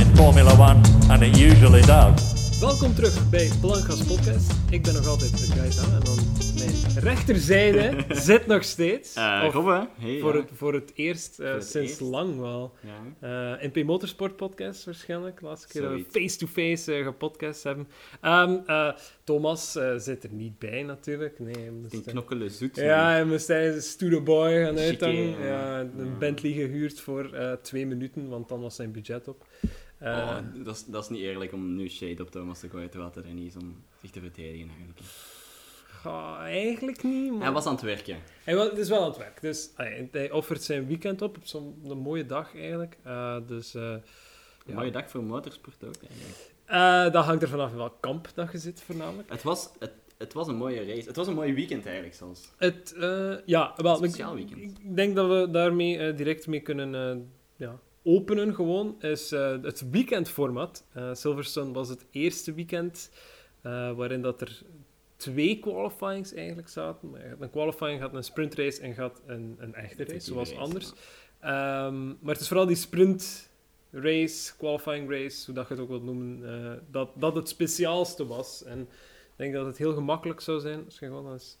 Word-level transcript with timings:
in 0.00 0.16
Formula 0.16 0.52
One, 0.58 0.80
and 1.10 1.22
it 1.22 1.36
usually 1.38 1.80
does. 1.82 2.58
Welkom 2.60 2.94
terug 2.94 3.30
bij 3.30 3.50
Blancas 3.60 4.04
Podcast. 4.04 4.52
Ik 4.70 4.82
ben 4.82 4.94
nog 4.94 5.06
altijd 5.06 5.30
de 5.38 5.52
Gaeta 5.52 5.82
en 5.96 6.00
dan 6.04 6.16
mijn 6.58 7.04
rechterzijde 7.04 8.04
zit 8.28 8.46
nog 8.46 8.64
steeds. 8.64 9.16
Uh, 9.16 9.42
Of 9.46 9.52
Robbe, 9.54 9.88
hey, 9.98 10.18
voor, 10.20 10.34
ja. 10.34 10.40
het, 10.40 10.50
voor 10.54 10.74
het 10.74 10.92
eerst 10.94 11.38
eh, 11.38 11.52
het 11.52 11.64
sinds 11.66 11.88
eerst. 11.90 12.00
lang 12.00 12.38
wel. 12.38 12.72
Ja. 13.20 13.56
Eh, 13.60 13.68
NP 13.72 13.84
Motorsport 13.84 14.36
Podcast 14.36 14.84
waarschijnlijk. 14.84 15.40
Laatste 15.40 15.68
keer 15.68 15.82
dat 15.82 15.90
we 15.92 16.04
face-to-face 16.10 16.94
eh, 16.94 17.04
gepodcast 17.04 17.62
hebben. 17.62 17.88
Ehm, 18.20 18.56
eh, 18.66 18.88
Thomas 19.24 19.78
zit 19.96 20.24
er 20.24 20.32
niet 20.32 20.58
bij 20.58 20.82
natuurlijk. 20.82 21.38
Nee, 21.38 21.70
moest, 21.70 21.90
Die 21.90 22.00
knokkelen 22.02 22.50
zoet. 22.50 22.76
ja, 22.76 23.08
hij 23.08 23.24
moest 23.24 23.46
tijdens 23.46 23.76
een 23.76 23.82
Studio 23.90 24.22
Boy 24.22 24.64
gaan 24.64 24.78
uithangen. 24.78 25.40
ja. 25.44 25.80
Een 25.80 25.90
Ja. 25.96 26.18
Bentley 26.18 26.52
gehuurd 26.52 27.00
voor 27.00 27.32
eh, 27.34 27.52
twee 27.52 27.86
minuten, 27.86 28.28
want 28.28 28.48
dan 28.48 28.60
was 28.60 28.76
zijn 28.76 28.92
budget 28.92 29.28
op. 29.28 29.46
Eh, 30.00 30.12
Oh, 30.16 30.64
dat, 30.64 30.74
is, 30.76 30.84
dat 30.84 31.02
is 31.02 31.08
niet 31.08 31.20
eerlijk 31.20 31.52
om 31.52 31.74
nu 31.74 31.88
shade 31.88 32.22
op 32.22 32.30
Thomas 32.30 32.60
te 32.60 32.68
gooien, 32.68 32.90
terwijl 32.90 33.12
er 33.14 33.32
niet 33.34 33.54
is 33.54 33.62
om 33.62 33.76
zich 34.00 34.10
te 34.10 34.20
verdedigen 34.20 34.68
eigenlijk. 34.68 34.98
ga- 35.86 36.38
eigenlijk 36.44 37.02
niet, 37.02 37.32
maar... 37.32 37.40
Hij 37.42 37.52
was 37.52 37.66
aan 37.66 37.72
het 37.74 37.82
werken. 37.82 38.16
Hij 38.44 38.56
wa- 38.56 38.68
het 38.68 38.78
is 38.78 38.88
wel 38.88 39.00
aan 39.02 39.08
het 39.08 39.16
werk. 39.16 39.40
Dus 39.40 39.70
hij, 39.76 40.08
hij 40.12 40.30
offert 40.30 40.62
zijn 40.62 40.86
weekend 40.86 41.22
op 41.22 41.36
op 41.36 41.46
zo'n 41.46 41.80
een 41.84 41.98
mooie 41.98 42.26
dag 42.26 42.56
eigenlijk. 42.56 42.96
Eh, 43.02 43.36
dus 43.46 43.74
eh, 43.74 43.82
Een 43.82 44.00
ja. 44.66 44.74
mooie 44.74 44.90
dag 44.90 45.10
voor 45.10 45.22
motorsport 45.22 45.84
ook 45.84 45.94
eigenlijk. 46.08 47.12
Dat 47.12 47.24
hangt 47.24 47.42
er 47.42 47.48
vanaf 47.48 47.70
in 47.70 47.76
welk 47.76 47.96
kamp 48.00 48.28
dat 48.34 48.52
je 48.52 48.58
zit 48.58 48.82
voornamelijk. 48.82 49.30
Het 49.30 49.42
was, 49.42 49.70
het, 49.78 49.92
het 50.18 50.32
was 50.32 50.48
een 50.48 50.56
mooie 50.56 50.84
race. 50.86 51.06
Het 51.06 51.16
was 51.16 51.26
een 51.26 51.34
mooi 51.34 51.52
weekend 51.54 51.84
eigenlijk 51.86 52.14
zelfs. 52.14 52.48
Het, 52.56 52.94
ja, 53.46 53.72
wel, 53.76 54.04
ik, 54.04 54.10
Speciaal 54.10 54.34
weekend. 54.34 54.58
ik 54.60 54.96
denk 54.96 55.16
dat 55.16 55.28
we 55.28 55.50
daarmee 55.50 56.14
direct 56.14 56.46
mee 56.46 56.60
kunnen 56.60 57.30
ja, 57.56 57.78
openen 58.02 58.54
gewoon. 58.54 58.96
Is 59.00 59.32
eh, 59.32 59.56
het 59.62 59.90
weekendformat. 59.90 60.84
Eh 60.92 61.14
Silverstone 61.14 61.72
was 61.72 61.88
het 61.88 62.04
eerste 62.10 62.54
weekend 62.54 63.10
eh, 63.62 63.92
waarin 63.92 64.22
dat 64.22 64.40
er 64.40 64.62
twee 65.16 65.58
qualifyings 65.58 66.34
eigenlijk 66.34 66.68
zaten. 66.68 67.10
Maar 67.10 67.22
je 67.22 67.28
had 67.28 67.40
Een 67.40 67.50
qualifying 67.50 68.00
gaat 68.00 68.14
een 68.14 68.24
sprintrace 68.24 68.80
en 68.80 68.94
gaat 68.94 69.22
een, 69.26 69.56
een 69.58 69.74
echte 69.74 70.04
race, 70.04 70.20
zoals 70.20 70.56
anders. 70.56 70.92
Ehm, 71.40 72.06
maar 72.06 72.32
het 72.32 72.40
is 72.40 72.48
vooral 72.48 72.66
die 72.66 72.76
sprint 72.76 73.50
race, 73.90 74.56
qualifying 74.56 75.10
race, 75.10 75.46
hoe 75.46 75.54
dat 75.54 75.68
je 75.68 75.74
het 75.74 75.82
ook 75.82 75.88
wilt 75.88 76.04
noemen, 76.04 76.42
dat, 76.90 77.10
dat 77.14 77.34
het 77.34 77.48
speciaalste 77.48 78.26
was. 78.26 78.64
En 78.64 78.80
ik 78.80 79.36
denk 79.36 79.52
dat 79.54 79.66
het 79.66 79.78
heel 79.78 79.94
gemakkelijk 79.94 80.40
zou 80.40 80.60
zijn 80.60 80.84
als 80.84 80.98
je 80.98 81.06
gewoon 81.06 81.32
eens 81.32 81.58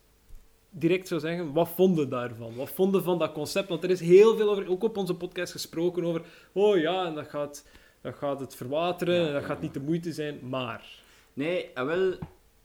direct 0.70 1.08
zou 1.08 1.20
zeggen, 1.20 1.52
wat 1.52 1.68
vonden 1.68 2.08
daarvan? 2.08 2.54
Wat 2.54 2.70
vonden 2.70 3.02
van 3.02 3.18
dat 3.18 3.32
concept? 3.32 3.68
Want 3.68 3.84
er 3.84 3.90
is 3.90 4.00
heel 4.00 4.36
veel 4.36 4.50
over, 4.50 4.68
ook 4.70 4.82
op 4.82 4.96
onze 4.96 5.14
podcast 5.14 5.52
gesproken 5.52 6.04
over, 6.04 6.22
oh 6.52 6.78
ja, 6.78 7.06
en 7.06 7.14
dat 7.14 7.28
gaat, 7.28 7.68
dat 8.00 8.14
gaat 8.14 8.40
het 8.40 8.54
verwateren, 8.56 9.14
Ja, 9.14 9.26
en 9.26 9.32
dat 9.32 9.40
ja, 9.42 9.46
gaat 9.48 9.60
niet 9.60 9.74
de 9.74 9.80
moeite 9.80 10.12
zijn, 10.12 10.38
maar... 10.48 10.98
Nee, 11.32 11.72
eh, 11.72 11.84
wel, 11.84 12.12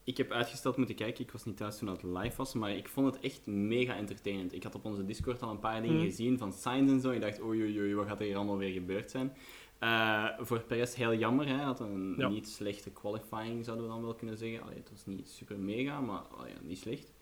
ik 0.03 0.17
heb 0.17 0.31
uitgesteld 0.31 0.77
moeten 0.77 0.95
kijken. 0.95 1.23
Ik 1.23 1.31
was 1.31 1.45
niet 1.45 1.57
thuis 1.57 1.77
toen 1.77 1.87
het 1.87 2.03
live 2.03 2.35
was, 2.37 2.53
maar 2.53 2.71
ik 2.75 2.87
vond 2.87 3.13
het 3.13 3.23
echt 3.23 3.45
mega 3.47 3.95
entertainend. 3.95 4.53
Ik 4.53 4.63
had 4.63 4.75
op 4.75 4.85
onze 4.85 5.05
Discord 5.05 5.41
al 5.41 5.49
een 5.49 5.59
paar 5.59 5.81
dingen 5.81 5.95
Mhm. 5.97 6.05
gezien 6.05 6.37
van 6.37 6.53
signs 6.53 6.91
en 6.91 6.99
zo. 7.01 7.11
Ik 7.11 7.21
dacht, 7.21 7.41
oei 7.41 7.61
oei 7.61 7.79
oei, 7.79 7.95
wat 7.95 8.07
gaat 8.07 8.19
er 8.19 8.25
hier 8.25 8.35
allemaal 8.35 8.57
weer 8.57 8.73
gebeurd 8.73 9.11
zijn? 9.11 9.33
Eh, 9.79 10.25
voor 10.39 10.59
Perez 10.59 10.95
heel 10.95 11.13
jammer, 11.15 11.47
hij 11.47 11.63
had 11.63 11.79
een 11.79 12.15
Ja. 12.17 12.29
niet 12.29 12.47
slechte 12.49 12.89
qualifying, 12.91 13.65
zouden 13.65 13.85
we 13.85 13.91
dan 13.91 14.01
wel 14.03 14.13
kunnen 14.15 14.37
zeggen. 14.37 14.61
Allee, 14.61 14.75
het 14.77 14.89
was 14.91 15.05
niet 15.05 15.29
super 15.29 15.59
mega, 15.59 16.01
maar 16.01 16.21
allee, 16.37 16.53
niet 16.61 16.77
slecht. 16.79 17.13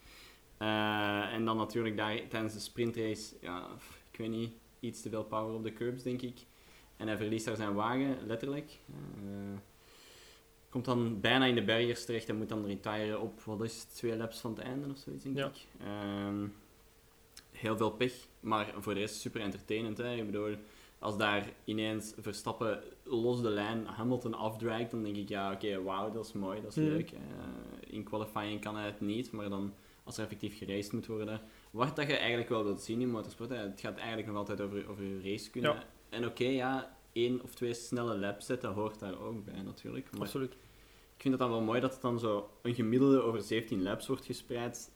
Eh, 0.64 1.34
en 1.34 1.46
dan 1.46 1.58
natuurlijk 1.58 1.98
daar 1.98 2.28
tijdens 2.28 2.54
de 2.54 2.60
sprintrace, 2.60 3.36
ja, 3.42 3.68
ik 4.12 4.18
weet 4.18 4.30
niet, 4.30 4.52
iets 4.80 5.02
te 5.02 5.10
veel 5.10 5.24
power 5.24 5.54
op 5.56 5.64
de 5.64 5.74
curbs, 5.74 6.04
denk 6.04 6.22
ik. 6.22 6.40
En 6.98 7.08
hij 7.08 7.18
verliest 7.18 7.46
daar 7.46 7.56
zijn 7.56 7.74
wagen, 7.74 8.18
letterlijk. 8.26 8.80
Eh, 9.16 9.58
komt 10.70 10.86
dan 10.86 11.20
bijna 11.22 11.46
in 11.46 11.56
de 11.56 11.64
bergers 11.64 12.06
terecht 12.06 12.30
en 12.30 12.38
moet 12.38 12.50
dan 12.50 12.66
retiren 12.66 13.22
op, 13.22 13.42
wat 13.42 13.62
is 13.64 13.82
het, 13.82 13.96
twee 13.96 14.18
laps 14.18 14.40
van 14.40 14.52
het 14.52 14.60
einde 14.60 14.90
of 14.92 14.98
zoiets, 14.98 15.24
denk 15.24 15.38
Ja. 15.38 15.46
ik. 15.48 15.68
Ehm, 15.82 16.48
heel 17.52 17.78
veel 17.78 17.92
pech, 17.92 18.14
maar 18.40 18.74
voor 18.80 18.94
de 18.94 19.00
rest 19.00 19.16
super 19.16 19.42
entertainend. 19.42 19.98
Hè? 19.98 20.16
Ik 20.16 20.26
bedoel, 20.26 20.56
als 21.00 21.18
daar 21.18 21.50
ineens 21.64 22.14
Verstappen 22.18 22.84
los 23.04 23.42
de 23.42 23.50
lijn 23.50 23.86
Hamilton 23.86 24.34
afdraagt, 24.34 24.92
dan 24.92 25.04
denk 25.04 25.16
ik, 25.16 25.30
ja, 25.30 25.52
oké, 25.52 25.82
wauw, 25.84 26.12
dat 26.12 26.26
is 26.26 26.34
mooi, 26.34 26.62
dat 26.62 26.70
is 26.78 26.84
Mhm. 26.84 26.86
leuk. 26.94 27.12
Eh, 27.12 27.20
in 27.94 28.04
qualifying 28.04 28.62
kan 28.62 28.76
hij 28.76 28.86
het 28.86 29.02
niet, 29.02 29.32
maar 29.32 29.50
dan, 29.50 29.74
als 30.04 30.18
er 30.18 30.24
effectief 30.24 30.58
geraced 30.58 30.92
moet 30.92 31.08
worden, 31.08 31.42
wat 31.72 31.96
dat 31.96 32.08
je 32.08 32.18
eigenlijk 32.18 32.50
wel 32.50 32.64
wilt 32.64 32.82
zien 32.82 33.02
in 33.02 33.10
motorsport, 33.10 33.50
hè, 33.50 33.56
het 33.56 33.82
gaat 33.82 33.98
eigenlijk 33.98 34.28
nog 34.28 34.38
altijd 34.38 34.62
over, 34.62 34.90
over 34.90 35.04
je 35.04 35.22
race 35.24 35.50
kunnen. 35.50 35.72
Ja. 35.72 35.86
En 36.10 36.26
oké, 36.26 36.46
ja, 36.46 36.98
één 37.14 37.42
of 37.44 37.56
twee 37.56 37.74
snelle 37.74 38.18
laps 38.18 38.46
zetten 38.46 38.70
hoort 38.70 39.00
daar 39.00 39.20
ook 39.20 39.46
bij 39.46 39.62
natuurlijk. 39.62 40.12
Maar 40.12 40.22
Absoluut. 40.22 40.54
ik 40.54 41.22
vind 41.22 41.34
het 41.34 41.44
dan 41.44 41.52
wel 41.52 41.62
mooi 41.62 41.80
dat 41.80 41.94
het 41.94 42.02
dan 42.02 42.20
zo 42.20 42.50
een 42.62 42.76
gemiddelde 42.76 43.22
over 43.22 43.42
17 43.42 43.84
laps 43.84 44.08
wordt 44.08 44.26
gespreid 44.26 44.92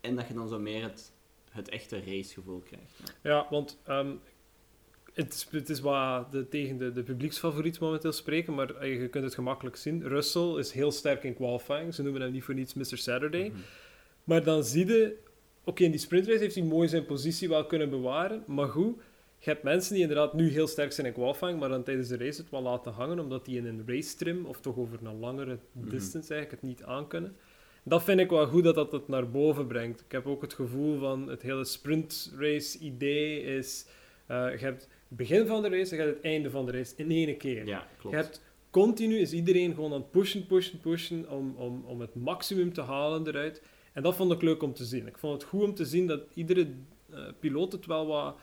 en 0.00 0.16
dat 0.16 0.28
je 0.28 0.34
dan 0.34 0.48
zo 0.48 0.58
meer 0.58 0.82
het, 0.82 1.12
het 1.50 1.68
echte 1.68 1.98
racegevoel 1.98 2.60
krijgt. 2.60 3.02
Ja. 3.22 3.30
Ja, 3.30 3.46
want 3.50 3.78
ehm, 3.84 4.14
het, 5.12 5.34
is, 5.34 5.46
het 5.50 5.68
is 5.68 5.80
wat 5.80 6.32
de, 6.32 6.48
tegen 6.48 6.76
de, 6.76 6.92
de 6.92 7.02
publieksfavoriet 7.02 7.80
momenteel 7.80 8.12
spreken, 8.12 8.54
maar 8.54 8.74
eh, 8.74 9.00
je 9.00 9.08
kunt 9.08 9.24
het 9.24 9.34
gemakkelijk 9.34 9.76
zien. 9.76 10.08
Russell 10.08 10.54
is 10.58 10.72
heel 10.72 10.90
sterk 10.92 11.24
in 11.24 11.34
qualifying. 11.34 11.94
Ze 11.94 12.02
noemen 12.02 12.20
hem 12.20 12.32
niet 12.32 12.44
voor 12.44 12.54
niets 12.54 12.74
Mr. 12.74 12.98
Saturday. 12.98 13.48
Mhm. 13.48 13.60
Maar 14.24 14.44
dan 14.44 14.64
zie 14.64 14.86
je... 14.86 15.16
Oké, 15.64 15.82
in 15.84 15.90
die 15.90 16.00
sprintrace 16.00 16.38
heeft 16.38 16.54
hij 16.54 16.64
mooi 16.64 16.88
zijn 16.88 17.06
positie 17.06 17.48
wel 17.48 17.66
kunnen 17.66 17.90
bewaren. 17.90 18.44
Maar 18.46 18.68
goed, 18.68 18.96
je 19.38 19.50
hebt 19.50 19.62
mensen 19.62 19.92
die 19.92 20.02
inderdaad 20.02 20.34
nu 20.34 20.48
heel 20.48 20.66
sterk 20.66 20.92
zijn 20.92 21.06
in 21.06 21.12
qualifying, 21.12 21.60
maar 21.60 21.68
dan 21.68 21.82
tijdens 21.82 22.08
de 22.08 22.16
race 22.16 22.40
het 22.40 22.50
wel 22.50 22.62
laten 22.62 22.92
hangen, 22.92 23.18
omdat 23.18 23.44
die 23.44 23.56
in 23.56 23.66
een 23.66 23.82
race 23.86 24.16
trim, 24.16 24.46
of 24.46 24.60
toch 24.60 24.76
over 24.76 24.98
een 25.02 25.18
langere 25.18 25.58
Mhm. 25.72 25.88
distance 25.88 26.34
eigenlijk, 26.34 26.62
het 26.62 26.70
niet 26.70 26.82
aankunnen. 26.82 27.36
Dat 27.84 28.02
vind 28.02 28.20
ik 28.20 28.30
wel 28.30 28.46
goed 28.46 28.64
dat 28.64 28.74
dat 28.74 28.92
het 28.92 29.08
naar 29.08 29.30
boven 29.30 29.66
brengt. 29.66 30.00
Ik 30.00 30.12
heb 30.12 30.26
ook 30.26 30.42
het 30.42 30.54
gevoel 30.54 30.98
van 30.98 31.28
het 31.28 31.42
hele 31.42 31.64
sprint 31.64 32.32
race 32.38 32.78
idee 32.78 33.42
is... 33.42 33.86
eh, 34.26 34.36
je 34.50 34.58
hebt 34.64 34.82
het 34.82 34.88
begin 35.08 35.46
van 35.46 35.62
de 35.62 35.68
race 35.68 35.90
en 35.90 35.96
je 35.96 36.02
hebt 36.02 36.16
het 36.16 36.24
einde 36.24 36.50
van 36.50 36.66
de 36.66 36.72
race 36.72 36.92
in 36.96 37.10
één 37.10 37.36
keer. 37.36 37.66
Ja, 37.66 37.86
klopt. 37.98 38.16
Je 38.16 38.22
hebt 38.22 38.42
continu 38.70 39.18
is 39.18 39.32
iedereen 39.32 39.74
gewoon 39.74 39.92
aan 39.92 40.00
het 40.00 40.10
pushen, 40.10 40.46
pushen, 40.46 40.80
pushen 40.80 41.30
om, 41.30 41.54
om, 41.56 41.84
om 41.86 42.00
het 42.00 42.14
maximum 42.14 42.72
te 42.72 42.80
halen 42.80 43.26
eruit. 43.26 43.62
En 43.92 44.02
dat 44.02 44.16
vond 44.16 44.32
ik 44.32 44.42
leuk 44.42 44.62
om 44.62 44.74
te 44.74 44.84
zien. 44.84 45.06
Ik 45.06 45.18
vond 45.18 45.32
het 45.40 45.50
goed 45.50 45.62
om 45.62 45.74
te 45.74 45.84
zien 45.84 46.06
dat 46.06 46.20
iedere 46.34 46.68
eh, 47.10 47.18
piloot 47.40 47.72
het 47.72 47.86
wel 47.86 48.06
wat 48.06 48.36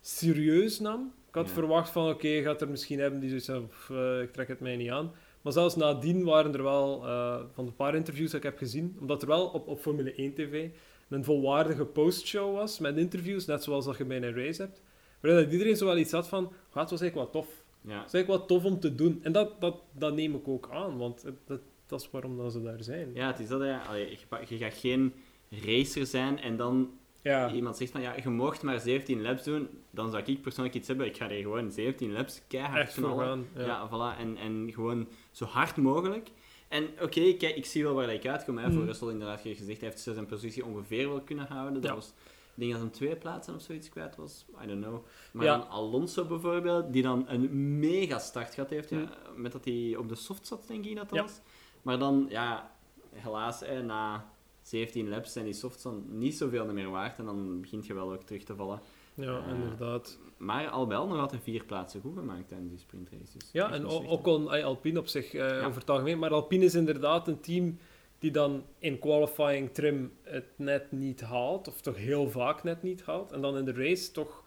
serieus 0.00 0.80
nam. 0.80 1.12
Ik 1.28 1.34
had 1.34 1.46
Ja. 1.46 1.52
verwacht 1.52 1.90
van, 1.90 2.08
oké, 2.08 2.42
gaat 2.42 2.60
er 2.60 2.68
misschien 2.68 2.98
hebben 3.00 3.20
die 3.20 3.28
zoiets 3.40 3.66
"Pff, 3.68 3.90
eh, 3.90 4.20
ik 4.20 4.32
trek 4.32 4.48
het 4.48 4.60
mij 4.60 4.76
niet 4.76 4.90
aan. 4.90 5.12
Maar 5.42 5.52
zelfs 5.52 5.76
nadien 5.76 6.24
waren 6.24 6.54
er 6.54 6.62
wel, 6.62 7.06
eh, 7.06 7.40
van 7.52 7.64
de 7.66 7.72
paar 7.72 7.94
interviews 7.94 8.30
dat 8.30 8.40
ik 8.40 8.46
heb 8.46 8.58
gezien, 8.58 8.96
omdat 9.00 9.22
er 9.22 9.28
wel 9.28 9.46
op, 9.46 9.68
op 9.68 9.80
Formule 9.80 10.12
1 10.20 10.34
TV 10.34 10.68
een 11.08 11.24
volwaardige 11.24 11.84
postshow 11.84 12.54
was 12.54 12.78
met 12.78 12.96
interviews, 12.96 13.46
net 13.46 13.62
zoals 13.62 13.84
dat 13.84 13.96
je 13.96 14.04
bij 14.04 14.16
een 14.22 14.34
race 14.34 14.62
hebt. 14.62 14.82
Waarin 15.20 15.42
dat 15.44 15.52
iedereen 15.52 15.76
zo 15.76 15.84
wel 15.86 15.98
iets 15.98 16.12
had 16.12 16.28
van, 16.28 16.44
"Ah, 16.44 16.80
het 16.80 16.90
was 16.90 17.00
eigenlijk 17.00 17.14
wel 17.32 17.42
tof. 17.42 17.62
Ja. 17.80 17.96
Dat 17.98 18.06
is 18.06 18.12
eigenlijk 18.14 18.28
wat 18.28 18.48
tof 18.48 18.64
om 18.72 18.80
te 18.80 18.94
doen. 18.94 19.18
En 19.22 19.32
dat, 19.32 19.60
dat, 19.60 19.82
dat 19.92 20.14
neem 20.14 20.34
ik 20.34 20.48
ook 20.48 20.68
aan, 20.70 20.98
want 20.98 21.22
het- 21.22 21.60
dat 21.92 22.00
is 22.00 22.10
waarom 22.10 22.36
dat 22.36 22.52
ze 22.52 22.62
daar 22.62 22.82
zijn. 22.82 23.10
ja, 23.14 23.26
het 23.26 23.38
is 23.38 23.48
dat. 23.48 23.60
Allee, 23.88 24.18
je, 24.48 24.56
gaat 24.58 24.74
geen 24.74 25.12
racer 25.48 26.06
zijn 26.06 26.40
en 26.40 26.56
dan 26.56 26.90
Ja, 27.22 27.52
iemand 27.52 27.76
zegt 27.76 27.90
van, 27.92 28.00
ja, 28.00 28.14
je 28.22 28.28
mocht 28.28 28.62
maar 28.62 28.80
17 28.80 29.22
laps 29.22 29.42
doen, 29.44 29.68
dan 29.90 30.10
zou 30.10 30.22
ik 30.26 30.42
persoonlijk 30.42 30.74
iets 30.76 30.88
hebben, 30.88 31.06
ik 31.06 31.16
ga 31.16 31.30
er 31.30 31.42
gewoon 31.42 31.70
17 31.72 32.12
laps 32.12 32.42
keihard 32.48 32.80
echt 32.80 32.94
knallen. 32.94 33.48
Ja. 33.54 33.64
Ja, 33.64 33.88
voilà. 33.88 34.18
En, 34.18 34.36
en 34.36 34.70
gewoon 34.72 35.08
zo 35.30 35.44
hard 35.44 35.76
mogelijk. 35.76 36.28
En 36.68 36.84
oké, 37.00 37.32
kijk, 37.36 37.56
ik 37.56 37.66
zie 37.66 37.82
wel 37.82 37.94
waar 37.94 38.12
ik 38.12 38.26
uitkom. 38.26 38.58
Hè. 38.58 38.64
Voor 38.64 38.72
Mhm. 38.78 38.86
Russell 38.86 39.08
inderdaad, 39.08 39.40
gezegd, 39.40 39.80
hij 39.80 39.88
heeft 39.88 40.00
zijn 40.00 40.26
positie 40.26 40.64
ongeveer 40.64 41.08
wel 41.08 41.20
kunnen 41.20 41.46
houden. 41.46 41.72
Dat 41.80 41.90
Ja. 41.90 41.94
was, 41.94 42.08
ik 42.54 42.60
denk 42.60 42.72
dat 42.72 42.80
hij 42.80 42.90
twee 42.90 43.16
plaatsen 43.16 43.54
of 43.54 43.62
zoiets 43.62 43.88
kwijt 43.88 44.16
was. 44.16 44.44
I 44.64 44.66
don't 44.66 44.82
know. 44.84 45.04
Maar 45.32 45.44
Ja. 45.44 45.58
dan 45.58 45.68
Alonso 45.68 46.24
bijvoorbeeld, 46.24 46.92
die 46.92 47.02
dan 47.02 47.24
een 47.28 47.78
mega 47.78 48.18
start 48.18 48.54
gehad 48.54 48.70
heeft. 48.70 48.90
Ja, 48.90 49.08
met 49.36 49.52
dat 49.52 49.64
hij 49.64 49.96
op 49.98 50.08
de 50.08 50.14
soft 50.14 50.46
zat, 50.46 50.64
denk 50.66 50.84
ik 50.84 50.96
dat 50.96 51.08
dat 51.08 51.18
was. 51.18 51.40
Maar 51.82 51.98
dan, 51.98 52.26
ja, 52.28 52.70
helaas, 53.12 53.60
hè, 53.60 53.82
na 53.82 54.30
17 54.62 55.08
laps 55.08 55.32
zijn 55.32 55.44
die 55.44 55.54
softs 55.54 55.82
dan 55.82 56.04
niet 56.08 56.36
zoveel 56.36 56.72
meer 56.72 56.90
waard. 56.90 57.18
En 57.18 57.24
dan 57.24 57.60
begint 57.60 57.86
je 57.86 57.94
wel 57.94 58.12
ook 58.12 58.22
terug 58.22 58.44
te 58.44 58.54
vallen. 58.54 58.80
Ja, 59.14 59.38
Eh, 59.46 59.52
inderdaad. 59.54 60.18
Maar 60.36 60.68
al 60.68 60.88
wel 60.88 61.06
nog 61.06 61.18
altijd 61.18 61.42
vier 61.42 61.64
plaatsen 61.64 62.00
goed 62.00 62.18
gemaakt 62.18 62.48
tijdens 62.48 62.70
die 62.70 62.78
sprintraces. 62.78 63.48
Ja, 63.52 63.64
Echt 63.66 63.74
en 63.74 63.86
ook 63.86 64.26
al 64.26 64.52
Alpine 64.54 64.98
op 64.98 65.06
zich 65.06 65.34
eh, 65.34 65.48
Ja. 65.48 65.64
over 65.64 65.80
het 65.80 65.90
algemeen. 65.90 66.18
Maar 66.18 66.30
Alpine 66.32 66.64
is 66.64 66.74
inderdaad 66.74 67.28
een 67.28 67.40
team 67.40 67.78
die 68.18 68.30
dan 68.30 68.64
in 68.78 68.98
qualifying 68.98 69.70
trim 69.72 70.12
het 70.22 70.46
net 70.56 70.92
niet 70.92 71.20
haalt, 71.20 71.68
of 71.68 71.80
toch 71.80 71.96
heel 71.96 72.30
vaak 72.30 72.62
net 72.62 72.82
niet 72.82 73.02
haalt, 73.04 73.32
en 73.32 73.40
dan 73.40 73.56
in 73.58 73.64
de 73.64 73.72
race 73.72 74.10
toch 74.12 74.44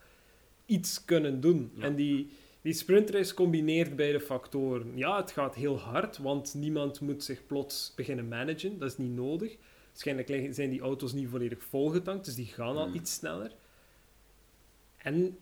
iets 0.66 1.06
kunnen 1.06 1.42
doen. 1.42 1.72
Ja. 1.76 1.84
En 1.84 1.96
die, 1.96 2.30
die 2.66 2.74
sprintrace 2.74 3.34
combineert 3.34 3.96
beide 3.96 4.20
factoren. 4.20 4.98
Ja, 4.98 5.18
het 5.18 5.32
gaat 5.32 5.56
heel 5.56 5.80
hard, 5.80 6.18
want 6.18 6.54
niemand 6.54 7.02
moet 7.02 7.24
zich 7.24 7.46
plots 7.46 7.94
beginnen 7.96 8.28
managen. 8.28 8.80
Dat 8.80 8.92
is 8.92 8.98
niet 8.98 9.16
nodig. 9.16 9.58
Waarschijnlijk 9.92 10.54
zijn 10.54 10.70
die 10.70 10.82
auto's 10.82 11.14
niet 11.14 11.30
volledig 11.30 11.64
volgetankt, 11.64 12.26
dus 12.26 12.36
die 12.36 12.46
gaan 12.46 12.78
al 12.78 12.88
Mm. 12.88 12.94
iets 12.94 13.14
sneller. 13.14 13.52
En 14.98 15.38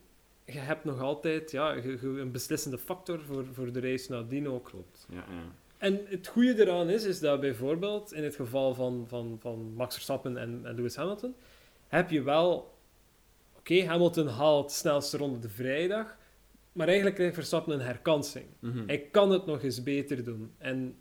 je 0.45 0.59
hebt 0.59 0.83
nog 0.83 1.01
altijd 1.01 1.51
ja, 1.51 1.75
een 2.01 2.31
beslissende 2.31 2.77
factor 2.77 3.21
voor, 3.21 3.45
voor 3.53 3.71
de 3.71 3.79
race 3.79 4.11
nadien 4.11 4.47
ook. 4.49 4.65
Klopt. 4.65 5.07
Ja, 5.09 5.15
ja. 5.15 5.51
En 5.77 6.01
het 6.05 6.27
goede 6.27 6.61
eraan 6.61 6.89
is, 6.89 7.03
is 7.03 7.19
dat 7.19 7.39
bijvoorbeeld 7.39 8.13
in 8.13 8.23
het 8.23 8.35
geval 8.35 8.73
van, 8.73 9.05
van, 9.07 9.37
van 9.39 9.73
Max 9.75 9.93
Verstappen 9.93 10.37
en, 10.37 10.61
en 10.63 10.75
Lewis 10.75 10.95
Hamilton, 10.95 11.35
heb 11.87 12.09
je 12.09 12.21
wel... 12.21 12.73
Oké, 13.57 13.85
Hamilton 13.85 14.27
haalt 14.27 14.71
snelste 14.71 15.17
ronde 15.17 15.39
de 15.39 15.49
vrijdag, 15.49 16.17
maar 16.73 16.87
eigenlijk 16.87 17.15
krijgt 17.15 17.35
Verstappen 17.35 17.73
een 17.73 17.85
herkansing. 17.85 18.45
Mhm. 18.59 18.85
Hij 18.87 18.99
kan 19.11 19.31
het 19.31 19.45
nog 19.45 19.63
eens 19.63 19.83
beter 19.83 20.23
doen. 20.23 20.51
En 20.57 20.95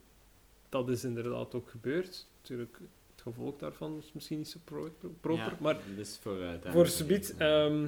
dat 0.68 0.88
is 0.88 1.04
inderdaad 1.04 1.54
ook 1.54 1.70
gebeurd. 1.70 2.26
Natuurlijk, 2.40 2.78
het 3.12 3.22
gevolg 3.22 3.56
daarvan 3.56 3.98
is 3.98 4.10
misschien 4.12 4.38
niet 4.38 4.48
zo 4.48 4.58
pro- 4.64 4.92
proper, 5.20 5.44
Ja, 5.44 5.56
maar 5.60 5.76
is 5.96 6.18
voor, 6.22 6.38
uh, 6.40 6.50
voor 6.64 6.86
subiet... 6.86 7.34
ehm, 7.38 7.86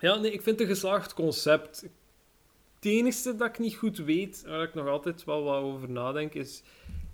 ja, 0.00 0.14
nee, 0.16 0.32
ik 0.32 0.42
vind 0.42 0.58
het 0.58 0.68
een 0.68 0.74
geslaagd 0.74 1.14
concept. 1.14 1.80
Het 2.74 2.84
enige 2.84 3.36
dat 3.36 3.48
ik 3.48 3.58
niet 3.58 3.74
goed 3.76 3.98
weet, 3.98 4.42
waar 4.46 4.62
ik 4.62 4.74
nog 4.74 4.86
altijd 4.86 5.24
wel 5.24 5.42
wat 5.42 5.62
over 5.62 5.90
nadenk, 5.90 6.34
is... 6.34 6.62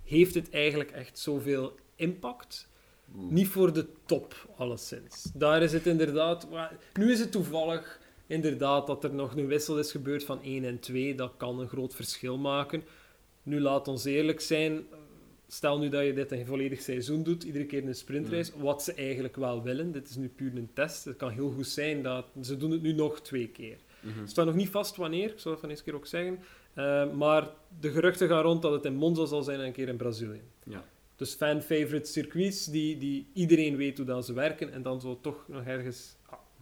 Heeft 0.03 0.33
het 0.33 0.49
eigenlijk 0.49 0.91
echt 0.91 1.19
zoveel 1.19 1.75
impact? 1.95 2.67
Niet 3.11 3.47
voor 3.47 3.73
de 3.73 3.87
top, 4.05 4.49
alleszins. 4.57 5.31
Daar 5.33 5.61
is 5.63 5.71
het 5.73 5.85
inderdaad... 5.85 6.47
Nu 6.93 7.11
is 7.11 7.19
het 7.19 7.31
toevallig 7.31 7.99
inderdaad 8.27 8.87
dat 8.87 9.03
er 9.03 9.13
nog 9.13 9.35
een 9.35 9.47
wissel 9.47 9.79
is 9.79 9.91
gebeurd 9.91 10.23
van 10.23 10.43
1 10.43 10.63
en 10.63 10.79
2. 10.79 11.15
Dat 11.15 11.33
kan 11.37 11.59
een 11.59 11.67
groot 11.67 11.95
verschil 11.95 12.37
maken. 12.37 12.83
Nu, 13.43 13.59
laat 13.59 13.87
ons 13.87 14.05
eerlijk 14.05 14.41
zijn. 14.41 14.85
Stel 15.47 15.79
nu 15.79 15.89
dat 15.89 16.05
je 16.05 16.13
dit 16.13 16.31
een 16.31 16.45
volledig 16.45 16.81
seizoen 16.81 17.23
doet, 17.23 17.43
iedere 17.43 17.65
keer 17.65 17.87
een 17.87 17.95
sprintrace, 17.95 18.51
wat 18.57 18.83
ze 18.83 18.93
eigenlijk 18.93 19.35
wel 19.35 19.63
willen. 19.63 19.91
Dit 19.91 20.09
is 20.09 20.15
nu 20.15 20.29
puur 20.29 20.55
een 20.55 20.69
test. 20.73 21.05
Het 21.05 21.17
kan 21.17 21.29
heel 21.29 21.51
goed 21.51 21.67
zijn 21.67 22.01
dat... 22.01 22.25
Ze 22.41 22.57
doen 22.57 22.71
het 22.71 22.81
nu 22.81 22.93
nog 22.93 23.21
twee 23.21 23.47
keer. 23.47 23.77
Mhm. 23.99 24.19
Het 24.19 24.29
staat 24.29 24.45
nog 24.45 24.55
niet 24.55 24.69
vast 24.69 24.95
wanneer, 24.95 25.31
ik 25.31 25.39
zal 25.39 25.51
het 25.51 25.59
van 25.59 25.69
eens 25.69 25.83
keer 25.83 25.95
ook 25.95 26.05
zeggen. 26.05 26.39
Eh, 26.73 27.11
maar 27.11 27.49
de 27.79 27.91
geruchten 27.91 28.27
gaan 28.27 28.41
rond 28.41 28.61
dat 28.61 28.71
het 28.71 28.85
in 28.85 28.95
Monza 28.95 29.25
zal 29.25 29.43
zijn 29.43 29.59
en 29.59 29.65
een 29.65 29.71
keer 29.71 29.87
in 29.87 29.97
Brazilië. 29.97 30.41
Ja. 30.63 30.83
Dus 31.15 31.33
fan-favorite 31.33 32.11
circuits 32.11 32.65
die, 32.65 32.97
die 32.97 33.27
iedereen 33.33 33.75
weet 33.75 33.97
hoe 33.97 34.05
dat 34.05 34.25
ze 34.25 34.33
werken 34.33 34.71
en 34.73 34.81
dan 34.81 35.01
zo 35.01 35.19
toch 35.21 35.45
nog 35.47 35.65
ergens... 35.65 36.15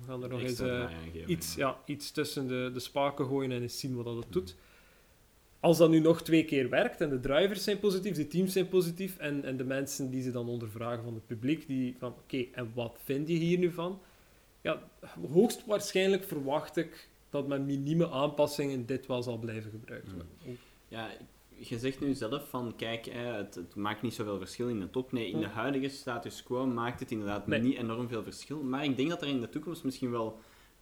we 0.05 0.11
gaan 0.11 0.23
er 0.23 0.29
nog 0.29 0.41
eens 0.41 0.59
eh, 0.59 0.89
iets, 1.25 1.55
ja. 1.55 1.77
iets 1.85 2.11
tussen 2.11 2.47
de, 2.47 2.69
de 2.73 2.79
spaken 2.79 3.25
gooien 3.25 3.51
en 3.51 3.61
eens 3.61 3.79
zien 3.79 3.95
wat 3.95 4.05
dat 4.05 4.15
het 4.15 4.31
doet. 4.31 4.55
Als 5.59 5.77
dat 5.77 5.89
nu 5.89 5.99
nog 5.99 6.21
twee 6.21 6.45
keer 6.45 6.69
werkt 6.69 7.01
en 7.01 7.09
de 7.09 7.19
drivers 7.19 7.63
zijn 7.63 7.79
positief, 7.79 8.15
de 8.15 8.27
teams 8.27 8.53
zijn 8.53 8.67
positief 8.67 9.17
en, 9.17 9.43
en 9.43 9.57
de 9.57 9.63
mensen 9.63 10.09
die 10.09 10.21
ze 10.21 10.31
dan 10.31 10.49
ondervragen 10.49 11.03
van 11.03 11.13
het 11.13 11.27
publiek, 11.27 11.67
die 11.67 11.95
van 11.99 12.13
oké, 12.23 12.45
en 12.51 12.71
wat 12.73 12.99
vind 13.03 13.27
je 13.27 13.33
hier 13.33 13.57
nu 13.57 13.71
van? 13.71 13.99
Ja, 14.61 14.89
hoogstwaarschijnlijk 15.31 16.23
verwacht 16.23 16.77
ik 16.77 17.09
dat 17.29 17.47
met 17.47 17.65
minieme 17.65 18.09
aanpassingen 18.09 18.85
dit 18.85 19.05
wel 19.05 19.23
zal 19.23 19.37
blijven 19.37 19.71
gebruikt 19.71 20.07
Mm. 20.07 20.13
worden. 20.13 20.57
Ja, 20.87 21.09
je 21.69 21.79
zegt 21.79 21.99
nu 21.99 22.13
zelf 22.13 22.49
van, 22.49 22.73
kijk, 22.77 23.05
het, 23.11 23.55
het 23.55 23.75
maakt 23.75 24.01
niet 24.01 24.13
zoveel 24.13 24.37
verschil 24.37 24.69
in 24.69 24.79
de 24.79 24.89
top. 24.89 25.11
Nee, 25.11 25.29
in 25.29 25.39
de 25.39 25.47
huidige 25.47 25.89
status 25.89 26.43
quo 26.43 26.65
maakt 26.65 26.99
het 26.99 27.11
inderdaad 27.11 27.47
Nee. 27.47 27.59
niet 27.61 27.77
enorm 27.77 28.07
veel 28.07 28.23
verschil. 28.23 28.63
Maar 28.63 28.83
ik 28.83 28.97
denk 28.97 29.09
dat 29.09 29.21
er 29.21 29.27
in 29.27 29.41
de 29.41 29.49
toekomst 29.49 29.83
misschien 29.83 30.11
wel 30.11 30.39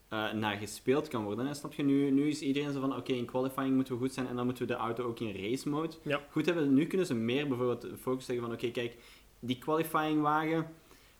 eh, 0.09 0.31
naar 0.33 0.57
gespeeld 0.57 1.07
kan 1.07 1.23
worden. 1.23 1.55
Snap 1.55 1.73
je? 1.73 1.83
Nu, 1.83 2.11
nu 2.11 2.27
is 2.29 2.41
iedereen 2.41 2.71
zo 2.73 2.79
van, 2.79 2.95
oké, 2.95 3.11
in 3.13 3.25
qualifying 3.25 3.75
moeten 3.75 3.93
we 3.93 3.99
goed 3.99 4.13
zijn 4.13 4.27
en 4.27 4.35
dan 4.35 4.45
moeten 4.45 4.67
we 4.67 4.73
de 4.73 4.79
auto 4.79 5.03
ook 5.07 5.19
in 5.19 5.35
race 5.35 5.69
mode 5.69 5.95
Ja. 6.03 6.21
goed 6.29 6.45
hebben. 6.45 6.73
Nu 6.73 6.85
kunnen 6.85 7.07
ze 7.07 7.13
meer 7.13 7.47
bijvoorbeeld 7.47 7.87
focus 7.99 8.25
zeggen 8.25 8.45
van, 8.45 8.53
oké, 8.53 8.69
kijk, 8.71 8.95
die 9.39 9.57
qualifying 9.57 10.21
wagen, 10.21 10.67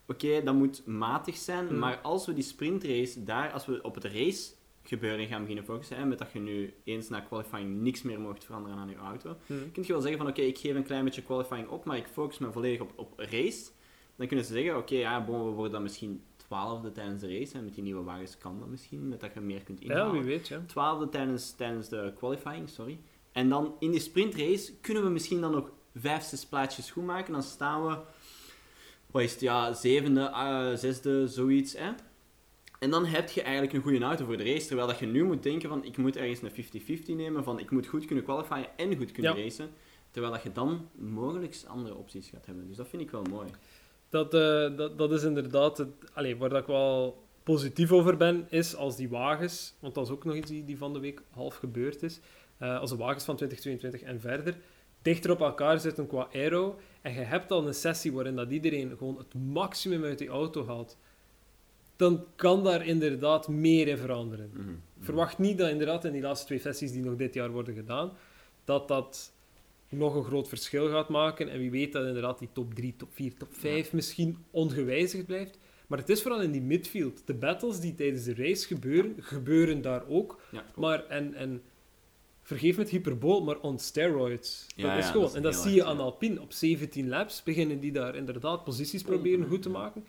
oké, 0.06 0.42
dat 0.42 0.54
moet 0.54 0.86
matig 0.86 1.36
zijn. 1.36 1.66
Hm. 1.68 1.78
Maar 1.78 1.98
als 2.02 2.26
we 2.26 2.32
die 2.34 2.44
sprintrace 2.44 3.24
daar, 3.24 3.52
als 3.52 3.66
we 3.66 3.82
op 3.82 3.94
het 3.94 4.04
race 4.04 4.50
gebeuren 4.84 5.26
gaan 5.26 5.40
beginnen 5.40 5.64
focussen, 5.64 5.96
hè, 5.96 6.04
met 6.04 6.18
dat 6.18 6.32
je 6.32 6.38
nu 6.40 6.74
eens 6.84 7.08
na 7.08 7.20
qualifying 7.20 7.80
niks 7.80 8.02
meer 8.02 8.20
mocht 8.20 8.44
veranderen 8.44 8.78
aan 8.78 8.88
je 8.88 8.96
auto, 8.96 9.36
Hm. 9.46 9.54
kun 9.72 9.82
je 9.82 9.92
wel 9.92 10.00
zeggen 10.00 10.18
van 10.18 10.28
oké, 10.28 10.40
ik 10.40 10.58
geef 10.58 10.74
een 10.74 10.82
klein 10.84 11.04
beetje 11.04 11.22
qualifying 11.22 11.68
op, 11.68 11.84
maar 11.84 11.96
ik 11.96 12.06
focus 12.06 12.38
me 12.38 12.52
volledig 12.52 12.80
op, 12.80 12.92
op 12.96 13.12
race. 13.16 13.70
Dan 14.16 14.26
kunnen 14.26 14.44
ze 14.46 14.52
zeggen, 14.52 14.76
oké, 14.76 14.94
ja, 14.94 15.24
bon, 15.24 15.44
we 15.44 15.50
worden 15.50 15.72
dan 15.72 15.82
misschien 15.82 16.22
twaalfde 16.36 16.92
tijdens 16.92 17.20
de 17.20 17.38
race. 17.38 17.54
En 17.58 17.64
met 17.64 17.74
die 17.74 17.82
nieuwe 17.82 18.02
wagens 18.02 18.38
kan 18.38 18.58
dat 18.58 18.68
misschien, 18.68 19.08
met 19.08 19.20
dat 19.20 19.34
je 19.34 19.40
meer 19.40 19.62
kunt 19.62 19.78
Ja, 19.82 19.84
inhalen. 19.88 20.12
wie 20.12 20.22
weet, 20.22 20.48
ja. 20.48 20.62
Twaalfde 20.66 21.08
tijdens, 21.08 21.52
tijdens 21.52 21.88
de 21.88 22.12
qualifying, 22.16 22.68
sorry. 22.68 22.98
En 23.32 23.48
dan 23.48 23.74
in 23.78 23.90
die 23.90 24.00
sprintrace 24.00 24.72
kunnen 24.80 25.02
we 25.02 25.08
misschien 25.08 25.40
dan 25.40 25.50
nog 25.50 25.70
vijf, 25.94 26.22
zes 26.22 26.46
plaatsjes 26.46 26.90
goed 26.90 27.04
maken. 27.04 27.32
Dan 27.32 27.42
staan 27.42 27.86
we, 27.86 27.96
wat 29.10 29.22
is 29.22 29.30
het, 29.32 29.40
ja, 29.40 29.72
zevende, 29.72 30.20
eh, 30.20 30.72
zesde, 30.74 31.28
zoiets, 31.28 31.72
hè. 31.78 31.90
En 32.82 32.90
dan 32.90 33.04
heb 33.06 33.30
je 33.30 33.42
eigenlijk 33.42 33.72
een 33.72 33.82
goede 33.82 34.00
auto 34.04 34.24
voor 34.24 34.36
de 34.36 34.44
race. 34.44 34.66
Terwijl 34.66 34.88
dat 34.88 34.98
je 34.98 35.06
nu 35.06 35.24
moet 35.24 35.42
denken 35.42 35.68
van, 35.68 35.84
ik 35.84 35.96
moet 35.96 36.16
ergens 36.16 36.42
een 36.42 37.00
50-50 37.02 37.06
nemen. 37.16 37.44
Van, 37.44 37.58
ik 37.58 37.70
moet 37.70 37.86
goed 37.86 38.04
kunnen 38.04 38.24
qualifyen 38.24 38.66
en 38.76 38.96
goed 38.96 39.12
kunnen 39.12 39.36
Ja. 39.36 39.42
racen. 39.42 39.70
Terwijl 40.10 40.32
dat 40.32 40.42
je 40.42 40.52
dan 40.52 40.88
mogelijk 40.94 41.56
andere 41.66 41.94
opties 41.94 42.28
gaat 42.28 42.46
hebben. 42.46 42.68
Dus 42.68 42.76
dat 42.76 42.88
vind 42.88 43.02
ik 43.02 43.10
wel 43.10 43.22
mooi. 43.30 43.48
Dat, 44.08 44.34
eh, 44.34 44.76
dat, 44.76 44.98
dat 44.98 45.12
is 45.12 45.22
inderdaad 45.22 45.78
het, 45.78 45.88
allee, 46.12 46.36
waar 46.36 46.48
dat 46.48 46.60
ik 46.60 46.66
wel 46.66 47.22
positief 47.42 47.92
over 47.92 48.16
ben, 48.16 48.46
is 48.50 48.76
als 48.76 48.96
die 48.96 49.08
wagens, 49.08 49.74
want 49.80 49.94
dat 49.94 50.06
is 50.06 50.12
ook 50.12 50.24
nog 50.24 50.34
iets 50.34 50.50
die, 50.50 50.64
die 50.64 50.78
van 50.78 50.92
de 50.92 51.00
week 51.00 51.22
half 51.30 51.56
gebeurd 51.56 52.02
is, 52.02 52.20
eh, 52.58 52.78
als 52.80 52.90
de 52.90 52.96
wagens 52.96 53.24
van 53.24 53.36
2022 53.36 54.02
en 54.02 54.20
verder 54.20 54.56
dichter 55.02 55.30
op 55.30 55.40
elkaar 55.40 55.80
zitten 55.80 56.06
qua 56.06 56.28
aero, 56.32 56.78
en 57.02 57.12
je 57.12 57.20
hebt 57.20 57.50
al 57.50 57.66
een 57.66 57.74
sessie 57.74 58.12
waarin 58.12 58.36
dat 58.36 58.50
iedereen 58.50 58.96
gewoon 58.98 59.18
het 59.18 59.34
maximum 59.34 60.04
uit 60.04 60.18
die 60.18 60.28
auto 60.28 60.66
haalt, 60.66 60.96
dan 62.02 62.24
kan 62.36 62.64
daar 62.64 62.86
inderdaad 62.86 63.48
meer 63.48 63.88
in 63.88 63.96
veranderen. 63.96 64.50
Mhm. 64.54 64.72
Verwacht 65.00 65.38
niet 65.38 65.58
dat 65.58 65.70
inderdaad 65.70 66.04
in 66.04 66.12
die 66.12 66.22
laatste 66.22 66.46
twee 66.46 66.58
sessies 66.58 66.92
die 66.92 67.02
nog 67.02 67.16
dit 67.16 67.34
jaar 67.34 67.50
worden 67.50 67.74
gedaan, 67.74 68.12
dat 68.64 68.88
dat 68.88 69.32
nog 69.88 70.14
een 70.14 70.24
groot 70.24 70.48
verschil 70.48 70.88
gaat 70.88 71.08
maken. 71.08 71.48
En 71.48 71.58
wie 71.58 71.70
weet 71.70 71.92
dat 71.92 72.06
inderdaad 72.06 72.38
die 72.38 72.48
top 72.52 72.74
3, 72.74 72.94
top 72.96 73.08
4, 73.12 73.34
top 73.34 73.54
5 73.54 73.92
misschien 73.92 74.36
ongewijzigd 74.50 75.26
blijft. 75.26 75.58
Maar 75.86 75.98
het 75.98 76.08
is 76.08 76.22
vooral 76.22 76.40
in 76.40 76.50
die 76.50 76.60
midfield. 76.62 77.22
De 77.26 77.34
battles 77.34 77.80
die 77.80 77.94
tijdens 77.94 78.24
de 78.24 78.34
race 78.34 78.66
gebeuren, 78.66 79.14
gebeuren 79.18 79.82
daar 79.82 80.06
ook. 80.08 80.40
Ja. 80.50 80.64
Maar, 80.76 81.06
en, 81.06 81.34
en 81.34 81.62
vergeef 82.42 82.76
me 82.76 82.82
het 82.82 82.90
hyperbool, 82.90 83.42
maar 83.42 83.58
on 83.58 83.78
steroids. 83.78 84.66
Dat 84.76 84.98
is 84.98 85.06
gewoon. 85.06 85.22
dat 85.22 85.30
is 85.30 85.36
en 85.36 85.42
dat 85.42 85.54
zie 85.54 85.74
je 85.74 85.84
aan. 85.84 85.98
Alpine. 85.98 86.40
Op 86.40 86.52
17 86.52 87.08
laps 87.08 87.42
beginnen 87.42 87.80
die 87.80 87.92
daar 87.92 88.16
inderdaad 88.16 88.64
posities 88.64 89.02
proberen 89.02 89.48
goed 89.48 89.62
te 89.62 89.70
maken. 89.70 90.04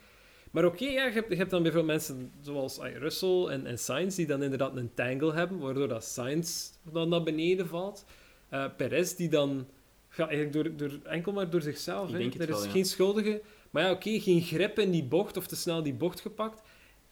Maar 0.53 0.65
oké, 0.65 0.85
ja, 0.85 1.05
je, 1.05 1.11
hebt, 1.11 1.29
je 1.29 1.35
hebt 1.35 1.49
dan 1.49 1.63
bijvoorbeeld 1.63 1.93
mensen 1.93 2.31
zoals 2.41 2.79
ay, 2.79 2.93
Russell 2.93 3.45
en, 3.45 3.65
en 3.65 3.79
Sainz 3.79 4.15
die 4.15 4.25
dan 4.25 4.43
inderdaad 4.43 4.75
een 4.75 4.93
tangle 4.93 5.33
hebben, 5.33 5.59
waardoor 5.59 5.87
dat 5.87 6.03
Sainz 6.03 6.69
dan 6.91 7.09
naar 7.09 7.23
beneden 7.23 7.67
valt. 7.67 8.05
Eh 8.49 8.65
Perez 8.77 9.13
die 9.13 9.29
dan 9.29 9.67
ja, 10.15 10.27
eigenlijk 10.27 10.53
door, 10.53 10.89
door, 10.89 10.99
enkel 11.03 11.31
maar 11.31 11.49
door 11.49 11.61
zichzelf. 11.61 12.11
Hè. 12.11 12.17
er 12.17 12.39
is 12.39 12.47
wel, 12.47 12.63
ja. 12.63 12.69
geen 12.69 12.85
schuldige. 12.85 13.41
Maar 13.69 13.83
ja, 13.83 13.91
oké, 13.91 14.19
geen 14.19 14.41
grip 14.41 14.79
in 14.79 14.91
die 14.91 15.03
bocht 15.03 15.37
of 15.37 15.47
te 15.47 15.55
snel 15.55 15.83
die 15.83 15.93
bocht 15.93 16.21
gepakt. 16.21 16.61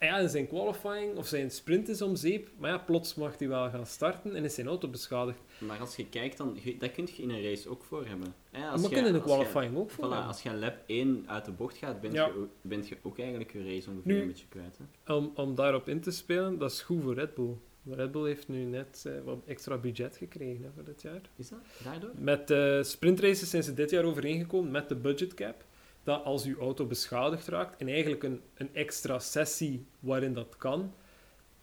Ja, 0.06 0.18
in 0.20 0.30
zijn 0.30 0.48
qualifying 0.48 1.18
of 1.18 1.28
zijn 1.28 1.52
sprint 1.52 1.90
is 1.90 2.02
om 2.02 2.16
zeep. 2.16 2.50
Maar 2.58 2.70
ja, 2.72 2.78
plots 2.78 3.16
mag 3.16 3.38
hij 3.38 3.48
wel 3.48 3.70
gaan 3.70 3.86
starten 3.86 4.36
en 4.36 4.44
is 4.44 4.54
zijn 4.54 4.68
auto 4.68 4.88
beschadigd. 4.88 5.38
Maar 5.58 5.80
als 5.80 5.96
je 5.96 6.06
kijkt, 6.08 6.38
dan, 6.38 6.58
je- 6.64 6.78
dat 6.78 6.92
kun 6.92 7.08
je 7.16 7.22
in 7.22 7.30
een 7.30 7.44
race 7.44 7.70
ook 7.70 7.84
voor 7.84 8.06
hebben. 8.08 8.34
Hè, 8.52 8.68
als 8.68 8.82
maar 8.82 8.90
jij- 8.92 9.02
kunnen 9.02 9.16
in 9.16 9.26
de 9.28 9.34
qualifying 9.34 9.78
ook 9.78 9.90
voor 9.92 10.06
Voilà, 10.06 10.10
hebben. 10.10 10.28
als 10.28 10.42
je 10.42 10.54
lap 10.54 10.78
1 10.86 11.24
uit 11.28 11.46
de 11.46 11.52
bocht 11.52 11.78
gaat, 11.78 12.02
ben, 12.02 12.12
Ja. 12.12 12.26
je, 12.70 12.84
je 12.88 12.98
ook 13.02 13.20
eigenlijk 13.20 13.52
je 13.54 13.64
race 13.64 13.90
ongeveer 13.90 14.14
Nu- 14.14 14.22
een 14.22 14.28
beetje 14.28 14.48
kwijt. 14.50 14.78
Hè? 15.04 15.14
Om, 15.14 15.32
om 15.36 15.56
daarop 15.56 15.88
in 15.90 16.02
te 16.02 16.12
spelen, 16.12 16.58
dat 16.58 16.72
is 16.72 16.82
goed 16.82 17.02
voor 17.04 17.14
Red 17.14 17.34
Bull. 17.36 17.56
Red 17.90 18.12
Bull 18.12 18.26
heeft 18.26 18.48
nu 18.48 18.64
net 18.64 19.04
eh, 19.08 19.14
wat 19.24 19.38
extra 19.46 19.78
budget 19.78 20.18
gekregen 20.18 20.64
hè, 20.64 20.70
voor 20.76 20.84
dit 20.84 21.02
jaar. 21.02 21.22
Is 21.36 21.50
dat 21.50 21.60
daardoor? 21.84 22.10
Met 22.18 22.48
de 22.48 22.80
sprintraces 22.84 23.50
zijn 23.50 23.64
ze 23.64 23.74
dit 23.74 23.90
jaar 23.90 24.04
overeengekomen 24.04 24.72
met 24.72 24.90
de 24.90 24.96
budget 24.96 25.34
cap. 25.34 25.64
Dat 26.04 26.24
als 26.24 26.46
uw 26.46 26.60
auto 26.60 26.86
beschadigd 26.86 27.48
raakt 27.48 27.78
en 27.78 27.88
eigenlijk 27.88 28.24
een, 28.24 28.42
een 28.54 28.70
extra 28.74 29.20
sessie 29.20 29.86
waarin 30.00 30.34
dat 30.34 30.56
kan, 30.58 30.94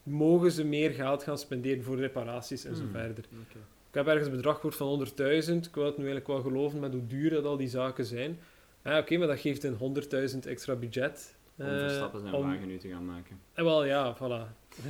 mogen 0.02 0.50
ze 0.52 0.64
meer 0.64 0.90
geld 0.90 1.22
gaan 1.22 1.38
spenderen 1.38 1.82
voor 1.84 1.96
reparaties 1.98 2.64
en 2.64 2.76
zo 2.76 2.82
Hmm. 2.82 2.90
verder. 2.92 3.24
Ik 3.90 3.94
heb 3.94 4.06
ergens 4.06 4.26
een 4.26 4.32
bedrag 4.36 4.54
gehoord 4.54 4.76
van 4.76 4.86
100.000. 4.88 5.66
Ik 5.66 5.74
wil 5.74 5.84
het 5.84 5.96
nu 5.96 6.04
eigenlijk 6.08 6.26
wel 6.26 6.40
geloven 6.42 6.80
met 6.80 6.92
hoe 6.92 7.06
duur 7.06 7.30
dat 7.30 7.44
al 7.44 7.56
die 7.56 7.68
zaken 7.68 8.04
zijn. 8.04 8.38
Ja, 8.84 8.98
oké, 8.98 9.16
maar 9.16 9.26
dat 9.26 9.38
geeft 9.40 9.64
een 9.64 9.74
100.000 9.74 10.38
extra 10.46 10.74
budget. 10.74 11.36
Om 11.56 11.64
eh, 11.66 11.78
Verstappen 11.78 12.20
zijn 12.20 12.34
om- 12.34 12.42
wagen 12.42 12.66
nu 12.66 12.78
te 12.78 12.88
gaan 12.88 13.04
maken. 13.06 13.40
En 13.52 13.64
wel, 13.64 13.84
ja, 13.84 14.16
voilà. 14.16 14.18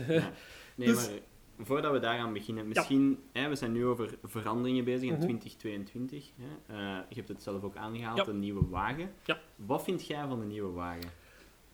Ja. 0.08 0.30
Nee, 0.74 0.86
Dus- 0.88 1.08
maar 1.08 1.18
voordat 1.60 1.92
we 1.92 1.98
daaraan 1.98 2.32
beginnen, 2.32 2.68
misschien, 2.68 3.18
hè, 3.32 3.48
we 3.48 3.54
zijn 3.56 3.72
nu 3.72 3.84
over 3.86 4.18
veranderingen 4.24 4.84
bezig 4.84 5.02
in 5.02 5.08
Mhm. 5.12 5.20
2022. 5.22 6.30
Hè. 6.36 6.74
Eh, 6.74 6.98
je 7.08 7.14
hebt 7.14 7.28
het 7.28 7.42
zelf 7.42 7.62
ook 7.62 7.76
aangehaald, 7.76 8.16
Ja. 8.16 8.26
een 8.26 8.38
nieuwe 8.38 8.68
wagen. 8.68 9.10
Ja. 9.24 9.38
Wat 9.56 9.82
vind 9.84 10.06
jij 10.06 10.26
van 10.28 10.40
de 10.40 10.46
nieuwe 10.46 10.72
wagen? 10.72 11.10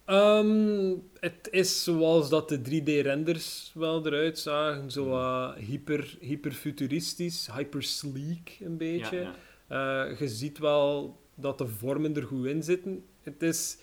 Ehm, 0.05 0.95
het 1.21 1.49
is 1.51 1.85
zoals 1.85 2.29
dat 2.29 2.49
de 2.49 2.61
3D-renders 2.61 3.71
wel 3.75 4.07
eruit 4.07 4.39
zagen. 4.39 4.91
Zo 4.91 5.03
Mhm. 5.05 5.11
wat 5.13 5.55
hyper, 5.57 6.17
hyperfuturistisch, 6.21 7.49
hyper-sleek 7.55 8.59
een 8.61 8.77
beetje. 8.77 9.31
Eh, 9.67 10.19
je 10.19 10.29
ziet 10.29 10.59
wel 10.59 11.17
dat 11.35 11.59
de 11.59 11.67
vormen 11.67 12.17
er 12.17 12.23
goed 12.23 12.47
in 12.47 12.63
zitten. 12.63 13.05
Het 13.23 13.43
is 13.43 13.79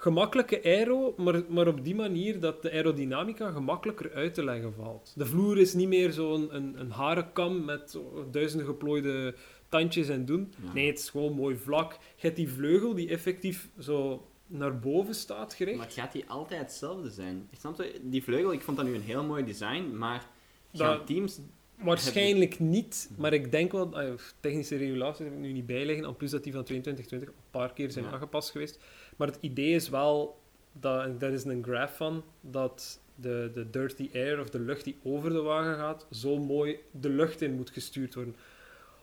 gemakkelijke 0.00 0.60
aero, 0.64 1.14
maar, 1.16 1.42
maar 1.48 1.66
op 1.68 1.84
die 1.84 1.94
manier 1.94 2.40
dat 2.40 2.62
de 2.62 2.70
aerodynamica 2.72 3.50
gemakkelijker 3.50 4.12
uit 4.12 4.34
te 4.34 4.44
leggen 4.44 4.74
valt. 4.74 5.12
De 5.16 5.26
vloer 5.26 5.58
is 5.58 5.74
niet 5.74 5.88
meer 5.88 6.12
zo'n 6.12 6.54
een, 6.54 6.80
een 6.80 6.90
harenkam 6.90 7.64
met 7.64 7.98
duizenden 8.30 8.66
geplooide 8.66 9.34
tandjes 9.68 10.08
en 10.08 10.24
doen. 10.24 10.52
Ja. 10.64 10.72
Nee, 10.72 10.86
het 10.86 10.98
is 10.98 11.10
gewoon 11.10 11.32
mooi 11.32 11.56
vlak. 11.56 11.92
Je 11.92 11.98
hebt 12.26 12.36
die 12.36 12.48
vleugel 12.50 12.94
die 12.94 13.08
effectief 13.08 13.68
zo 13.78 14.26
naar 14.46 14.78
boven 14.78 15.14
staat 15.14 15.54
gericht. 15.54 15.78
Maar 15.78 15.90
gaat 15.90 16.12
die 16.12 16.24
altijd 16.28 16.60
hetzelfde 16.60 17.10
zijn? 17.10 17.46
Ik 17.50 17.58
snap 17.58 17.76
je, 17.76 18.00
die 18.02 18.22
vleugel, 18.24 18.52
ik 18.52 18.60
vond 18.62 18.76
dat 18.76 18.86
nu 18.86 18.94
een 18.94 19.00
heel 19.02 19.24
mooi 19.24 19.44
design, 19.44 19.96
maar 19.96 20.26
gaan 20.74 20.96
Dat- 20.98 21.06
teams... 21.06 21.40
Waarschijnlijk 21.84 22.58
niet, 22.58 23.10
maar 23.16 23.32
ik 23.32 23.50
denk 23.50 23.72
wel... 23.72 23.94
ah, 23.96 24.10
technische 24.40 24.76
regulaties 24.76 25.24
heb 25.24 25.32
ik 25.34 25.38
nu 25.38 25.52
niet 25.52 25.66
bijleggen, 25.66 26.04
en 26.04 26.16
plus 26.16 26.30
dat 26.30 26.42
die 26.44 26.52
van 26.52 26.64
2220 26.64 27.28
een 27.28 27.50
paar 27.50 27.72
keer 27.72 27.90
zijn 27.90 28.04
Ja. 28.04 28.10
aangepast 28.10 28.50
geweest. 28.50 28.78
Maar 29.20 29.28
het 29.28 29.38
idee 29.40 29.74
is 29.74 29.88
wel, 29.88 30.40
dat, 30.72 31.04
en 31.04 31.18
daar 31.18 31.32
is 31.32 31.44
een 31.44 31.64
graph 31.64 31.96
van, 31.96 32.24
dat 32.40 33.00
de, 33.14 33.50
de 33.54 33.70
dirty 33.70 34.10
air, 34.14 34.40
of 34.40 34.50
de 34.50 34.60
lucht 34.60 34.84
die 34.84 34.96
over 35.02 35.30
de 35.30 35.40
wagen 35.40 35.74
gaat, 35.74 36.06
zo 36.10 36.38
mooi 36.38 36.76
de 36.90 37.08
lucht 37.08 37.42
in 37.42 37.54
moet 37.54 37.70
gestuurd 37.70 38.14
worden. 38.14 38.36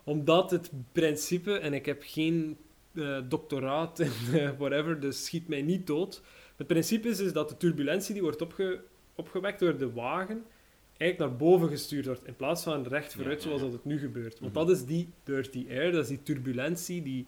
Omdat 0.03 0.51
het 0.51 0.71
principe, 0.91 1.57
en 1.57 1.73
ik 1.73 1.85
heb 1.85 2.01
geen 2.05 2.57
eh, 2.93 3.19
doctoraat 3.29 3.99
in 4.07 4.11
eh, 4.33 4.49
whatever, 4.57 4.99
dus 4.99 5.25
schiet 5.25 5.47
mij 5.47 5.61
niet 5.61 5.87
dood. 5.87 6.21
Het 6.55 6.67
principe 6.67 7.07
is, 7.07 7.19
is 7.19 7.33
dat 7.33 7.49
de 7.49 7.57
turbulentie 7.57 8.13
die 8.13 8.23
wordt 8.23 8.41
opge, 8.41 8.81
opgewekt 9.15 9.59
door 9.59 9.77
de 9.77 9.91
wagen, 9.93 10.43
eigenlijk 10.97 11.31
naar 11.31 11.39
boven 11.49 11.69
gestuurd 11.69 12.05
wordt, 12.05 12.25
in 12.25 12.35
plaats 12.35 12.63
van 12.63 12.87
recht 12.87 13.11
Ja, 13.11 13.17
vooruit 13.17 13.41
ja, 13.41 13.47
zoals 13.47 13.61
dat 13.61 13.71
het 13.71 13.85
nu 13.85 13.99
gebeurt. 13.99 14.39
Want 14.39 14.53
Mhm. 14.53 14.65
dat 14.65 14.75
is 14.75 14.85
die 14.85 15.09
dirty 15.23 15.65
air, 15.69 15.91
dat 15.91 16.03
is 16.03 16.09
die 16.09 16.23
turbulentie, 16.23 17.01
die, 17.01 17.25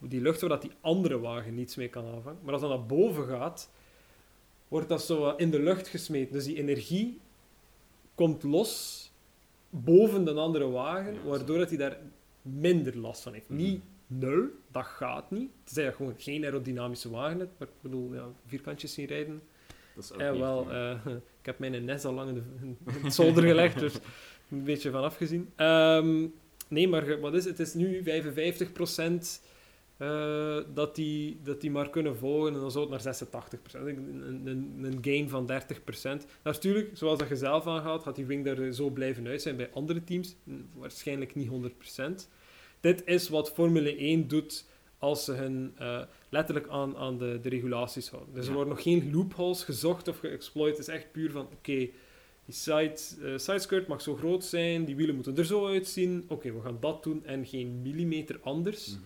die 0.00 0.20
lucht 0.20 0.40
waar 0.40 0.50
dat 0.50 0.62
die 0.62 0.72
andere 0.80 1.18
wagen 1.18 1.54
niets 1.54 1.76
mee 1.76 1.88
kan 1.88 2.04
aanvangen. 2.06 2.40
Maar 2.42 2.52
als 2.52 2.62
dat 2.62 2.70
naar 2.70 2.86
boven 2.86 3.26
gaat, 3.28 3.70
wordt 4.68 4.88
dat 4.88 5.02
zo 5.02 5.34
in 5.36 5.50
de 5.50 5.60
lucht 5.62 5.88
gesmeten. 5.88 6.32
Dus 6.32 6.44
die 6.44 6.56
energie 6.56 7.18
komt 8.14 8.42
los 8.42 9.04
boven 9.70 10.24
de 10.24 10.32
andere 10.32 10.68
wagen, 10.68 11.16
waardoor 11.24 11.58
dat 11.58 11.68
hij 11.68 11.78
daar 11.78 11.98
minder 12.42 12.96
last 12.98 13.22
van 13.22 13.32
heeft. 13.32 13.48
Mhm. 13.48 13.58
Niet 13.58 13.82
nul, 14.06 14.44
dat 14.70 14.84
gaat 14.84 15.30
niet. 15.30 15.50
Tenzij 15.64 15.84
je 15.84 15.92
gewoon 15.92 16.14
geen 16.18 16.44
aerodynamische 16.44 17.10
wagen 17.10 17.38
hebt. 17.38 17.58
Maar 17.58 17.68
ik 17.68 17.74
bedoel, 17.80 18.14
ja, 18.14 18.24
vierkantjes 18.46 18.94
zien 18.94 19.06
rijden. 19.06 19.42
Dat 19.94 20.04
is 20.04 20.12
ook 20.12 20.20
Eh, 20.20 20.38
wel, 20.38 20.70
eh, 20.70 21.06
ik 21.40 21.46
heb 21.46 21.58
mijn 21.58 21.84
NES 21.84 22.04
al 22.04 22.12
lang 22.12 22.28
in, 22.28 22.34
de, 22.34 22.42
in 22.60 23.04
het 23.04 23.14
zolder 23.14 23.42
gelegd, 23.42 23.78
dus 23.78 23.94
een 24.50 24.64
beetje 24.64 24.90
van 24.90 25.02
afgezien. 25.02 25.50
Ehm, 25.56 26.26
nee, 26.68 26.88
maar 26.88 27.20
wat 27.20 27.34
is 27.34 27.44
het? 27.44 27.58
Het 27.58 27.66
is 27.66 27.74
nu 27.74 28.02
55% 28.02 29.42
eh, 30.00 30.58
dat, 30.74 30.94
die, 30.94 31.40
dat 31.42 31.60
die 31.60 31.70
maar 31.70 31.90
kunnen 31.90 32.16
volgen 32.16 32.54
en 32.54 32.60
dan 32.60 32.70
zou 32.70 32.92
het 32.92 33.04
naar 33.04 33.14
86%. 33.14 33.86
Een, 33.86 34.22
een, 34.46 34.84
een- 34.84 34.98
gain 35.00 35.28
van 35.28 35.50
30%. 36.22 36.24
Natuurlijk, 36.42 36.90
zoals 36.92 37.18
dat 37.18 37.28
je 37.28 37.36
zelf 37.36 37.66
aangaat, 37.66 38.02
gaat 38.02 38.16
die 38.16 38.26
wing 38.26 38.46
er 38.46 38.74
zo 38.74 38.90
blijven 38.90 39.26
uit 39.26 39.42
zijn 39.42 39.56
bij 39.56 39.70
andere 39.72 40.04
teams. 40.04 40.36
Waarschijnlijk 40.74 41.34
niet 41.34 41.50
100%. 41.50 42.28
Dit 42.80 43.02
is 43.06 43.28
wat 43.28 43.52
Formule 43.52 43.96
1 43.96 44.28
doet 44.28 44.64
als 44.98 45.24
ze 45.24 45.32
hun 45.32 45.72
eh, 45.78 46.02
letterlijk 46.28 46.68
aan, 46.68 46.96
aan 46.96 47.18
de, 47.18 47.38
de 47.42 47.48
regulaties 47.48 48.08
houden. 48.08 48.34
Dus 48.34 48.46
er 48.46 48.52
worden 48.52 48.74
nog 48.74 48.82
geen 48.82 49.10
loopholes 49.12 49.64
gezocht 49.64 50.08
of 50.08 50.18
geëxploit. 50.18 50.76
Het 50.76 50.88
is 50.88 50.94
echt 50.94 51.12
puur 51.12 51.30
van, 51.30 51.42
oké, 51.52 51.88
die 52.44 52.54
side, 52.54 52.94
eh, 53.22 53.36
sideskirt 53.38 53.86
mag 53.86 54.00
zo 54.02 54.14
groot 54.16 54.44
zijn, 54.44 54.84
die 54.84 54.96
wielen 54.96 55.14
moeten 55.14 55.36
er 55.36 55.44
zo 55.44 55.66
uitzien. 55.66 56.24
Oké, 56.28 56.52
we 56.52 56.60
gaan 56.60 56.76
dat 56.80 57.02
doen 57.02 57.24
en 57.24 57.46
geen 57.46 57.82
millimeter 57.82 58.38
anders. 58.42 58.88
Mhm. 58.88 58.98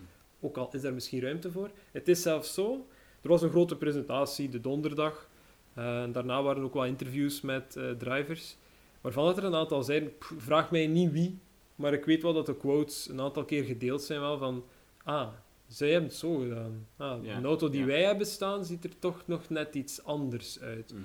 Ook 0.45 0.57
al 0.57 0.69
is 0.71 0.81
daar 0.81 0.93
misschien 0.93 1.21
ruimte 1.21 1.51
voor. 1.51 1.69
Het 1.91 2.07
is 2.07 2.21
zelfs 2.21 2.53
zo, 2.53 2.87
er 3.21 3.29
was 3.29 3.41
een 3.41 3.49
grote 3.49 3.75
presentatie 3.75 4.49
de 4.49 4.61
donderdag. 4.61 5.29
eh, 5.73 6.01
en 6.01 6.11
daarna 6.11 6.43
waren 6.43 6.57
er 6.61 6.63
ook 6.67 6.73
wat 6.73 6.85
interviews 6.87 7.41
met 7.41 7.75
eh, 7.75 7.89
drivers. 7.91 8.57
Waarvan 9.01 9.25
dat 9.25 9.37
er 9.37 9.43
een 9.43 9.55
aantal 9.55 9.83
"Pff, 10.19 10.33
vraag 10.37 10.71
mij 10.71 10.87
niet 10.87 11.11
wie, 11.11 11.39
maar 11.75 11.93
ik 11.93 12.05
weet 12.05 12.21
wel 12.21 12.33
dat 12.33 12.45
de 12.45 12.57
quotes 12.57 13.09
een 13.09 13.21
aantal 13.21 13.45
keer 13.45 13.63
gedeeld 13.63 14.01
zijn 14.01 14.19
wel 14.19 14.37
van, 14.37 14.63
ah, 15.03 15.27
zij 15.67 15.91
hebben 15.91 16.09
het 16.09 16.17
zo 16.17 16.37
gedaan. 16.37 16.87
Ah, 16.97 17.23
Ja, 17.23 17.39
de 17.39 17.47
auto 17.47 17.69
die 17.69 17.79
ja. 17.79 17.85
wij 17.85 18.03
hebben 18.03 18.27
staan 18.27 18.65
ziet 18.65 18.83
er 18.83 18.99
toch 18.99 19.23
nog 19.27 19.49
net 19.49 19.75
iets 19.75 20.03
anders 20.03 20.59
uit. 20.59 20.93
Mhm. 20.93 21.01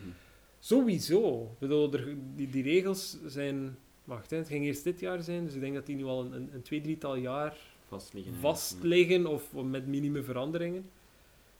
Sowieso. 0.59 1.43
Ik 1.53 1.59
bedoel, 1.59 1.93
er, 1.93 2.17
die, 2.37 2.51
die 2.51 2.63
regels 2.63 3.19
zijn... 3.27 3.77
Wacht, 4.05 4.31
hè, 4.31 4.37
het 4.37 4.49
ging 4.49 4.65
eerst 4.65 4.85
dit 4.85 5.01
jaar 5.01 5.23
zijn, 5.23 5.45
dus 5.45 5.55
ik 5.55 5.61
denk 5.61 5.75
dat 5.75 5.87
die 5.87 5.97
nu 5.97 6.05
al 6.05 6.21
een, 6.25 6.33
een, 6.33 6.51
een 6.55 6.63
twee, 6.63 6.81
drietal 6.81 7.17
jaar 7.17 7.57
Vast 7.91 8.13
liggen. 8.13 8.33
hè. 8.33 8.39
vast 8.41 8.77
liggen 8.83 9.27
of 9.27 9.53
met 9.53 9.87
minime 9.87 10.23
veranderingen. 10.23 10.91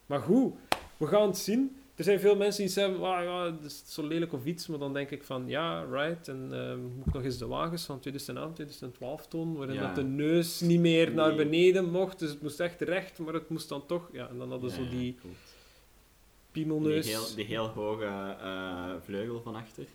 Maar 0.05 0.19
goed, 0.21 0.53
we 0.97 1.07
gaan 1.07 1.27
het 1.27 1.37
zien. 1.37 1.75
Er 1.95 2.03
zijn 2.03 2.19
veel 2.19 2.35
mensen 2.35 2.63
die 2.63 2.71
zeggen, 2.71 2.95
ah, 3.03 3.23
ja, 3.23 3.43
dat 3.49 3.63
is 3.63 3.83
zo 3.85 4.07
lelijk 4.07 4.33
of 4.33 4.45
iets, 4.45 4.67
maar 4.67 4.79
dan 4.79 4.93
denk 4.93 5.09
ik 5.09 5.23
van, 5.23 5.47
ja, 5.47 5.83
right, 5.91 6.27
en 6.27 6.47
ehm, 6.51 6.79
moet 6.79 7.07
ik 7.07 7.13
nog 7.13 7.23
eens 7.23 7.37
de 7.37 7.47
wagens 7.47 7.83
van 7.85 7.99
2011, 7.99 8.53
2012 8.53 9.27
tonen, 9.27 9.57
waarin 9.57 9.75
Ja. 9.75 9.81
dat 9.81 9.95
de 9.95 10.03
neus 10.03 10.59
niet 10.59 10.79
meer 10.79 11.11
naar 11.13 11.35
beneden 11.35 11.91
mocht, 11.91 12.19
dus 12.19 12.29
het 12.29 12.41
moest 12.41 12.59
echt 12.59 12.81
recht, 12.81 13.19
maar 13.19 13.33
het 13.33 13.49
moest 13.49 13.69
dan 13.69 13.85
toch, 13.85 14.09
ja, 14.11 14.29
en 14.29 14.37
dan 14.37 14.49
hadden 14.49 14.71
ze 14.71 14.81
Ja, 14.81 14.89
zo 14.89 14.95
die 14.97 15.17
piemelneus. 16.51 17.05
Die 17.05 17.15
heel, 17.15 17.35
die 17.35 17.45
heel 17.45 17.67
hoge 17.67 18.05
eh, 18.41 18.89
vleugel 19.03 19.41
van 19.41 19.55
achter. 19.55 19.85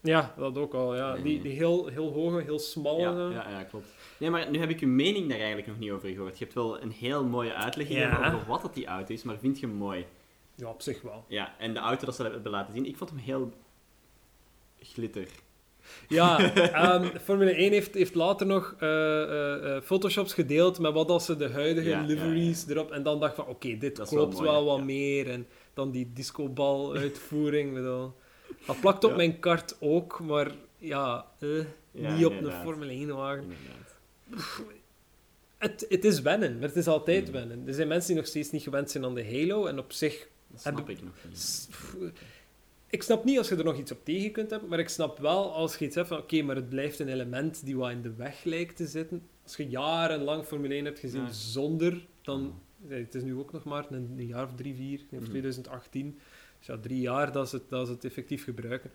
Ja, 0.00 0.34
dat 0.36 0.56
ook 0.58 0.74
al, 0.74 0.96
ja. 0.96 1.16
Die, 1.16 1.42
die 1.42 1.52
heel, 1.52 1.86
heel 1.86 2.12
hoge, 2.12 2.40
heel 2.42 2.58
smalle... 2.58 3.00
Ja, 3.00 3.30
ja, 3.30 3.48
ja, 3.50 3.62
klopt. 3.64 3.86
Nee, 4.22 4.30
maar 4.30 4.50
nu 4.50 4.58
heb 4.58 4.70
ik 4.70 4.80
uw 4.80 4.88
mening 4.88 5.28
daar 5.28 5.38
eigenlijk 5.38 5.66
nog 5.66 5.78
niet 5.78 5.90
over 5.90 6.08
gehoord. 6.08 6.38
Je 6.38 6.44
hebt 6.44 6.56
wel 6.56 6.82
een 6.82 6.90
heel 6.90 7.24
mooie 7.24 7.54
uitleg 7.54 7.86
gegeven 7.86 8.08
Ja. 8.08 8.34
over 8.34 8.46
wat 8.46 8.62
dat 8.62 8.74
die 8.74 8.86
auto 8.86 9.14
is, 9.14 9.22
maar 9.22 9.38
vind 9.38 9.60
je 9.60 9.66
hem 9.66 9.74
mooi? 9.74 10.06
Ja, 10.54 10.68
op 10.68 10.82
zich 10.82 11.02
wel. 11.02 11.24
Ja, 11.28 11.54
en 11.58 11.74
de 11.74 11.80
auto 11.80 12.06
dat 12.06 12.16
ze 12.16 12.22
hebben 12.22 12.50
laten 12.50 12.72
zien, 12.74 12.86
ik 12.86 12.96
vond 12.96 13.10
hem 13.10 13.18
heel 13.18 13.52
glitter. 14.80 15.26
Ja, 16.08 16.38
ehm, 16.54 17.16
Formule 17.18 17.54
1 17.54 17.72
heeft, 17.72 17.94
heeft 17.94 18.14
later 18.14 18.46
nog 18.46 18.74
eh, 18.78 19.80
photoshops 19.82 20.34
gedeeld 20.34 20.78
met 20.78 20.92
wat 20.92 21.08
als 21.08 21.24
ze 21.24 21.36
de 21.36 21.50
huidige 21.50 21.88
Ja, 21.88 22.00
ja, 22.00 22.06
liveries 22.06 22.66
erop... 22.68 22.90
En 22.90 23.02
dan 23.02 23.20
dacht 23.20 23.38
ik 23.38 23.44
van, 23.44 23.54
oké, 23.54 23.78
dit 23.78 23.96
Dat 23.96 24.06
is 24.06 24.12
wel 24.12 24.22
klopt 24.22 24.36
mooi, 24.38 24.50
wel, 24.50 24.64
wat 24.64 24.82
meer. 24.82 25.30
En 25.30 25.46
dan 25.74 25.90
die 25.90 26.10
discobal-uitvoering. 26.12 27.74
dat 28.66 28.80
plakt 28.80 29.04
op 29.04 29.16
mijn 29.16 29.38
kart 29.38 29.76
ook, 29.80 30.20
maar 30.20 30.50
ja, 30.78 31.26
niet 31.90 32.26
op 32.26 32.32
een. 32.32 32.52
Formule 32.52 33.06
1-wagen. 33.06 33.52
Het, 35.58 35.86
het 35.88 36.04
is 36.04 36.20
wennen, 36.20 36.58
maar 36.58 36.68
het 36.68 36.76
is 36.76 36.86
altijd 36.86 37.26
Mm. 37.26 37.32
wennen. 37.32 37.62
Er 37.66 37.74
zijn 37.74 37.88
mensen 37.88 38.08
die 38.08 38.16
nog 38.16 38.26
steeds 38.26 38.50
niet 38.50 38.62
gewend 38.62 38.90
zijn 38.90 39.04
aan 39.04 39.14
de 39.14 39.24
Halo. 39.24 39.66
En 39.66 39.78
op 39.78 39.92
zich 39.92 40.28
Dat 40.50 40.64
Heb 40.64 40.74
snap 40.74 40.88
ik- 40.88 40.98
ik 40.98 41.04
nog 41.04 41.14
niet. 41.28 41.38
S- 41.38 41.66
pff, 41.70 41.96
Ik 42.90 43.02
snap 43.02 43.24
niet 43.24 43.38
als 43.38 43.48
je 43.48 43.56
er 43.56 43.64
nog 43.64 43.78
iets 43.78 43.92
op 43.92 44.04
tegen 44.04 44.32
kunt 44.32 44.50
hebben, 44.50 44.68
maar 44.68 44.78
ik 44.78 44.88
snap 44.88 45.18
wel 45.18 45.52
als 45.54 45.76
je 45.76 45.84
iets 45.84 45.94
hebt 45.94 46.08
van 46.08 46.18
oké, 46.18 46.42
maar 46.42 46.56
het 46.56 46.68
blijft 46.68 46.98
een 46.98 47.08
element 47.08 47.64
die 47.64 47.76
wat 47.76 47.90
in 47.90 48.02
de 48.02 48.14
weg 48.14 48.44
lijkt 48.44 48.76
te 48.76 48.86
zitten. 48.86 49.22
Als 49.42 49.56
je 49.56 49.68
jarenlang 49.68 50.44
Formule 50.44 50.74
1 50.74 50.84
hebt 50.84 50.98
gezien 50.98 51.22
Ja. 51.22 51.32
zonder, 51.32 52.06
dan... 52.22 52.60
ja, 52.88 52.94
Het 52.96 53.14
is 53.14 53.22
nu 53.22 53.34
ook 53.34 53.52
nog 53.52 53.64
maar 53.64 53.86
een, 53.90 54.14
een 54.18 54.26
jaar 54.26 54.44
of 54.44 54.54
drie, 54.54 54.74
vier, 54.74 55.00
of 55.10 55.20
Mhm. 55.20 55.30
2018. 55.30 56.18
Dus 56.58 56.66
ja, 56.66 56.78
drie 56.78 57.00
jaar 57.00 57.32
dat 57.32 57.48
ze, 57.48 57.56
het, 57.56 57.68
dat 57.68 57.86
ze 57.86 57.92
het 57.92 58.04
effectief 58.04 58.44
gebruiken. 58.44 58.90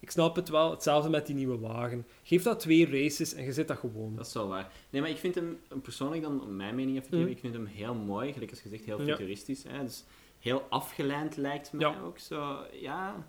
Ik 0.00 0.10
snap 0.10 0.36
het 0.36 0.48
wel, 0.48 0.70
hetzelfde 0.70 1.10
met 1.10 1.26
die 1.26 1.34
nieuwe 1.34 1.58
wagen. 1.58 2.06
Geef 2.22 2.42
dat 2.42 2.60
twee 2.60 2.90
races 3.02 3.34
en 3.34 3.44
je 3.44 3.52
zit 3.52 3.68
dat 3.68 3.78
gewoon. 3.78 4.16
Dat 4.16 4.26
is 4.26 4.32
wel 4.32 4.48
waar. 4.48 4.72
Nee, 4.90 5.00
maar 5.00 5.10
ik 5.10 5.16
vind 5.16 5.34
hem, 5.34 5.58
persoonlijk 5.82 6.22
dan, 6.22 6.42
om 6.42 6.56
mijn 6.56 6.74
mening 6.74 6.96
even 6.96 7.10
te 7.10 7.16
geven, 7.16 7.30
ik 7.30 7.38
vind 7.38 7.54
hem 7.54 7.66
heel 7.66 7.94
mooi, 7.94 8.32
gelijk 8.32 8.50
als 8.50 8.60
gezegd, 8.60 8.84
heel 8.84 9.02
Ja. 9.02 9.16
futuristisch. 9.16 9.62
Hè? 9.68 9.82
Dus 9.84 10.04
heel 10.38 10.62
afgeleid 10.68 11.36
lijkt 11.36 11.72
mij 11.72 11.88
Ja. 11.90 12.00
ook. 12.04 12.18
Zo, 12.18 12.56
ja, 12.72 13.26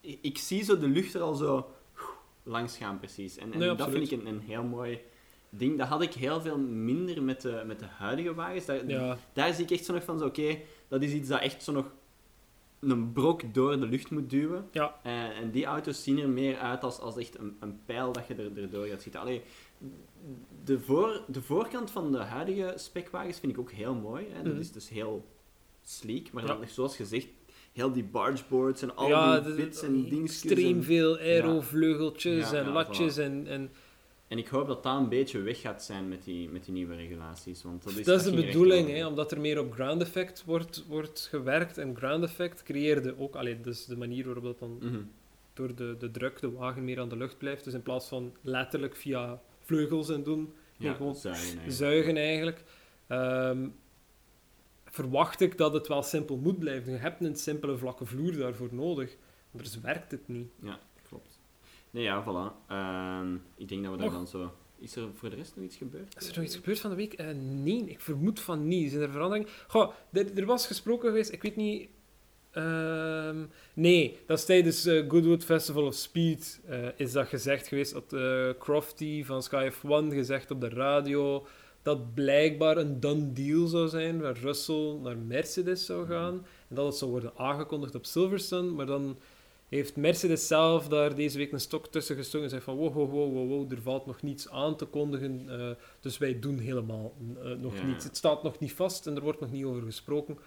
ik, 0.00 0.18
ik 0.22 0.38
zie 0.38 0.64
zo 0.64 0.78
de 0.78 0.88
lucht 0.88 1.14
er 1.14 1.20
al 1.20 1.34
zo 1.34 1.70
langs 2.42 2.76
gaan, 2.76 2.98
precies. 2.98 3.36
En, 3.36 3.52
en 3.52 3.58
Nee, 3.58 3.74
dat 3.74 3.90
vind 3.90 4.10
ik 4.12 4.20
een, 4.20 4.26
een 4.26 4.40
heel 4.40 4.62
mooi 4.62 5.00
ding. 5.48 5.78
Dat 5.78 5.88
had 5.88 6.02
ik 6.02 6.12
heel 6.14 6.40
veel 6.40 6.58
minder 6.58 7.22
met 7.22 7.40
de, 7.40 7.62
met 7.66 7.78
de 7.78 7.86
huidige 7.86 8.34
wagens. 8.34 8.64
Daar, 8.66 8.88
Ja, 8.88 9.18
daar 9.32 9.54
zie 9.54 9.64
ik 9.64 9.70
echt 9.70 9.84
zo 9.84 9.92
nog 9.92 10.04
van, 10.04 10.18
zo, 10.18 10.26
oké, 10.26 10.58
dat 10.88 11.02
is 11.02 11.12
iets 11.12 11.28
dat 11.28 11.40
echt 11.40 11.62
zo 11.62 11.72
nog 11.72 11.92
een 12.80 13.12
brok 13.12 13.54
door 13.54 13.80
de 13.80 13.86
lucht 13.86 14.10
moet 14.10 14.30
duwen. 14.30 14.68
ja, 14.72 15.00
En, 15.02 15.34
en 15.34 15.50
die 15.50 15.64
auto's 15.64 16.02
zien 16.02 16.18
er 16.18 16.28
meer 16.28 16.58
uit 16.58 16.82
als, 16.82 16.98
als 16.98 17.16
echt 17.16 17.38
een, 17.38 17.56
een 17.60 17.80
pijl 17.84 18.12
dat 18.12 18.26
je 18.26 18.34
er, 18.34 18.62
erdoor 18.62 18.86
gaat 18.86 19.00
schieten. 19.00 19.20
Allee, 19.20 19.42
de, 20.64 20.80
voor, 20.80 21.22
de 21.26 21.42
voorkant 21.42 21.90
van 21.90 22.12
de 22.12 22.18
huidige 22.18 22.72
specwagens 22.76 23.38
vind 23.38 23.52
ik 23.52 23.58
ook 23.58 23.70
heel 23.72 23.94
mooi. 23.94 24.26
Hè. 24.30 24.42
Dat 24.42 24.52
Mhm. 24.52 24.60
is 24.60 24.72
dus 24.72 24.88
heel 24.88 25.24
sleek. 25.82 26.32
Maar 26.32 26.42
Ja. 26.46 26.48
dan, 26.54 26.68
zoals 26.68 26.96
gezegd, 26.96 27.26
heel 27.72 27.92
die 27.92 28.04
bargeboards 28.04 28.82
en 28.82 28.96
al 28.96 29.08
ja 29.08 29.40
die 29.40 29.54
bits 29.54 29.82
en 29.82 29.92
dingetjes. 30.08 30.42
extreem 30.42 30.82
veel 30.82 31.16
aero-vleugeltjes 31.18 32.52
en 32.52 32.68
latjes 32.68 33.16
en... 33.16 33.46
en 33.46 33.70
En 34.30 34.38
ik 34.38 34.48
hoop 34.48 34.66
dat 34.66 34.82
dat 34.82 34.96
een 34.96 35.08
beetje 35.08 35.40
weg 35.40 35.60
gaat 35.60 35.82
zijn 35.84 36.08
met 36.08 36.24
die, 36.24 36.48
met 36.48 36.64
die 36.64 36.72
nieuwe 36.74 36.94
regulaties. 36.94 37.62
Want 37.62 37.82
dat 37.84 37.92
is, 37.96 38.04
Dat 38.04 38.20
is 38.20 38.24
de 38.32 38.34
bedoeling, 38.46 38.88
hè, 38.88 39.06
omdat 39.06 39.32
er 39.32 39.40
meer 39.40 39.58
op 39.58 39.72
ground 39.72 40.02
effect 40.02 40.44
wordt, 40.44 40.84
wordt 40.88 41.26
gewerkt. 41.30 41.78
En 41.78 41.96
ground 41.96 42.24
effect 42.24 42.62
creëerde 42.62 43.18
ook, 43.18 43.34
allee, 43.36 43.60
dus 43.60 43.84
de 43.84 43.96
manier 43.96 44.24
waarop 44.24 44.44
dat 44.44 44.58
dan 44.58 44.76
Mhm. 44.80 45.00
door 45.54 45.74
de, 45.74 45.96
de 45.98 46.10
druk 46.10 46.40
de 46.40 46.50
wagen 46.50 46.84
meer 46.84 47.00
aan 47.00 47.08
de 47.08 47.16
lucht 47.16 47.38
blijft. 47.38 47.64
Dus 47.64 47.74
in 47.74 47.82
plaats 47.82 48.08
van 48.08 48.32
letterlijk 48.42 48.96
via 48.96 49.40
vleugels 49.60 50.08
en 50.10 50.22
doen, 50.22 50.52
Ja, 50.76 50.92
gewoon 50.94 51.16
zuigen 51.16 51.42
eigenlijk. 51.44 51.72
zuigen 51.72 52.16
eigenlijk. 52.16 52.62
Ehm, 53.06 53.68
verwacht 54.84 55.40
ik 55.40 55.56
dat 55.58 55.72
het 55.72 55.86
wel 55.88 56.02
simpel 56.02 56.36
moet 56.36 56.58
blijven. 56.58 56.92
Je 56.92 56.98
hebt 56.98 57.24
een 57.24 57.36
simpele 57.36 57.76
vlakke 57.76 58.04
vloer 58.06 58.36
daarvoor 58.36 58.68
nodig. 58.72 59.16
Anders 59.52 59.80
werkt 59.80 60.10
het 60.10 60.28
niet. 60.28 60.48
Ja. 60.62 60.78
Nee, 61.90 62.02
ja, 62.02 62.22
voilà. 62.24 62.68
Ehm, 62.68 63.34
ik 63.56 63.68
denk 63.68 63.82
dat 63.82 63.92
we 63.92 63.98
daar 63.98 64.06
Och. 64.06 64.12
dan 64.12 64.26
zo... 64.26 64.52
Is 64.78 64.96
er 64.96 65.08
voor 65.14 65.30
de 65.30 65.36
rest 65.36 65.56
nog 65.56 65.64
iets 65.64 65.76
gebeurd? 65.76 66.14
Is 66.18 66.28
er 66.28 66.34
nog 66.36 66.44
iets 66.44 66.56
gebeurd 66.56 66.80
van 66.80 66.90
de 66.90 66.96
week? 66.96 67.12
Eh, 67.12 67.26
nee, 67.40 67.84
ik 67.84 68.00
vermoed 68.00 68.40
van 68.40 68.68
niet. 68.68 68.90
Zijn 68.90 69.02
er 69.02 69.10
veranderingen? 69.10 69.48
Goh, 69.66 69.92
er, 70.12 70.38
er 70.38 70.46
was 70.46 70.66
gesproken 70.66 71.08
geweest, 71.08 71.32
ik 71.32 71.42
weet 71.42 71.56
niet... 71.56 71.88
ehm, 72.50 73.44
nee, 73.74 74.18
dat 74.26 74.38
is 74.38 74.44
tijdens 74.44 74.86
eh, 74.86 75.08
Goodwood 75.08 75.44
Festival 75.44 75.86
of 75.86 75.94
Speed 75.94 76.60
eh, 76.66 76.88
is 76.96 77.12
dat 77.12 77.28
gezegd 77.28 77.68
geweest. 77.68 77.92
Dat 77.92 78.14
Crofty 78.58 79.24
van 79.24 79.42
Sky 79.42 79.70
F1 79.72 80.14
gezegd 80.14 80.50
op 80.50 80.60
de 80.60 80.68
radio 80.68 81.46
dat 81.82 82.14
blijkbaar 82.14 82.76
een 82.76 83.00
done 83.00 83.32
deal 83.32 83.66
zou 83.66 83.88
zijn 83.88 84.20
waar 84.20 84.38
Russell 84.38 84.98
naar 85.02 85.18
Mercedes 85.18 85.86
zou 85.86 86.06
gaan. 86.06 86.46
En 86.68 86.74
dat 86.74 86.86
het 86.86 86.96
zou 86.96 87.10
worden 87.10 87.32
aangekondigd 87.36 87.94
op 87.94 88.06
Silverstone. 88.06 88.70
Maar 88.70 88.86
dan 88.86 89.18
heeft 89.78 89.96
Mercedes 89.96 90.46
zelf 90.46 90.88
daar 90.88 91.14
deze 91.14 91.38
week 91.38 91.52
een 91.52 91.60
stok 91.60 91.86
tussen 91.86 92.16
gestoken 92.16 92.42
en 92.42 92.50
zei 92.50 92.62
van 92.62 92.76
wow, 92.76 92.94
wow, 92.94 93.10
wow, 93.12 93.48
wow, 93.48 93.72
er 93.72 93.82
valt 93.82 94.06
nog 94.06 94.22
niets 94.22 94.48
aan 94.50 94.76
te 94.76 94.84
kondigen. 94.84 95.44
eh, 95.60 95.70
dus 96.00 96.18
wij 96.18 96.38
doen 96.38 96.58
helemaal 96.58 97.14
eh, 97.42 97.50
nog 97.50 97.76
Ja. 97.76 97.84
niets. 97.86 98.04
Het 98.04 98.16
staat 98.16 98.42
nog 98.42 98.58
niet 98.58 98.72
vast 98.72 99.06
en 99.06 99.16
er 99.16 99.22
wordt 99.22 99.40
nog 99.40 99.50
niet 99.50 99.64
over 99.64 99.82
gesproken. 99.82 100.38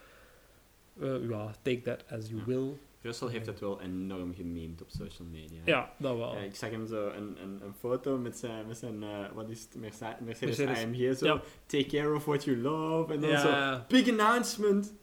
Eh, 0.99 1.29
ja, 1.29 1.51
take 1.61 1.81
that 1.81 2.03
as 2.09 2.27
you 2.27 2.39
Ja. 2.39 2.45
will. 2.45 2.77
Russell 3.01 3.27
heeft 3.27 3.45
het 3.45 3.59
wel 3.59 3.81
enorm 3.81 4.33
gemeend 4.35 4.81
op 4.81 4.87
social 4.89 5.27
media. 5.31 5.59
Ja, 5.65 5.93
dat 5.99 6.17
wel. 6.17 6.37
Ik 6.41 6.55
zag 6.55 6.69
hem 6.69 6.87
zo 6.87 7.07
een, 7.07 7.37
een, 7.41 7.59
een 7.61 7.73
foto 7.79 8.17
met 8.17 8.37
zijn, 8.37 8.67
met 8.67 8.77
zijn 8.77 9.03
wat 9.33 9.49
is 9.49 9.61
het, 9.61 9.75
Mercedes, 9.81 10.15
Mercedes. 10.45 10.83
AMG, 10.83 11.17
zo, 11.17 11.25
Ja. 11.25 11.41
take 11.65 11.85
care 11.85 12.15
of 12.15 12.25
what 12.25 12.43
you 12.43 12.57
love, 12.57 13.13
en 13.13 13.21
dan 13.21 13.39
zo, 13.39 13.79
big 13.87 14.09
announcement, 14.09 14.93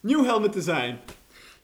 nieuw 0.00 0.24
helmet 0.24 0.52
design. 0.52 0.96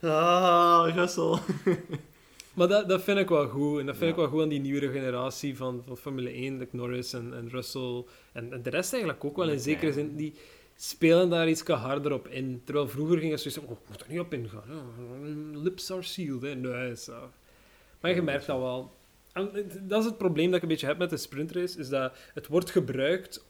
Ah, 0.03 0.89
Russell. 0.95 1.39
maar 2.57 2.69
dat, 2.69 2.89
dat 2.89 3.03
vind 3.03 3.19
ik 3.19 3.29
wel 3.29 3.49
goed. 3.49 3.79
En 3.81 3.87
dat 3.87 3.97
vind 3.97 4.07
Ja. 4.07 4.11
ik 4.11 4.17
wel 4.17 4.29
goed 4.29 4.43
aan 4.43 4.49
die 4.49 4.61
nieuwere 4.61 4.91
generatie 4.91 5.57
van, 5.57 5.83
van 5.87 5.97
Formule 5.97 6.31
1, 6.31 6.59
like 6.59 6.77
Norris 6.77 7.13
en, 7.13 7.35
en 7.35 7.49
Russell. 7.51 8.05
En, 8.33 8.53
en 8.53 8.63
de 8.63 8.71
rest 8.71 8.93
eigenlijk 8.93 9.25
ook 9.25 9.37
wel. 9.37 9.49
In 9.51 9.61
zekere 9.61 9.93
zin, 9.93 10.17
die 10.17 10.35
spelen 10.77 11.31
daar 11.31 11.49
iets 11.49 11.63
harder 11.63 12.13
op 12.13 12.29
in. 12.29 12.61
Terwijl 12.65 12.89
vroeger 12.89 13.19
ging 13.19 13.31
het 13.31 13.41
zo 13.41 13.49
zeggen, 13.51 13.73
oh, 13.73 13.79
ik 13.83 13.89
moet 13.89 14.01
er 14.01 14.07
niet 14.11 14.21
op 14.21 14.33
ingaan. 14.33 15.63
Lips 15.63 15.91
are 15.93 16.03
sealed. 16.03 16.43
Hè. 16.43 16.55
Nee, 16.55 16.97
zo. 16.97 17.31
Maar 18.01 18.15
je 18.15 18.23
merkt 18.23 18.47
dat 18.47 18.59
wel. 18.59 18.93
En 19.33 19.51
dat 19.83 20.01
is 20.01 20.05
het 20.07 20.19
probleem 20.19 20.47
dat 20.47 20.57
ik 20.57 20.63
een 20.63 20.69
beetje 20.69 20.87
heb 20.87 20.99
met 20.99 21.11
de 21.11 21.17
sprintrace, 21.17 21.79
is 21.79 21.89
dat 21.89 22.17
het 22.35 22.47
wordt 22.47 22.71
gebruikt 22.71 23.45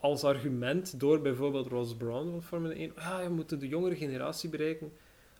als 0.00 0.24
argument 0.24 1.00
door 1.00 1.20
bijvoorbeeld 1.20 1.66
Ross 1.66 1.94
Brown 1.94 2.30
van 2.30 2.42
Formule 2.42 2.74
1. 2.74 2.92
Ja, 2.96 3.22
we 3.24 3.34
moeten 3.34 3.58
de 3.58 3.68
jongere 3.68 3.96
generatie 3.96 4.48
bereiken, 4.50 4.92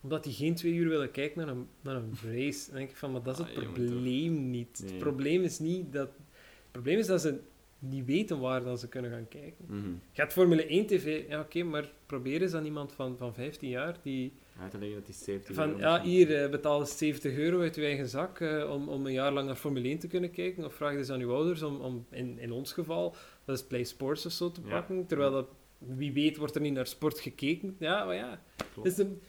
omdat 0.02 0.24
die 0.24 0.32
geen 0.32 0.54
twee 0.54 0.72
uur 0.74 0.88
willen 0.88 1.10
kijken 1.10 1.38
naar 1.46 1.54
een, 1.56 1.66
naar 1.80 1.96
een 1.96 2.14
race. 2.32 2.66
Dan 2.66 2.76
denk 2.78 2.90
ik 2.90 2.96
van, 2.96 3.12
maar 3.12 3.22
dat 3.22 3.38
is 3.38 3.44
het 3.46 3.56
Ah, 3.56 3.72
probleem 3.72 4.50
niet. 4.50 4.80
Nee. 4.82 4.90
Het 4.90 4.98
probleem 5.00 5.42
is 5.42 5.58
niet 5.58 5.92
dat... 5.92 6.08
Het 6.08 6.70
probleem 6.82 6.98
is 6.98 7.06
dat 7.06 7.20
ze 7.20 7.38
niet 7.78 8.04
weten 8.06 8.40
waar 8.40 8.64
dan 8.64 8.78
ze 8.78 8.88
kunnen 8.88 9.10
gaan 9.10 9.28
kijken. 9.28 9.64
Mhm. 9.66 9.88
Je 9.88 10.20
hebt 10.20 10.32
Formule 10.32 10.66
1 10.66 10.86
TV, 10.86 11.24
ja 11.28 11.40
oké, 11.40 11.62
maar 11.62 11.92
probeer 12.06 12.42
eens 12.42 12.54
aan 12.54 12.64
iemand 12.64 12.92
van, 12.92 13.16
van 13.16 13.34
15 13.34 13.68
jaar 13.68 13.96
die 14.02 14.32
Uit 14.60 14.70
te 14.70 14.78
leggen 14.78 14.96
dat 14.98 15.06
hij 15.06 15.14
70 15.24 15.54
van, 15.54 15.68
euro 15.68 15.80
ja, 15.80 16.02
hier, 16.02 16.42
eh, 16.44 16.50
betaal 16.50 16.80
eens 16.80 16.98
70 16.98 17.36
euro 17.36 17.60
uit 17.60 17.74
je 17.74 17.84
eigen 17.84 18.08
zak 18.08 18.40
eh, 18.40 18.70
om, 18.72 18.88
om 18.88 19.06
een 19.06 19.12
jaar 19.12 19.32
lang 19.32 19.46
naar 19.46 19.56
Formule 19.56 19.88
1 19.88 19.98
te 19.98 20.06
kunnen 20.08 20.30
kijken. 20.30 20.64
Of 20.64 20.74
vraag 20.74 20.94
eens 20.94 21.10
aan 21.10 21.20
uw 21.20 21.32
ouders 21.34 21.62
om, 21.62 21.80
om 21.80 22.06
in, 22.10 22.38
in 22.38 22.52
ons 22.52 22.72
geval, 22.72 23.14
dat 23.44 23.56
is 23.56 23.64
Play 23.64 23.84
Sports 23.84 24.26
of 24.26 24.32
zo 24.32 24.52
te 24.52 24.60
Ja. 24.64 24.68
pakken. 24.70 25.06
Terwijl 25.06 25.30
dat, 25.30 25.48
wie 25.78 26.12
weet, 26.12 26.36
wordt 26.36 26.54
er 26.54 26.60
niet 26.60 26.72
naar 26.74 26.86
sport 26.86 27.20
gekeken. 27.20 27.76
Ja, 27.78 28.04
maar 28.04 28.14
ja, 28.14 28.42
Klopt. 28.72 28.88
het 28.88 28.98
is 28.98 29.04
een, 29.04 29.20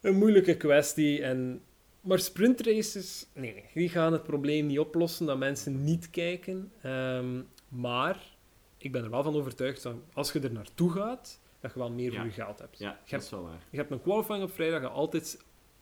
een 0.00 0.16
moeilijke 0.16 0.56
kwestie. 0.56 1.22
En, 1.22 1.60
maar 2.00 2.18
sprintraces, 2.18 3.26
nee, 3.34 3.52
nee, 3.52 3.64
die 3.74 3.88
gaan 3.88 4.12
het 4.12 4.22
probleem 4.22 4.66
niet 4.66 4.78
oplossen 4.78 5.26
dat 5.26 5.38
mensen 5.38 5.84
niet 5.84 6.10
kijken. 6.10 6.72
Ehm, 6.82 7.40
maar 7.68 8.36
ik 8.78 8.92
ben 8.92 9.04
er 9.04 9.10
wel 9.10 9.22
van 9.22 9.34
overtuigd 9.34 9.82
dat 9.82 9.94
als 10.12 10.32
je 10.32 10.40
er 10.40 10.52
naartoe 10.52 10.90
gaat, 10.90 11.40
dat 11.60 11.72
je 11.72 11.78
wel 11.78 11.90
meer 11.90 12.14
voor 12.14 12.24
je 12.24 12.30
geld 12.30 12.58
hebt. 12.58 12.78
Ja, 12.78 12.88
Je 12.90 12.96
dat 13.00 13.10
hebt 13.10 13.22
is 13.22 13.30
wel 13.30 13.42
waar. 13.42 13.66
je 13.70 13.76
hebt 13.76 13.90
een 13.90 14.02
qualifying 14.02 14.42
op 14.42 14.52
vrijdag 14.52 14.82
dat 14.82 14.90
altijd 14.90 15.38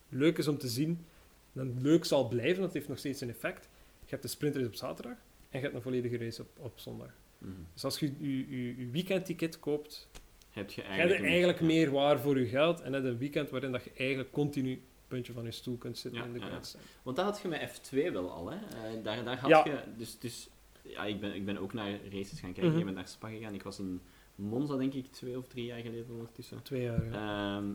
leuk 0.08 0.38
is 0.38 0.48
om 0.48 0.58
te 0.58 0.68
zien. 0.68 1.04
Dan 1.52 1.82
leuk 1.82 2.04
zal 2.04 2.28
blijven, 2.28 2.62
dat 2.62 2.72
heeft 2.72 2.88
nog 2.88 2.98
steeds 2.98 3.20
een 3.20 3.28
effect. 3.28 3.68
Je 4.00 4.10
hebt 4.10 4.22
de 4.22 4.28
sprintrace 4.28 4.66
op 4.66 4.74
zaterdag 4.74 5.16
en 5.50 5.58
je 5.58 5.58
hebt 5.58 5.74
een 5.74 5.82
volledige 5.82 6.18
race 6.18 6.42
op, 6.42 6.48
op 6.58 6.72
zondag. 6.78 7.10
Mhm. 7.38 7.52
Dus 7.72 7.84
als 7.84 7.98
je 7.98 8.12
je, 8.18 8.50
je, 8.50 8.76
je 8.78 8.90
weekendticket 8.90 9.58
koopt, 9.58 10.08
Heb 10.56 10.70
je 10.70 10.80
heb 10.80 10.90
eigenlijk, 10.90 11.20
je 11.20 11.26
eigenlijk 11.26 11.58
ja. 11.58 11.64
meer 11.66 11.90
waar 11.90 12.20
voor 12.20 12.38
je 12.38 12.46
geld. 12.46 12.80
En 12.80 12.90
net 12.90 13.04
een 13.04 13.18
weekend 13.18 13.50
waarin 13.50 13.72
dat 13.72 13.84
je 13.84 13.90
eigenlijk 13.96 14.32
continu 14.32 14.82
puntje 15.08 15.32
van 15.32 15.44
je 15.44 15.50
stoel 15.50 15.76
kunt 15.76 15.98
zitten 15.98 16.20
Ja, 16.20 16.26
in 16.26 16.32
de 16.32 16.38
ja. 16.38 16.60
Want 17.02 17.16
dat 17.16 17.24
had 17.24 17.40
je 17.42 17.48
met 17.48 17.80
F2 17.80 18.12
wel 18.12 18.30
al, 18.30 18.50
hè? 18.50 18.56
Eh, 18.56 19.02
daar, 19.04 19.24
daar 19.24 19.38
had 19.38 19.50
Ja. 19.50 19.64
je... 19.64 19.78
Dus, 19.96 20.18
dus 20.18 20.48
ja, 20.82 21.04
ik, 21.04 21.20
ben, 21.20 21.34
ik 21.34 21.44
ben 21.44 21.58
ook 21.58 21.72
naar 21.72 21.90
races 22.10 22.40
gaan 22.40 22.52
kijken. 22.52 22.68
Mhm. 22.70 22.78
Je 22.78 22.84
bent 22.84 22.96
naar 22.96 23.08
Spa 23.08 23.28
gegaan. 23.28 23.54
Ik 23.54 23.62
was 23.62 23.78
in 23.78 24.00
Monza, 24.34 24.76
denk 24.76 24.94
ik, 24.94 25.06
twee 25.06 25.38
of 25.38 25.46
drie 25.46 25.64
jaar 25.64 25.80
geleden 25.80 26.06
ondertussen. 26.10 26.62
Twee 26.62 26.82
jaar. 26.82 27.04
ja. 27.04 27.56
Ehm, 27.56 27.70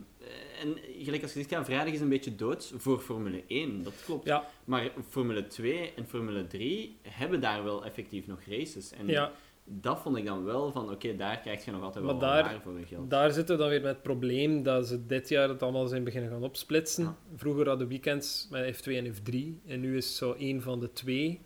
en 0.60 0.78
gelijk 1.04 1.22
als 1.22 1.32
je 1.32 1.38
zegt, 1.38 1.50
ja, 1.50 1.64
vrijdag 1.64 1.94
is 1.94 2.00
een 2.00 2.08
beetje 2.08 2.34
dood 2.34 2.72
voor 2.76 2.98
Formule 3.00 3.42
1. 3.46 3.82
Dat 3.82 4.02
klopt. 4.04 4.26
Ja. 4.26 4.48
Maar 4.64 4.90
Formule 5.08 5.46
2 5.46 5.92
en 5.96 6.06
Formule 6.06 6.46
3 6.46 6.96
hebben 7.02 7.40
daar 7.40 7.64
wel 7.64 7.84
effectief 7.84 8.26
nog 8.26 8.40
races. 8.48 8.92
En 8.92 9.06
ja, 9.06 9.32
dat 9.80 10.00
vond 10.00 10.16
ik 10.16 10.26
dan 10.26 10.44
wel 10.44 10.72
van, 10.72 10.90
oké, 10.90 11.16
daar 11.16 11.40
krijg 11.40 11.64
je 11.64 11.70
nog 11.70 11.82
altijd 11.82 12.04
Maar 12.04 12.12
wel 12.18 12.22
daar- 12.22 12.42
waar 12.42 12.60
voor 12.62 12.78
je 12.78 12.86
geld. 12.86 13.10
daar 13.10 13.32
zitten 13.32 13.54
we 13.56 13.60
dan 13.60 13.70
weer 13.70 13.80
met 13.80 13.90
het 13.92 14.02
probleem 14.02 14.62
dat 14.62 14.86
ze 14.86 15.06
dit 15.06 15.28
jaar 15.28 15.48
het 15.48 15.62
allemaal 15.62 15.86
zijn 15.86 16.04
beginnen 16.04 16.30
gaan 16.30 16.42
opsplitsen. 16.42 17.04
Ja. 17.04 17.16
Vroeger 17.36 17.68
hadden 17.68 17.88
weekends 17.88 18.48
met 18.50 18.76
F2 18.76 18.92
en 18.96 19.14
F3 19.14 19.60
en 19.66 19.80
nu 19.80 19.96
is 19.96 20.06
het 20.06 20.14
zo 20.14 20.32
één 20.32 20.62
van 20.62 20.80
de 20.80 20.92
twee. 20.92 21.40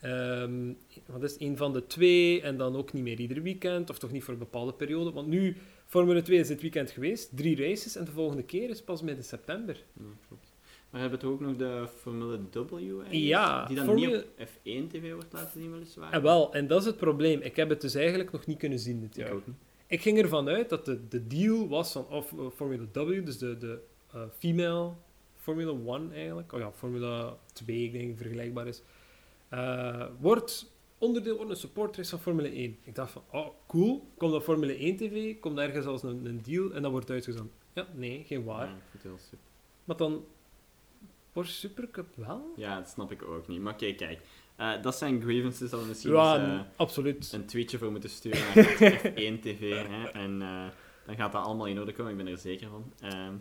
Ehm, 0.00 0.72
wat 1.06 1.22
is 1.22 1.36
één 1.36 1.56
van 1.56 1.72
de 1.72 1.86
twee 1.86 2.40
en 2.42 2.56
dan 2.56 2.76
ook 2.76 2.92
niet 2.92 3.02
meer 3.02 3.20
ieder 3.20 3.42
weekend 3.42 3.90
of 3.90 3.98
toch 3.98 4.10
niet 4.12 4.24
voor 4.24 4.32
een 4.32 4.38
bepaalde 4.38 4.72
periode. 4.72 5.12
Want 5.12 5.28
nu, 5.28 5.56
Formule 5.86 6.22
2 6.22 6.38
is 6.38 6.48
dit 6.48 6.60
weekend 6.60 6.90
geweest, 6.90 7.36
drie 7.36 7.56
races 7.56 7.96
en 7.96 8.04
de 8.04 8.10
volgende 8.10 8.42
keer 8.42 8.68
is 8.70 8.82
pas 8.82 9.02
midden 9.02 9.24
september. 9.24 9.76
Ja, 9.92 10.04
klopt. 10.28 10.51
Maar 10.92 11.00
hebben 11.00 11.18
we 11.18 11.24
toch 11.24 11.34
ook 11.34 11.40
nog 11.40 11.56
de 11.56 11.86
Formule 12.00 12.38
W? 12.52 13.02
Ja, 13.10 13.66
Die 13.66 13.76
dan 13.76 13.84
Formule- 13.84 14.10
niet 14.16 14.24
op 14.24 14.48
F1-tv 14.48 15.12
wordt 15.12 15.32
laten 15.32 15.60
zien, 15.60 15.72
weliswaar. 15.72 16.12
En 16.12 16.22
wel, 16.22 16.52
en 16.54 16.66
dat 16.66 16.80
is 16.80 16.86
het 16.86 16.96
probleem. 16.96 17.40
Ik 17.40 17.56
heb 17.56 17.68
het 17.68 17.80
dus 17.80 17.94
eigenlijk 17.94 18.32
nog 18.32 18.46
niet 18.46 18.58
kunnen 18.58 18.78
zien 18.78 19.00
dit 19.00 19.16
Ik 19.16 19.24
jaar. 19.24 19.32
ook 19.34 19.46
niet. 19.46 19.56
Ik 19.86 20.00
ging 20.02 20.18
ervan 20.18 20.48
uit 20.48 20.68
dat 20.68 20.84
de, 20.84 21.08
de 21.08 21.26
deal 21.26 21.68
was 21.68 21.92
van 21.92 22.06
of, 22.08 22.32
eh, 22.32 22.38
Formula 22.54 22.84
W, 22.92 23.24
dus 23.24 23.38
de, 23.38 23.58
de 23.58 23.78
eh, 24.12 24.22
female 24.38 24.92
Formula 25.36 25.70
1 25.94 26.12
eigenlijk, 26.12 26.52
oh 26.52 26.60
ja, 26.60 26.72
Formula 26.72 27.36
2, 27.52 27.84
ik 27.84 27.92
denk 27.92 28.16
vergelijkbaar 28.18 28.66
is, 28.66 28.82
eh, 29.48 30.06
wordt 30.20 30.72
onderdeel 30.98 31.36
wordt 31.36 31.50
een 31.50 31.56
supportrace 31.56 32.10
van 32.10 32.18
Formule 32.20 32.48
1. 32.54 32.76
Ik 32.84 32.94
dacht 32.94 33.12
van, 33.12 33.22
oh 33.30 33.48
cool, 33.66 34.06
komt 34.16 34.32
dat 34.32 34.42
Formule 34.42 34.76
1 34.78 34.96
TV, 34.96 35.38
komt 35.40 35.58
ergens 35.58 35.86
als 35.86 36.02
een, 36.02 36.26
een 36.26 36.40
deal 36.42 36.72
en 36.72 36.82
dat 36.82 36.90
wordt 36.90 37.10
uitgezonden. 37.10 37.52
Ja, 37.72 37.86
nee, 37.94 38.24
geen 38.26 38.44
waar. 38.44 38.66
Ja, 38.66 38.72
ik 38.72 38.82
vind 38.90 39.02
het 39.02 39.12
heel 39.12 39.20
super. 39.30 39.46
Maar 39.84 39.96
dan, 39.96 40.24
Porsche 41.32 41.54
Supercup 41.54 42.16
wel? 42.16 42.52
Ja, 42.56 42.78
dat 42.78 42.88
snap 42.88 43.12
ik 43.12 43.22
ook 43.22 43.48
niet. 43.48 43.60
Maar 43.60 43.72
oké, 43.72 43.92
kijk. 43.92 44.20
Eh, 44.56 44.82
dat 44.82 44.96
zijn 44.96 45.20
grievances 45.20 45.70
dat 45.70 45.80
we 45.80 45.86
misschien 45.86 46.12
Ja, 46.12 46.36
eens, 46.38 46.60
eh, 46.62 46.66
absoluut. 46.76 47.32
een 47.32 47.46
tweetje 47.46 47.78
voor 47.78 47.90
moeten 47.90 48.10
sturen 48.10 48.40
naar 48.54 49.00
F1 49.00 49.40
TV. 49.40 49.86
Hè, 49.88 50.08
en 50.08 50.42
eh, 50.42 50.66
dan 51.06 51.16
gaat 51.16 51.32
dat 51.32 51.44
allemaal 51.44 51.66
in 51.66 51.78
orde 51.80 51.92
komen, 51.92 52.10
ik 52.12 52.16
ben 52.18 52.26
er 52.26 52.38
zeker 52.38 52.68
van. 52.68 52.92
Ehm, 53.00 53.34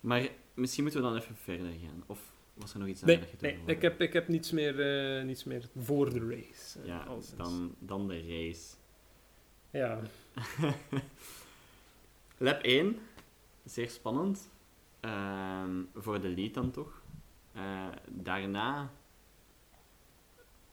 maar 0.00 0.28
misschien 0.54 0.82
moeten 0.82 1.02
we 1.02 1.08
dan 1.08 1.16
even 1.16 1.36
verder 1.36 1.66
gaan. 1.66 2.02
Of 2.06 2.32
was 2.54 2.72
er 2.72 2.78
nog 2.78 2.88
iets 2.88 3.00
aan 3.02 3.08
Nee, 3.08 3.18
dat 3.18 3.40
nee 3.40 3.58
ik, 3.66 3.82
heb, 3.82 4.00
ik 4.00 4.12
heb 4.12 4.28
niets 4.28 4.50
meer, 4.50 4.74
niets 5.24 5.44
meer 5.44 5.68
voor 5.76 6.12
de 6.12 6.18
race. 6.20 6.78
Ja, 6.84 6.98
alleszins. 6.98 7.36
dan, 7.36 7.74
dan 7.78 8.08
de 8.08 8.20
race. 8.26 8.66
Ja, 9.70 10.00
Lap 12.38 12.62
1, 12.62 12.98
zeer 13.64 13.90
spannend. 13.90 14.50
Ehm, 15.00 15.82
voor 15.94 16.20
de 16.20 16.28
lead 16.28 16.54
dan 16.54 16.70
toch. 16.70 17.02
Eh, 17.58 17.86
daarna... 18.08 18.90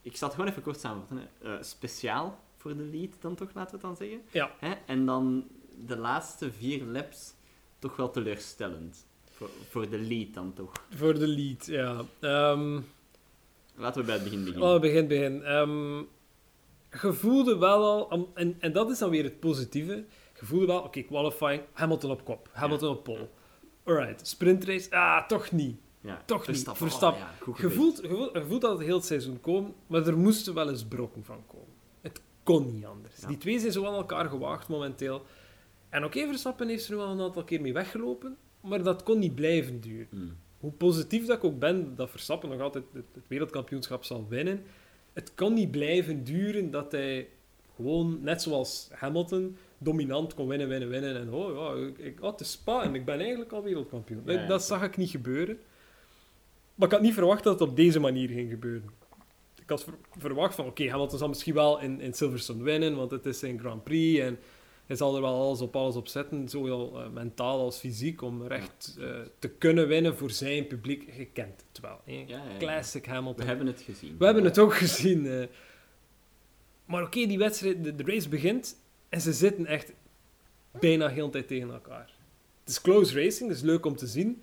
Ik 0.01 0.17
zal 0.17 0.27
het 0.27 0.37
gewoon 0.37 0.51
even 0.51 0.63
kort 0.63 0.79
samenvatten. 0.79 1.29
Eh, 1.41 1.53
speciaal 1.61 2.39
voor 2.57 2.77
de 2.77 2.83
lead 2.83 3.09
dan 3.19 3.35
toch, 3.35 3.53
laten 3.53 3.79
we 3.79 3.87
het 3.87 3.97
dan 3.97 4.07
zeggen. 4.07 4.21
Ja. 4.31 4.51
Hè? 4.59 4.73
En 4.85 5.05
dan 5.05 5.47
de 5.85 5.97
laatste 5.97 6.51
vier 6.51 6.83
laps 6.83 7.33
toch 7.79 7.95
wel 7.95 8.11
teleurstellend. 8.11 9.05
Voor, 9.31 9.49
voor 9.69 9.89
de 9.89 9.97
lead 9.99 10.33
dan 10.33 10.53
toch. 10.53 10.71
voor 10.89 11.13
de 11.13 11.27
lead, 11.27 11.65
ja. 11.65 12.01
Ehm, 12.19 12.79
Laten 13.77 14.01
we 14.01 14.05
bij 14.05 14.15
het 14.15 14.23
begin 14.23 14.43
beginnen. 14.43 14.69
Oh, 14.69 14.81
begin, 14.81 15.07
begin. 15.07 15.43
Ehm, 15.43 15.97
je 17.01 17.13
voelde 17.13 17.57
wel 17.57 18.09
al, 18.09 18.31
en, 18.33 18.55
en 18.59 18.71
dat 18.71 18.89
is 18.89 18.97
dan 18.97 19.09
weer 19.09 19.23
het 19.23 19.39
positieve, 19.39 20.05
je 20.39 20.45
voelde 20.45 20.65
wel, 20.65 20.79
oké, 20.79 21.01
qualifying, 21.01 21.61
Hamilton 21.73 22.11
op 22.11 22.25
kop, 22.25 22.49
Hamilton 22.51 22.89
op 22.89 23.03
pole. 23.03 23.27
Alright, 23.83 24.27
sprintrace, 24.27 24.91
ah, 24.91 25.27
toch 25.27 25.51
niet. 25.51 25.79
Ja, 26.05 26.23
toch 26.25 26.47
niet. 26.47 26.69
Verstappen, 26.73 27.21
oh 27.47 27.57
ja, 27.57 27.63
Je 27.63 27.69
voelt, 27.69 28.01
je, 28.01 28.07
voelt, 28.07 28.33
je 28.33 28.45
voelt 28.45 28.61
dat 28.61 28.77
het 28.77 28.87
heel 28.87 28.95
het 28.95 29.05
seizoen 29.05 29.41
komen, 29.41 29.73
maar 29.87 30.07
er 30.07 30.17
moesten 30.17 30.53
wel 30.53 30.69
eens 30.69 30.85
brokken 30.85 31.23
van 31.23 31.43
komen. 31.47 31.73
Het 32.01 32.21
kon 32.43 32.73
niet 32.73 32.85
anders. 32.85 33.21
Ja. 33.21 33.27
Die 33.27 33.37
twee 33.37 33.59
zijn 33.59 33.71
zo 33.71 33.85
aan 33.85 33.93
elkaar 33.93 34.29
gewaagd 34.29 34.67
momenteel. 34.67 35.25
En 35.89 36.03
oké, 36.03 36.27
Verstappen 36.27 36.67
heeft 36.67 36.87
er 36.87 36.95
nu 36.95 37.01
al 37.01 37.11
een 37.11 37.21
aantal 37.21 37.43
keer 37.43 37.61
mee 37.61 37.73
weggelopen, 37.73 38.37
maar 38.61 38.83
dat 38.83 39.03
kon 39.03 39.19
niet 39.19 39.35
blijven 39.35 39.81
duren. 39.81 40.07
Hmm. 40.09 40.37
Hoe 40.59 40.71
positief 40.71 41.25
dat 41.25 41.37
ik 41.37 41.43
ook 41.43 41.59
ben 41.59 41.95
dat 41.95 42.09
Verstappen 42.09 42.49
nog 42.49 42.59
altijd 42.59 42.85
het, 42.93 43.05
het 43.13 43.27
wereldkampioenschap 43.27 44.03
zal 44.03 44.25
winnen, 44.29 44.63
het 45.13 45.33
kan 45.33 45.53
niet 45.53 45.71
blijven 45.71 46.23
duren 46.23 46.71
dat 46.71 46.91
hij 46.91 47.27
gewoon, 47.75 48.19
net 48.21 48.41
zoals 48.41 48.89
Hamilton, 48.91 49.57
dominant 49.77 50.33
kon 50.33 50.47
winnen, 50.47 50.67
winnen, 50.67 50.89
winnen. 50.89 51.15
En 51.15 51.31
oh 51.31 51.55
ja, 51.55 51.87
ik, 51.87 51.97
ik, 51.97 52.21
oh, 52.21 52.31
het 52.31 52.39
is 52.39 52.51
Spa 52.51 52.83
en 52.83 52.95
ik 52.95 53.05
ben 53.05 53.19
eigenlijk 53.19 53.51
al 53.51 53.63
wereldkampioen. 53.63 54.25
Dat 54.47 54.63
zag 54.63 54.83
ik 54.83 54.97
niet 54.97 55.09
gebeuren. 55.09 55.59
Maar 56.75 56.87
ik 56.87 56.93
had 56.93 57.01
niet 57.03 57.13
verwacht 57.13 57.43
dat 57.43 57.59
het 57.59 57.69
op 57.69 57.75
deze 57.75 57.99
manier 57.99 58.29
ging 58.29 58.49
gebeuren. 58.49 58.89
Ik 59.61 59.69
had 59.69 59.83
ver- 59.83 59.93
verwacht 60.17 60.55
van, 60.55 60.65
oké, 60.65 60.89
Hamilton 60.89 61.17
zal 61.17 61.27
misschien 61.27 61.53
wel 61.53 61.79
in, 61.81 62.01
in 62.01 62.13
Silverstone 62.13 62.63
winnen, 62.63 62.95
want 62.95 63.11
het 63.11 63.25
is 63.25 63.39
zijn 63.39 63.59
Grand 63.59 63.83
Prix 63.83 64.19
en 64.19 64.39
hij 64.85 64.95
zal 64.95 65.15
er 65.15 65.21
wel 65.21 65.33
alles 65.35 65.61
op 65.61 65.75
alles 65.75 65.95
op 65.95 66.07
zetten, 66.07 66.49
zowel 66.49 67.01
eh, 67.01 67.09
mentaal 67.09 67.59
als 67.59 67.77
fysiek, 67.79 68.21
om 68.21 68.41
er 68.41 68.51
echt 68.51 68.95
eh, 68.99 69.07
te 69.39 69.47
kunnen 69.49 69.87
winnen 69.87 70.17
voor 70.17 70.29
zijn 70.31 70.67
publiek. 70.67 71.13
Je 71.17 71.25
kent 71.25 71.63
het 71.71 71.81
wel. 71.81 71.99
Ja, 72.05 72.13
ja, 72.13 72.25
ja. 72.27 72.57
Classic 72.57 73.05
We 73.05 73.11
Hamilton. 73.11 73.45
hebben 73.47 73.67
het 73.67 73.81
gezien. 73.81 74.15
We 74.17 74.25
hebben 74.25 74.43
het 74.43 74.59
ook 74.59 74.75
gezien. 74.75 75.27
eh. 75.27 75.45
Maar 76.85 77.03
oké, 77.03 77.25
die 77.25 77.37
wedstrijd, 77.37 77.83
de, 77.83 77.95
de 77.95 78.03
race 78.03 78.29
begint 78.29 78.75
en 79.09 79.21
ze 79.21 79.33
zitten 79.33 79.65
echt 79.65 79.93
bijna 80.79 81.07
heel 81.07 81.25
de 81.25 81.31
tijd 81.31 81.47
tegen 81.47 81.71
elkaar. 81.71 82.13
Het 82.59 82.69
is 82.69 82.81
close 82.81 83.21
racing, 83.23 83.47
dat 83.49 83.57
is 83.57 83.63
leuk 83.63 83.85
om 83.85 83.95
te 83.95 84.07
zien, 84.07 84.41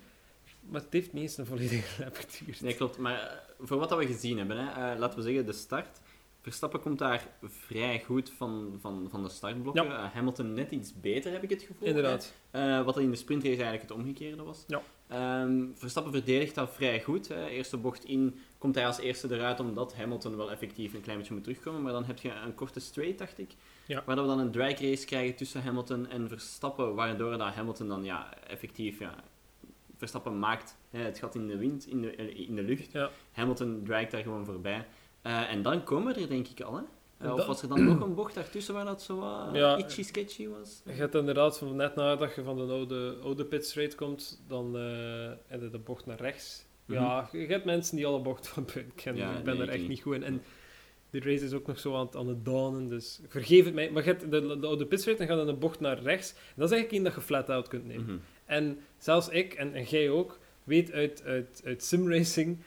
maar 0.73 0.81
het 0.81 0.93
heeft 0.93 1.13
niet 1.13 1.23
eens 1.23 1.37
een 1.37 1.45
volledige 1.45 1.87
lap 2.03 2.15
geduurd. 2.15 2.61
Nee, 2.61 2.75
klopt. 2.75 2.97
Maar 2.97 3.19
eh, 3.19 3.37
voor 3.59 3.77
wat 3.77 3.89
dat 3.89 3.97
we 3.97 4.05
gezien 4.05 4.37
hebben, 4.37 4.57
hè, 4.57 4.91
eh, 4.91 4.99
laten 4.99 5.17
we 5.17 5.23
zeggen, 5.23 5.45
de 5.45 5.53
start. 5.53 5.99
Verstappen 6.43 6.79
komt 6.79 6.99
daar 6.99 7.27
vrij 7.41 8.03
goed 8.05 8.31
van, 8.37 8.77
van, 8.81 9.07
van 9.09 9.23
de 9.23 9.29
startblokken. 9.29 9.83
Ja. 9.83 10.03
Eh, 10.03 10.13
Hamilton 10.13 10.53
net 10.53 10.71
iets 10.71 10.93
beter, 11.01 11.31
heb 11.31 11.43
ik 11.43 11.49
het 11.49 11.61
gevoel. 11.61 11.87
Inderdaad. 11.87 12.33
Eh, 12.51 12.85
wat 12.85 12.97
in 12.97 13.11
de 13.11 13.15
sprintrace 13.15 13.63
eigenlijk 13.63 13.81
het 13.81 13.91
omgekeerde 13.91 14.43
was. 14.43 14.63
Ja. 14.67 14.81
Ehm, 15.07 15.65
Verstappen 15.73 16.11
verdedigt 16.11 16.55
dat 16.55 16.73
vrij 16.73 17.01
goed. 17.01 17.27
Hè. 17.27 17.47
Eerste 17.47 17.77
bocht 17.77 18.05
in 18.05 18.39
komt 18.57 18.75
hij 18.75 18.85
als 18.85 18.99
eerste 18.99 19.35
eruit, 19.35 19.59
omdat 19.59 19.95
Hamilton 19.95 20.37
wel 20.37 20.51
effectief 20.51 20.93
een 20.93 21.01
klein 21.01 21.17
beetje 21.17 21.33
moet 21.33 21.43
terugkomen. 21.43 21.81
Maar 21.81 21.91
dan 21.91 22.05
heb 22.05 22.19
je 22.19 22.31
een 22.31 22.55
korte 22.55 22.79
straight, 22.79 23.17
dacht 23.17 23.39
ik. 23.39 23.51
Ja. 23.85 24.03
Waar 24.05 24.15
dat 24.15 24.25
we 24.25 24.31
dan 24.31 24.39
een 24.39 24.51
drag 24.51 24.79
race 24.79 25.05
krijgen 25.05 25.35
tussen 25.35 25.63
Hamilton 25.63 26.09
en 26.09 26.27
Verstappen. 26.27 26.95
Waardoor 26.95 27.37
dat 27.37 27.53
Hamilton 27.53 27.87
dan 27.87 28.03
ja, 28.03 28.33
effectief... 28.47 28.99
Ja, 28.99 29.15
Verstappen 30.09 30.39
maakt 30.39 30.77
hè, 30.89 30.99
het 30.99 31.19
gat 31.19 31.35
in 31.35 31.47
de 31.47 31.57
wind, 31.57 31.87
in 31.87 32.01
de, 32.01 32.15
eh, 32.15 32.47
in 32.47 32.55
de 32.55 32.61
lucht. 32.61 32.91
Ja. 32.91 33.09
Hamilton 33.31 33.81
draait 33.85 34.11
daar 34.11 34.21
gewoon 34.21 34.45
voorbij. 34.45 34.85
Eh, 35.21 35.51
en 35.51 35.61
dan 35.61 35.83
komen 35.83 36.13
we 36.13 36.21
er 36.21 36.27
denk 36.29 36.47
ik 36.47 36.61
al, 36.61 36.75
hè? 36.75 36.81
Eh, 37.17 37.33
of 37.33 37.45
was 37.45 37.61
er 37.61 37.67
dan 37.67 37.83
nog 37.85 37.99
een 38.01 38.15
bocht 38.15 38.35
daartussen 38.35 38.73
waar 38.73 38.85
dat 38.85 39.01
zo 39.01 39.19
wat 39.19 39.49
Ja. 39.55 39.77
itchy 39.77 40.03
sketchy 40.03 40.47
was? 40.47 40.81
Je 40.85 40.91
hebt 40.91 41.15
inderdaad 41.15 41.57
van 41.57 41.75
net 41.75 41.95
nadat 41.95 42.35
je 42.35 42.43
van 42.43 42.55
de 42.55 42.73
oude, 42.73 43.17
oude 43.23 43.45
pit 43.45 43.65
straight 43.65 43.95
komt, 43.95 44.41
dan 44.47 44.73
heb 45.47 45.61
je 45.61 45.69
de 45.69 45.77
bocht 45.79 46.05
naar 46.05 46.19
rechts. 46.19 46.65
Ja, 46.85 47.29
je 47.31 47.45
hebt 47.45 47.65
mensen 47.65 47.95
die 47.95 48.05
alle 48.05 48.19
bochten 48.21 48.51
van 48.53 48.65
buiten 48.73 48.95
kennen. 48.95 49.23
Mhm. 49.23 49.31
Ja, 49.31 49.37
ik 49.39 49.45
ben 49.45 49.57
nee, 49.57 49.67
er 49.67 49.73
echt 49.73 49.87
niet. 49.87 50.01
goed 50.01 50.15
in. 50.15 50.23
En 50.23 50.41
de 51.09 51.19
race 51.19 51.45
is 51.45 51.53
ook 51.53 51.67
nog 51.67 51.79
zo 51.79 51.95
aan 51.95 52.05
het, 52.05 52.15
aan 52.15 52.27
het 52.27 52.45
dawnen, 52.45 52.87
dus 52.87 53.19
vergeef 53.27 53.65
het 53.65 53.73
mij. 53.73 53.91
Maar 53.91 54.03
je 54.03 54.09
hebt 54.09 54.31
de, 54.31 54.59
de 54.59 54.67
oude 54.67 54.85
pit 54.85 54.99
straight 54.99 55.23
en 55.23 55.29
gaat 55.29 55.37
dan 55.45 55.47
een 55.47 55.59
bocht 55.59 55.79
naar 55.79 55.99
rechts. 55.99 56.31
En 56.31 56.37
dat 56.55 56.65
is 56.65 56.71
eigenlijk 56.71 56.91
één 56.91 57.03
dat 57.03 57.13
je 57.13 57.21
flat 57.21 57.49
out 57.49 57.67
kunt 57.67 57.85
nemen. 57.85 58.05
Mhm. 58.05 58.15
En 58.45 58.79
zelfs 58.97 59.29
ik, 59.29 59.53
en, 59.53 59.73
en 59.73 59.83
jij 59.83 60.09
ook, 60.09 60.39
weet 60.63 60.91
uit, 60.91 61.23
uit, 61.25 61.61
uit 61.65 61.83
simracing 61.83 62.57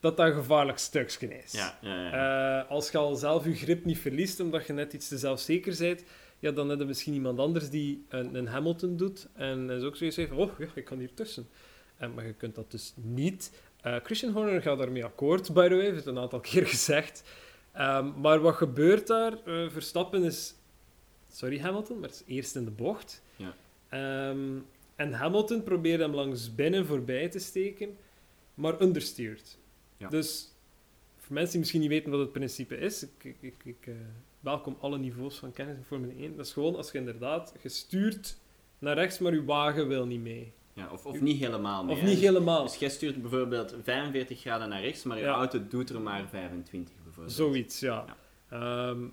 dat 0.00 0.16
dat 0.16 0.26
een 0.26 0.34
gevaarlijk 0.34 0.78
stukje 0.78 1.38
is. 1.42 1.52
Ja, 1.52 1.78
ja, 1.80 2.02
ja. 2.02 2.62
Eh, 2.62 2.70
als 2.70 2.90
je 2.90 2.98
al 2.98 3.14
zelf 3.14 3.44
je 3.44 3.54
grip 3.54 3.84
niet 3.84 3.98
verliest 3.98 4.40
omdat 4.40 4.66
je 4.66 4.72
net 4.72 4.92
iets 4.92 5.08
te 5.08 5.18
zelfzeker 5.18 5.76
bent, 5.78 6.04
ja, 6.38 6.50
dan 6.50 6.68
heb 6.68 6.78
je 6.78 6.84
misschien 6.84 7.14
iemand 7.14 7.38
anders 7.38 7.70
die 7.70 8.04
een, 8.08 8.34
een 8.34 8.46
Hamilton 8.46 8.96
doet. 8.96 9.28
En 9.34 9.70
is 9.70 9.82
ook 9.82 9.96
zoiets 9.96 10.16
heeft, 10.16 10.32
oh 10.32 10.50
ja, 10.58 10.66
ik 10.74 10.84
kan 10.84 10.98
hier 10.98 11.14
tussen. 11.14 11.48
En, 11.96 12.14
maar 12.14 12.26
je 12.26 12.32
kunt 12.32 12.54
dat 12.54 12.70
dus 12.70 12.92
niet. 12.96 13.52
Eh, 13.80 13.96
Christian 14.02 14.32
Horner 14.32 14.62
gaat 14.62 14.78
daarmee 14.78 15.04
akkoord, 15.04 15.52
by 15.52 15.68
the 15.68 15.74
way, 15.74 15.84
heeft 15.84 15.96
het 15.96 16.06
een 16.06 16.18
aantal 16.18 16.40
keer 16.50 16.66
gezegd. 16.66 17.22
Ehm, 17.72 18.20
maar 18.20 18.40
wat 18.40 18.54
gebeurt 18.54 19.06
daar? 19.06 19.32
Eh, 19.44 19.68
Verstappen 19.68 20.24
is, 20.24 20.54
sorry 21.32 21.60
Hamilton, 21.60 21.98
maar 21.98 22.08
het 22.08 22.24
is 22.26 22.34
eerst 22.34 22.56
in 22.56 22.64
de 22.64 22.70
bocht. 22.70 23.22
Ja. 23.36 23.54
Ehm, 23.88 24.58
en 25.00 25.12
Hamilton 25.12 25.62
probeert 25.62 26.00
hem 26.00 26.14
langs 26.14 26.54
binnen 26.54 26.86
voorbij 26.86 27.28
te 27.28 27.38
steken, 27.38 27.96
maar 28.54 28.80
understeert. 28.82 29.58
Ja. 29.96 30.08
Dus 30.08 30.54
voor 31.16 31.34
mensen 31.34 31.50
die 31.50 31.60
misschien 31.60 31.80
niet 31.80 31.88
weten 31.90 32.10
wat 32.10 32.20
het 32.20 32.32
principe 32.32 32.76
is, 32.76 33.02
ik, 33.02 33.24
ik, 33.24 33.36
ik, 33.40 33.54
ik, 33.64 33.86
eh, 33.86 33.94
welkom 34.40 34.76
alle 34.80 34.98
niveaus 34.98 35.36
van 35.38 35.52
kennis 35.52 35.76
in 35.76 35.84
Formule 35.84 36.12
1. 36.18 36.36
Dat 36.36 36.46
is 36.46 36.52
gewoon 36.52 36.76
als 36.76 36.90
je 36.92 36.98
inderdaad 36.98 37.54
gestuurd 37.60 38.36
naar 38.78 38.94
rechts, 38.94 39.18
maar 39.18 39.34
je 39.34 39.44
wagen 39.44 39.88
wil 39.88 40.06
niet 40.06 40.20
mee. 40.20 40.52
ja 40.72 40.88
of, 40.92 41.06
of 41.06 41.20
niet 41.20 41.38
helemaal 41.40 41.84
meer. 41.84 41.92
Of 41.94 42.00
hè. 42.00 42.06
niet 42.06 42.14
Dus- 42.16 42.24
helemaal. 42.24 42.62
Dus 42.62 42.76
jij 42.76 42.88
stuurt 42.90 43.20
bijvoorbeeld 43.22 43.74
45 43.82 44.40
graden 44.40 44.68
naar 44.68 44.80
rechts, 44.82 45.02
maar 45.02 45.16
je 45.16 45.22
Ja. 45.24 45.32
auto 45.34 45.66
doet 45.68 45.90
er 45.90 46.00
maar 46.00 46.28
25 46.28 46.94
bijvoorbeeld. 47.04 47.34
Zoiets, 47.36 47.80
ja. 47.80 48.04
Ehm, 48.48 49.04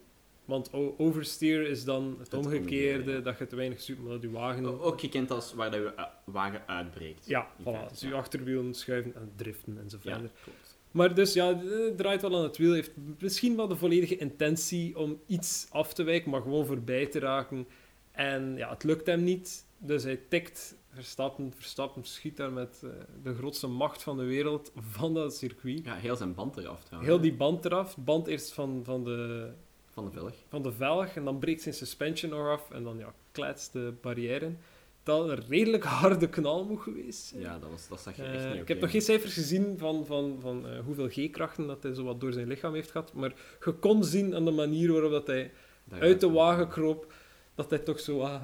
want 0.48 0.70
oversteer 0.98 1.68
is 1.68 1.84
dan 1.84 2.16
het, 2.20 2.32
Het 2.32 2.34
omgekeerde, 2.34 2.58
omgekeerde, 2.60 3.12
ja. 3.12 3.20
dat 3.20 3.38
je 3.38 3.48
te 3.48 3.56
weinig 3.56 3.80
stuurt, 3.80 4.00
maar 4.00 4.12
dat 4.12 4.22
je 4.22 4.30
wagen... 4.32 4.82
Ook 4.82 5.00
gekend 5.00 5.32
als 5.32 5.54
waar 5.54 5.72
dat 5.72 5.80
je 5.80 5.94
uh, 5.98 6.06
wagen 6.26 6.68
uitbreekt. 6.68 7.26
ja, 7.28 7.48
voilà. 7.60 7.64
feite, 7.64 7.88
Dus 7.90 8.00
je 8.00 8.14
achterwielen 8.14 8.74
schuiven 8.74 9.16
en 9.16 9.32
driften 9.36 9.78
en 9.84 9.90
zo 9.90 9.98
Ja, 10.02 10.12
verder. 10.12 10.32
klopt. 10.44 10.78
Maar 10.92 11.16
dus 11.16 11.34
ja, 11.34 11.58
het 11.58 11.98
draait 11.98 12.22
wel 12.22 12.36
aan 12.36 12.44
het 12.44 12.58
wiel. 12.58 12.74
Heeft 12.74 12.92
misschien 13.20 13.56
wel 13.56 13.68
de 13.68 13.76
volledige 13.76 14.18
intentie 14.18 14.98
om 14.98 15.20
iets 15.26 15.68
af 15.70 15.94
te 15.94 16.04
wijken, 16.04 16.32
maar 16.32 16.42
gewoon 16.42 16.66
voorbij 16.66 17.06
te 17.06 17.20
raken. 17.20 17.68
En 18.12 18.56
ja, 18.56 18.70
het 18.70 18.84
lukt 18.84 19.06
hem 19.06 19.24
niet. 19.24 19.66
Dus 19.78 20.04
hij 20.04 20.20
tikt 20.30 20.76
Verstappen. 20.98 21.54
Verstappen 21.56 22.04
schiet 22.04 22.38
daar 22.38 22.52
met 22.52 22.82
eh, 22.84 22.90
de 23.24 23.34
grootste 23.36 23.68
macht 23.68 24.04
van 24.04 24.18
de 24.18 24.24
wereld 24.24 24.72
van 24.76 25.14
dat 25.14 25.36
circuit. 25.36 25.86
Ja, 25.86 25.96
heel 25.96 26.16
zijn 26.16 26.34
band 26.34 26.58
eraf 26.58 26.84
trouwens. 26.84 27.12
Heel 27.12 27.22
die 27.22 27.34
band 27.34 27.66
eraf. 27.66 27.98
Band 27.98 28.28
eerst 28.28 28.54
van, 28.54 28.82
van, 28.84 29.04
de, 29.04 29.50
Van 29.98 30.06
de 30.06 30.12
velg. 30.12 30.34
van 30.50 30.62
de 30.62 30.72
velg 30.72 31.16
en 31.16 31.24
dan 31.24 31.40
breekt 31.40 31.62
zijn 31.62 31.74
suspension 31.76 32.32
nog 32.32 32.48
af. 32.48 32.72
En 32.72 32.84
dan 32.84 32.98
ja, 32.98 33.14
kletst 33.32 33.74
de 33.74 33.94
barrière. 34.02 34.46
in. 34.46 34.58
Dat 35.04 35.30
een 35.30 35.44
redelijk 35.48 35.84
harde 35.84 36.30
knal 36.30 36.66
moet 36.66 36.80
geweest 36.82 37.26
zijn. 37.26 37.42
Ja, 37.42 37.60
dat, 37.60 37.70
was, 37.70 37.88
dat 37.88 38.02
zag 38.02 38.16
je 38.16 38.24
Eh, 38.24 38.34
echt 38.36 38.52
niet 38.54 38.62
ik 38.62 38.68
heb 38.68 38.80
nog 38.82 38.92
geen 38.92 39.02
cijfers 39.02 39.34
gezien 39.34 39.78
van, 39.78 40.06
van, 40.06 40.38
van 40.42 40.68
eh, 40.68 40.80
hoeveel 40.80 41.08
G-krachten 41.10 41.68
dat 41.68 41.84
hij 41.84 41.94
zo 41.94 42.04
wat 42.04 42.20
door 42.22 42.34
zijn 42.34 42.48
lichaam 42.48 42.74
heeft 42.74 42.92
gehad. 42.92 43.14
Maar 43.14 43.34
je 43.66 43.72
kon 43.72 44.04
zien 44.04 44.36
aan 44.36 44.46
de 44.46 44.52
manier 44.52 44.92
waarop 44.92 45.12
dat 45.12 45.28
hij 45.28 45.52
uit 45.90 46.20
de 46.20 46.30
wagen 46.30 46.68
kroop, 46.68 47.14
dat 47.56 47.70
hij 47.70 47.80
toch 47.80 48.00
zo... 48.00 48.22
ah, 48.22 48.44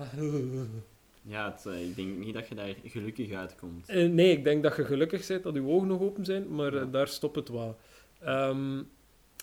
Ja, 1.21 1.51
het, 1.51 1.65
eh, 1.65 1.81
ik 1.89 1.95
denk 1.95 2.17
niet 2.17 2.33
dat 2.33 2.47
je 2.47 2.55
daar 2.55 2.75
gelukkig 2.85 3.31
uitkomt. 3.31 3.89
Eh, 3.89 4.09
nee, 4.09 4.31
ik 4.31 4.43
denk 4.43 4.63
dat 4.63 4.75
je 4.75 4.85
gelukkig 4.85 5.27
bent 5.27 5.43
dat 5.43 5.53
je 5.53 5.61
ogen 5.67 5.87
nog 5.87 6.01
open 6.01 6.25
zijn, 6.25 6.55
maar 6.55 6.73
eh, 6.73 6.79
Ja. 6.79 6.85
daar 6.85 7.07
stopt 7.07 7.35
het 7.35 7.49
wel. 7.49 7.77
Ehm, 8.19 8.81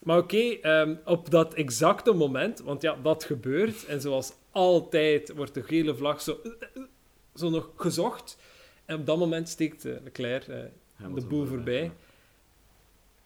maar 0.03 0.19
oké, 0.19 0.37
ehm, 0.37 0.97
op 1.05 1.31
dat 1.31 1.55
exacte 1.55 2.13
moment, 2.13 2.61
want 2.61 2.83
ja, 2.83 2.97
dat 3.03 3.25
gebeurt, 3.25 3.85
en 3.87 4.01
zoals 4.01 4.33
altijd 4.51 5.33
wordt 5.35 5.55
de 5.55 5.63
gele 5.63 5.95
vlag 5.95 6.21
zo, 6.21 6.41
zo 7.35 7.51
nog 7.51 7.71
gezocht. 7.77 8.39
En 8.85 8.97
op 8.97 9.07
dat 9.07 9.19
moment 9.19 9.49
steekt 9.49 9.85
eh, 9.85 9.95
Leclerc 10.05 10.49
eh, 10.49 10.59
Hamilton 10.95 11.29
boel 11.29 11.47
voorbij. 11.47 11.83
Ja, 11.85 11.93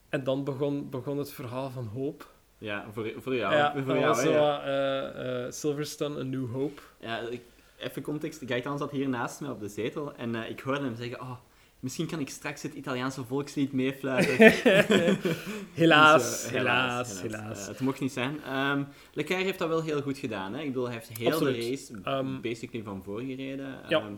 En 0.08 0.24
dan 0.24 0.44
begon, 0.44 0.90
begon 0.90 1.18
het 1.18 1.32
verhaal 1.32 1.70
van 1.70 1.86
hoop. 1.86 2.32
Ja, 2.58 2.86
voor, 2.92 3.12
voor 3.16 3.34
jou. 3.34 3.54
ja, 3.54 3.72
voor 3.84 3.98
jou 3.98 4.14
zo 4.14 4.30
ja. 4.30 4.62
eh, 4.64 5.44
eh, 5.44 5.52
Silverstone, 5.52 6.20
A 6.20 6.22
New 6.22 6.50
Hope. 6.50 6.82
Ja, 7.00 7.18
ik, 7.18 7.42
even 7.78 8.02
context. 8.02 8.42
Gaetan 8.46 8.78
zat 8.78 8.90
hier 8.90 9.08
naast 9.08 9.40
me 9.40 9.50
op 9.50 9.60
de 9.60 9.68
zetel 9.68 10.14
en 10.14 10.34
eh, 10.34 10.50
ik 10.50 10.60
hoorde 10.60 10.80
hem 10.84 10.96
zeggen... 10.96 11.20
Oh, 11.20 11.36
misschien 11.84 12.06
kan 12.06 12.20
ik 12.20 12.28
straks 12.30 12.62
het 12.62 12.74
Italiaanse 12.74 13.24
volkslied 13.24 13.72
meefluiten. 13.72 14.36
helaas, 15.74 16.42
Dus, 16.42 16.50
helaas, 16.50 17.20
helaas. 17.22 17.60
Eh, 17.62 17.66
het 17.68 17.80
mocht 17.80 18.00
niet 18.00 18.12
zijn. 18.12 18.42
Ehm 18.42 18.82
Leclerc 19.12 19.42
heeft 19.42 19.58
dat 19.58 19.68
wel 19.68 19.82
heel 19.82 20.02
goed 20.02 20.18
gedaan. 20.18 20.54
Hè? 20.54 20.60
Ik 20.60 20.66
bedoel, 20.66 20.84
hij 20.84 20.94
heeft 20.94 21.18
heel 21.18 21.32
Absoluut. 21.32 21.54
de 21.54 21.68
race 21.70 21.92
Ehm, 22.04 22.40
basically 22.40 22.84
van 22.84 23.02
voor 23.04 23.20
gereden. 23.20 23.78
Ja. 23.88 24.00
Ehm, 24.00 24.12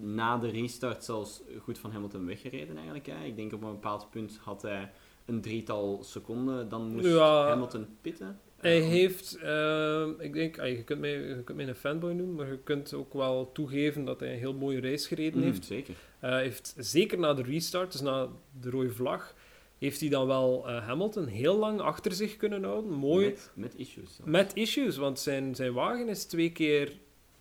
na 0.00 0.38
de 0.38 0.48
restart 0.48 1.04
zelfs 1.04 1.42
goed 1.62 1.78
van 1.78 1.90
Hamilton 1.92 2.26
weggereden 2.26 2.74
eigenlijk. 2.76 3.06
Hè? 3.06 3.24
Ik 3.24 3.36
denk 3.36 3.52
op 3.52 3.62
een 3.62 3.70
bepaald 3.70 4.10
punt 4.10 4.38
had 4.42 4.62
hij 4.62 4.90
een 5.26 5.40
drietal 5.40 6.02
seconden. 6.02 6.68
Dan 6.68 6.92
moest 6.92 7.06
Ja. 7.06 7.48
Hamilton 7.48 7.86
pitten. 8.00 8.38
Hij 8.64 8.80
heeft, 8.80 9.36
ehm, 9.42 10.10
ik 10.18 10.32
denk, 10.32 10.58
ah, 10.58 10.68
je, 10.68 10.82
kunt 10.84 11.00
mij, 11.00 11.10
je 11.10 11.42
kunt 11.44 11.56
mij 11.58 11.68
een 11.68 11.74
fanboy 11.74 12.12
noemen, 12.12 12.34
maar 12.34 12.46
je 12.50 12.58
kunt 12.58 12.94
ook 12.94 13.12
wel 13.12 13.50
toegeven 13.52 14.04
dat 14.04 14.20
hij 14.20 14.32
een 14.32 14.38
heel 14.38 14.54
mooie 14.54 14.80
race 14.80 15.06
gereden 15.08 15.38
mm, 15.40 15.44
heeft. 15.46 15.64
Zeker. 15.64 15.94
Eh, 16.20 16.30
heeft 16.36 16.74
zeker 16.78 17.18
na 17.18 17.34
de 17.34 17.42
restart, 17.42 17.92
dus 17.92 18.00
na 18.00 18.28
de 18.60 18.70
rode 18.70 18.90
vlag, 18.90 19.34
heeft 19.78 20.00
hij 20.00 20.08
dan 20.08 20.26
wel 20.26 20.68
eh, 20.68 20.86
Hamilton 20.86 21.26
heel 21.26 21.56
lang 21.58 21.80
achter 21.80 22.12
zich 22.12 22.36
kunnen 22.36 22.64
houden. 22.64 22.90
Mooi. 22.92 23.26
Met, 23.26 23.50
met 23.54 23.74
issues. 23.76 24.14
zelfs. 24.14 24.30
Met 24.30 24.54
issues, 24.54 24.96
want 24.96 25.18
zijn, 25.20 25.54
zijn 25.54 25.72
wagen 25.72 26.08
is 26.08 26.24
twee 26.24 26.52
keer, 26.52 26.92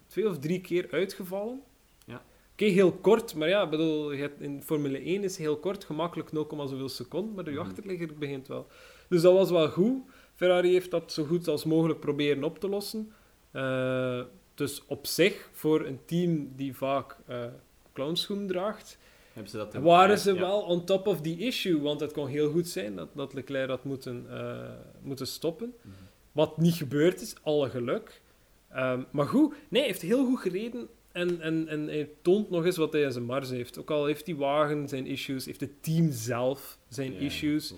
twee 0.07 0.27
of 0.29 0.39
drie 0.39 0.61
keer 0.61 0.87
uitgevallen. 0.91 1.61
Ja. 2.05 2.23
Oké, 2.51 2.65
heel 2.65 2.91
kort, 2.91 3.35
maar 3.35 3.49
ja, 3.49 3.69
bedoel, 3.69 4.11
in 4.39 4.61
Formule 4.63 4.97
1 4.99 5.23
is 5.23 5.37
heel 5.37 5.57
kort, 5.57 5.83
gemakkelijk 5.83 6.31
0, 6.31 6.47
zoveel 6.67 6.89
seconden, 6.89 7.35
maar 7.35 7.43
de 7.43 7.51
Mhm. 7.51 7.59
achterligger 7.59 8.09
begint 8.17 8.47
wel. 8.47 8.67
Dus 9.09 9.21
dat 9.21 9.33
was 9.33 9.49
wel 9.49 9.69
goed. 9.69 10.01
Ferrari 10.43 10.71
heeft 10.71 10.91
dat 10.91 11.11
zo 11.11 11.23
goed 11.23 11.47
als 11.47 11.63
mogelijk 11.63 11.99
proberen 11.99 12.43
op 12.43 12.59
te 12.59 12.69
lossen. 12.69 13.11
Eh, 13.51 14.21
Dus 14.55 14.83
op 14.87 15.05
zich, 15.05 15.49
voor 15.51 15.85
een 15.85 15.99
team 16.05 16.51
die 16.55 16.75
vaak 16.75 17.17
eh 17.27 17.45
clownschoen 17.93 18.47
draagt, 18.47 18.97
Hebben 19.33 19.51
ze 19.51 19.57
dat 19.57 19.73
waren 19.73 20.19
ze 20.19 20.33
ja. 20.33 20.39
wel 20.39 20.61
on 20.61 20.85
top 20.85 21.07
of 21.07 21.21
the 21.21 21.37
issue. 21.37 21.81
Want 21.81 21.99
het 21.99 22.11
kon 22.11 22.27
heel 22.27 22.51
goed 22.51 22.67
zijn 22.67 22.95
dat, 22.95 23.09
dat 23.15 23.33
Leclerc 23.33 23.69
had 23.69 23.83
moeten, 23.83 24.25
eh, 24.29 24.69
moeten 25.01 25.27
stoppen. 25.27 25.73
Mhm. 25.81 25.93
Wat 26.31 26.57
niet 26.57 26.73
gebeurd 26.73 27.21
is, 27.21 27.35
alle 27.43 27.69
geluk. 27.69 28.21
Ehm, 28.69 29.01
maar 29.11 29.25
goed, 29.27 29.53
nee, 29.69 29.81
hij 29.81 29.89
heeft 29.89 30.01
heel 30.01 30.25
goed 30.25 30.39
gereden. 30.39 30.87
En, 31.11 31.41
en, 31.41 31.67
en 31.67 31.87
hij 31.87 32.09
toont 32.21 32.49
nog 32.49 32.65
eens 32.65 32.77
wat 32.77 32.93
hij 32.93 33.01
in 33.01 33.11
zijn 33.11 33.23
mars 33.25 33.49
heeft. 33.49 33.79
Ook 33.79 33.91
al 33.91 34.05
heeft 34.05 34.25
die 34.25 34.35
wagen 34.35 34.87
zijn 34.87 35.05
issues, 35.07 35.45
heeft 35.45 35.61
het 35.61 35.83
team 35.83 36.11
zelf 36.11 36.77
zijn 36.89 37.13
Ja, 37.13 37.19
issues. 37.19 37.73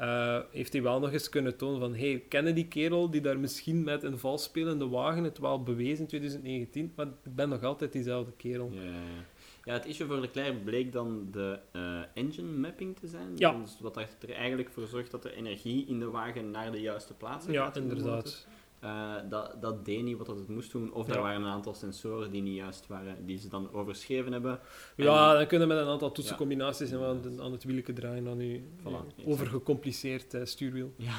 Eh, 0.00 0.38
heeft 0.50 0.72
hij 0.72 0.82
wel 0.82 1.00
nog 1.00 1.12
eens 1.12 1.28
kunnen 1.28 1.56
tonen 1.56 1.80
van 1.80 1.94
hey, 1.94 2.24
kennen 2.28 2.54
die 2.54 2.68
kerel 2.68 3.10
die 3.10 3.20
daar 3.20 3.38
misschien 3.38 3.84
met 3.84 4.02
een 4.02 4.18
vals 4.18 4.42
spelende 4.42 4.88
wagen 4.88 5.24
het 5.24 5.38
wel 5.38 5.62
bewezen 5.62 6.00
in 6.00 6.06
2019, 6.06 6.92
maar 6.96 7.06
ik 7.06 7.34
ben 7.34 7.48
nog 7.48 7.62
altijd 7.62 7.92
diezelfde 7.92 8.32
kerel. 8.36 8.70
Ja, 8.72 8.82
ja, 8.82 8.90
ja. 8.90 9.24
ja, 9.64 9.72
het 9.72 9.86
issue 9.86 10.06
voor 10.06 10.16
Leclerc 10.20 10.64
bleek 10.64 10.92
dan 10.92 11.28
de 11.30 11.58
eh, 11.72 12.00
engine 12.14 12.58
mapping 12.58 12.96
te 12.96 13.06
zijn. 13.06 13.32
Ja. 13.36 13.52
Dus 13.52 13.76
wat 13.80 13.96
er 13.96 14.30
eigenlijk 14.32 14.70
voor 14.70 14.86
zorgt 14.86 15.10
dat 15.10 15.22
de 15.22 15.34
energie 15.34 15.86
in 15.86 15.98
de 15.98 16.10
wagen 16.10 16.50
naar 16.50 16.72
de 16.72 16.80
juiste 16.80 17.14
plaatsen 17.14 17.52
Ja, 17.52 17.64
gaat. 17.64 17.76
in 17.76 17.88
de 17.88 17.94
motor. 17.94 18.32
Eh, 18.80 19.14
dat, 19.28 19.56
dat 19.60 19.84
deed 19.84 20.02
niet 20.02 20.16
wat 20.18 20.26
het 20.26 20.48
moest 20.48 20.72
doen. 20.72 20.92
Of 20.92 21.06
Ja. 21.06 21.14
er 21.14 21.20
waren 21.20 21.40
een 21.42 21.50
aantal 21.50 21.74
sensoren 21.74 22.30
die 22.30 22.42
niet 22.42 22.56
juist 22.56 22.86
waren, 22.86 23.26
die 23.26 23.38
ze 23.38 23.48
dan 23.48 23.72
overschreven 23.72 24.32
hebben. 24.32 24.60
En- 24.96 25.04
Ja, 25.04 25.34
dan 25.34 25.46
kunnen 25.46 25.68
we 25.68 25.74
met 25.74 25.82
een 25.82 25.90
aantal 25.90 26.12
toetsencombinaties 26.12 26.90
en 26.90 26.98
wel 27.00 27.08
aan, 27.08 27.20
Ja. 27.36 27.42
aan 27.42 27.52
het 27.52 27.64
wielke 27.64 27.92
draaien 27.92 28.24
dan 28.24 28.36
nu 28.36 28.64
Voilà, 28.82 29.24
overgecompliceerd 29.26 30.34
eh, 30.34 30.40
stuurwiel. 30.44 30.92
Ja, 30.96 31.14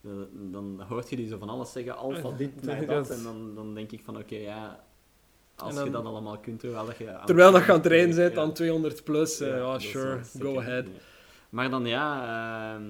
dan, 0.00 0.26
dan 0.50 0.80
hoort 0.88 1.10
je 1.10 1.16
die 1.16 1.28
zo 1.28 1.38
van 1.38 1.48
alles 1.48 1.72
zeggen, 1.72 1.96
alfa 1.96 2.28
Ja, 2.28 2.34
dit, 2.36 2.64
mij 2.64 2.86
dat 2.86 3.10
En 3.10 3.22
dan, 3.22 3.54
dan 3.54 3.74
denk 3.74 3.92
ik 3.92 4.00
van, 4.04 4.16
oké, 4.18 4.36
ja, 4.36 4.84
als 5.56 5.74
dan- 5.74 5.84
je 5.84 5.90
dat 5.90 6.04
allemaal 6.04 6.38
kunt, 6.38 6.60
terwijl 6.60 6.86
dat 6.86 6.96
je... 6.96 7.18
Terwijl 7.24 7.52
dat 7.52 7.64
je 7.64 7.70
aan 7.72 7.76
het 7.78 7.86
rijden 7.86 8.16
bent 8.16 8.34
ja. 8.34 8.40
aan 8.40 8.52
200 8.52 9.04
plus, 9.04 9.40
eh, 9.40 9.48
ja, 9.48 9.78
sure, 9.78 10.20
go 10.40 10.58
ahead. 10.58 10.86
Ja. 10.86 10.92
Maar 11.48 11.70
dan 11.70 11.86
ja, 11.86 12.74
ehm, 12.74 12.82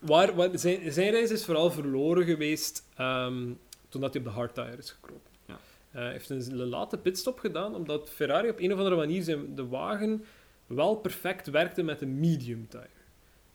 Waar, 0.00 0.34
waar, 0.34 0.48
zijn, 0.52 0.92
zijn 0.92 1.10
reis 1.10 1.30
is 1.30 1.44
vooral 1.44 1.70
verloren 1.70 2.24
geweest 2.24 2.84
ehm, 2.96 3.52
toen 3.88 4.00
dat 4.00 4.12
hij 4.12 4.22
op 4.22 4.28
de 4.28 4.34
hardtire 4.34 4.76
is 4.76 4.90
gekropen. 4.90 5.30
Ja. 5.46 5.58
Eh, 5.90 6.00
Hij 6.02 6.12
heeft 6.12 6.30
een 6.30 6.64
late 6.66 6.98
pitstop 6.98 7.38
gedaan, 7.38 7.74
omdat 7.74 8.10
Ferrari 8.10 8.48
op 8.48 8.58
een 8.58 8.72
of 8.72 8.78
andere 8.78 8.96
manier 8.96 9.22
zijn, 9.22 9.54
de 9.54 9.66
wagen 9.66 10.24
wel 10.66 10.94
perfect 10.96 11.46
werkte 11.50 11.82
met 11.82 12.00
een 12.00 12.20
medium 12.20 12.68
tire. 12.68 12.86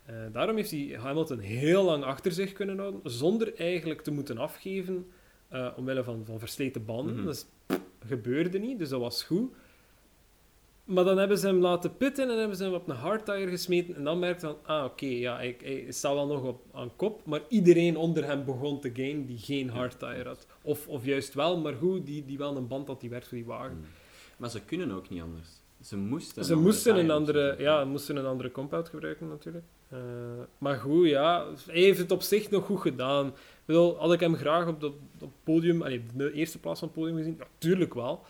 Eh, 0.05 0.15
daarom 0.31 0.55
heeft 0.55 0.71
hij 0.71 0.97
Hamilton 0.99 1.39
heel 1.39 1.83
lang 1.83 2.03
achter 2.03 2.31
zich 2.31 2.53
kunnen 2.53 2.77
houden, 2.77 3.01
zonder 3.03 3.55
eigenlijk 3.57 4.01
te 4.01 4.11
moeten 4.11 4.37
afgeven 4.37 5.11
eh, 5.47 5.67
omwille 5.75 6.03
van, 6.03 6.23
van 6.25 6.39
versleten 6.39 6.85
banden. 6.85 7.15
Mhm. 7.15 7.25
Dat 7.25 7.47
gebeurde 8.07 8.57
niet, 8.59 8.79
dus 8.79 8.89
dat 8.89 8.99
was 8.99 9.23
goed. 9.23 9.53
Maar 10.85 11.03
dan 11.03 11.17
hebben 11.17 11.37
ze 11.37 11.47
hem 11.47 11.59
laten 11.59 11.97
pitten 11.97 12.29
en 12.29 12.39
hebben 12.39 12.57
ze 12.57 12.63
hem 12.63 12.73
op 12.73 12.89
een 12.89 12.95
hardtire 12.95 13.49
gesmeten. 13.49 13.95
En 13.95 14.03
dan 14.03 14.19
merkte 14.19 14.45
hij 14.45 14.55
van, 14.55 14.75
ah 14.75 14.85
oké, 14.85 15.05
ja, 15.05 15.35
hij, 15.35 15.57
hij 15.63 15.85
staat 15.89 16.13
wel 16.13 16.27
nog 16.27 16.43
op, 16.43 16.61
aan 16.73 16.91
kop. 16.95 17.25
Maar 17.25 17.41
iedereen 17.47 17.97
onder 17.97 18.25
hem 18.25 18.45
begon 18.45 18.79
te 18.79 18.91
gainen 18.93 19.25
die 19.25 19.37
geen 19.37 19.69
hardtire 19.69 20.27
had. 20.27 20.47
Of, 20.61 20.87
of 20.87 21.05
juist 21.05 21.33
wel, 21.33 21.57
maar 21.57 21.73
goed, 21.73 22.05
die, 22.05 22.25
die 22.25 22.37
wel 22.37 22.55
een 22.57 22.67
band 22.67 22.87
had 22.87 23.01
die 23.01 23.09
werkt 23.09 23.27
voor 23.27 23.37
die 23.37 23.45
wagen. 23.45 23.71
hmm. 23.71 23.85
maar 24.37 24.49
ze 24.49 24.61
kunnen 24.61 24.91
ook 24.91 25.09
niet 25.09 25.21
anders. 25.21 25.49
Ze 25.81 25.97
moesten 25.97 26.45
Ze 26.45 26.53
andere 26.53 26.71
moesten 26.71 26.95
een, 26.95 27.01
tire 27.01 27.13
andere, 27.13 27.55
ja, 27.57 27.85
moesten 27.85 28.15
een 28.15 28.25
andere 28.25 28.51
compound 28.51 28.89
gebruiken 28.89 29.27
natuurlijk. 29.27 29.65
Eh, 29.89 29.99
maar 30.57 30.77
goed, 30.77 31.07
ja, 31.07 31.45
hij 31.65 31.81
heeft 31.81 31.99
het 31.99 32.11
op 32.11 32.21
zich 32.21 32.49
nog 32.49 32.65
goed 32.65 32.81
gedaan. 32.81 33.27
Ik 33.27 33.33
bedoel, 33.65 33.97
had 33.97 34.13
ik 34.13 34.19
hem 34.19 34.35
graag 34.35 34.67
op, 34.67 34.81
het 34.81 34.93
podium, 35.43 35.81
allee, 35.81 36.03
de 36.13 36.31
eerste 36.31 36.59
plaats 36.59 36.79
van 36.79 36.87
het 36.87 36.97
podium 36.97 37.17
gezien? 37.17 37.37
Natuurlijk 37.37 37.93
wel. 37.93 38.23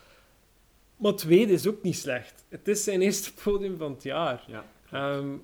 Maar 0.96 1.14
tweede 1.14 1.52
is 1.52 1.66
ook 1.66 1.82
niet 1.82 1.96
slecht. 1.96 2.44
Het 2.48 2.68
is 2.68 2.84
zijn 2.84 3.02
eerste 3.02 3.32
podium 3.44 3.76
van 3.78 3.92
het 3.92 4.02
jaar. 4.02 4.44
Ja, 4.46 4.64
Ehm, 4.90 5.36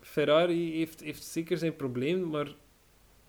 Ferrari 0.00 0.76
heeft, 0.76 1.00
heeft 1.00 1.22
zeker 1.24 1.58
zijn 1.58 1.76
probleem, 1.76 2.28
maar 2.28 2.54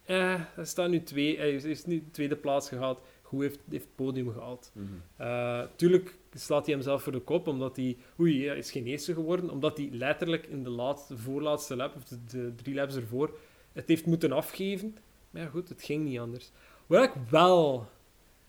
eh, 0.05 0.41
hij 0.55 0.65
staat 0.65 0.89
nu 0.89 1.03
twee, 1.03 1.37
hij 1.37 1.51
is- 1.53 1.85
nu 1.85 2.03
tweede 2.11 2.35
plaats 2.35 2.69
gehaald. 2.69 3.01
Goed 3.21 3.41
heeft, 3.41 3.59
heeft 3.69 3.83
het 3.83 3.95
podium 3.95 4.31
gehaald. 4.31 4.71
Mhm. 4.73 4.85
Eh, 5.17 5.61
tuurlijk 5.75 6.15
slaat 6.33 6.65
hij 6.65 6.73
hem 6.75 6.83
zelf 6.83 7.03
voor 7.03 7.11
de 7.11 7.19
kop, 7.19 7.47
omdat 7.47 7.75
hij... 7.75 7.97
Oei, 8.19 8.47
hij 8.47 8.57
is 8.57 8.71
geen 8.71 8.85
eerste 8.87 9.13
geworden, 9.13 9.49
omdat 9.49 9.77
hij 9.77 9.89
letterlijk 9.91 10.45
in 10.45 10.63
de 10.63 10.69
laatste, 10.69 11.17
voorlaatste 11.17 11.75
lap, 11.75 11.95
of 11.95 12.03
de, 12.03 12.17
de 12.25 12.55
drie 12.55 12.75
laps 12.75 12.95
ervoor, 12.95 13.37
het 13.73 13.87
heeft 13.87 14.05
moeten 14.05 14.31
afgeven. 14.31 14.97
Maar 15.29 15.41
ja, 15.41 15.47
goed, 15.49 15.69
het 15.69 15.83
ging 15.83 16.03
niet 16.03 16.19
anders. 16.19 16.51
Wat 16.85 17.03
ik 17.03 17.13
wel, 17.29 17.87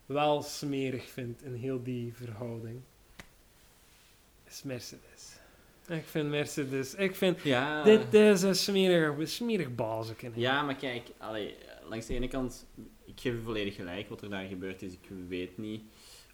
wel 0.06 0.42
smerig 0.42 1.08
vind 1.10 1.42
in 1.42 1.54
heel 1.54 1.82
die 1.82 2.14
verhouding, 2.14 2.80
is 4.50 4.62
Mercedes. 4.62 5.36
Ik 5.88 6.04
vind 6.04 6.28
Mercedes... 6.28 6.94
Ik 6.94 7.16
vind... 7.16 7.42
Ja, 7.42 7.82
Dit 7.82 8.14
is 8.14 8.42
een 8.42 8.54
smerig, 8.54 9.28
smerig 9.28 9.68
ja, 10.34 10.62
maar 10.62 10.76
kijk, 10.76 11.08
allee, 11.18 11.54
langs 11.88 12.06
de 12.06 12.14
ene 12.14 12.28
kant, 12.28 12.66
ik 13.04 13.20
geef 13.20 13.32
u 13.32 13.42
volledig 13.42 13.74
gelijk 13.74 14.08
wat 14.08 14.22
er 14.22 14.30
daar 14.30 14.46
gebeurd 14.46 14.82
is. 14.82 14.92
Ik 14.92 15.08
weet 15.28 15.58
niet 15.58 15.82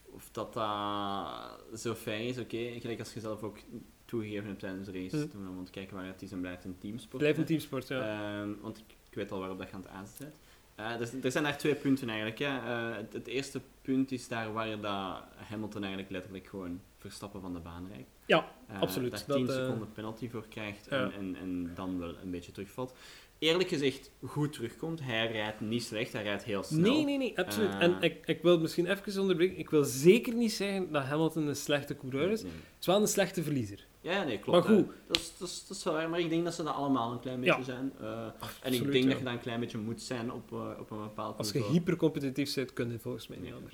of 0.05 0.29
dat, 0.33 0.53
dat 0.53 1.81
zo 1.81 1.95
fijn 1.95 2.25
is. 2.27 2.39
Oké, 2.39 2.81
gelijk 2.81 2.99
als 2.99 3.15
je 3.15 3.21
zelf 3.21 3.43
ook 3.43 3.59
toegegeven 4.05 4.47
hebt 4.47 4.61
tijdens 4.61 4.87
de 4.89 4.93
race, 5.03 5.17
Mhm. 5.17 5.29
toen 5.29 5.65
we 5.65 5.71
kijken 5.71 5.95
waren, 5.97 6.11
het 6.13 6.23
is 6.23 6.33
en 6.33 6.41
blijft 6.41 6.65
een 6.65 6.79
teamsport. 6.79 7.19
Blijft 7.23 7.39
een 7.39 7.45
teamsport, 7.45 7.89
ja. 7.89 8.01
Ehm, 8.41 8.51
want 8.61 8.79
ik, 8.79 8.85
ik 9.09 9.15
weet 9.15 9.33
al 9.33 9.39
waarop 9.39 9.59
dat 9.59 9.69
je 9.69 9.75
aan 9.75 9.81
het 9.83 9.91
aanzetten. 9.91 10.39
Eh, 10.75 10.99
dus, 10.99 11.13
er 11.23 11.31
zijn 11.31 11.45
daar 11.45 11.59
twee 11.59 11.75
punten 11.75 12.09
eigenlijk. 12.09 12.39
Hè. 12.39 12.47
Eh, 12.59 12.97
het, 12.97 13.13
het 13.13 13.27
eerste 13.27 13.61
punt 13.83 14.13
is 14.13 14.29
daar 14.29 14.53
waar 14.53 14.81
dat 14.81 15.23
Hamilton 15.49 15.81
eigenlijk 15.83 16.13
letterlijk 16.13 16.47
gewoon 16.47 16.81
Verstappen 17.09 17.41
van 17.41 17.53
de 17.53 17.59
baan 17.59 17.87
rijdt. 17.93 18.09
Ja, 18.27 18.53
Eh, 18.67 18.81
absoluut. 18.81 19.11
Daar 19.11 19.23
Dat, 19.27 19.37
10 19.37 19.49
eh, 19.49 19.55
seconden 19.55 19.93
penalty 19.93 20.29
voor 20.31 20.47
krijgt 20.49 20.89
en, 20.89 21.13
en, 21.13 21.37
en 21.37 21.71
dan 21.75 21.99
wel 21.99 22.15
een 22.23 22.31
beetje 22.31 22.53
terugvalt. 22.53 22.95
Eerlijk 23.39 23.69
gezegd, 23.69 24.11
goed 24.27 24.53
terugkomt. 24.53 25.01
Hij 25.03 25.33
rijdt 25.33 25.61
niet 25.61 25.83
slecht, 25.83 26.13
hij 26.13 26.23
rijdt 26.23 26.45
heel 26.45 26.63
snel. 26.63 26.93
Nee, 26.93 27.05
nee, 27.05 27.19
nee, 27.19 27.39
absoluut. 27.39 27.71
Eh. 27.71 27.81
en 27.83 28.01
ik, 28.01 28.27
ik 28.27 28.43
wil 28.43 28.61
misschien 28.61 28.87
even 28.87 29.21
onderbreken. 29.21 29.59
Ik 29.59 29.71
wil 29.71 29.85
zeker 29.85 30.35
niet 30.35 30.53
zeggen 30.53 30.93
dat 30.93 31.03
Hamilton 31.05 31.47
een 31.47 31.57
slechte 31.57 31.97
coureur 31.97 32.31
is. 32.31 32.43
Nee. 32.43 32.53
Het 32.53 32.81
is 32.81 32.87
wel 32.87 33.01
een 33.01 33.09
slechte 33.09 33.43
verliezer. 33.43 33.87
Ja, 34.01 34.25
nee, 34.25 34.39
klopt. 34.39 34.69
Maar 34.69 34.77
goed. 34.77 34.87
Dat 35.07 35.17
is, 35.17 35.33
dat, 35.39 35.49
is, 35.49 35.67
dat 35.67 35.77
is 35.77 35.85
wel 35.85 35.93
waar, 35.95 36.09
maar 36.11 36.21
ik 36.21 36.29
denk 36.29 36.45
dat 36.45 36.55
ze 36.55 36.63
dat 36.63 36.75
allemaal 36.75 37.13
een 37.13 37.21
klein 37.21 37.41
beetje 37.41 37.57
Ja. 37.59 37.63
zijn. 37.65 37.93
Eh, 38.01 38.07
en 38.23 38.27
ik 38.27 38.43
Absoluut, 38.63 38.93
denk 38.93 39.05
ja. 39.05 39.11
dat 39.11 39.19
je 39.19 39.25
daar 39.25 39.33
een 39.35 39.41
klein 39.41 39.61
beetje 39.61 39.79
moet 39.79 40.03
zijn 40.03 40.33
op, 40.33 40.53
eh, 40.53 40.71
op 40.81 40.91
een 40.91 41.03
bepaald 41.03 41.39
Als 41.39 41.53
je 41.53 41.63
hypercompetitief 41.63 42.55
bent, 42.55 42.73
kun 42.73 42.91
je 42.91 42.99
volgens 42.99 43.29
mij 43.29 43.37
niet 43.39 43.47
Nee, 43.47 43.55
anders. 43.55 43.73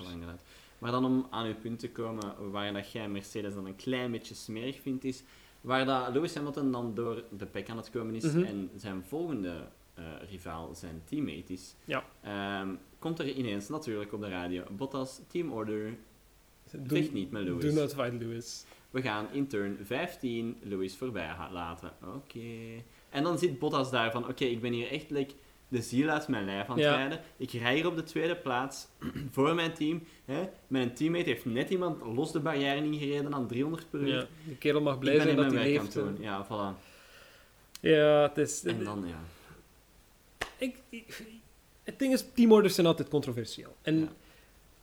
Maar 0.81 0.91
dan 0.91 1.05
om 1.05 1.27
aan 1.29 1.45
uw 1.45 1.55
punt 1.55 1.79
te 1.79 1.89
komen, 1.91 2.51
waar 2.51 2.73
dat 2.73 2.91
jij 2.91 3.09
Mercedes 3.09 3.53
dan 3.53 3.65
een 3.65 3.75
klein 3.75 4.11
beetje 4.11 4.33
smerig 4.35 4.79
vindt, 4.81 5.03
is 5.03 5.23
waar 5.61 5.85
dat 5.85 6.13
Lewis 6.13 6.35
Hamilton 6.35 6.71
dan 6.71 6.93
door 6.95 7.23
de 7.37 7.45
pek 7.45 7.69
aan 7.69 7.77
het 7.77 7.89
komen 7.89 8.15
is 8.15 8.23
Mhm. 8.23 8.43
en 8.43 8.69
zijn 8.75 9.03
volgende 9.03 9.67
eh, 9.93 10.03
rivaal 10.29 10.75
zijn 10.75 11.01
teammate 11.05 11.53
is, 11.53 11.75
Ja. 11.85 12.03
ehm, 12.21 12.69
komt 12.99 13.19
er 13.19 13.29
ineens 13.31 13.69
natuurlijk 13.69 14.13
op 14.13 14.21
de 14.21 14.29
radio 14.29 14.63
Bottas, 14.71 15.21
team 15.27 15.51
order, 15.51 15.97
Doe, 16.77 17.09
niet 17.13 17.31
met 17.31 17.43
Lewis. 17.43 17.73
do 17.73 17.81
not 17.81 17.93
fight 17.93 18.13
Lewis. 18.13 18.65
We 18.91 19.01
gaan 19.01 19.27
in 19.31 19.47
turn 19.47 19.77
15 19.83 20.57
Lewis 20.61 20.95
voorbij 20.97 21.35
laten. 21.51 21.91
Oké. 22.15 22.83
En 23.09 23.23
dan 23.23 23.37
zit 23.37 23.59
Bottas 23.59 23.91
daar 23.91 24.11
van, 24.11 24.27
oké, 24.27 24.43
ik 24.45 24.61
ben 24.61 24.71
hier 24.73 24.91
echt 24.91 25.09
like, 25.09 25.33
de 25.71 25.81
ziel 25.81 26.09
uit 26.09 26.27
mijn 26.27 26.45
lijf 26.45 26.67
aan 26.67 26.75
het 26.75 26.85
Ja. 26.85 26.95
rijden. 26.95 27.19
Ik 27.37 27.51
rij 27.51 27.75
hier 27.75 27.87
op 27.87 27.95
de 27.95 28.03
tweede 28.03 28.35
plaats 28.35 28.87
voor 29.31 29.55
mijn 29.55 29.73
team. 29.73 30.03
Hè. 30.25 30.49
Mijn 30.67 30.93
teammate 30.93 31.29
heeft 31.29 31.45
net 31.45 31.69
iemand 31.69 32.01
los 32.05 32.31
de 32.31 32.39
barrière 32.39 32.83
ingereden 32.83 33.33
aan 33.33 33.47
300 33.47 33.89
per 33.89 33.99
uur. 33.99 34.07
Ja, 34.07 34.25
die 34.45 34.55
kerel 34.57 34.81
mag 34.81 34.99
blij 34.99 35.19
zijn 35.19 35.35
dat 35.35 35.51
hij 35.53 35.63
leeft. 35.63 35.97
Ja, 36.19 36.45
voilà. 36.45 36.79
Ja, 37.81 38.21
het 38.21 38.37
is... 38.37 38.63
En 38.63 38.83
dan, 38.83 39.03
ja. 39.07 39.19
ik, 40.57 40.75
ik- 40.89 41.23
het 41.83 41.99
ding 41.99 42.13
is, 42.13 42.25
teamorders 42.33 42.75
zijn 42.75 42.87
altijd 42.87 43.09
controversieel. 43.09 43.75
En 43.81 43.99
Ja. 43.99 44.07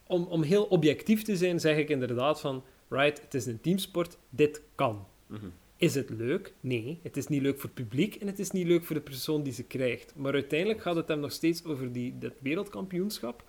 om, 0.07 0.25
om 0.25 0.43
heel 0.43 0.65
objectief 0.65 1.23
te 1.23 1.37
zijn, 1.37 1.61
zeg 1.61 1.77
ik 1.77 1.89
inderdaad 1.89 2.41
van... 2.41 2.65
Right, 2.91 3.21
het 3.23 3.35
is 3.35 3.47
een 3.47 3.61
teamsport, 3.61 4.19
dit 4.31 4.63
kan. 4.75 5.07
Mhm. 5.27 5.47
Is 5.79 5.95
het 5.95 6.11
leuk? 6.11 6.55
Nee. 6.61 6.99
Het 7.03 7.17
is 7.17 7.27
niet 7.27 7.43
leuk 7.43 7.61
voor 7.61 7.71
het 7.75 7.89
publiek 7.89 8.15
en 8.15 8.27
het 8.27 8.39
is 8.39 8.51
niet 8.51 8.67
leuk 8.67 8.85
voor 8.85 8.97
de 8.97 9.03
persoon 9.03 9.43
die 9.43 9.53
ze 9.53 9.63
krijgt. 9.63 10.13
Maar 10.17 10.33
uiteindelijk 10.33 10.81
gaat 10.81 10.97
het 10.97 11.09
hem 11.09 11.21
nog 11.21 11.33
steeds 11.33 11.65
over 11.65 11.93
die, 11.93 12.19
dat 12.19 12.33
wereldkampioenschap 12.41 13.45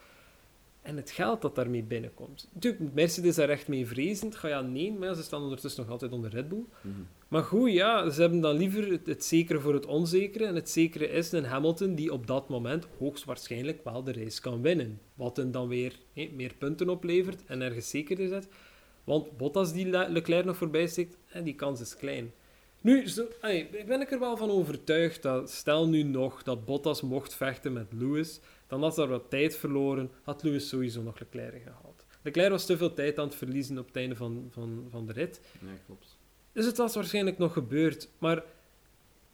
en 0.82 0.96
het 0.96 1.12
geld 1.12 1.42
dat 1.42 1.56
daarmee 1.56 1.84
binnenkomt. 1.84 2.48
Natuurlijk, 2.54 2.94
Mercedes 2.94 3.36
daar 3.36 3.50
echt 3.50 3.68
mee 3.68 3.88
vrezend. 3.88 4.36
Ga 4.36 4.48
ja, 4.48 4.62
nee, 4.62 4.94
maar 4.94 5.08
ja, 5.08 5.14
ze 5.14 5.24
staan 5.24 5.42
ondertussen 5.42 5.82
nog 5.82 5.92
altijd 5.92 6.12
onder 6.12 6.30
Red 6.30 6.50
Bull. 6.50 6.64
Mhm. 6.82 6.96
Maar 7.28 7.44
goed, 7.44 7.72
ja, 7.72 8.10
ze 8.10 8.22
hebben 8.22 8.40
dan 8.40 8.56
liever 8.56 8.92
het, 8.92 9.08
het 9.08 9.24
zekere 9.24 9.60
voor 9.60 9.74
het 9.74 9.86
onzekere. 9.86 10.46
En 10.46 10.56
het 10.56 10.70
zekere 10.70 11.10
is 11.10 11.32
een 11.32 11.46
Hamilton 11.46 11.96
die 11.96 12.14
op 12.14 12.28
dat 12.28 12.50
moment 12.50 12.88
hoogstwaarschijnlijk 12.98 13.84
wel 13.84 14.04
de 14.04 14.14
race 14.14 14.42
kan 14.42 14.62
winnen. 14.62 15.00
Wat 15.14 15.38
hem 15.38 15.52
dan 15.52 15.68
weer 15.68 16.00
hé, 16.14 16.30
meer 16.36 16.54
punten 16.58 16.90
oplevert 16.90 17.46
en 17.46 17.62
ergens 17.62 17.90
zekerder 17.90 18.28
zet. 18.28 18.48
Want 19.04 19.38
Bottas 19.38 19.74
die 19.74 19.86
Le- 19.90 20.08
Leclerc 20.10 20.46
nog 20.46 20.58
voorbij 20.58 20.88
steekt, 20.88 21.18
hè, 21.26 21.44
die 21.44 21.56
kans 21.56 21.82
is 21.82 21.96
klein. 21.96 22.34
Nu 22.82 23.08
zo, 23.08 23.28
allee, 23.42 23.70
ben 23.88 24.02
ik 24.02 24.12
er 24.12 24.20
wel 24.20 24.38
van 24.38 24.50
overtuigd 24.50 25.22
dat, 25.22 25.52
stel 25.52 25.88
nu 25.88 26.04
nog 26.04 26.44
dat 26.44 26.66
Bottas 26.66 27.02
mocht 27.02 27.36
vechten 27.36 27.74
met 27.74 27.94
Lewis, 27.94 28.40
dan 28.68 28.82
had 28.84 28.96
daar 28.96 29.08
wat 29.08 29.30
tijd 29.30 29.56
verloren, 29.56 30.12
had 30.24 30.44
Lewis 30.44 30.70
sowieso 30.70 31.02
nog 31.02 31.20
Leclerc 31.20 31.62
gehaald. 31.64 32.06
Leclerc 32.22 32.50
was 32.50 32.66
te 32.66 32.78
veel 32.78 32.94
tijd 32.94 33.20
aan 33.20 33.26
het 33.26 33.36
verliezen 33.36 33.78
op 33.78 33.88
het 33.88 33.96
einde 33.96 34.16
van, 34.16 34.48
van, 34.52 34.88
van 34.90 35.06
de 35.06 35.14
rit. 35.14 35.42
Ja, 35.62 35.68
klopt. 35.86 36.18
Dus 36.52 36.66
het 36.66 36.78
was 36.78 36.96
waarschijnlijk 36.96 37.38
nog 37.38 37.54
gebeurd. 37.54 38.10
Maar 38.18 38.44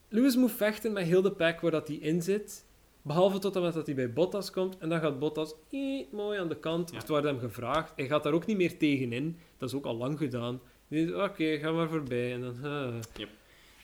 Lewis 0.08 0.36
moet 0.36 0.52
vechten 0.52 0.92
met 0.92 1.04
heel 1.04 1.22
de 1.22 1.32
pack 1.32 1.60
waar 1.60 1.70
dat 1.70 1.88
hij 1.88 1.96
in 1.96 2.22
zit. 2.22 2.64
Behalve 3.06 3.38
tot 3.38 3.56
en 3.56 3.62
met 3.62 3.74
dat 3.74 3.86
hij 3.86 3.94
bij 3.94 4.12
Bottas 4.12 4.50
komt. 4.50 4.78
En 4.78 4.88
dan 4.88 5.00
gaat 5.00 5.18
Bottas 5.18 5.54
eh, 5.70 6.04
mooi 6.12 6.38
aan 6.38 6.48
de 6.48 6.56
kant. 6.58 6.90
Ja. 6.90 6.96
Het 6.98 7.08
wordt 7.08 7.26
hem 7.26 7.38
gevraagd. 7.38 7.92
Hij 7.96 8.06
gaat 8.06 8.22
daar 8.22 8.32
ook 8.32 8.46
niet 8.46 8.56
meer 8.56 8.78
tegenin. 8.78 9.38
Dat 9.58 9.68
is 9.68 9.74
ook 9.74 9.84
al 9.84 9.96
lang 9.96 10.18
gedaan. 10.18 10.60
Oké, 11.14 11.58
ga 11.58 11.70
maar 11.72 11.88
voorbij. 11.88 12.32
En 12.32 12.40
dan... 12.40 12.54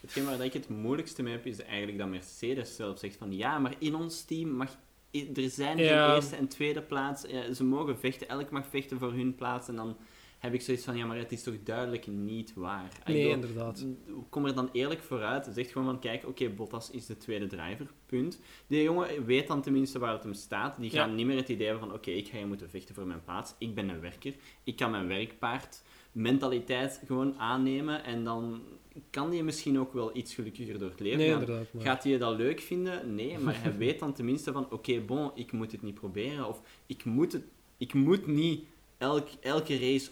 Hetgeen 0.00 0.24
waar 0.24 0.44
ik 0.44 0.52
het 0.52 0.68
moeilijkste 0.68 1.22
mee 1.22 1.32
heb, 1.32 1.46
is 1.46 1.62
eigenlijk 1.62 1.98
dat 1.98 2.08
Mercedes 2.08 2.76
zelf 2.76 2.98
zegt 2.98 3.16
van 3.16 3.32
ja, 3.36 3.58
maar 3.58 3.74
in 3.78 3.94
ons 3.94 4.24
team 4.24 4.48
mag... 4.50 4.76
Er 5.12 5.50
zijn 5.50 5.76
geen 5.76 5.86
Ja. 5.86 6.14
eerste 6.14 6.36
en 6.36 6.48
tweede 6.48 6.82
plaats. 6.82 7.24
Ze 7.54 7.64
mogen 7.64 7.98
vechten. 7.98 8.28
Elk 8.28 8.50
mag 8.50 8.66
vechten 8.66 8.98
voor 8.98 9.12
hun 9.12 9.34
plaats. 9.34 9.68
En 9.68 9.76
dan 9.76 9.96
heb 10.42 10.54
ik 10.54 10.60
zoiets 10.60 10.84
van, 10.84 10.96
ja, 10.96 11.06
maar 11.06 11.16
het 11.16 11.32
is 11.32 11.42
toch 11.42 11.54
duidelijk 11.64 12.06
niet 12.06 12.52
waar. 12.54 12.88
Nee, 13.06 13.16
bedoel, 13.16 13.32
inderdaad. 13.32 13.86
Kom 14.28 14.46
er 14.46 14.54
dan 14.54 14.68
eerlijk 14.72 15.00
vooruit. 15.00 15.48
Zeg 15.54 15.72
gewoon 15.72 15.86
van, 15.86 15.98
kijk, 16.00 16.26
oké, 16.26 16.48
Bottas 16.48 16.90
is 16.90 17.06
de 17.06 17.16
tweede 17.16 17.46
driver, 17.46 17.86
punt. 18.06 18.40
Die 18.66 18.82
jongen 18.82 19.24
weet 19.24 19.46
dan 19.48 19.62
tenminste 19.62 19.98
waar 19.98 20.12
het 20.12 20.22
hem 20.22 20.34
staat. 20.34 20.76
Die 20.80 20.90
gaan 20.90 21.08
Ja. 21.08 21.14
niet 21.14 21.26
meer 21.26 21.36
het 21.36 21.48
idee 21.48 21.66
hebben 21.66 21.86
van, 21.88 21.94
oké, 21.96 22.10
ik 22.10 22.28
ga 22.28 22.36
hier 22.36 22.46
moeten 22.46 22.70
vechten 22.70 22.94
voor 22.94 23.06
mijn 23.06 23.24
plaats. 23.24 23.54
Ik 23.58 23.74
ben 23.74 23.88
een 23.88 24.00
werker. 24.00 24.34
Ik 24.64 24.76
kan 24.76 24.90
mijn 24.90 25.08
werkpaard 25.08 25.82
mentaliteit 26.12 27.02
gewoon 27.06 27.38
aannemen. 27.38 28.04
En 28.04 28.24
dan 28.24 28.62
kan 29.10 29.30
die 29.30 29.42
misschien 29.42 29.78
ook 29.78 29.92
wel 29.92 30.16
iets 30.16 30.34
gelukkiger 30.34 30.78
door 30.78 30.90
het 30.90 31.00
leven 31.00 31.18
Nee, 31.18 31.30
gaan. 31.30 31.66
Maar... 31.72 31.82
Gaat 31.82 32.04
hij 32.04 32.18
dat 32.18 32.36
leuk 32.36 32.60
vinden? 32.60 33.14
Nee, 33.14 33.38
maar 33.38 33.62
hij 33.62 33.76
weet 33.84 33.98
dan 33.98 34.12
tenminste 34.12 34.52
van, 34.52 34.70
oké, 34.70 35.00
bon, 35.00 35.30
ik 35.34 35.52
moet 35.52 35.72
het 35.72 35.82
niet 35.82 35.94
proberen. 35.94 36.48
Of 36.48 36.60
ik 36.86 37.04
moet, 37.04 37.32
het, 37.32 37.44
ik 37.76 37.94
moet 37.94 38.26
niet 38.26 38.64
elk, 39.02 39.28
elke 39.40 39.78
race 39.78 40.10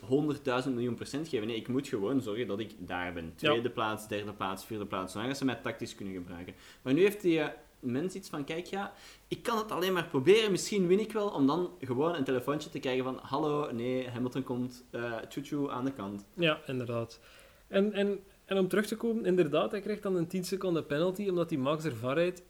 100.000 0.65 0.71
miljoen 0.71 0.95
procent 0.95 1.29
geven. 1.29 1.47
Nee, 1.47 1.57
ik 1.57 1.69
moet 1.69 1.89
gewoon 1.89 2.21
zorgen 2.21 2.47
dat 2.47 2.59
ik 2.59 2.75
daar 2.79 3.13
ben. 3.13 3.33
Tweede 3.37 3.71
plaats, 3.71 4.09
derde 4.09 4.33
plaats, 4.33 4.65
vierde 4.65 4.87
plaats. 4.87 5.13
Zolang 5.13 5.37
ze 5.37 5.45
mij 5.45 5.55
tactisch 5.55 5.95
kunnen 5.95 6.15
gebruiken. 6.15 6.55
Maar 6.83 6.93
nu 6.93 7.01
heeft 7.01 7.23
die 7.23 7.41
eh, 7.41 7.49
mens 7.81 8.15
iets 8.15 8.29
van, 8.29 8.45
kijk, 8.45 8.67
ja, 8.67 8.93
ik 9.29 9.43
kan 9.43 9.59
het 9.59 9.71
alleen 9.71 9.93
maar 9.93 10.07
proberen. 10.07 10.51
Misschien 10.51 10.87
win 10.87 11.01
ik 11.01 11.13
wel, 11.13 11.29
om 11.29 11.47
dan 11.47 11.71
gewoon 11.81 12.15
een 12.15 12.25
telefoontje 12.25 12.71
te 12.71 12.79
krijgen 12.79 13.05
van, 13.05 13.19
hallo, 13.23 13.73
nee, 13.73 14.09
Hamilton 14.09 14.43
komt, 14.43 14.85
tjoe 15.29 15.71
aan 15.71 15.85
de 15.85 15.93
kant. 15.93 16.25
Ja, 16.35 16.61
inderdaad. 16.67 17.21
En, 17.69 17.93
en, 17.93 18.21
en 18.45 18.59
om 18.59 18.69
terug 18.69 18.87
te 18.87 18.97
komen, 18.97 19.25
inderdaad, 19.25 19.71
hij 19.71 19.81
krijgt 19.81 20.03
dan 20.03 20.17
een 20.17 20.27
10 20.27 20.45
seconden 20.45 20.87
penalty 20.87 21.29
omdat 21.29 21.51
hij 21.51 21.59
Max 21.59 21.85
ervan 21.85 22.15
rijdt. 22.15 22.43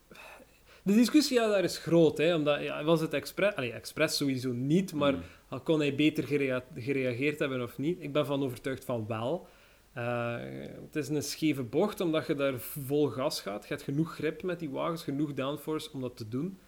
De 0.82 0.92
discussie 0.94 1.36
ja, 1.36 1.48
daar 1.48 1.64
is 1.64 1.78
groot, 1.78 2.18
hè, 2.18 2.34
omdat 2.34 2.62
ja, 2.62 2.84
was 2.84 3.00
het 3.00 3.12
expres, 3.14 3.54
allee, 3.54 3.72
expres 3.72 4.16
sowieso 4.16 4.52
niet, 4.52 4.92
maar 4.92 5.12
Mm. 5.50 5.62
kon 5.62 5.78
hij 5.78 5.94
beter 5.94 6.24
gerea- 6.24 6.64
gereageerd 6.76 7.38
hebben 7.38 7.62
of 7.62 7.78
niet? 7.78 8.02
Ik 8.02 8.12
ben 8.12 8.26
van 8.26 8.42
overtuigd 8.42 8.84
van 8.84 9.06
wel. 9.08 9.46
Eh, 9.92 10.36
het 10.84 10.96
is 10.96 11.08
een 11.08 11.22
scheve 11.22 11.62
bocht, 11.62 12.00
omdat 12.00 12.26
je 12.26 12.34
daar 12.34 12.58
vol 12.60 13.06
gas 13.06 13.40
gaat. 13.40 13.62
Je 13.62 13.68
hebt 13.68 13.82
genoeg 13.82 14.14
grip 14.14 14.42
met 14.42 14.58
die 14.58 14.70
wagens, 14.70 15.02
genoeg 15.02 15.34
downforce 15.34 15.90
om 15.92 16.00
dat 16.00 16.16
te 16.16 16.28
doen. 16.28 16.58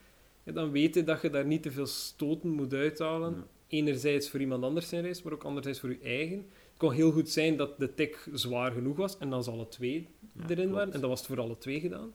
En 0.45 0.55
dan 0.55 0.71
weet 0.71 0.95
je 0.95 1.05
dat 1.05 1.23
je 1.23 1.31
daar 1.31 1.47
niet 1.47 1.63
te 1.63 1.71
veel 1.71 1.87
stoten 1.87 2.49
moet 2.51 2.75
uithalen. 2.75 3.31
Ja. 3.35 3.45
Enerzijds 3.69 4.31
voor 4.31 4.41
iemand 4.41 4.65
anders 4.65 4.89
zijn 4.89 5.05
race, 5.05 5.21
maar 5.25 5.33
ook 5.33 5.45
anderzijds 5.45 5.81
voor 5.81 5.91
je 5.91 5.99
eigen. 6.03 6.37
Het 6.37 6.77
kon 6.77 6.93
heel 6.93 7.11
goed 7.13 7.29
zijn 7.29 7.57
dat 7.57 7.79
de 7.79 7.95
tik 7.95 8.29
zwaar 8.33 8.73
genoeg 8.73 8.97
was 8.97 9.19
en 9.19 9.31
dan 9.31 9.45
ze 9.45 9.51
alle 9.51 9.69
twee 9.69 10.09
Ja, 10.35 10.43
erin 10.43 10.55
klopt. 10.57 10.71
waren. 10.73 10.93
En 10.93 11.01
dat 11.01 11.11
was 11.11 11.19
het 11.19 11.29
voor 11.29 11.41
alle 11.41 11.59
twee 11.59 11.81
gedaan. 11.81 12.13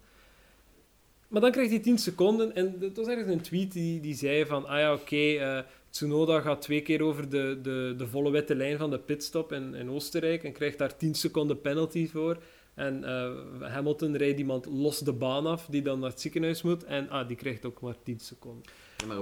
Maar 1.28 1.42
dan 1.42 1.52
krijgt 1.52 1.70
hij 1.72 1.80
10 1.80 1.98
seconden 1.98 2.56
en 2.56 2.76
het 2.80 2.98
was 2.98 3.08
ergens 3.08 3.28
een 3.32 3.42
tweet 3.42 3.72
die, 3.72 4.00
die 4.00 4.16
zei 4.16 4.46
van, 4.46 4.66
ah 4.68 4.80
ja, 4.80 4.94
oké, 4.94 5.16
eh, 5.16 5.60
Tsunoda 5.90 6.40
gaat 6.42 6.62
twee 6.62 6.82
keer 6.82 7.02
over 7.04 7.30
de, 7.30 7.60
de, 7.62 7.94
de 7.98 8.08
volle 8.08 8.32
witte 8.32 8.56
lijn 8.56 8.78
van 8.78 8.90
de 8.90 9.00
pitstop 9.00 9.52
in, 9.52 9.74
in 9.76 9.90
Oostenrijk 9.90 10.44
en 10.44 10.52
krijgt 10.54 10.78
daar 10.78 10.98
10 10.98 11.16
seconden 11.16 11.62
penalty 11.62 12.08
voor. 12.08 12.38
En 12.74 13.04
eh, 13.04 13.32
Hamilton 13.72 14.16
rijdt 14.18 14.40
iemand 14.40 14.66
los 14.66 15.00
de 15.00 15.14
baan 15.14 15.46
af 15.46 15.66
die 15.70 15.82
dan 15.82 16.00
naar 16.00 16.10
het 16.10 16.22
ziekenhuis 16.22 16.62
moet 16.62 16.84
en 16.84 17.10
ah, 17.10 17.28
die 17.28 17.38
krijgt 17.38 17.66
ook 17.66 17.82
maar 17.82 17.96
10 18.04 18.20
seconden. 18.20 18.64
Ja, 18.98 19.06
maar 19.06 19.18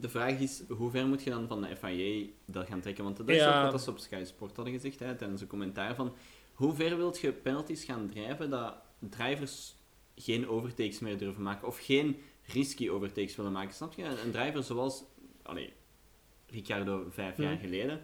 de 0.00 0.08
vraag 0.08 0.38
is, 0.40 0.62
hoe 0.68 0.90
ver 0.90 1.06
moet 1.06 1.22
je 1.22 1.30
dan 1.30 1.48
van 1.48 1.60
de 1.60 1.76
FIA 1.76 2.26
dat 2.44 2.66
gaan 2.66 2.80
trekken? 2.80 3.04
Want 3.04 3.16
dat 3.16 3.28
is 3.28 3.36
Ja. 3.36 3.64
ook 3.64 3.72
wat 3.72 3.82
ze 3.82 3.90
op 3.90 3.98
Sky 3.98 4.22
Sport 4.24 4.56
hadden 4.56 4.74
gezegd 4.74 4.98
hè, 4.98 5.14
tijdens 5.14 5.40
een 5.40 5.46
commentaar 5.46 5.94
van 5.94 6.12
hoe 6.52 6.74
ver 6.74 6.96
wilt 6.96 7.20
je 7.20 7.32
penalties 7.32 7.84
gaan 7.84 8.08
drijven 8.12 8.50
dat 8.50 8.74
drivers 8.98 9.74
geen 10.16 10.48
overtakes 10.48 10.98
meer 10.98 11.18
durven 11.18 11.42
maken 11.42 11.66
of 11.66 11.78
geen 11.78 12.16
risky 12.46 12.88
overtakes 12.90 13.36
willen 13.36 13.52
maken. 13.52 13.74
Snap 13.74 13.92
je? 13.92 14.04
Een 14.04 14.30
driver 14.30 14.62
zoals 14.62 15.04
allee, 15.42 15.72
Ricardo 16.50 17.06
vijf 17.10 17.36
jaar 17.36 17.52
Mhm. 17.52 17.60
geleden, 17.62 18.00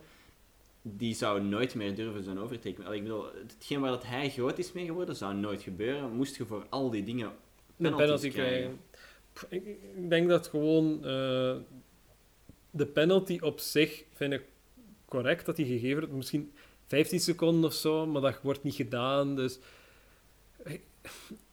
die 0.82 1.14
zou 1.14 1.42
nooit 1.42 1.74
meer 1.74 1.94
durven 1.94 2.22
zo'n 2.24 2.38
overtake. 2.38 2.84
Allee, 2.84 2.96
ik 2.98 3.02
bedoel, 3.02 3.24
hetgeen 3.34 3.80
waar 3.80 3.90
dat 3.90 4.06
hij 4.06 4.30
groot 4.30 4.58
is 4.58 4.72
mee 4.72 4.84
geworden, 4.84 5.16
zou 5.16 5.34
nooit 5.34 5.62
gebeuren. 5.62 6.12
Moest 6.12 6.36
je 6.36 6.46
voor 6.46 6.66
al 6.68 6.90
die 6.90 7.02
dingen 7.04 7.26
Een 7.26 7.34
penalties 7.76 8.04
penalty 8.04 8.30
krijgen. 8.30 8.56
krijgen. 8.58 8.78
Pff, 9.32 9.46
Ik, 9.48 9.64
ik 9.96 10.10
denk 10.10 10.28
dat 10.28 10.46
gewoon 10.46 10.94
eh, 11.04 11.56
de 12.70 12.86
penalty 12.86 13.38
op 13.40 13.58
zich 13.58 14.04
vind 14.14 14.32
ik 14.32 14.42
correct 15.08 15.46
dat 15.46 15.56
die 15.56 15.66
gegeven 15.66 15.98
wordt. 15.98 16.12
Misschien 16.14 16.52
15 16.86 17.20
seconden 17.20 17.64
of 17.64 17.74
zo, 17.74 18.06
maar 18.06 18.22
dat 18.22 18.42
wordt 18.42 18.62
niet 18.62 18.74
gedaan. 18.74 19.36
Dus 19.36 19.58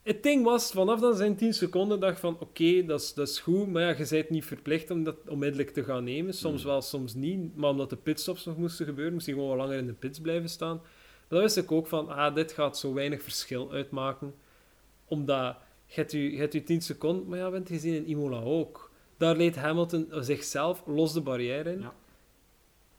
het 0.06 0.24
ding 0.24 0.44
was, 0.44 0.72
vanaf 0.72 1.00
dan 1.00 1.15
zijn 1.15 1.36
10 1.36 1.54
seconden, 1.54 2.00
dacht 2.00 2.13
ik 2.13 2.20
van 2.20 2.38
oké, 2.39 2.86
dat, 2.86 3.02
is, 3.02 3.13
dat 3.13 3.28
is 3.28 3.39
goed, 3.39 3.68
maar 3.72 3.82
ja, 3.82 3.89
je 3.98 4.08
bent 4.10 4.30
niet 4.30 4.46
verplicht 4.46 4.91
om 4.91 5.04
dat 5.04 5.15
onmiddellijk 5.28 5.70
te 5.70 5.84
gaan 5.84 6.04
nemen. 6.04 6.34
Soms 6.34 6.62
Mm. 6.62 6.68
wel, 6.68 6.82
soms 6.82 7.13
niet. 7.13 7.56
Maar 7.56 7.70
omdat 7.70 7.89
de 7.89 7.96
pitstops 7.96 8.46
nog 8.46 8.58
moesten 8.58 8.86
gebeuren, 8.86 9.13
moest 9.13 9.26
hij 9.26 9.36
gewoon 9.36 9.50
wat 9.50 9.58
langer 9.58 9.78
in 9.78 9.86
de 9.88 9.94
pits 9.94 10.20
blijven 10.20 10.50
staan. 10.50 10.76
Maar 10.76 11.28
dan 11.28 11.41
wist 11.41 11.58
ik 11.58 11.72
ook 11.72 11.88
van, 11.88 12.10
ah, 12.10 12.36
dit 12.36 12.52
gaat 12.52 12.78
zo 12.78 12.94
weinig 12.94 13.24
verschil 13.24 13.72
uitmaken. 13.72 14.34
Omdat, 15.06 15.56
je 15.86 15.96
hebt 15.96 16.12
je, 16.12 16.32
je 16.32 16.38
hebt 16.38 16.54
je 16.54 16.63
10 16.63 16.82
seconden, 16.82 17.28
maar 17.28 17.39
ja, 17.39 17.52
het 17.52 17.68
gezien 17.68 17.96
in 17.96 18.08
Imola 18.08 18.41
ook. 18.41 18.91
Daar 19.18 19.36
leed 19.36 19.56
Hamilton 19.56 20.08
zichzelf 20.12 20.84
los 20.86 21.13
de 21.13 21.22
barrière 21.22 21.72
in. 21.72 21.80
Ja. 21.80 21.94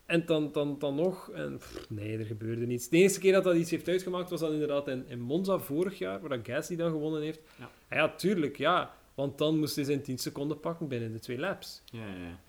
En 0.07 0.27
dan, 0.27 0.53
dan, 0.53 0.79
dan 0.79 0.95
nog, 0.95 1.31
en 1.31 1.57
pff, 1.59 1.91
nee, 1.91 2.19
er 2.19 2.25
gebeurde 2.25 2.67
niets. 2.67 2.89
De 2.89 2.97
eerste 2.97 3.21
keer 3.21 3.33
dat 3.33 3.45
dat 3.45 3.57
iets 3.57 3.71
heeft 3.71 3.89
uitgemaakt 3.89 4.31
was 4.31 4.41
dan 4.41 4.53
inderdaad 4.53 4.89
in, 4.89 5.05
in 5.09 5.21
Monza 5.21 5.59
vorig 5.59 5.99
jaar, 5.99 6.21
waar 6.21 6.29
dat 6.29 6.47
Gasly 6.47 6.77
dan 6.77 6.91
gewonnen 6.91 7.23
heeft. 7.23 7.41
Ja. 7.59 7.71
En 7.89 7.97
ja, 7.97 8.15
tuurlijk, 8.15 8.57
ja. 8.57 8.95
Want 9.15 9.39
dan 9.39 9.59
moest 9.59 9.77
hij 9.77 9.85
zijn 9.85 10.03
10 10.03 10.19
seconden 10.19 10.61
pakken 10.61 10.89
binnen 10.89 11.13
de 11.13 11.19
twee 11.19 11.39
laps. 11.39 11.83
Ja, 11.85 12.07
ja, 12.07 12.15
ja. 12.15 12.41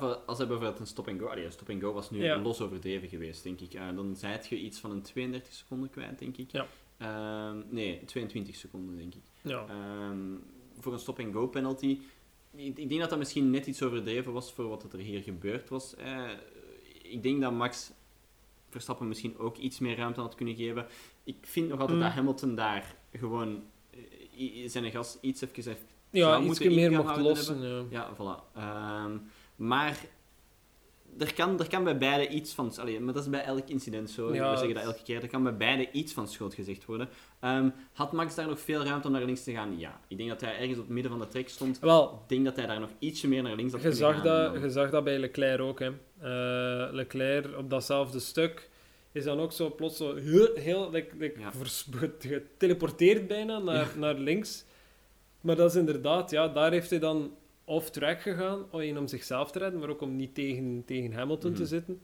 Eh, 0.00 0.16
als 0.26 0.38
hij 0.38 0.46
bijvoorbeeld 0.46 0.78
een 0.78 0.86
stop-and-go... 0.86 1.26
Allee, 1.26 1.50
stop-and-go 1.50 1.92
was 1.92 2.10
nu 2.10 2.22
Ja. 2.24 2.38
los 2.38 2.60
overdreven 2.60 3.08
geweest, 3.08 3.42
denk 3.42 3.60
ik. 3.60 3.74
Eh, 3.74 3.94
dan 3.94 4.16
zijt 4.16 4.46
je 4.46 4.58
iets 4.58 4.78
van 4.78 4.90
een 4.90 5.02
32 5.02 5.52
seconden 5.52 5.90
kwijt, 5.90 6.18
denk 6.18 6.36
ik. 6.36 6.50
Ja. 6.52 6.66
Ehm, 6.98 7.56
nee, 7.68 8.04
22 8.04 8.54
seconden, 8.54 8.96
denk 8.96 9.14
ik. 9.14 9.22
Ja. 9.42 9.64
Ehm, 9.68 10.18
voor 10.78 10.92
een 10.92 10.98
stop-and-go 10.98 11.46
penalty... 11.46 11.98
Ik, 12.54 12.78
ik 12.78 12.88
denk 12.88 13.00
dat 13.00 13.10
dat 13.10 13.18
misschien 13.18 13.50
net 13.50 13.66
iets 13.66 13.82
overdreven 13.82 14.32
was 14.32 14.52
voor 14.52 14.68
wat 14.68 14.92
er 14.92 14.98
hier 14.98 15.22
gebeurd 15.22 15.68
was. 15.68 15.94
Ik 17.10 17.22
denk 17.22 17.40
dat 17.40 17.52
Max 17.52 17.92
Verstappen 18.70 19.08
misschien 19.08 19.38
ook 19.38 19.56
iets 19.56 19.78
meer 19.78 19.96
ruimte 19.96 20.20
had 20.20 20.34
kunnen 20.34 20.54
geven. 20.54 20.86
Ik 21.24 21.36
vind 21.40 21.68
nog 21.68 21.80
altijd 21.80 21.98
Mm. 21.98 22.04
dat 22.04 22.12
Hamilton 22.12 22.54
daar 22.54 22.94
gewoon 23.12 23.62
eh, 24.36 24.68
zijn 24.68 24.90
gas 24.90 25.18
iets 25.20 25.42
even 25.42 25.64
heeft 25.64 25.84
Ja, 26.10 26.40
iets 26.40 26.58
meer 26.58 26.90
mocht 26.92 27.16
lossen. 27.16 27.60
Ja. 27.60 27.84
ja, 27.90 28.14
voilà. 28.14 28.54
Ehm, 28.56 29.18
maar 29.56 30.06
er 31.18 31.34
kan, 31.34 31.58
er 31.60 31.68
kan 31.68 31.84
bij 31.84 31.98
beide 31.98 32.28
iets 32.28 32.52
van... 32.52 32.72
Allee, 32.78 33.00
maar 33.00 33.14
dat 33.14 33.22
is 33.22 33.30
bij 33.30 33.44
elk 33.44 33.68
incident 33.68 34.10
zo. 34.10 34.34
Ja, 34.34 34.50
We 34.50 34.56
zeggen 34.56 34.74
dat 34.74 34.84
elke 34.84 35.02
keer. 35.02 35.22
Er 35.22 35.28
kan 35.28 35.42
bij 35.42 35.56
beide 35.56 35.90
iets 35.92 36.12
van 36.12 36.28
schuld 36.28 36.54
gezegd 36.54 36.84
worden. 36.84 37.08
Ehm, 37.40 37.68
had 37.92 38.12
Max 38.12 38.34
daar 38.34 38.48
nog 38.48 38.60
veel 38.60 38.84
ruimte 38.84 39.06
om 39.06 39.12
naar 39.12 39.24
links 39.24 39.44
te 39.44 39.52
gaan? 39.52 39.78
Ja. 39.78 40.00
Ik 40.08 40.16
denk 40.16 40.28
dat 40.28 40.40
hij 40.40 40.58
ergens 40.58 40.78
op 40.78 40.84
het 40.84 40.92
midden 40.92 41.12
van 41.12 41.20
de 41.20 41.28
trek 41.28 41.48
stond. 41.48 41.78
Wel, 41.78 42.12
Ik 42.22 42.28
denk 42.28 42.44
dat 42.44 42.56
hij 42.56 42.66
daar 42.66 42.80
nog 42.80 42.90
ietsje 42.98 43.28
meer 43.28 43.42
naar 43.42 43.56
links 43.56 43.72
had 43.72 43.82
je 43.82 43.88
kunnen 43.88 44.06
zag, 44.06 44.22
gaan. 44.22 44.52
dat, 44.52 44.62
je 44.62 44.70
zag 44.70 44.90
dat 44.90 45.04
bij 45.04 45.18
Leclerc 45.18 45.60
ook. 45.60 45.78
Hè. 45.80 45.86
Eh, 46.20 46.92
Leclerc 46.92 47.56
op 47.58 47.70
datzelfde 47.70 48.20
stuk 48.20 48.68
is 49.12 49.24
dan 49.24 49.40
ook 49.40 49.52
zo 49.52 49.74
plots 49.74 49.96
zo 49.96 50.14
heel, 50.14 50.48
heel 50.54 50.90
like, 50.90 51.16
like, 51.16 51.38
Ja. 51.40 51.52
vers- 51.52 51.88
geteleporteerd 52.20 53.26
bijna 53.28 53.58
naar, 53.58 53.88
naar 53.96 54.14
links. 54.14 54.64
Maar 55.40 55.56
dat 55.56 55.70
is 55.70 55.76
inderdaad, 55.76 56.30
ja, 56.30 56.48
daar 56.48 56.72
heeft 56.72 56.90
hij 56.90 56.98
dan 56.98 57.34
off-track 57.66 58.20
gegaan, 58.20 58.66
alleen 58.70 58.98
om 58.98 59.06
zichzelf 59.06 59.50
te 59.50 59.58
redden, 59.58 59.80
maar 59.80 59.88
ook 59.88 60.00
om 60.00 60.16
niet 60.16 60.34
tegen, 60.34 60.82
tegen 60.86 61.12
Hamilton 61.12 61.52
te 61.52 61.60
Mhm. 61.60 61.68
zitten. 61.68 62.00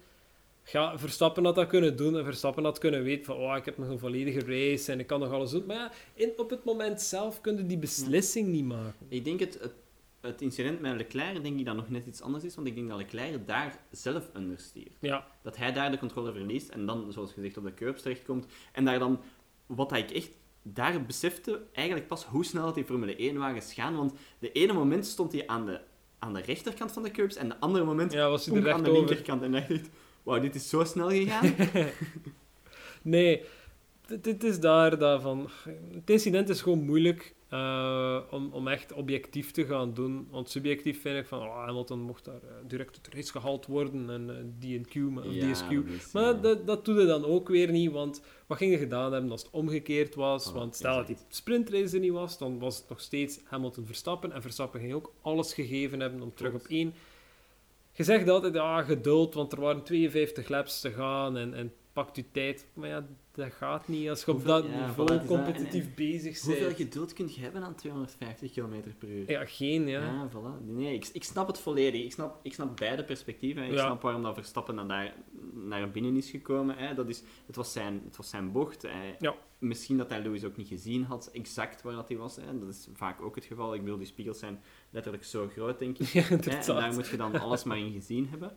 Ja, 0.65 0.99
Verstappen 0.99 1.45
had 1.45 1.55
dat 1.55 1.67
kunnen 1.69 1.97
doen 1.97 2.17
en 2.19 2.25
Verstappen 2.25 2.65
had 2.65 2.79
kunnen 2.79 3.03
weten 3.03 3.25
van 3.25 3.37
oh, 3.37 3.57
ik 3.57 3.65
heb 3.65 3.79
nog 3.79 3.89
een 3.89 3.99
volledige 3.99 4.41
race 4.41 4.93
en 4.93 5.01
ik 5.01 5.07
kan 5.07 5.21
nog 5.21 5.31
alles 5.33 5.51
doen. 5.51 5.67
Maar 5.67 5.77
ja, 5.77 5.93
in, 6.15 6.33
op 6.37 6.51
het 6.51 6.65
moment 6.65 7.01
zelf 7.01 7.41
kun 7.41 7.57
je 7.57 7.67
die 7.67 7.79
beslissing 7.79 8.49
niet 8.49 8.65
maken. 8.65 9.07
Ik 9.09 9.25
denk 9.25 9.41
het, 9.41 9.59
het, 9.61 9.73
het 10.21 10.41
incident 10.43 10.81
met 10.81 10.97
Leclerc 10.97 11.43
denk 11.43 11.59
ik 11.59 11.65
dat 11.67 11.77
nog 11.77 11.91
net 11.91 12.07
iets 12.07 12.21
anders 12.23 12.45
is. 12.45 12.55
Want 12.55 12.67
ik 12.67 12.75
denk 12.75 12.89
dat 12.89 12.99
Leclerc 12.99 13.47
daar 13.47 13.79
zelf 13.91 14.31
understeert. 14.37 14.97
Ja, 15.01 15.27
Dat 15.43 15.57
hij 15.57 15.73
daar 15.73 15.91
de 15.91 15.99
controle 15.99 16.33
verliest 16.33 16.69
en 16.69 16.87
dan, 16.87 17.13
zoals 17.13 17.33
gezegd, 17.33 17.57
op 17.57 17.65
de 17.65 17.75
curbs 17.75 18.03
terechtkomt. 18.03 18.47
En 18.73 18.85
daar 18.85 18.99
dan, 18.99 19.21
wat 19.67 19.93
ik 19.97 20.11
echt 20.11 20.31
daar 20.63 21.05
besefte, 21.05 21.63
eigenlijk 21.73 22.09
pas 22.09 22.25
hoe 22.25 22.45
snel 22.45 22.65
dat 22.65 22.75
die 22.75 22.85
Formule 22.85 23.33
1-wagens 23.33 23.75
gaan. 23.75 23.97
Want 23.97 24.13
de 24.39 24.53
ene 24.53 24.73
moment 24.73 25.07
stond 25.07 25.33
hij 25.33 25.47
aan 25.47 25.67
de, 25.67 25.81
aan 26.19 26.35
de 26.35 26.41
rechterkant 26.41 26.93
van 26.93 27.03
de 27.03 27.11
curbs 27.11 27.37
en 27.37 27.49
de 27.49 27.61
andere 27.61 27.85
moment 27.85 28.13
ja 28.13 28.29
was 28.29 28.47
hij 28.47 28.73
aan 28.73 28.83
de 28.83 28.93
linkerkant. 28.93 29.43
En 29.43 29.55
ik 29.55 29.69
dacht, 29.69 29.91
wauw, 30.23 30.41
dit 30.41 30.55
is 30.55 30.69
zo 30.69 30.85
snel 30.85 31.09
gegaan. 31.09 31.55
Nee, 33.03 33.45
het- 34.23 34.45
is 34.45 34.61
daar 34.61 34.99
dat 34.99 35.23
van... 35.23 35.49
Het 35.95 36.11
incident 36.11 36.49
is 36.49 36.63
gewoon 36.63 36.85
moeilijk 36.85 37.35
eh, 37.49 38.19
om, 38.31 38.53
om 38.53 38.69
echt 38.69 38.93
objectief 38.93 39.51
te 39.51 39.65
gaan 39.67 39.95
doen. 39.95 40.29
Want 40.31 40.51
subjectief 40.51 41.01
vind 41.01 41.19
ik 41.19 41.27
van, 41.27 41.39
oh, 41.39 41.65
Hamilton 41.65 42.01
mocht 42.01 42.25
daar 42.25 42.35
eh, 42.43 42.55
direct 42.67 42.97
het 42.97 43.15
race 43.15 43.31
gehaald 43.31 43.67
worden 43.67 44.11
en 44.11 44.31
eh, 44.31 44.79
DQ, 44.85 44.95
maar- 45.11 45.27
Ja, 45.29 45.53
DSQ. 45.53 45.71
is, 45.71 46.13
Maar 46.13 46.23
ja. 46.23 46.33
dat, 46.33 46.67
dat 46.67 46.85
doe 46.85 47.01
je 47.01 47.07
dan 47.07 47.25
ook 47.25 47.49
weer 47.49 47.71
niet, 47.71 47.91
want 47.91 48.23
wat 48.47 48.59
ging 48.59 48.73
je 48.73 48.79
gedaan 48.79 49.13
hebben 49.13 49.31
als 49.31 49.43
het 49.43 49.51
omgekeerd 49.53 50.15
was? 50.15 50.53
Want 50.53 50.75
stel 50.77 50.97
dat 50.97 51.07
die 51.07 51.17
sprintrace 51.29 51.95
er 51.95 52.01
niet 52.01 52.13
was, 52.13 52.39
dan 52.39 52.59
was 52.59 52.77
het 52.79 52.89
nog 52.89 53.01
steeds 53.01 53.41
Hamilton 53.45 53.87
Verstappen. 53.87 54.33
En 54.33 54.43
Verstappen 54.43 54.81
ging 54.81 54.93
ook 54.93 55.13
alles 55.23 55.55
gegeven 55.55 56.01
hebben 56.01 56.23
om 56.23 56.35
terug 56.35 56.53
op 56.55 56.65
één. 56.69 56.95
Je 57.93 58.03
zegt 58.05 58.29
altijd, 58.29 58.55
ja, 58.55 58.83
geduld, 58.83 59.35
want 59.35 59.53
er 59.53 59.61
waren 59.61 59.83
52 59.83 60.49
laps 60.49 60.81
te 60.81 60.91
gaan 60.91 61.37
en, 61.37 61.55
en 61.55 61.73
pakt 61.93 62.17
u 62.17 62.25
tijd. 62.33 62.67
Maar 62.75 62.89
ja, 62.89 63.07
dat 63.33 63.53
gaat 63.53 63.89
niet 63.89 64.09
als 64.09 64.21
je 64.25 64.27
op 64.31 64.33
Hoeveel- 64.33 64.63
dat 64.63 64.71
ja, 64.71 64.87
niveau 64.87 65.11
voilà, 65.11 65.15
dat. 65.15 65.27
competitief 65.27 65.85
En- 65.85 65.93
bezig 65.95 66.41
Hoeveel 66.41 66.65
bent. 66.67 66.77
geduld 66.77 67.13
kun 67.13 67.31
je 67.35 67.41
hebben 67.41 67.63
aan 67.63 67.75
250 67.75 68.53
km 68.53 68.81
per 68.99 69.09
uur? 69.09 69.31
Ja, 69.31 69.45
geen, 69.45 69.87
ja. 69.89 70.01
Ja, 70.01 70.29
voilà. 70.31 70.65
Nee, 70.67 70.95
ik, 70.95 71.09
ik 71.13 71.25
snap 71.25 71.47
het 71.47 71.59
volledig. 71.59 72.05
Ik 72.05 72.13
snap, 72.13 72.39
ik 72.43 72.55
snap 72.55 72.77
beide 72.77 73.05
perspectieven. 73.05 73.65
Ik 73.65 73.73
Ja. 73.73 73.85
snap 73.85 74.03
waarom 74.03 74.23
dat 74.23 74.35
Verstappen 74.35 74.75
naar, 74.75 74.89
daar, 74.89 75.15
naar 75.53 75.91
binnen 75.91 76.17
is 76.17 76.31
gekomen. 76.31 76.77
Hè. 76.77 76.95
Dat 76.95 77.09
is, 77.09 77.23
het, 77.47 77.57
was 77.57 77.73
zijn, 77.73 78.01
het 78.05 78.17
was 78.17 78.29
zijn 78.31 78.53
bocht. 78.53 78.87
Ja. 79.19 79.35
Misschien 79.59 79.97
dat 79.97 80.09
hij 80.09 80.23
Lewis 80.23 80.45
ook 80.45 80.57
niet 80.57 80.69
gezien 80.69 81.05
had, 81.05 81.31
exact 81.33 81.83
waar 81.83 81.95
dat 81.95 82.09
hij 82.09 82.17
was. 82.17 82.37
Hè. 82.37 82.59
Dat 82.59 82.69
is 82.69 82.89
vaak 82.95 83.21
ook 83.23 83.35
het 83.35 83.45
geval. 83.45 83.75
Ik 83.75 83.81
bedoel, 83.83 83.97
die 83.99 84.07
spiegels 84.07 84.39
zijn 84.39 84.61
letterlijk 84.91 85.25
zo 85.25 85.49
groot, 85.53 85.79
denk 85.79 85.99
ik. 85.99 86.07
Ja, 86.13 86.29
en 86.29 86.41
daar 86.67 86.93
moet 86.93 87.09
je 87.09 87.17
dan 87.17 87.41
alles 87.41 87.65
maar 87.65 87.79
in 87.79 87.93
gezien 87.93 88.29
hebben. 88.29 88.53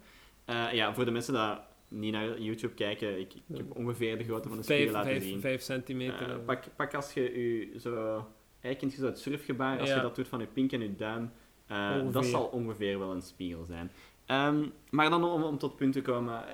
Eh, 0.46 0.74
ja, 0.74 0.94
voor 0.94 1.06
de 1.06 1.12
mensen 1.12 1.34
die 1.34 1.58
niet 1.96 2.12
naar 2.12 2.40
YouTube 2.42 2.74
kijken, 2.74 3.20
ik, 3.20 3.34
ik 3.34 3.58
heb 3.58 3.76
ongeveer 3.78 4.18
de 4.18 4.24
grootte 4.24 4.48
van 4.48 4.58
de 4.58 4.64
spiegel 4.64 4.92
laten 4.92 5.10
vijf, 5.12 5.24
zien. 5.24 5.42
vijf 5.42 5.62
centimeter. 5.62 6.30
Eh, 6.30 6.36
pak, 6.46 6.64
pak 6.76 6.94
als 6.94 7.14
je 7.14 7.22
je 7.22 7.80
zo... 7.80 8.26
Eigenlijk 8.62 8.96
zo 8.96 9.06
het 9.06 9.20
surfgebaar, 9.20 9.80
als 9.80 9.90
Ja. 9.90 9.96
je 9.96 10.02
dat 10.02 10.16
doet 10.16 10.28
van 10.28 10.40
je 10.40 10.46
pink 10.46 10.72
en 10.72 10.82
je 10.82 10.96
duim. 10.96 11.32
eh, 11.68 12.12
dat 12.12 12.26
zal 12.26 12.44
ongeveer 12.46 13.00
wel 13.00 13.12
een 13.12 13.22
spiegel 13.22 13.66
zijn. 13.66 13.92
Ehm, 14.26 14.66
maar 14.90 15.10
dan 15.10 15.24
om, 15.24 15.44
om 15.44 15.58
tot 15.58 15.76
punt 15.76 15.94
te 15.94 16.02
komen. 16.02 16.48
eh, 16.48 16.54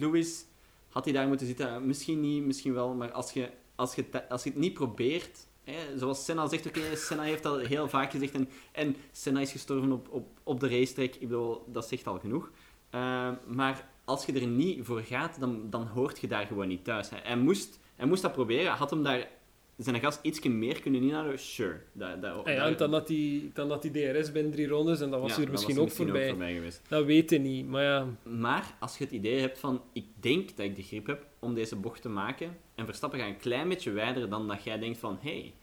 Lewis, 0.00 0.44
had 0.88 1.04
hij 1.04 1.14
daar 1.14 1.28
moeten 1.28 1.46
zitten? 1.46 1.86
Misschien 1.86 2.20
niet, 2.20 2.44
misschien 2.44 2.74
wel. 2.74 2.94
Maar 2.94 3.12
als 3.12 3.32
je, 3.32 3.50
als 3.74 3.94
je, 3.94 4.04
als 4.28 4.42
je 4.44 4.50
het 4.50 4.58
niet 4.58 4.74
probeert... 4.74 5.46
Hè, 5.64 5.98
zoals 5.98 6.24
Senna 6.24 6.48
zegt, 6.48 6.66
oké, 6.66 6.96
Senna 6.96 7.22
heeft 7.22 7.42
dat 7.42 7.60
heel 7.66 7.88
vaak 7.88 8.10
gezegd. 8.10 8.34
En, 8.34 8.48
en 8.72 8.96
Senna 9.12 9.40
is 9.40 9.52
gestorven 9.52 9.92
op, 9.92 10.08
op, 10.10 10.26
op 10.42 10.60
de 10.60 10.68
racetrack. 10.68 11.14
Ik 11.14 11.20
bedoel, 11.28 11.64
dat 11.66 11.88
zegt 11.88 12.06
al 12.06 12.18
genoeg. 12.18 12.50
Ehm, 12.90 13.34
maar 13.46 13.88
als 14.06 14.26
je 14.26 14.32
er 14.32 14.46
niet 14.46 14.78
voor 14.82 15.00
gaat, 15.00 15.40
dan, 15.40 15.70
dan 15.70 15.86
hoort 15.86 16.20
je 16.20 16.26
daar 16.26 16.46
gewoon 16.46 16.68
niet 16.68 16.84
thuis. 16.84 17.10
Hij, 17.10 17.36
moest, 17.36 17.80
hij 17.96 18.06
moest 18.06 18.22
dat 18.22 18.32
proberen. 18.32 18.72
Had 18.72 18.90
hem 18.90 19.02
daar 19.02 19.28
zijn 19.76 20.00
gast 20.00 20.18
ietsje 20.22 20.48
meer 20.48 20.80
kunnen 20.80 21.02
inhouden? 21.02 21.38
Sure. 21.38 21.80
Dat, 21.92 22.22
dat, 22.22 22.46
Ah 22.46 22.52
ja, 22.52 22.70
dan 22.70 22.92
had, 22.92 23.08
hij, 23.08 23.50
dan 23.52 23.70
had 23.70 23.82
hij 23.82 23.92
DRS 23.92 24.32
binnen 24.32 24.52
drie 24.52 24.66
rondes 24.68 25.00
en 25.00 25.10
dan 25.10 25.20
was 25.20 25.30
ja, 25.30 25.36
hij 25.36 25.44
er 25.44 25.50
misschien, 25.50 25.74
was 25.74 25.82
ook, 25.82 25.88
misschien 25.88 26.28
voorbij. 26.28 26.54
geweest. 26.54 26.82
Dat 26.88 27.04
weet 27.04 27.30
je 27.30 27.38
niet, 27.38 27.66
maar 27.66 27.82
ja... 27.82 28.06
Maar 28.22 28.74
als 28.80 28.98
je 28.98 29.04
het 29.04 29.12
idee 29.12 29.40
hebt 29.40 29.58
van, 29.58 29.82
ik 29.92 30.06
denk 30.20 30.56
dat 30.56 30.66
ik 30.66 30.76
de 30.76 30.82
grip 30.82 31.06
heb 31.06 31.26
om 31.38 31.54
deze 31.54 31.76
bocht 31.76 32.02
te 32.02 32.08
maken, 32.08 32.56
en 32.74 32.84
Verstappen 32.84 33.18
gaat 33.18 33.28
een 33.28 33.36
klein 33.36 33.68
beetje 33.68 33.90
wijder 33.90 34.28
dan 34.28 34.48
dat 34.48 34.64
jij 34.64 34.78
denkt 34.78 34.98
van, 34.98 35.18
hé, 35.20 35.40
hey, 35.40 35.54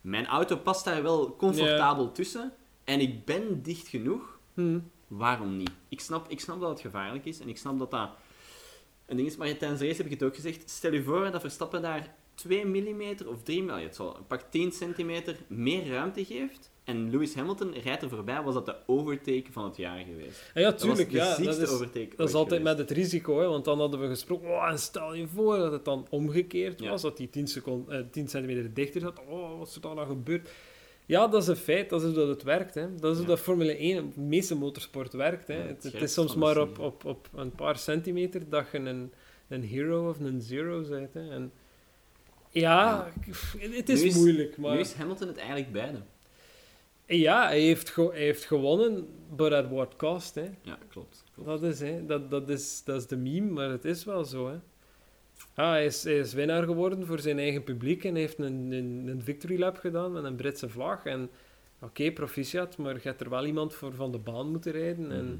mijn 0.00 0.26
auto 0.26 0.56
past 0.56 0.84
daar 0.84 1.02
wel 1.02 1.36
comfortabel 1.36 2.12
tussen, 2.12 2.52
en 2.84 3.00
ik 3.00 3.24
ben 3.24 3.62
dicht 3.62 3.88
genoeg, 3.88 4.38
hm. 4.54 4.78
Waarom 5.10 5.56
niet? 5.56 5.70
Ik 5.88 6.00
snap, 6.00 6.28
ik 6.28 6.40
snap 6.40 6.60
dat 6.60 6.70
het 6.70 6.80
gevaarlijk 6.80 7.24
is, 7.24 7.40
en 7.40 7.48
ik 7.48 7.56
snap 7.58 7.78
dat 7.78 7.90
dat 7.90 8.10
een 9.06 9.16
ding 9.16 9.28
is, 9.28 9.36
maar 9.36 9.56
tijdens 9.56 9.80
de 9.80 9.86
race 9.86 9.96
heb 10.02 10.06
ik 10.06 10.18
het 10.20 10.22
ook 10.28 10.34
gezegd, 10.34 10.70
stel 10.70 10.92
je 10.92 11.02
voor 11.02 11.30
dat 11.30 11.40
Verstappen 11.40 11.82
daar 11.82 12.14
2 12.34 12.64
mm 12.66 13.02
of 13.26 13.42
3 13.42 13.62
mm, 13.62 13.68
het 13.68 13.94
zal, 13.94 14.16
pak 14.28 14.42
10 14.50 14.72
centimeter 14.72 15.36
meer 15.46 15.88
ruimte 15.88 16.24
geeft, 16.24 16.70
en 16.84 17.10
Lewis 17.10 17.34
Hamilton 17.34 17.72
rijdt 17.74 18.02
er 18.02 18.08
voorbij, 18.08 18.42
was 18.42 18.54
dat 18.54 18.66
de 18.66 18.76
overtake 18.86 19.44
van 19.50 19.64
het 19.64 19.76
jaar 19.76 20.04
geweest. 20.04 20.50
Ja, 20.54 20.62
Dat 20.62 20.72
was 20.72 20.82
tuurlijk, 20.82 21.10
de 21.10 21.16
ja. 21.16 21.36
Dat 21.38 21.58
is, 21.58 21.68
overtake 21.68 22.16
dat 22.16 22.28
is 22.28 22.34
altijd 22.34 22.60
geweest. 22.60 22.78
met 22.78 22.88
het 22.88 22.98
risico, 22.98 23.38
hè, 23.40 23.46
want 23.46 23.64
dan 23.64 23.78
hadden 23.78 24.00
we 24.00 24.08
gesproken, 24.08 24.48
oh, 24.48 24.68
en 24.68 24.78
stel 24.78 25.14
je 25.14 25.26
voor 25.28 25.56
dat 25.56 25.72
het 25.72 25.84
dan 25.84 26.06
omgekeerd 26.10 26.80
Ja. 26.80 26.90
was, 26.90 27.02
dat 27.02 27.16
die 27.16 27.30
10, 27.30 27.46
seconden, 27.48 27.98
eh, 27.98 28.04
10 28.10 28.28
centimeter 28.28 28.74
dichter 28.74 29.00
zat. 29.00 29.20
Oh, 29.28 29.58
wat 29.58 29.68
is 29.68 29.74
er 29.74 29.80
dan 29.80 29.94
nou 29.94 30.08
gebeurd? 30.08 30.48
Ja, 31.10 31.28
dat 31.28 31.42
is 31.42 31.48
een 31.48 31.56
feit, 31.56 31.90
dat 31.90 32.00
is 32.00 32.06
hoe 32.06 32.16
dat 32.16 32.28
het 32.28 32.42
werkt. 32.42 32.74
Hè. 32.74 32.94
Dat 32.94 33.10
is 33.10 33.16
hoe 33.16 33.26
Ja. 33.26 33.34
dat 33.34 33.40
Formule 33.40 33.76
1, 33.76 34.12
de 34.14 34.20
meeste 34.20 34.54
motorsport 34.54 35.12
werkt. 35.12 35.48
Hè. 35.48 35.54
Ja, 35.54 35.60
het 35.60 35.68
het, 35.68 35.82
het 35.82 35.92
scherpst 35.92 36.08
is 36.08 36.12
soms 36.12 36.34
maar 36.34 36.58
op, 36.58 36.78
op, 36.78 37.04
op 37.04 37.28
een 37.34 37.50
paar 37.50 37.78
centimeter 37.78 38.48
dat 38.48 38.66
je 38.72 38.78
een, 38.78 39.12
een 39.48 39.62
hero 39.62 40.08
of 40.08 40.20
een 40.20 40.40
zero 40.40 40.82
bent. 40.88 41.14
Hè. 41.14 41.30
En 41.30 41.52
ja, 42.50 43.10
het 43.58 43.88
is, 43.88 44.14
moeilijk, 44.14 44.56
maar... 44.56 44.74
Nu 44.74 44.80
is 44.80 44.92
Hamilton 44.92 45.28
het 45.28 45.36
eigenlijk 45.36 45.72
beide. 45.72 45.98
Ja, 47.06 47.46
hij 47.46 47.60
heeft, 47.60 47.94
hij 47.94 48.06
heeft 48.12 48.44
gewonnen, 48.44 49.08
but 49.36 49.52
at 49.52 49.68
what 49.68 49.96
cost, 49.96 50.34
hè. 50.34 50.50
Ja, 50.62 50.78
klopt. 50.88 51.24
klopt. 51.34 51.48
Dat 51.48 51.62
is, 51.62 51.80
hè. 51.80 52.06
Dat, 52.06 52.30
dat, 52.30 52.48
is, 52.48 52.82
dat 52.84 53.00
is 53.00 53.06
de 53.06 53.16
meme, 53.16 53.50
maar 53.50 53.70
het 53.70 53.84
is 53.84 54.04
wel 54.04 54.24
zo. 54.24 54.48
Hè. 54.48 54.58
Ah, 55.60 55.70
hij, 55.70 55.84
is, 55.84 56.04
is 56.04 56.32
winnaar 56.32 56.62
geworden 56.62 57.06
voor 57.06 57.20
zijn 57.20 57.38
eigen 57.38 57.64
publiek 57.64 58.04
en 58.04 58.14
heeft 58.14 58.38
een, 58.38 58.72
een, 58.72 59.06
een 59.06 59.22
victory 59.22 59.58
lap 59.58 59.76
gedaan 59.76 60.12
met 60.12 60.24
een 60.24 60.36
Britse 60.36 60.68
vlag. 60.68 61.04
En 61.04 61.30
oké, 61.80 62.12
proficiat, 62.12 62.76
maar 62.76 62.98
hebt 63.02 63.20
er 63.20 63.30
wel 63.30 63.46
iemand 63.46 63.74
voor 63.74 63.94
van 63.94 64.12
de 64.12 64.18
baan 64.18 64.50
moeten 64.50 64.72
rijden. 64.72 65.10
En, 65.12 65.24
Mhm. 65.24 65.36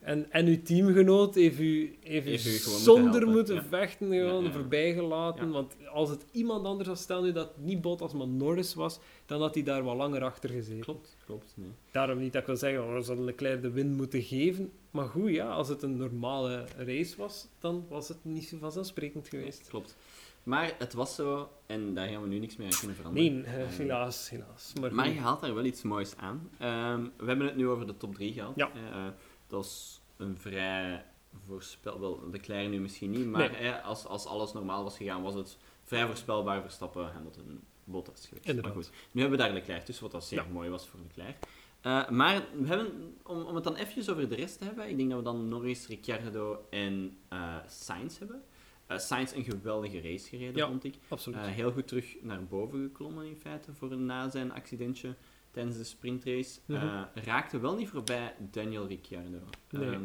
En, 0.00 0.32
en 0.32 0.46
uw 0.46 0.62
teamgenoot 0.62 1.34
heeft 1.34 1.58
u, 1.58 1.98
heeft 2.02 2.26
u 2.26 2.30
Heeft 2.30 2.46
u 2.46 2.50
gewoon 2.50 2.78
moeten 2.78 3.02
zonder 3.02 3.28
moeten 3.28 3.54
ja. 3.54 3.64
vechten 3.64 4.12
gewoon 4.12 4.44
Ja, 4.44 4.52
voorbijgelaten. 4.52 5.50
Want 5.50 5.76
als 5.92 6.10
het 6.10 6.24
iemand 6.32 6.66
anders 6.66 6.88
was, 6.88 7.00
stel 7.00 7.22
nu 7.22 7.32
dat 7.32 7.48
het 7.54 7.64
niet 7.64 7.80
Bottas, 7.80 8.12
maar 8.12 8.28
Norris 8.28 8.74
was, 8.74 8.98
dan 9.26 9.40
had 9.40 9.54
hij 9.54 9.62
daar 9.62 9.82
wat 9.82 9.96
langer 9.96 10.22
achter 10.24 10.50
gezeten. 10.50 10.80
Klopt, 10.80 11.16
klopt. 11.24 11.52
Nee. 11.56 11.70
Daarom 11.90 12.18
niet 12.18 12.32
dat 12.32 12.40
ik 12.40 12.46
wil 12.46 12.56
zeggen, 12.56 12.82
oh, 12.82 12.98
ze 13.00 13.06
hadden 13.06 13.24
Leclerc 13.24 13.62
de 13.62 13.70
win 13.70 13.94
moeten 13.94 14.22
geven. 14.22 14.72
Maar 14.90 15.08
goed, 15.08 15.30
ja, 15.30 15.48
als 15.48 15.68
het 15.68 15.82
een 15.82 15.96
normale 15.96 16.64
race 16.76 17.16
was, 17.16 17.46
dan 17.58 17.84
was 17.88 18.08
het 18.08 18.18
niet 18.22 18.48
zo 18.48 18.56
vanzelfsprekend 18.60 19.28
geweest. 19.28 19.68
Klopt. 19.68 19.96
Maar 20.42 20.74
het 20.78 20.92
was 20.92 21.14
zo, 21.14 21.50
en 21.66 21.94
daar 21.94 22.08
gaan 22.08 22.22
we 22.22 22.28
nu 22.28 22.38
niks 22.38 22.56
meer 22.56 22.66
aan 22.66 22.78
kunnen 22.78 22.96
veranderen. 22.96 23.32
Nee, 23.32 23.44
eh, 23.44 23.66
helaas, 23.68 24.30
helaas. 24.30 24.72
Maar, 24.80 24.94
Maar 24.94 25.08
je 25.08 25.20
haalt 25.20 25.40
daar 25.40 25.54
wel 25.54 25.64
iets 25.64 25.82
moois 25.82 26.16
aan. 26.16 26.50
Ehm, 26.58 27.02
we 27.16 27.26
hebben 27.26 27.46
het 27.46 27.56
nu 27.56 27.68
over 27.68 27.86
de 27.86 27.96
top 27.96 28.14
3 28.14 28.32
gehad. 28.32 28.52
Ja. 28.56 28.70
Eh, 28.74 29.06
dat 29.50 29.64
is 29.64 30.00
een 30.16 30.38
vrij 30.38 31.04
voorspel... 31.46 32.00
Wel, 32.00 32.28
Leclerc 32.30 32.68
nu 32.68 32.80
misschien 32.80 33.10
niet, 33.10 33.26
maar 33.26 33.50
Nee. 33.50 33.60
eh, 33.70 33.84
als, 33.84 34.04
als 34.06 34.26
alles 34.26 34.52
normaal 34.52 34.82
was 34.82 34.96
gegaan, 34.96 35.22
was 35.22 35.34
het 35.34 35.58
vrij 35.84 36.06
voorspelbaar 36.06 36.62
Verstappen, 36.62 37.12
Hamilton, 37.12 37.60
Bottas 37.84 38.26
geweest. 38.26 38.46
Inderdaad. 38.46 38.74
Maar 38.74 38.82
goed, 38.84 38.92
nu 39.12 39.20
hebben 39.20 39.38
we 39.38 39.44
daar 39.44 39.54
Leclerc 39.54 39.84
tussen, 39.84 40.02
wat 40.04 40.12
dat 40.12 40.24
zeer 40.24 40.38
Ja. 40.38 40.52
mooi 40.52 40.68
was 40.70 40.86
voor 40.88 41.00
Leclerc. 41.00 41.36
Eh, 41.80 42.08
maar 42.08 42.42
we 42.60 42.66
hebben, 42.66 43.16
om, 43.24 43.42
om 43.42 43.54
het 43.54 43.64
dan 43.64 43.74
even 43.76 44.12
over 44.12 44.28
de 44.28 44.34
rest 44.34 44.58
te 44.58 44.64
hebben, 44.64 44.88
ik 44.88 44.96
denk 44.96 45.08
dat 45.08 45.18
we 45.18 45.24
dan 45.24 45.48
Norris, 45.48 45.86
Ricciardo 45.86 46.66
en 46.70 47.16
eh 47.28 47.56
Sainz 47.66 48.18
hebben. 48.18 48.42
Eh 48.86 48.98
Sainz 48.98 49.32
een 49.34 49.44
geweldige 49.44 50.00
race 50.00 50.28
gereden, 50.28 50.56
Ja. 50.56 50.66
vond 50.68 50.84
ik. 50.84 50.94
Absoluut. 51.08 51.38
Heel 51.40 51.72
goed 51.72 51.88
terug 51.88 52.16
naar 52.22 52.44
boven 52.44 52.82
geklommen 52.82 53.24
in 53.26 53.36
feite 53.36 53.72
voor 53.74 53.96
na 53.96 54.30
zijn 54.30 54.52
accidentje 54.52 55.14
tijdens 55.50 55.76
de 55.76 55.84
sprintrace. 55.84 56.58
Mhm. 56.66 56.80
Eh, 56.80 57.02
raakte 57.24 57.60
wel 57.60 57.76
niet 57.76 57.88
voorbij 57.88 58.34
Daniel 58.50 58.86
Ricciardo. 58.86 59.38
Nee. 59.70 59.90
Ehm, 59.90 60.04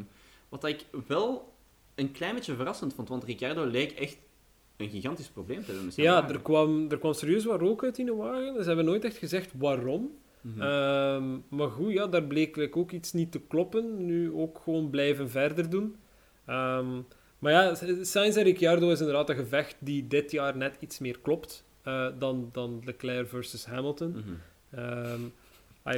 wat 0.50 0.64
ik 0.64 0.86
wel 1.08 1.54
een 1.96 2.12
klein 2.12 2.36
beetje 2.36 2.56
verrassend 2.56 2.94
vond, 2.94 3.10
want 3.10 3.24
Ricciardo 3.24 3.66
leek 3.66 3.92
echt 3.92 4.18
een 4.78 4.90
gigantisch 4.90 5.30
probleem 5.30 5.60
te 5.60 5.66
hebben 5.66 5.86
met 5.86 5.94
zijn 5.94 6.06
ja, 6.06 6.14
wagen. 6.14 6.36
er 6.36 6.42
kwam, 6.42 6.92
er 6.92 6.98
kwam 6.98 7.14
serieus 7.14 7.46
wat 7.46 7.60
rook 7.60 7.84
uit 7.84 7.98
in 7.98 8.06
de 8.06 8.16
wagen. 8.16 8.62
Ze 8.62 8.68
hebben 8.68 8.86
nooit 8.86 9.04
echt 9.04 9.18
gezegd 9.18 9.52
waarom. 9.58 10.18
Mhm. 10.42 10.62
Ehm, 10.62 11.38
maar 11.50 11.70
goed, 11.70 11.94
ja, 11.94 12.08
daar 12.08 12.24
bleek 12.24 12.78
ook 12.78 12.92
iets 12.92 13.14
niet 13.14 13.32
te 13.32 13.40
kloppen. 13.40 14.06
Nu 14.06 14.32
ook 14.32 14.60
gewoon 14.64 14.90
blijven 14.90 15.30
verder 15.30 15.70
doen. 15.70 15.96
Ehm, 16.46 17.02
maar 17.40 17.52
ja, 17.52 17.76
Sainz 18.04 18.38
en 18.38 18.44
Ricciardo 18.44 18.90
is 18.90 19.00
inderdaad 19.00 19.30
een 19.30 19.36
gevecht 19.36 19.76
die 19.80 20.08
dit 20.08 20.32
jaar 20.32 20.58
net 20.58 20.78
iets 20.80 21.00
meer 21.00 21.20
klopt 21.20 21.66
eh, 21.82 22.08
dan, 22.20 22.50
dan 22.52 22.82
Leclerc 22.86 23.28
versus 23.28 23.66
Hamilton. 23.66 24.10
Mhm. 24.10 24.34
Ehm, 24.76 25.20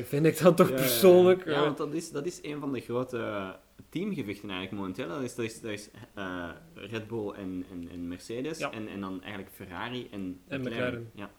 vind 0.04 0.26
ik 0.26 0.40
dat 0.40 0.58
toch 0.58 0.68
Ja, 0.70 0.74
ja, 0.76 0.80
ja. 0.82 0.88
persoonlijk. 0.88 1.46
Ja, 1.46 1.52
eh, 1.54 1.62
want 1.62 1.78
dat 1.78 1.94
is, 1.94 2.12
dat 2.12 2.26
is 2.26 2.40
een 2.42 2.60
van 2.60 2.72
de 2.74 2.80
grote 2.80 3.56
teamgevechten 3.90 4.50
eigenlijk 4.50 4.72
momenteel. 4.82 5.08
Dat 5.08 5.22
is, 5.22 5.36
dat 5.36 5.46
is, 5.46 5.62
dat 5.62 5.72
is 5.72 5.90
eh, 6.14 6.50
Red 6.74 7.08
Bull 7.08 7.30
en, 7.30 7.66
en, 7.72 7.90
en 7.92 8.08
Mercedes. 8.08 8.58
Ja. 8.58 8.72
En, 8.72 8.88
en 8.88 9.02
dan 9.02 9.22
eigenlijk 9.22 9.54
Ferrari 9.56 10.08
en, 10.12 10.40
En 10.48 10.60
McLaren. 10.62 10.78
McLaren. 10.78 11.12
Ja. 11.16 11.30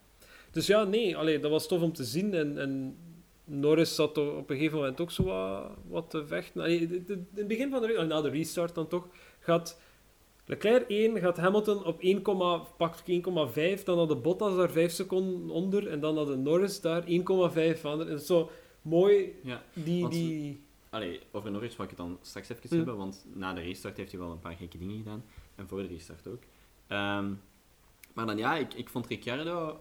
Dus 0.51 0.67
ja, 0.67 0.85
nee, 0.85 1.17
allee, 1.17 1.39
dat 1.41 1.51
was 1.51 1.69
tof 1.69 1.83
om 1.83 1.93
te 1.93 2.05
zien. 2.05 2.35
En, 2.35 2.59
en 2.59 2.97
Norris 3.45 3.95
zat 3.95 4.19
op 4.19 4.51
een 4.51 4.57
gegeven 4.57 4.79
moment 4.79 5.01
ook 5.01 5.11
zo 5.11 5.25
wat, 5.25 5.71
wat 5.89 6.11
te 6.11 6.27
vechten. 6.27 6.61
Allee, 6.63 6.87
de- 6.87 7.05
de- 7.05 7.13
in 7.13 7.27
het 7.35 7.49
begin 7.49 7.71
van 7.71 7.81
de 7.83 7.93
race, 7.93 8.07
na 8.07 8.21
de 8.21 8.29
restart 8.31 8.75
dan 8.75 8.89
toch, 8.89 9.09
gaat 9.41 9.81
Leclerc 10.49 10.89
1, 10.91 11.19
gaat 11.19 11.37
Hamilton 11.37 11.85
op 11.85 12.01
1, 12.01 12.23
pakt 12.77 13.03
1,5. 13.07 13.85
Dan 13.85 13.99
had 13.99 14.09
de 14.09 14.17
Bottas 14.17 14.57
daar 14.57 14.71
5 14.71 14.93
seconden 14.93 15.51
onder. 15.51 15.89
En 15.89 16.01
dan 16.01 16.17
had 16.17 16.27
de 16.27 16.37
Norris 16.37 16.81
daar 16.81 17.05
1,5 17.07 17.81
van. 17.81 18.09
En 18.09 18.21
zo 18.21 18.51
mooi 18.83 19.35
Ja. 19.43 19.63
die, 19.73 20.01
Want- 20.01 20.13
die, 20.13 20.61
allee, 20.91 21.21
over 21.31 21.51
Norris 21.51 21.77
wil 21.77 21.85
ik 21.85 21.91
het 21.91 21.99
dan 22.01 22.19
straks 22.23 22.49
even 22.49 22.69
Hm. 22.69 22.77
hebben, 22.77 22.97
want 22.97 23.27
na 23.35 23.53
de 23.53 23.61
restart 23.61 23.97
heeft 23.97 24.11
hij 24.11 24.21
wel 24.21 24.31
een 24.31 24.39
paar 24.39 24.57
gekke 24.57 24.79
dingen 24.79 24.97
gedaan. 24.97 25.25
En 25.55 25.69
voor 25.69 25.83
de 25.83 25.89
restart 25.89 26.29
ook. 26.29 26.43
Ehm, 26.87 27.33
maar 28.15 28.27
dan 28.27 28.37
ja, 28.39 28.57
ik, 28.57 28.75
ik 28.75 28.89
vond 28.89 29.07
Ricciardo... 29.07 29.81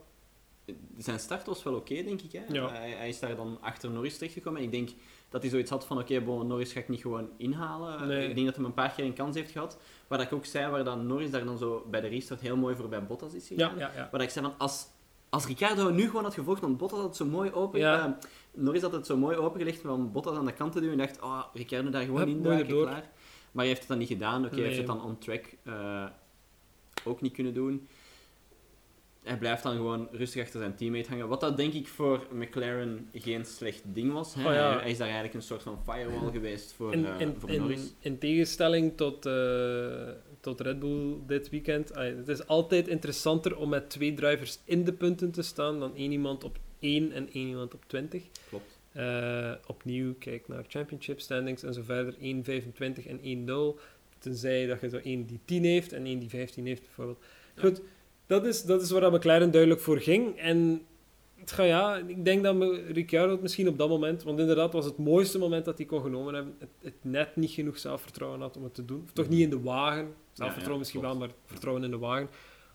Zijn 0.97 1.20
start 1.20 1.45
was 1.45 1.63
wel 1.63 1.74
oké, 1.76 2.03
denk 2.03 2.22
ik. 2.22 2.32
Hè? 2.32 2.43
Ja. 2.49 2.70
Hij, 2.70 2.89
hij 2.89 3.09
is 3.09 3.20
daar 3.20 3.36
dan 3.36 3.57
achter 3.61 3.89
Norris 3.89 4.18
terechtgekomen. 4.18 4.59
En 4.59 4.65
ik 4.65 4.72
denk 4.72 4.89
dat 5.30 5.41
hij 5.41 5.51
zoiets 5.51 5.70
had 5.70 5.86
van, 5.86 5.99
oké, 5.99 6.22
bon, 6.22 6.47
Norris 6.47 6.72
ga 6.72 6.80
ik 6.80 6.89
niet 6.89 7.01
gewoon 7.01 7.30
inhalen. 7.38 8.07
Nee. 8.07 8.28
Ik 8.30 8.36
denk 8.36 8.45
dat 8.47 8.55
hij 8.55 8.65
een 8.65 8.74
paar 8.74 8.91
keer 8.91 9.05
een 9.05 9.13
kans 9.13 9.36
heeft 9.36 9.51
gehad. 9.51 9.78
Waar 10.07 10.18
dat 10.18 10.28
ik 10.28 10.34
ook 10.34 10.45
zei, 10.45 10.72
waar 10.72 10.84
dan 10.84 11.07
Norris 11.07 11.32
daar 11.32 11.45
dan 11.45 11.57
zo 11.57 11.86
bij 11.89 12.01
de 12.01 12.07
restart 12.07 12.41
heel 12.41 12.57
mooi 12.57 12.76
voorbij 12.76 13.05
Bottas 13.05 13.34
is 13.34 13.47
Ja, 13.47 13.55
gegaan. 13.55 13.78
ja, 13.78 13.91
ja. 13.95 14.09
Waar 14.11 14.22
ik 14.22 14.30
zei 14.30 14.45
van, 14.45 14.53
als, 14.57 14.88
als 15.30 15.45
Ricciardo 15.45 15.89
nu 15.89 16.05
gewoon 16.05 16.24
had 16.24 16.34
gevolgd, 16.34 16.61
want 16.61 16.78
Bottas 16.78 16.99
had 16.99 17.07
het 17.07 17.18
zo 17.18 17.26
mooi 17.26 17.51
open... 17.51 17.82
Eh, 17.82 18.05
Norris 18.53 18.82
had 18.82 18.91
het 18.91 19.05
zo 19.05 19.18
mooi 19.18 19.38
opengelegd 19.38 19.82
van 19.82 20.11
Bottas 20.11 20.38
aan 20.38 20.45
de 20.45 20.53
kant 20.53 20.72
te 20.72 20.82
doen 20.82 20.91
en 20.91 20.97
dacht, 20.97 21.22
oh, 21.22 21.43
Ricciardo 21.53 21.89
daar 21.89 22.03
gewoon 22.03 22.28
in 22.28 22.43
duiken, 22.43 22.82
klaar. 22.82 23.09
Maar 23.51 23.65
hij 23.65 23.68
heeft 23.68 23.80
het 23.80 23.88
dan 23.89 23.97
niet 23.97 24.07
gedaan. 24.07 24.45
Oké, 24.45 24.55
hij 24.55 24.63
heeft 24.63 24.78
het 24.78 24.88
dan 24.88 25.03
on 25.03 25.18
track 25.18 25.45
eh, 25.63 26.05
ook 27.03 27.22
niet 27.22 27.34
kunnen 27.34 27.53
doen. 27.53 27.88
Hij 29.28 29.38
blijft 29.38 29.64
dan 29.64 29.76
gewoon 29.76 30.08
rustig 30.12 30.42
achter 30.42 30.60
zijn 30.60 30.76
teammate 30.76 31.10
hangen. 31.10 31.28
Wat 31.28 31.40
dat 31.40 31.58
denk 31.58 31.74
ik 31.74 31.88
voor 31.88 32.28
McLaren 32.32 33.10
geen 33.14 33.46
slecht 33.46 33.84
ding 33.86 34.14
was. 34.14 34.34
Hè? 34.34 34.48
Oh 34.48 34.54
ja. 34.54 34.80
hij, 34.80 34.90
is 34.90 34.98
daar 34.98 35.08
eigenlijk 35.08 35.36
een 35.36 35.42
soort 35.42 35.62
van 35.62 35.80
firewall 35.84 36.32
geweest 36.32 36.72
voor, 36.72 36.94
In, 36.94 37.06
eh, 37.06 37.20
in, 37.20 37.36
voor 37.38 37.50
in, 37.50 37.60
Norris. 37.60 37.94
in 38.00 38.18
tegenstelling 38.18 38.98
tot, 38.98 39.26
eh, 39.26 40.10
tot 40.40 40.62
Red 40.62 40.80
Bull 40.80 41.16
dit 41.26 41.50
weekend. 41.50 41.94
het 41.94 42.28
is 42.28 42.48
altijd 42.48 42.88
interessanter 42.88 43.58
om 43.58 43.70
met 43.70 43.90
twee 43.90 44.14
drivers 44.14 44.60
in 44.66 44.84
de 44.84 44.94
punten 44.94 45.32
te 45.32 45.42
staan 45.42 45.80
dan 45.80 45.96
één 45.96 46.12
iemand 46.12 46.44
op 46.44 46.58
1 46.80 47.12
en 47.12 47.30
één 47.34 47.48
iemand 47.48 47.74
op 47.74 47.84
20. 47.88 48.24
Klopt. 48.50 48.80
Eh, 48.92 49.52
opnieuw, 49.68 50.16
kijk 50.20 50.48
naar 50.48 50.64
championship 50.68 51.20
standings 51.20 51.64
en 51.64 51.74
zo 51.74 51.82
verder. 51.84 52.16
1, 52.20 52.44
25 52.44 53.06
en 53.06 53.20
1, 53.22 53.44
0. 53.44 53.80
Tenzij 54.20 54.66
dat 54.66 54.82
je 54.82 54.90
zo 54.90 54.98
één 54.98 55.26
die 55.26 55.40
10 55.46 55.64
heeft 55.64 55.94
en 55.94 56.06
één 56.06 56.20
die 56.20 56.30
15 56.30 56.66
heeft, 56.66 56.82
bijvoorbeeld. 56.82 57.20
Ja. 57.56 57.72
Dat 58.28 58.46
is, 58.46 58.64
dat 58.64 58.82
is 58.82 58.92
waar 58.92 59.02
dat 59.02 59.12
McLaren 59.14 59.52
duidelijk 59.52 59.82
voor 59.82 59.98
ging. 60.00 60.38
En 60.38 60.82
het 61.36 61.52
ga, 61.52 61.64
ja, 61.64 61.96
ik 62.08 62.26
denk 62.26 62.44
dat 62.44 62.56
Ricciardo 62.92 63.32
het 63.32 63.42
misschien 63.42 63.68
op 63.68 63.78
dat 63.78 63.90
moment, 63.90 64.24
want 64.24 64.40
inderdaad 64.40 64.74
was 64.74 64.86
het 64.86 64.98
mooiste 64.98 65.38
moment 65.40 65.66
dat 65.66 65.78
hij 65.78 65.86
kon 65.88 66.02
genomen 66.02 66.34
hebben, 66.34 66.56
het, 66.60 66.70
het 66.82 66.94
net 67.02 67.36
niet 67.36 67.52
genoeg 67.52 67.78
zelfvertrouwen 67.78 68.42
had 68.42 68.58
om 68.58 68.64
het 68.64 68.74
te 68.74 68.86
doen. 68.86 69.02
Of 69.06 69.12
toch 69.14 69.26
Mhm. 69.26 69.34
niet 69.34 69.44
in 69.44 69.50
de 69.50 69.62
wagen. 69.62 70.14
Zelfvertrouwen 70.32 70.64
Ja, 70.64 70.72
ja, 70.72 70.78
misschien 70.78 71.00
klopt. 71.02 71.18
wel, 71.18 71.28
maar 71.28 71.36
vertrouwen 71.46 71.84
in 71.84 71.92
de 71.92 71.98
wagen. 71.98 72.30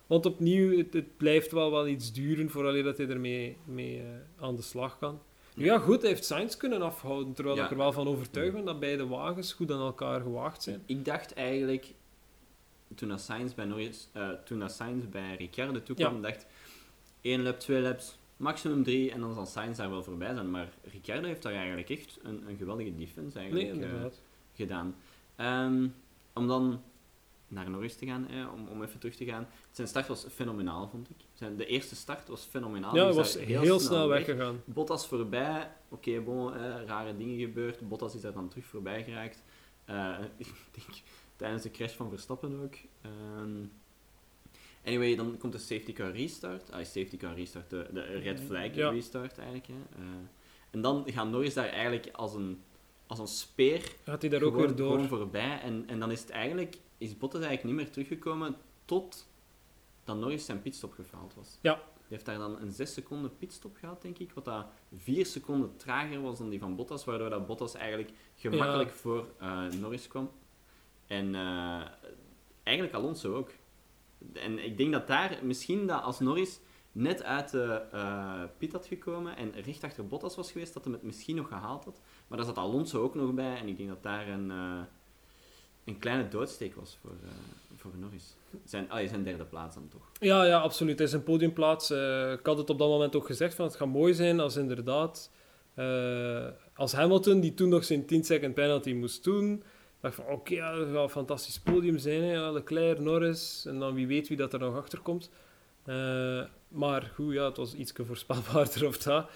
Want 0.06 0.26
opnieuw, 0.26 0.76
het, 0.78 0.92
het 0.92 1.16
blijft 1.16 1.52
wel, 1.52 1.70
wel 1.70 1.86
iets 1.86 2.12
duren 2.12 2.50
voordat 2.50 2.84
dat 2.84 2.96
hij 2.96 3.08
ermee 3.08 3.56
mee, 3.64 3.98
eh, 3.98 4.04
aan 4.44 4.56
de 4.56 4.62
slag 4.62 4.98
kan. 4.98 5.18
Nu 5.54 5.64
ja, 5.64 5.78
goed, 5.78 6.00
hij 6.00 6.10
heeft 6.10 6.24
Sainz 6.24 6.56
kunnen 6.56 6.82
afhouden, 6.82 7.32
terwijl 7.32 7.56
Ja. 7.56 7.64
ik 7.64 7.70
er 7.70 7.76
wel 7.76 7.92
van 7.92 8.08
overtuigd 8.08 8.52
ben 8.52 8.64
dat 8.64 8.80
beide 8.80 9.06
wagens 9.06 9.52
goed 9.52 9.70
aan 9.70 9.80
elkaar 9.80 10.20
gewaagd 10.20 10.62
zijn. 10.62 10.82
Ik 10.86 11.04
dacht 11.04 11.34
eigenlijk, 11.34 11.94
toen 12.94 13.08
dat 13.08 13.20
Sainz 13.20 13.54
bij, 13.54 13.64
Norris, 13.64 14.08
eh, 14.12 14.28
toen 14.44 14.58
dat 14.58 14.72
Sainz 14.72 15.04
bij 15.08 15.36
Ricciardo 15.36 15.82
toekwam, 15.82 16.22
dacht 16.22 16.46
één 17.20 17.42
lap, 17.42 17.60
twee 17.60 17.80
laps, 17.80 18.18
maximum 18.36 18.82
drie, 18.82 19.10
en 19.10 19.20
dan 19.20 19.34
zal 19.34 19.46
Sainz 19.46 19.78
daar 19.78 19.90
wel 19.90 20.02
voorbij 20.02 20.34
zijn. 20.34 20.50
Maar 20.50 20.68
Ricciardo 20.92 21.26
heeft 21.26 21.42
daar 21.42 21.52
eigenlijk 21.52 21.90
echt 21.90 22.18
een, 22.22 22.48
een 22.48 22.56
geweldige 22.56 22.96
defense 22.96 23.38
eigenlijk, 23.38 23.82
eh, 23.82 24.04
gedaan. 24.54 24.94
Ehm, 25.36 25.86
om 26.32 26.46
dan 26.46 26.82
naar 27.52 27.70
Norris 27.70 27.96
te 27.96 28.06
gaan, 28.06 28.28
eh, 28.28 28.52
om, 28.54 28.68
om 28.68 28.82
even 28.82 28.98
terug 28.98 29.14
te 29.14 29.24
gaan. 29.24 29.46
Zijn 29.70 29.88
start 29.88 30.06
was 30.06 30.26
fenomenaal, 30.34 30.88
vond 30.88 31.10
ik. 31.10 31.16
Zijn, 31.32 31.56
de 31.56 31.66
eerste 31.66 31.96
start 31.96 32.28
was 32.28 32.44
fenomenaal. 32.50 32.94
ja, 32.94 33.04
hij 33.04 33.12
was 33.12 33.34
daar 33.34 33.44
heel, 33.44 33.80
snel 33.80 34.08
weg. 34.08 34.26
weggegaan. 34.26 34.62
Bottas 34.64 35.06
voorbij. 35.06 35.70
Oké, 35.88 36.20
bon, 36.20 36.54
eh, 36.54 36.84
rare 36.86 37.16
dingen 37.16 37.38
gebeurd. 37.38 37.88
Bottas 37.88 38.14
is 38.14 38.20
daar 38.20 38.32
dan 38.32 38.48
terug 38.48 38.64
voorbij 38.64 39.04
geraakt. 39.04 39.42
Eh, 39.84 40.18
ik 40.36 40.54
denk 40.70 41.00
tijdens 41.42 41.62
de 41.62 41.70
crash 41.70 41.94
van 41.94 42.08
Verstappen 42.08 42.60
ook. 42.62 42.74
Ehm, 43.02 43.64
anyway, 44.84 45.16
dan 45.16 45.36
komt 45.38 45.52
de 45.52 45.58
safety 45.58 45.92
car 45.92 46.10
restart. 46.10 46.70
Ah, 46.72 46.84
safety 46.84 47.16
car 47.16 47.34
restart, 47.34 47.70
de, 47.70 47.86
de 47.92 48.00
red 48.02 48.40
flag 48.40 48.74
Ja. 48.74 48.90
restart 48.90 49.38
eigenlijk. 49.38 49.66
Hè. 49.66 49.74
Eh, 50.02 50.04
en 50.70 50.80
dan 50.80 51.02
gaat 51.06 51.30
Norris 51.30 51.54
daar 51.54 51.68
eigenlijk 51.68 52.08
als 52.12 52.34
een, 52.34 52.62
als 53.06 53.18
een 53.18 53.26
speer 53.26 53.92
Gaat 54.04 54.20
hij 54.22 54.30
daar 54.30 54.42
ook 54.42 54.56
weer 54.56 54.74
door. 54.76 54.90
gewoon 54.92 55.08
voorbij. 55.08 55.60
En, 55.60 55.84
en 55.86 55.98
dan 56.00 56.10
is 56.10 56.20
het 56.20 56.30
eigenlijk, 56.30 56.76
is 56.98 57.18
Bottas 57.18 57.40
eigenlijk 57.42 57.74
niet 57.76 57.84
meer 57.84 57.92
teruggekomen 57.92 58.56
tot 58.84 59.28
dat 60.04 60.16
Norris 60.16 60.44
zijn 60.44 60.62
pitstop 60.62 60.92
gefaald 60.92 61.34
was. 61.34 61.58
Ja. 61.60 61.74
Die 61.74 62.20
heeft 62.20 62.24
daar 62.24 62.38
dan 62.38 62.60
een 62.60 62.72
6 62.72 62.92
seconden 62.92 63.36
pitstop 63.36 63.76
gehad, 63.76 64.02
denk 64.02 64.18
ik. 64.18 64.32
Wat 64.32 64.44
dat 64.44 64.66
4 64.96 65.26
seconden 65.26 65.76
trager 65.76 66.20
was 66.20 66.38
dan 66.38 66.48
die 66.50 66.58
van 66.58 66.76
Bottas. 66.76 67.04
Waardoor 67.04 67.30
dat 67.30 67.46
Bottas 67.46 67.74
eigenlijk 67.74 68.10
gemakkelijk 68.36 68.90
voor 68.90 69.26
eh, 69.38 69.66
Norris 69.66 70.08
kwam. 70.08 70.30
En 71.12 71.34
eh, 71.34 71.82
eigenlijk 72.62 72.96
Alonso 72.96 73.34
ook. 73.34 73.50
En 74.32 74.64
ik 74.64 74.76
denk 74.76 74.92
dat 74.92 75.06
daar 75.06 75.38
misschien 75.42 75.86
dat 75.86 76.02
als 76.02 76.20
Norris 76.20 76.60
net 76.92 77.22
uit 77.22 77.50
de 77.50 77.82
eh, 77.92 78.42
pit 78.58 78.72
had 78.72 78.86
gekomen 78.86 79.36
en 79.36 79.52
recht 79.62 79.84
achter 79.84 80.06
Bottas 80.06 80.36
was 80.36 80.52
geweest, 80.52 80.74
dat 80.74 80.84
hij 80.84 80.92
het 80.92 81.02
misschien 81.02 81.36
nog 81.36 81.48
gehaald 81.48 81.84
had. 81.84 82.00
Maar 82.26 82.38
daar 82.38 82.46
zat 82.46 82.56
Alonso 82.56 83.02
ook 83.02 83.14
nog 83.14 83.34
bij 83.34 83.56
en 83.56 83.68
ik 83.68 83.76
denk 83.76 83.88
dat 83.88 84.02
daar 84.02 84.28
een, 84.28 84.50
eh, 84.50 84.80
een 85.84 85.98
kleine 85.98 86.28
doodsteek 86.28 86.74
was 86.74 86.98
voor, 87.00 87.10
eh, 87.10 87.30
voor 87.76 87.92
Norris. 87.98 88.36
Zijn, 88.64 88.90
allee, 88.90 89.08
zijn 89.08 89.24
derde 89.24 89.44
plaats 89.44 89.74
dan 89.74 89.88
toch. 89.88 90.10
Ja, 90.20 90.44
ja, 90.44 90.60
absoluut. 90.60 90.98
Het 90.98 91.08
is 91.08 91.14
een 91.14 91.22
podiumplaats. 91.22 91.90
Ik 91.90 92.46
had 92.46 92.58
het 92.58 92.70
op 92.70 92.78
dat 92.78 92.88
moment 92.88 93.16
ook 93.16 93.26
gezegd, 93.26 93.54
van 93.54 93.66
het 93.66 93.76
gaat 93.76 93.88
mooi 93.88 94.14
zijn 94.14 94.40
als 94.40 94.56
inderdaad... 94.56 95.30
als 96.74 96.92
Hamilton, 96.92 97.40
die 97.40 97.54
toen 97.54 97.68
nog 97.68 97.84
zijn 97.84 98.02
10-second 98.02 98.54
penalty 98.54 98.92
moest 98.92 99.24
doen, 99.24 99.62
dacht 100.02 100.14
van, 100.14 100.26
oké, 100.26 100.54
ja, 100.54 100.74
dat 100.74 100.88
gaat 100.88 101.02
een 101.02 101.08
fantastisch 101.08 101.60
podium 101.60 101.98
zijn. 101.98 102.22
Hè. 102.22 102.32
Ja, 102.32 102.50
Leclerc, 102.50 102.98
Norris, 102.98 103.64
en 103.66 103.78
dan 103.78 103.94
wie 103.94 104.06
weet 104.06 104.28
wie 104.28 104.36
dat 104.36 104.52
er 104.52 104.58
nog 104.58 104.76
achter 104.76 105.00
komt. 105.00 105.30
Eh, 105.84 106.42
maar 106.68 107.12
goed, 107.14 107.32
ja, 107.32 107.44
het 107.44 107.56
was 107.56 107.74
iets 107.74 107.92
voorspelbaarder 107.94 108.86
of 108.92 108.98
dat. 108.98 109.30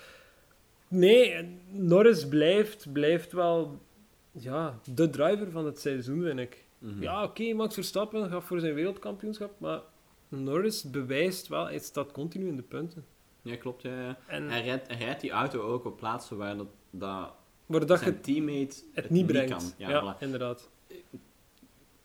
Nee, 0.88 1.58
Norris 1.70 2.28
blijft, 2.28 2.92
blijft 2.92 3.32
wel 3.32 3.80
ja, 4.32 4.78
de 4.94 5.10
driver 5.10 5.50
van 5.50 5.66
het 5.66 5.80
seizoen, 5.80 6.22
vind 6.22 6.38
ik. 6.38 6.64
Mhm. 6.78 7.02
Ja, 7.02 7.22
oké, 7.22 7.52
Max 7.52 7.74
Verstappen 7.74 8.30
gaat 8.30 8.44
voor 8.44 8.60
zijn 8.60 8.74
wereldkampioenschap, 8.74 9.60
maar 9.60 9.80
Norris 10.28 10.90
bewijst 10.90 11.48
wel, 11.48 11.64
hij 11.64 11.78
staat 11.78 12.12
continu 12.12 12.46
in 12.46 12.56
de 12.56 12.62
punten. 12.62 13.04
Ja, 13.42 13.56
klopt. 13.56 13.82
Ja, 13.82 14.00
ja. 14.00 14.18
En 14.26 14.48
Hij, 14.50 14.62
rijdt, 14.62 14.88
hij 14.88 14.96
rijdt 14.96 15.20
die 15.20 15.30
auto 15.30 15.60
ook 15.60 15.84
op 15.84 15.96
plaatsen 15.96 16.36
waar 16.36 16.56
dat, 16.56 16.68
dat 16.90 17.32
waar 17.66 17.86
dat 17.86 18.04
je 18.04 18.20
teammate 18.20 18.76
het 18.92 19.10
niet 19.10 19.26
brengt. 19.26 19.50
kan. 19.50 19.62
Ja, 19.76 19.88
Ja, 19.90 20.14
voilà. 20.16 20.18
inderdaad. 20.22 20.68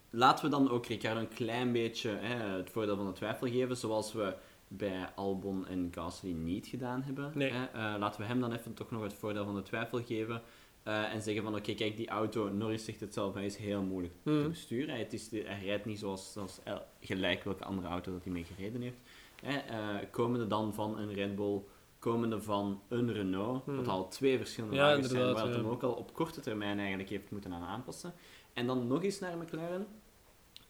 Laten 0.09 0.45
we 0.45 0.51
dan 0.51 0.69
ook 0.69 0.85
Ricciardo 0.85 1.19
een 1.19 1.27
klein 1.27 1.71
beetje 1.71 2.09
hè, 2.09 2.35
het 2.57 2.69
voordeel 2.69 2.95
van 2.95 3.05
de 3.05 3.11
twijfel 3.13 3.47
geven, 3.47 3.77
zoals 3.77 4.13
we 4.13 4.35
bij 4.67 5.09
Albon 5.15 5.67
en 5.67 5.87
Gasly 5.95 6.31
niet 6.31 6.67
gedaan 6.67 7.01
hebben. 7.01 7.31
Nee. 7.35 7.51
Hè. 7.51 7.65
Eh, 7.65 7.99
laten 7.99 8.21
we 8.21 8.27
hem 8.27 8.39
dan 8.39 8.53
even 8.53 8.73
toch 8.73 8.91
nog 8.91 9.03
het 9.03 9.13
voordeel 9.13 9.45
van 9.45 9.55
de 9.55 9.61
twijfel 9.63 10.03
geven. 10.03 10.41
eh, 10.83 11.13
en 11.13 11.21
zeggen 11.21 11.43
van, 11.43 11.55
oké, 11.55 11.73
kijk, 11.73 11.97
die 11.97 12.07
auto, 12.09 12.49
Norris 12.49 12.85
zegt 12.85 12.99
het 12.99 13.13
zelf, 13.13 13.33
hij 13.33 13.45
is 13.45 13.55
heel 13.57 13.81
moeilijk 13.81 14.13
te 14.23 14.29
Mhm. 14.31 14.49
besturen. 14.49 14.89
Hij, 14.89 14.99
het 14.99 15.13
is, 15.13 15.29
de- 15.29 15.43
hij 15.45 15.65
rijdt 15.65 15.85
niet 15.85 15.99
zoals, 15.99 16.31
zoals 16.33 16.59
el- 16.63 16.85
gelijk 16.99 17.43
welke 17.43 17.63
andere 17.63 17.87
auto 17.87 18.11
dat 18.11 18.23
hij 18.23 18.33
mee 18.33 18.43
gereden 18.55 18.81
heeft. 18.81 18.99
Hè. 19.41 19.57
eh, 19.57 19.95
komende 20.11 20.47
dan 20.47 20.73
van 20.73 20.97
een 20.97 21.13
Red 21.13 21.35
Bull, 21.35 21.61
komende 22.01 22.41
van 22.41 22.81
een 22.87 23.13
Renault, 23.13 23.65
Mhm. 23.65 23.75
wat 23.75 23.87
al 23.87 24.07
twee 24.07 24.37
verschillende 24.37 24.75
Ja, 24.75 24.81
wagens 24.81 25.09
zijn, 25.09 25.33
waar 25.33 25.45
het 25.45 25.55
hem 25.55 25.65
ook 25.67 25.83
al 25.83 25.91
op 25.93 26.13
korte 26.13 26.41
termijn 26.41 26.79
eigenlijk 26.79 27.09
heeft 27.09 27.31
moeten 27.31 27.53
aan 27.53 27.63
aanpassen. 27.63 28.13
En 28.53 28.67
dan 28.67 28.87
nog 28.87 29.03
eens 29.03 29.19
naar 29.19 29.37
McLaren. 29.37 29.87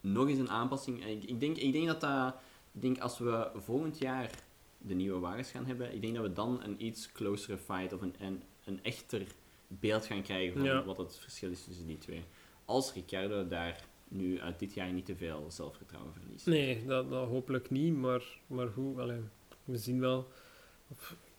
Nog 0.01 0.27
eens 0.27 0.39
een 0.39 0.49
aanpassing. 0.49 1.05
Ik, 1.05 1.23
ik, 1.23 1.39
denk, 1.39 1.57
ik 1.57 1.71
denk 1.71 1.87
dat 1.87 2.01
dat... 2.01 2.33
Ik 2.73 2.81
denk 2.81 2.99
als 2.99 3.19
we 3.19 3.49
volgend 3.55 3.97
jaar 3.99 4.29
de 4.77 4.93
nieuwe 4.93 5.19
wagens 5.19 5.51
gaan 5.51 5.65
hebben, 5.65 5.93
ik 5.93 6.01
denk 6.01 6.15
dat 6.15 6.23
we 6.23 6.33
dan 6.33 6.63
een 6.63 6.85
iets 6.85 7.11
closere 7.11 7.57
fight 7.57 7.93
of 7.93 8.01
een, 8.01 8.15
een, 8.19 8.43
een 8.65 8.83
echter 8.83 9.21
beeld 9.67 10.05
gaan 10.05 10.21
krijgen 10.21 10.53
van 10.53 10.63
Ja. 10.63 10.83
wat 10.83 10.97
het 10.97 11.19
verschil 11.19 11.51
is 11.51 11.63
tussen 11.63 11.87
die 11.87 11.97
twee. 11.97 12.23
Als 12.65 12.93
Ricciardo 12.93 13.47
daar 13.47 13.83
nu 14.07 14.39
uit 14.41 14.59
dit 14.59 14.73
jaar 14.73 14.91
niet 14.91 15.05
te 15.05 15.15
veel 15.15 15.45
zelfvertrouwen 15.47 16.13
verliest. 16.13 16.45
Nee, 16.45 16.85
dat, 16.85 17.09
dat 17.09 17.27
hopelijk 17.27 17.69
niet, 17.69 17.93
maar, 17.95 18.23
maar 18.47 18.67
goed, 18.67 18.97
allee, 18.97 19.19
we 19.63 19.77
zien 19.77 19.99
wel. 19.99 20.27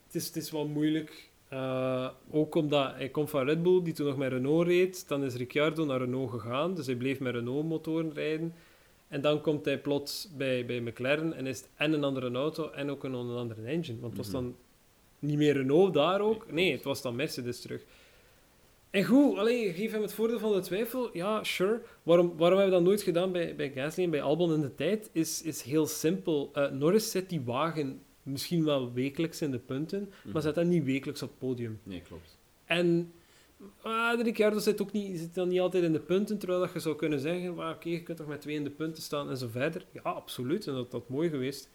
Het 0.07 0.15
is, 0.15 0.27
het 0.27 0.37
is 0.37 0.51
wel 0.51 0.67
moeilijk. 0.67 1.31
Eh, 1.49 2.09
ook 2.31 2.55
omdat 2.55 2.95
hij 2.95 3.09
komt 3.09 3.31
van 3.31 3.45
Red 3.45 3.63
Bull, 3.63 3.83
die 3.83 3.93
toen 3.93 4.07
nog 4.07 4.17
met 4.17 4.33
Renault 4.33 4.67
reed. 4.67 5.09
Dan 5.09 5.25
is 5.25 5.35
Ricciardo 5.35 5.85
naar 5.85 5.99
Renault 5.99 6.31
gegaan, 6.31 6.75
dus 6.75 6.87
hij 6.87 6.95
bleef 6.97 7.21
met 7.21 7.35
Renault-motoren 7.35 8.13
rijden. 8.13 8.55
En 9.09 9.21
dan 9.21 9.41
komt 9.41 9.65
hij 9.65 9.79
plots 9.81 10.29
bij, 10.37 10.67
bij 10.67 10.81
McLaren 10.81 11.33
en 11.33 11.47
is 11.47 11.59
het 11.59 11.69
en 11.77 11.93
een 11.93 12.05
andere 12.05 12.31
auto 12.33 12.71
en 12.71 12.91
ook 12.91 13.05
een, 13.05 13.13
een 13.13 13.37
andere 13.37 13.63
engine. 13.63 14.01
Want 14.01 14.17
het 14.17 14.27
was 14.27 14.35
Mhm. 14.35 14.43
dan 14.43 14.57
niet 15.19 15.37
meer 15.37 15.53
Renault 15.57 15.95
daar 15.95 16.21
ook. 16.21 16.53
Nee, 16.53 16.73
het 16.73 16.83
was 16.83 17.03
dan 17.03 17.17
Mercedes 17.17 17.61
terug. 17.61 17.85
En 18.91 19.05
goed, 19.05 19.39
allee, 19.39 19.73
geef 19.73 19.93
hem 19.93 20.03
het 20.03 20.13
voordeel 20.15 20.39
van 20.39 20.53
de 20.53 20.61
twijfel. 20.61 21.11
Ja, 21.13 21.45
sure. 21.45 21.81
Waarom, 22.03 22.37
waarom 22.37 22.59
hebben 22.59 22.77
we 22.79 22.83
dat 22.83 22.91
nooit 22.91 23.03
gedaan 23.03 23.33
bij, 23.33 23.57
bij 23.57 23.71
Gasly 23.71 24.05
en 24.05 24.11
bij 24.11 24.23
Albon 24.23 24.53
in 24.55 24.61
de 24.61 24.75
tijd? 24.75 25.11
Is, 25.13 25.43
is 25.43 25.63
heel 25.63 25.87
simpel. 25.87 26.51
Eh, 26.53 26.71
Norris 26.71 27.11
zet 27.11 27.29
die 27.29 27.41
wagen 27.41 28.03
misschien 28.23 28.65
wel 28.65 28.93
wekelijks 28.93 29.43
in 29.43 29.51
de 29.51 29.59
punten, 29.59 30.01
Mhm. 30.23 30.33
maar 30.33 30.43
zet 30.43 30.57
hem 30.57 30.69
niet 30.69 30.85
wekelijks 30.85 31.23
op 31.23 31.29
het 31.29 31.39
podium. 31.39 31.81
Nee, 31.83 32.01
klopt. 32.01 32.39
En 32.65 33.13
Ah, 33.83 34.17
de 34.17 34.23
Ricciardo 34.23 34.59
zit 34.59 34.83
ook 34.83 34.93
niet, 34.93 35.19
zit 35.19 35.35
dan 35.35 35.49
niet 35.49 35.61
altijd 35.61 35.85
in 35.85 35.93
de 35.93 36.01
punten, 36.01 36.39
terwijl 36.39 36.61
dat 36.61 36.73
je 36.73 36.79
zou 36.81 36.97
kunnen 36.97 37.21
zeggen, 37.21 37.55
"Maar 37.55 37.75
oké, 37.75 37.89
je 37.89 38.03
kunt 38.03 38.19
toch 38.19 38.27
met 38.27 38.41
twee 38.41 38.55
in 38.55 38.65
de 38.65 38.71
punten 38.71 39.03
staan 39.03 39.31
en 39.31 39.37
zo 39.37 39.49
verder. 39.51 39.85
Ja, 39.93 40.01
absoluut, 40.01 40.67
en 40.67 40.75
dat 40.75 40.91
dat 40.91 41.09
mooi 41.09 41.29
geweest. 41.29 41.69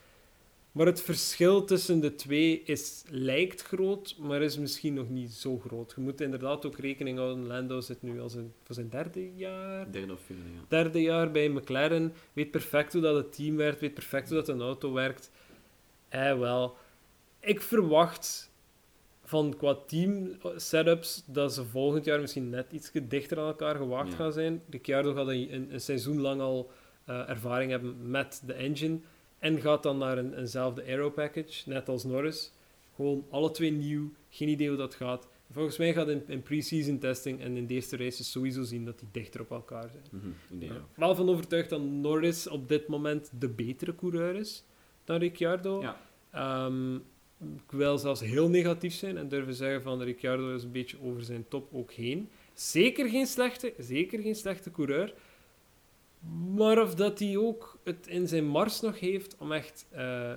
Maar 0.72 0.86
het 0.86 1.02
verschil 1.02 1.64
tussen 1.66 2.00
de 2.00 2.16
twee 2.16 2.62
is, 2.66 3.04
lijkt 3.10 3.62
groot, 3.62 4.16
maar 4.20 4.41
is 4.41 4.58
misschien 4.58 4.93
nog 4.93 5.10
niet 5.10 5.32
zo 5.32 5.58
groot. 5.60 5.93
Je 5.95 6.02
moet 6.02 6.22
inderdaad 6.22 6.66
ook 6.66 6.78
rekening 6.78 7.18
houden, 7.18 7.48
Lando 7.48 7.82
zit 7.82 8.02
nu 8.02 8.22
al 8.22 8.30
zijn, 8.30 8.54
voor 8.64 8.76
zijn 8.76 8.89
derde 8.89 9.36
jaar, 9.36 9.91
Derde 9.91 10.14
of 10.14 10.20
vierde, 10.26 10.41
ja. 10.56 10.66
derde 10.68 11.02
jaar 11.02 11.32
bij 11.32 11.50
McLaren, 11.50 12.14
weet 12.34 12.52
perfect 12.52 12.93
hoe 12.93 13.02
dat 13.02 13.16
het 13.16 13.36
team 13.36 13.56
werkt, 13.56 13.80
weet 13.80 13.93
perfect 13.93 14.28
hoe 14.30 14.38
dat 14.38 14.48
een 14.48 14.62
auto 14.62 14.93
werkt. 14.93 15.32
Eh, 16.10 16.38
wel, 16.39 16.76
ik 17.39 17.62
verwacht 17.62 18.51
van 19.24 19.55
qua 19.58 19.76
team 19.88 20.38
setups 20.55 21.24
dat 21.26 21.53
ze 21.53 21.66
volgend 21.66 22.05
jaar 22.05 22.20
misschien 22.20 22.49
net 22.49 22.72
iets 22.72 22.91
dichter 23.03 23.39
aan 23.39 23.47
elkaar 23.47 23.76
gewaagd 23.76 24.12
Ja. 24.12 24.16
gaan 24.16 24.34
zijn. 24.34 24.62
Ricciardo 24.70 25.14
gaat 25.14 25.28
een, 25.28 25.53
een, 25.53 25.74
een 25.74 25.82
seizoen 25.82 26.22
lang 26.22 26.41
al 26.41 26.72
eh, 27.05 27.30
ervaring 27.30 27.72
hebben 27.72 28.10
met 28.10 28.41
de 28.45 28.53
engine 28.53 28.99
en 29.39 29.62
gaat 29.62 29.84
dan 29.84 29.97
naar 29.97 30.18
een, 30.18 30.34
eenzelfde 30.34 30.84
aero 30.84 31.10
package, 31.10 31.70
net 31.70 31.89
als 31.89 32.03
Norris. 32.03 32.51
Gewoon 32.95 33.26
alle 33.30 33.51
twee 33.51 33.72
nieuw, 33.72 34.12
geen 34.30 34.47
idee 34.49 34.68
hoe 34.68 34.78
dat 34.78 34.95
gaat. 34.95 35.28
Volgens 35.51 35.78
mij 35.78 35.93
gaat 35.93 36.08
in, 36.08 36.24
in 36.28 36.41
pre-season 36.41 36.99
testing 36.99 37.41
en 37.41 37.58
in 37.58 37.68
de 37.68 37.74
eerste 37.74 37.97
races 37.97 38.32
sowieso 38.32 38.64
zien 38.64 38.86
dat 38.86 38.99
die 38.99 39.08
dichter 39.12 39.41
op 39.41 39.51
elkaar 39.51 39.89
zijn. 39.91 40.36
Ja. 40.60 40.74
ook. 40.74 40.82
Wel 40.95 41.16
van 41.16 41.30
overtuigd 41.30 41.70
dat 41.70 41.82
Norris 41.82 42.47
op 42.47 42.68
dit 42.70 42.88
moment 42.88 43.32
de 43.39 43.49
betere 43.49 43.95
coureur 43.95 44.36
is 44.36 44.64
dan 45.08 45.20
Ricciardo. 45.20 45.82
Ja. 45.82 45.97
Ehm, 46.32 46.95
ik 47.39 47.72
wil 47.72 47.97
zelfs 47.97 48.22
heel 48.22 48.49
negatief 48.49 48.93
zijn 48.93 49.18
en 49.18 49.28
durven 49.28 49.53
zeggen 49.53 49.82
van 49.82 50.01
Ricciardo 50.01 50.55
is 50.55 50.64
een 50.64 50.72
beetje 50.72 50.97
over 51.03 51.22
zijn 51.24 51.45
top 51.47 51.74
ook 51.74 51.91
heen. 51.91 52.30
Zeker 52.53 53.10
geen 53.10 53.26
slechte, 53.26 53.74
zeker 53.78 54.22
geen 54.22 54.36
slechte 54.36 54.72
coureur. 54.72 55.14
Maar 56.55 56.82
of 56.82 56.95
dat 56.95 57.20
hij 57.20 57.38
ook 57.38 57.80
het 57.84 58.08
in 58.08 58.28
zijn 58.28 58.45
mars 58.45 58.82
nog 58.82 58.99
heeft 58.99 59.36
om 59.38 59.51
echt 59.51 59.88
eh, 59.89 60.34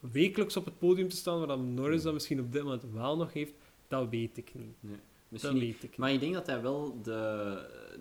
wekelijks 0.00 0.56
op 0.56 0.64
het 0.64 0.78
podium 0.78 1.08
te 1.08 1.16
staan, 1.16 1.38
waar 1.38 1.46
dan 1.46 1.74
Norris 1.74 2.02
dat 2.02 2.12
misschien 2.12 2.40
op 2.40 2.52
dit 2.52 2.62
moment 2.62 2.84
wel 2.92 3.16
nog 3.16 3.32
heeft, 3.32 3.54
dat 3.88 4.08
weet 4.08 4.36
ik 4.36 4.52
niet. 4.54 5.00
Misschien 5.28 5.58
niet. 5.58 5.82
ik. 5.82 5.96
Maar 5.96 6.12
ik 6.12 6.20
denk 6.20 6.34
dat 6.34 6.46
hij 6.46 6.62
wel 6.62 6.98
de, 7.02 7.58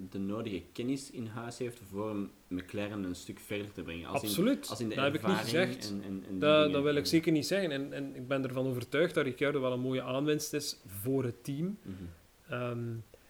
de 0.09 0.19
nodige 0.19 0.61
kennis 0.73 1.11
in 1.11 1.25
huis 1.25 1.57
heeft 1.57 1.79
voor 1.89 2.15
McLaren 2.47 3.03
een 3.03 3.15
stuk 3.15 3.39
verder 3.39 3.71
te 3.71 3.81
brengen. 3.81 4.07
Als 4.07 4.21
Absoluut, 4.21 4.63
In, 4.63 4.69
als 4.69 4.79
in 4.79 4.89
de 4.89 4.95
dat 4.95 5.03
heb 5.03 5.13
ik 5.15 5.27
niet 5.27 5.35
gezegd. 5.37 5.89
En, 5.89 6.01
en, 6.03 6.23
en 6.27 6.29
die 6.29 6.71
Dat, 6.71 6.83
wil 6.83 6.95
ik 6.95 7.05
zeker 7.05 7.31
niet 7.31 7.45
zeggen. 7.47 7.71
En, 7.71 7.93
en 7.93 8.15
ik 8.15 8.27
ben 8.27 8.43
ervan 8.43 8.67
overtuigd 8.67 9.13
dat 9.13 9.23
Ricciardo 9.25 9.61
wel 9.61 9.71
een 9.73 9.79
mooie 9.79 10.01
aanwinst 10.01 10.53
is 10.53 10.77
voor 11.01 11.23
het 11.23 11.43
team. 11.43 11.77
Mhm. 11.81 11.93
Ehm, 12.49 12.83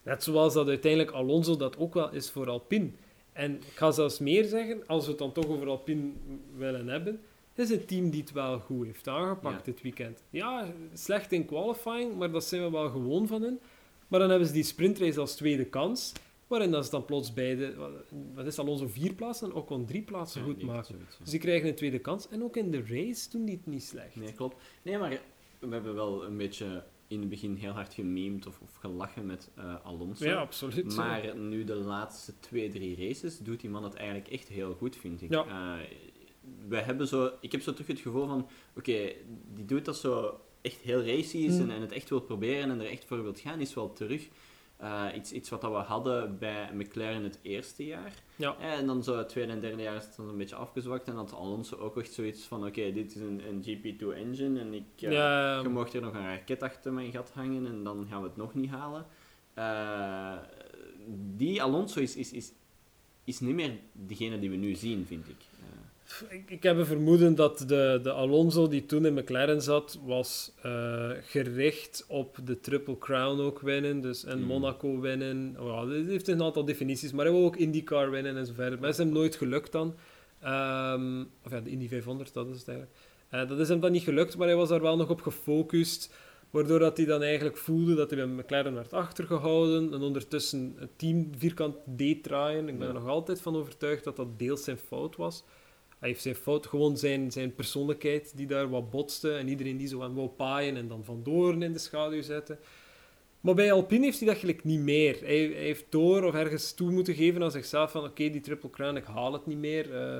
net 0.04 0.24
zoals 0.24 0.54
dat 0.54 0.68
uiteindelijk 0.68 1.12
Alonso 1.12 1.58
dat 1.58 1.78
ook 1.78 1.94
wel 1.94 2.12
is 2.12 2.32
voor 2.32 2.50
Alpine. 2.50 2.90
En 3.34 3.56
ik 3.56 3.74
ga 3.76 3.92
zelfs 3.92 4.20
meer 4.20 4.46
zeggen, 4.46 4.88
als 4.88 5.04
we 5.04 5.10
het 5.10 5.20
dan 5.20 5.32
toch 5.32 5.48
over 5.48 5.68
Alpine 5.68 6.12
willen 6.58 6.88
hebben, 6.88 7.20
het 7.54 7.70
is 7.70 7.78
een 7.78 7.86
team 7.86 8.10
die 8.10 8.22
het 8.22 8.32
wel 8.32 8.60
goed 8.60 8.86
heeft 8.86 9.08
aangepakt 9.08 9.56
Ja. 9.66 9.72
dit 9.72 9.82
weekend. 9.82 10.24
Ja, 10.30 10.74
slecht 10.94 11.32
in 11.32 11.46
qualifying, 11.46 12.18
maar 12.18 12.32
dat 12.32 12.44
zijn 12.44 12.64
we 12.64 12.70
wel 12.72 12.90
gewoon 12.90 13.28
van 13.28 13.42
hen. 13.42 13.60
Maar 14.14 14.22
dan 14.22 14.32
hebben 14.32 14.48
ze 14.48 14.54
die 14.54 14.64
sprintrace 14.64 15.20
als 15.20 15.36
tweede 15.36 15.66
kans, 15.66 16.12
waarin 16.48 16.72
dat 16.72 16.86
ze 16.86 16.92
dan 16.92 17.06
plots 17.06 17.34
beide, 17.34 17.76
wat- 18.36 18.46
is 18.46 18.60
Alonso 18.60 18.88
vier 18.88 19.14
plaatsen 19.14 19.48
en 19.50 19.54
Ocon 19.56 19.86
drie 19.86 20.02
plaatsen 20.02 20.42
Ja, 20.42 20.48
goed 20.48 20.64
maken. 20.64 20.86
zoiets, 20.86 21.12
ja. 21.18 21.20
Dus 21.22 21.30
die 21.30 21.40
krijgen 21.40 21.70
een 21.70 21.76
tweede 21.76 22.00
kans. 22.00 22.28
En 22.30 22.44
ook 22.44 22.58
in 22.58 22.72
de 22.72 22.84
race 22.88 23.30
doen 23.30 23.46
die 23.46 23.56
het 23.56 23.66
niet 23.66 23.84
slecht. 23.84 24.16
Nee, 24.16 24.34
klopt. 24.34 24.56
Nee, 24.82 24.98
maar 24.98 25.20
we 25.60 25.68
hebben 25.70 25.94
wel 25.96 26.26
een 26.26 26.38
beetje 26.38 26.84
in 27.08 27.20
het 27.20 27.30
begin 27.30 27.56
heel 27.56 27.72
hard 27.72 27.94
gememd 27.94 28.48
of, 28.48 28.60
of 28.62 28.76
gelachen 28.76 29.26
met 29.26 29.50
eh, 29.56 29.86
Alonso. 29.86 30.26
Ja, 30.26 30.36
absoluut. 30.36 30.96
Maar 30.96 31.38
nu 31.38 31.64
de 31.64 31.76
laatste 31.76 32.34
twee, 32.40 32.70
drie 32.70 33.08
races 33.08 33.40
doet 33.40 33.60
die 33.62 33.70
man 33.70 33.84
het 33.84 33.94
eigenlijk 33.94 34.28
echt 34.28 34.48
heel 34.48 34.74
goed, 34.74 34.96
vind 34.96 35.22
ik. 35.22 35.30
Ja. 35.32 35.46
Eh, 35.48 35.86
we 36.68 36.78
hebben 36.78 37.08
zo, 37.08 37.32
ik 37.42 37.52
heb 37.52 37.62
zo 37.62 37.72
terug 37.72 37.88
het 37.88 38.00
gevoel 38.00 38.28
van, 38.28 38.48
oké, 38.78 39.12
die 39.54 39.66
doet 39.66 39.86
dat 39.86 39.98
zo 39.98 40.40
echt 40.64 40.80
heel 40.82 41.04
racy 41.06 41.38
is 41.38 41.54
Mm. 41.54 41.62
en, 41.62 41.72
en 41.72 41.82
het 41.82 41.92
echt 41.92 42.10
wil 42.10 42.22
proberen 42.22 42.70
en 42.72 42.80
er 42.80 42.90
echt 42.90 43.06
voor 43.06 43.24
wil 43.24 43.34
gaan, 43.36 43.60
is 43.60 43.74
wel 43.74 43.94
terug. 43.94 44.28
Eh, 44.78 45.06
iets, 45.16 45.32
iets 45.32 45.50
wat 45.50 45.62
dat 45.62 45.72
we 45.72 45.78
hadden 45.78 46.38
bij 46.40 46.70
McLaren 46.74 47.24
het 47.24 47.40
eerste 47.42 47.86
jaar. 47.86 48.14
Ja. 48.36 48.56
Eh, 48.60 48.72
En 48.74 48.86
dan 48.88 49.04
zo 49.04 49.18
het 49.18 49.30
tweede 49.30 49.52
en 49.52 49.60
derde 49.60 49.82
jaar 49.82 49.96
is 49.96 50.04
het 50.06 50.16
dan 50.16 50.30
een 50.30 50.38
beetje 50.38 50.56
afgezwakt 50.56 51.08
en 51.08 51.16
had 51.16 51.34
Alonso 51.34 51.76
ook 51.78 51.98
echt 51.98 52.14
zoiets 52.14 52.44
van, 52.44 52.66
oké, 52.66 52.92
dit 52.94 53.16
is 53.16 53.22
een, 53.22 53.42
een 53.48 53.62
GP2 53.64 54.08
engine 54.16 54.60
en 54.60 54.74
ik... 54.74 54.84
eh, 55.02 55.12
ja, 55.12 55.60
je 55.62 55.70
mocht 55.70 55.94
er 55.94 56.02
nog 56.02 56.14
een 56.14 56.26
raket 56.26 56.62
achter 56.64 56.94
mijn 56.94 57.12
gat 57.12 57.32
hangen 57.34 57.66
en 57.66 57.84
dan 57.84 58.08
gaan 58.10 58.22
we 58.22 58.28
het 58.28 58.38
nog 58.38 58.54
niet 58.54 58.70
halen. 58.70 59.06
Eh, 59.54 60.38
die 61.36 61.62
Alonso 61.62 62.00
is, 62.00 62.16
is, 62.16 62.32
is, 62.32 62.52
is 63.24 63.40
niet 63.40 63.56
meer 63.56 63.72
degene 63.92 64.40
die 64.40 64.50
we 64.50 64.56
nu 64.56 64.76
zien, 64.76 65.06
vind 65.06 65.30
ik. 65.30 65.36
Ik, 66.30 66.50
ik 66.50 66.64
heb 66.64 66.78
een 66.78 66.86
vermoeden 66.86 67.36
dat 67.36 67.64
de, 67.68 68.00
de 68.04 68.12
Alonso 68.12 68.68
die 68.68 68.86
toen 68.86 69.06
in 69.06 69.14
McLaren 69.14 69.62
zat, 69.62 70.00
was 70.06 70.52
eh, 70.62 71.10
gericht 71.22 72.06
op 72.08 72.38
de 72.46 72.60
Triple 72.60 72.98
Crown 72.98 73.40
ook 73.42 73.60
winnen. 73.60 74.02
Dus 74.02 74.24
en 74.26 74.40
Mm. 74.40 74.46
Monaco 74.46 75.00
winnen. 75.00 75.56
Oh, 75.60 75.68
ja, 75.92 76.04
heeft 76.06 76.28
een 76.28 76.44
aantal 76.44 76.66
definities, 76.66 77.12
maar 77.12 77.26
hij 77.26 77.34
wil 77.34 77.46
ook 77.46 77.56
IndyCar 77.58 78.12
winnen 78.12 78.38
en 78.38 78.46
zo 78.46 78.54
verder. 78.54 78.74
Maar 78.80 78.90
dat 78.90 79.00
is 79.00 79.06
hem 79.06 79.14
nooit 79.14 79.36
gelukt 79.36 79.72
dan. 79.72 79.96
Ehm, 80.42 81.22
of 81.46 81.52
ja, 81.52 81.60
de 81.62 81.70
Indy 81.70 81.88
500, 81.88 82.34
dat 82.34 82.48
is 82.50 82.58
het 82.60 82.68
eigenlijk. 82.68 82.98
Eh, 83.30 83.48
dat 83.48 83.60
is 83.60 83.70
hem 83.70 83.80
dan 83.80 83.92
niet 83.92 84.04
gelukt, 84.04 84.38
maar 84.38 84.48
hij 84.48 84.56
was 84.56 84.70
daar 84.70 84.82
wel 84.82 84.96
nog 84.98 85.10
op 85.10 85.22
gefocust. 85.22 86.14
Waardoor 86.50 86.80
dat 86.80 86.98
hij 86.98 87.06
dan 87.06 87.22
eigenlijk 87.22 87.58
voelde 87.58 87.96
dat 87.96 88.10
hij 88.10 88.20
bij 88.28 88.36
McLaren 88.44 88.74
werd 88.74 88.94
achtergehouden. 88.94 89.94
En 89.94 90.02
ondertussen 90.02 90.76
het 90.80 90.90
team 90.96 91.30
vierkant 91.38 91.76
deed 91.86 92.24
draaien. 92.24 92.68
Ik 92.68 92.78
ben 92.78 92.88
Ja. 92.88 92.94
er 92.94 93.00
nog 93.00 93.10
altijd 93.10 93.42
van 93.42 93.56
overtuigd 93.56 94.04
dat 94.04 94.16
dat 94.16 94.40
deels 94.40 94.64
zijn 94.64 94.78
fout 94.78 95.16
was. 95.16 95.44
Hij 96.04 96.12
heeft 96.12 96.24
zijn 96.24 96.36
fout, 96.36 96.68
gewoon 96.68 96.98
zijn, 96.98 97.32
zijn 97.32 97.56
persoonlijkheid 97.56 98.34
die 98.36 98.48
daar 98.48 98.70
wat 98.70 98.90
botste. 98.90 99.34
En 99.34 99.48
iedereen 99.48 99.78
die 99.78 99.88
zo 99.88 100.02
aan 100.02 100.16
wou 100.16 100.28
paaien 100.28 100.78
en 100.78 100.88
dan 100.88 101.04
vandoor 101.04 101.64
in 101.64 101.74
de 101.74 101.80
schaduw 101.80 102.22
zetten. 102.22 102.60
Maar 103.42 103.54
bij 103.54 103.72
Alpine 103.72 104.04
heeft 104.04 104.20
hij 104.20 104.28
dat 104.28 104.38
gelijk 104.38 104.64
niet 104.64 104.80
meer. 104.80 105.20
Hij, 105.20 105.38
hij 105.38 105.64
heeft 105.64 105.86
door 105.90 106.24
of 106.24 106.34
ergens 106.34 106.74
toe 106.74 106.92
moeten 106.92 107.16
geven 107.16 107.44
aan 107.44 107.52
zichzelf 107.52 107.92
van 107.92 108.04
oké, 108.04 108.30
die 108.30 108.42
Triple 108.42 108.70
Crown, 108.70 108.96
ik 108.96 109.04
haal 109.04 109.34
het 109.34 109.46
niet 109.46 109.58
meer. 109.58 109.96
Eh, 109.96 110.20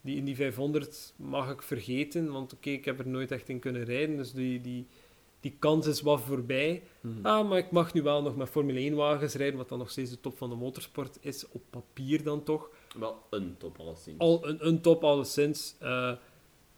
die 0.00 0.16
in 0.16 0.24
die 0.24 0.36
500 0.36 1.12
mag 1.16 1.52
ik 1.52 1.62
vergeten, 1.62 2.32
want 2.32 2.52
oké, 2.52 2.70
ik 2.70 2.84
heb 2.84 2.98
er 2.98 3.08
nooit 3.08 3.30
echt 3.30 3.48
in 3.48 3.58
kunnen 3.58 3.84
rijden. 3.84 4.16
Dus 4.16 4.32
die, 4.32 4.60
die, 4.60 4.86
die 5.40 5.56
kans 5.58 5.86
is 5.86 6.00
wat 6.00 6.20
voorbij. 6.20 6.82
Mhm. 7.00 7.26
Ah, 7.26 7.48
maar 7.48 7.58
ik 7.58 7.70
mag 7.70 7.94
nu 7.94 8.02
wel 8.02 8.22
nog 8.22 8.36
met 8.36 8.48
Formule 8.48 8.90
1-wagens 8.90 9.34
rijden, 9.34 9.58
wat 9.58 9.68
dan 9.68 9.78
nog 9.78 9.90
steeds 9.90 10.10
de 10.10 10.20
top 10.20 10.38
van 10.38 10.50
de 10.50 10.56
motorsport 10.56 11.18
is, 11.20 11.48
op 11.48 11.62
papier 11.70 12.22
dan 12.22 12.42
toch. 12.42 12.70
Wel 12.98 13.22
een 13.30 13.54
top 13.58 13.78
alleszins. 13.78 14.18
Al 14.18 14.48
een, 14.48 14.66
een 14.66 14.80
top 14.80 15.04
alleszins. 15.04 15.74
Eh 15.78 16.12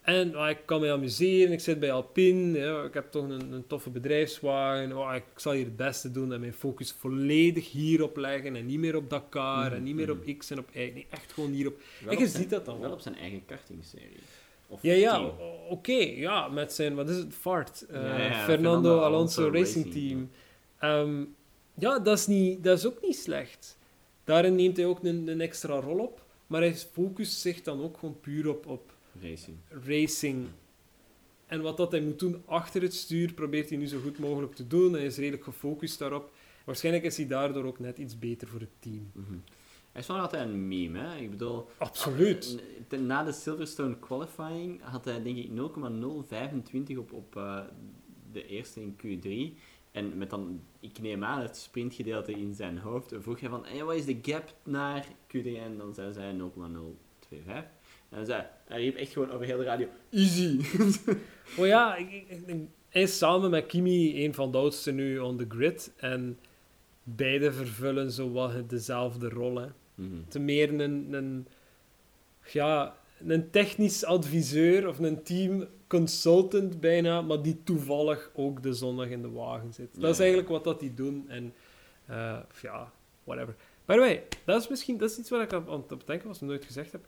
en 0.03 0.35
ah, 0.35 0.51
ik 0.51 0.59
kan 0.65 0.81
me 0.81 0.93
amuseren, 0.93 1.53
ik 1.53 1.61
zit 1.61 1.81
bij 1.81 1.93
Alpine, 1.93 2.59
ja, 2.59 2.83
ik 2.83 2.95
heb 2.95 3.11
toch 3.11 3.23
een, 3.23 3.53
een 3.53 3.67
toffe 3.67 3.91
bedrijfswagen. 3.91 4.97
Oh, 4.97 5.15
ik 5.15 5.25
zal 5.37 5.53
hier 5.53 5.65
het 5.65 5.77
beste 5.77 6.11
doen 6.11 6.33
en 6.33 6.41
mijn 6.41 6.53
focus 6.53 6.95
volledig 6.99 7.71
hierop 7.71 8.17
leggen 8.17 8.57
en 8.57 8.67
niet 8.67 8.79
meer 8.79 8.97
op 8.97 9.11
Dakar 9.11 9.73
en 9.73 9.83
niet 9.83 9.95
meer 9.95 10.11
op 10.11 10.27
mhm. 10.27 10.37
X 10.37 10.51
en 10.51 10.59
op 10.59 10.69
Y. 10.73 10.79
Nee, 10.79 11.07
echt 11.11 11.33
gewoon 11.33 11.51
hierop. 11.51 11.81
Wel 12.05 12.13
en 12.13 12.19
je 12.19 12.27
ziet 12.27 12.51
dat 12.51 12.65
dan 12.65 12.81
Wel 12.81 12.93
op 12.93 13.01
zijn 13.01 13.17
eigen 13.17 13.45
kartingserie. 13.47 14.21
Of 14.69 14.83
Ja, 14.83 14.93
ja, 14.93 15.31
oké, 15.69 15.93
ja, 15.99 16.49
met 16.49 16.73
zijn, 16.73 16.95
wat 16.95 17.09
is 17.09 17.17
het, 17.17 17.35
Fart, 17.35 17.87
eh, 17.87 18.03
Ja, 18.03 18.23
ja, 18.23 18.45
Fernando, 18.45 19.01
Alonso, 19.01 19.43
Racing, 19.43 19.85
Racing, 19.85 19.93
Team. 19.93 20.31
Ehm, 20.79 21.25
ja, 21.75 21.99
dat 21.99 22.19
is, 22.19 22.27
niet, 22.27 22.65
dat 22.65 22.79
is 22.79 22.87
ook 22.87 23.03
niet 23.03 23.17
slecht. 23.17 23.79
Daarin 24.25 24.55
neemt 24.55 24.77
hij 24.77 24.87
ook 24.87 25.05
een, 25.05 25.29
een 25.29 25.41
extra 25.41 25.81
rol 25.81 25.99
op, 25.99 26.25
maar 26.47 26.61
hij 26.61 26.75
focust 26.77 27.41
zich 27.41 27.63
dan 27.63 27.81
ook 27.83 27.99
gewoon 27.99 28.21
puur 28.21 28.49
op, 28.49 28.67
op 28.67 28.95
Racing. 29.23 29.57
racing. 29.87 30.47
En 31.47 31.63
wat 31.63 31.77
dat 31.77 31.91
hij 31.93 32.01
moet 32.01 32.19
doen 32.19 32.43
achter 32.47 32.83
het 32.83 32.95
stuur, 32.95 33.33
probeert 33.33 33.69
hij 33.69 33.79
nu 33.79 33.87
zo 33.87 34.01
goed 34.01 34.19
mogelijk 34.19 34.55
te 34.55 34.67
doen. 34.67 34.93
Hij 34.93 35.05
is 35.05 35.17
redelijk 35.17 35.45
gefocust 35.45 35.99
daarop. 35.99 36.33
Waarschijnlijk 36.65 37.05
is 37.05 37.17
hij 37.17 37.27
daardoor 37.27 37.65
ook 37.65 37.79
net 37.79 37.99
iets 37.99 38.19
beter 38.19 38.49
voor 38.49 38.61
het 38.61 38.69
team. 38.79 39.11
Mhm. 39.13 39.33
Hij 39.93 40.01
is 40.01 40.07
wel 40.07 40.19
altijd 40.19 40.49
een 40.49 40.69
meme, 40.69 40.99
hè. 40.99 41.17
Ik 41.17 41.31
bedoel... 41.31 41.69
Absoluut. 41.79 42.57
eh, 42.59 42.83
ten- 42.89 43.07
Na 43.07 43.25
de 43.25 43.33
Silverstone 43.33 43.99
qualifying 43.99 44.83
had 44.83 45.05
hij 45.05 45.23
denk 45.23 45.37
ik 45.37 45.51
0,025 45.51 46.97
op, 46.99 47.13
op 47.13 47.37
eh, 47.37 47.59
de 48.33 48.47
eerste 48.47 48.81
in 48.81 48.97
Q3. 48.97 49.59
En 49.93 50.19
met 50.19 50.31
dan, 50.31 50.61
ik 50.81 50.99
neem 51.01 51.25
aan, 51.25 51.41
het 51.43 51.57
sprintgedeelte 51.57 52.33
in 52.33 52.55
zijn 52.55 52.79
hoofd. 52.79 53.15
Vroeg 53.19 53.41
hij 53.41 53.49
van, 53.49 53.65
hey, 53.67 53.85
wat 53.85 53.95
is 53.95 54.05
de 54.05 54.19
gap 54.23 54.55
naar 54.65 55.07
Q3? 55.07 55.45
En 55.45 55.77
dan 55.77 55.95
zei 55.95 56.13
zij 56.13 56.33
0,025. 56.33 57.55
En 58.09 58.17
dan 58.19 58.27
zei 58.27 58.43
hij 58.65 58.81
riep 58.81 58.97
echt 58.97 59.13
gewoon 59.13 59.31
over 59.31 59.47
heel 59.47 59.57
de 59.59 59.65
radio, 59.65 59.87
easy! 60.11 60.61
Oh 61.59 61.67
ja, 61.67 61.97
ik, 61.97 62.11
ik, 62.13 62.41
ik- 62.47 62.57
hij 62.89 63.03
is 63.03 63.19
samen 63.19 63.51
met 63.51 63.67
Kimi 63.67 64.25
een 64.25 64.35
van 64.35 64.51
de 64.51 64.59
oudsten 64.59 64.95
nu 64.95 65.19
on 65.19 65.37
the 65.37 65.47
grid. 65.49 65.93
En 65.97 66.39
beide 67.03 67.53
vervullen 67.53 68.11
zo 68.11 68.31
wat 68.31 68.71
dezelfde 68.71 69.29
rol. 69.29 69.57
Hè. 69.57 69.67
Mhm. 69.95 70.17
te 70.29 70.39
meer 70.39 70.81
een, 70.81 71.13
een, 71.13 71.47
ja, 72.53 72.97
een 73.27 73.51
technisch 73.51 74.05
adviseur 74.05 74.89
of 74.89 74.99
een 74.99 75.23
team 75.23 75.67
consultant 75.99 76.81
bijna, 76.81 77.23
maar 77.23 77.43
die 77.43 77.63
toevallig 77.65 78.31
ook 78.35 78.63
de 78.63 78.73
zondag 78.73 79.09
in 79.09 79.23
de 79.23 79.31
wagen 79.31 79.73
zit. 79.73 80.01
Dat 80.01 80.11
is 80.11 80.19
eigenlijk 80.19 80.49
wat 80.49 80.65
dat 80.65 80.81
die 80.81 80.95
doen. 80.95 81.25
En 81.29 81.55
Eh, 82.07 82.39
ja, 82.63 82.93
whatever. 83.25 83.55
By 83.85 83.95
the 83.95 84.01
way, 84.01 84.23
dat 84.45 84.61
is 84.63 84.69
misschien 84.69 84.97
dat 84.99 85.11
is 85.11 85.19
iets 85.19 85.31
waar 85.31 85.43
ik 85.43 85.53
aan, 85.53 85.69
aan 85.69 85.85
het 85.89 86.07
denken 86.07 86.29
was, 86.29 86.41
nog 86.41 86.51
nooit 86.51 86.65
gezegd 86.65 86.93
heb. 86.93 87.05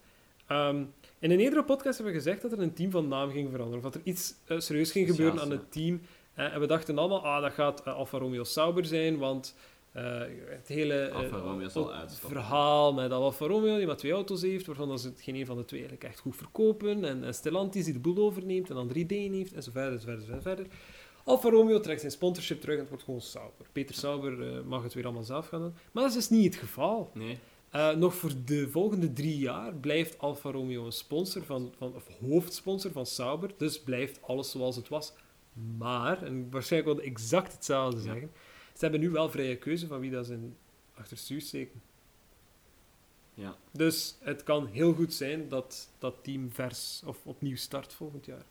Ehm, 0.47 0.85
in 1.19 1.31
een 1.31 1.41
eerdere 1.41 1.65
podcast 1.65 1.97
hebben 1.97 2.15
we 2.15 2.21
gezegd 2.21 2.43
dat 2.43 2.53
er 2.53 2.61
een 2.61 2.73
team 2.73 2.91
van 2.91 3.09
naam 3.09 3.31
ging 3.31 3.51
veranderen. 3.51 3.85
Of 3.85 3.93
dat 3.93 4.03
er 4.03 4.09
iets 4.09 4.35
eh, 4.47 4.59
serieus 4.59 4.91
ging 4.91 5.09
gebeuren 5.09 5.41
aan 5.41 5.51
het 5.51 5.73
team. 5.73 6.01
Eh, 6.35 6.55
en 6.55 6.61
we 6.61 6.67
dachten 6.67 6.99
allemaal, 6.99 7.25
ah, 7.25 7.43
dat 7.43 7.53
gaat 7.53 7.85
Alfa 7.85 8.19
Romeo 8.19 8.45
Sauber 8.45 8.85
zijn, 8.85 9.19
want 9.19 9.55
eh, 9.95 10.21
het 10.47 10.69
hele 10.69 10.95
eh, 10.95 12.09
verhaal 12.09 12.93
met 12.93 13.11
Alfa 13.11 13.47
Romeo, 13.47 13.77
die 13.77 13.87
maar 13.87 13.97
twee 13.97 14.13
auto's 14.13 14.43
heeft, 14.43 14.67
waarvan 14.67 14.89
dat 14.89 15.01
ze 15.01 15.09
het 15.09 15.21
geen 15.21 15.35
een 15.35 15.47
van 15.47 15.57
de 15.57 15.65
twee 15.65 15.81
eigenlijk 15.81 16.11
echt 16.11 16.21
goed 16.21 16.37
verkopen. 16.37 17.05
En, 17.05 17.25
en 17.25 17.35
Stellantis 17.35 17.85
die 17.85 17.93
de 17.93 17.99
boel 17.99 18.17
overneemt 18.17 18.69
en 18.69 18.75
dan 18.75 18.89
3D 18.89 19.07
heeft, 19.09 19.53
en 19.53 19.63
zo 19.63 19.71
verder, 19.71 19.93
en 19.93 20.01
zo 20.01 20.07
verder, 20.07 20.31
en 20.35 20.43
verder. 20.43 20.67
Alfa 21.25 21.49
Romeo 21.51 21.81
trekt 21.81 22.01
zijn 22.01 22.13
sponsorship 22.13 22.61
terug 22.61 22.75
en 22.75 22.81
het 22.81 22.89
wordt 22.89 23.05
gewoon 23.05 23.21
Sauber. 23.21 23.67
Peter 23.73 23.95
Sauber 23.95 24.57
eh, 24.57 24.63
mag 24.63 24.83
het 24.83 24.95
weer 24.95 25.05
allemaal 25.05 25.23
zelf 25.23 25.49
gaan 25.49 25.61
doen. 25.61 25.75
Maar 25.93 26.03
dat 26.03 26.13
is 26.13 26.29
dus 26.29 26.39
niet 26.39 26.45
het 26.45 26.63
geval. 26.63 27.11
Nee. 27.15 27.39
Nog 27.97 28.15
voor 28.15 28.31
de 28.45 28.69
volgende 28.69 29.13
drie 29.13 29.39
jaar 29.39 29.75
blijft 29.75 30.19
Alfa 30.19 30.51
Romeo 30.51 30.85
een 30.85 30.93
sponsor 30.93 31.45
van, 31.45 31.73
van, 31.79 31.95
of 31.95 32.07
hoofdsponsor 32.29 32.91
van 32.91 33.07
Sauber. 33.07 33.51
Dus 33.57 33.81
blijft 33.81 34.23
alles 34.23 34.51
zoals 34.51 34.77
het 34.77 34.89
was. 34.89 35.13
Maar, 35.79 36.23
en 36.23 36.51
waarschijnlijk 36.51 36.97
wel 36.97 37.07
exact 37.07 37.53
hetzelfde 37.53 37.97
Ja. 37.97 38.03
zeggen, 38.03 38.31
ze 38.75 38.81
hebben 38.81 39.01
nu 39.01 39.11
wel 39.11 39.31
vrije 39.31 39.57
keuze 39.57 39.87
van 39.87 40.01
wie 40.01 40.11
dat 40.11 40.27
ze 40.27 40.33
in 40.33 40.57
achter 40.95 41.17
stuur 41.17 41.41
steken. 41.41 41.83
Ja. 43.35 43.57
Dus 43.71 44.17
het 44.21 44.43
kan 44.43 44.67
heel 44.67 44.93
goed 44.93 45.15
zijn 45.15 45.49
dat 45.49 45.91
dat 45.99 46.15
team 46.23 46.53
vers 46.53 47.03
of 47.07 47.27
opnieuw 47.27 47.57
start 47.57 47.93
volgend 47.93 48.27
jaar. 48.27 48.45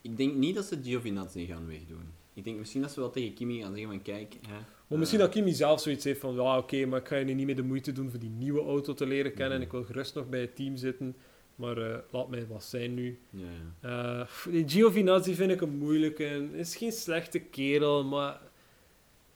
Ik 0.00 0.16
denk 0.16 0.34
niet 0.34 0.54
dat 0.54 0.64
ze 0.64 0.82
Giovinazzi 0.82 1.46
gaan 1.46 1.66
wegdoen. 1.66 2.12
Ik 2.34 2.44
denk 2.44 2.58
misschien 2.58 2.80
dat 2.80 2.90
ze 2.90 3.00
wel 3.00 3.10
tegen 3.10 3.34
Kimi 3.34 3.60
gaan 3.60 3.72
zeggen 3.72 3.88
van 3.88 4.02
kijk... 4.02 4.36
Hè, 4.48 4.58
Maar 4.86 4.98
misschien 4.98 5.20
eh, 5.20 5.24
dat 5.24 5.34
Kimi 5.34 5.52
zelf 5.52 5.80
zoiets 5.80 6.04
heeft 6.04 6.20
van, 6.20 6.34
ja 6.34 6.58
oké, 6.58 6.86
maar 6.86 7.00
ik 7.00 7.08
ga 7.08 7.16
je 7.16 7.24
nu 7.24 7.34
niet 7.34 7.46
meer 7.46 7.56
de 7.56 7.62
moeite 7.62 7.92
doen 7.92 8.10
voor 8.10 8.18
die 8.18 8.30
nieuwe 8.30 8.60
auto 8.60 8.94
te 8.94 9.06
leren 9.06 9.34
kennen. 9.34 9.48
Mhm. 9.48 9.56
En 9.56 9.66
ik 9.66 9.72
wil 9.72 9.84
gerust 9.84 10.14
nog 10.14 10.28
bij 10.28 10.40
het 10.40 10.56
team 10.56 10.76
zitten. 10.76 11.16
Maar 11.54 11.78
eh, 11.78 11.98
laat 12.10 12.28
mij 12.28 12.46
wat 12.46 12.64
zijn 12.64 12.94
nu. 12.94 13.18
Ja, 13.30 13.46
ja. 13.82 14.20
Eh, 14.20 14.52
die 14.52 14.68
Giovinazzi 14.68 15.34
vind 15.34 15.50
ik 15.50 15.60
een 15.60 15.78
moeilijke. 15.78 16.22
Hij 16.22 16.48
is 16.52 16.76
geen 16.76 16.92
slechte 16.92 17.38
kerel, 17.38 18.04
maar 18.04 18.40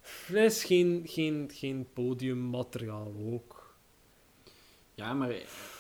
hij 0.03 0.45
is 0.45 0.65
geen, 0.65 1.03
geen, 1.05 1.51
geen 1.53 1.87
podiummateriaal 1.93 3.15
ook. 3.33 3.75
ja, 4.95 5.15
maar 5.15 5.31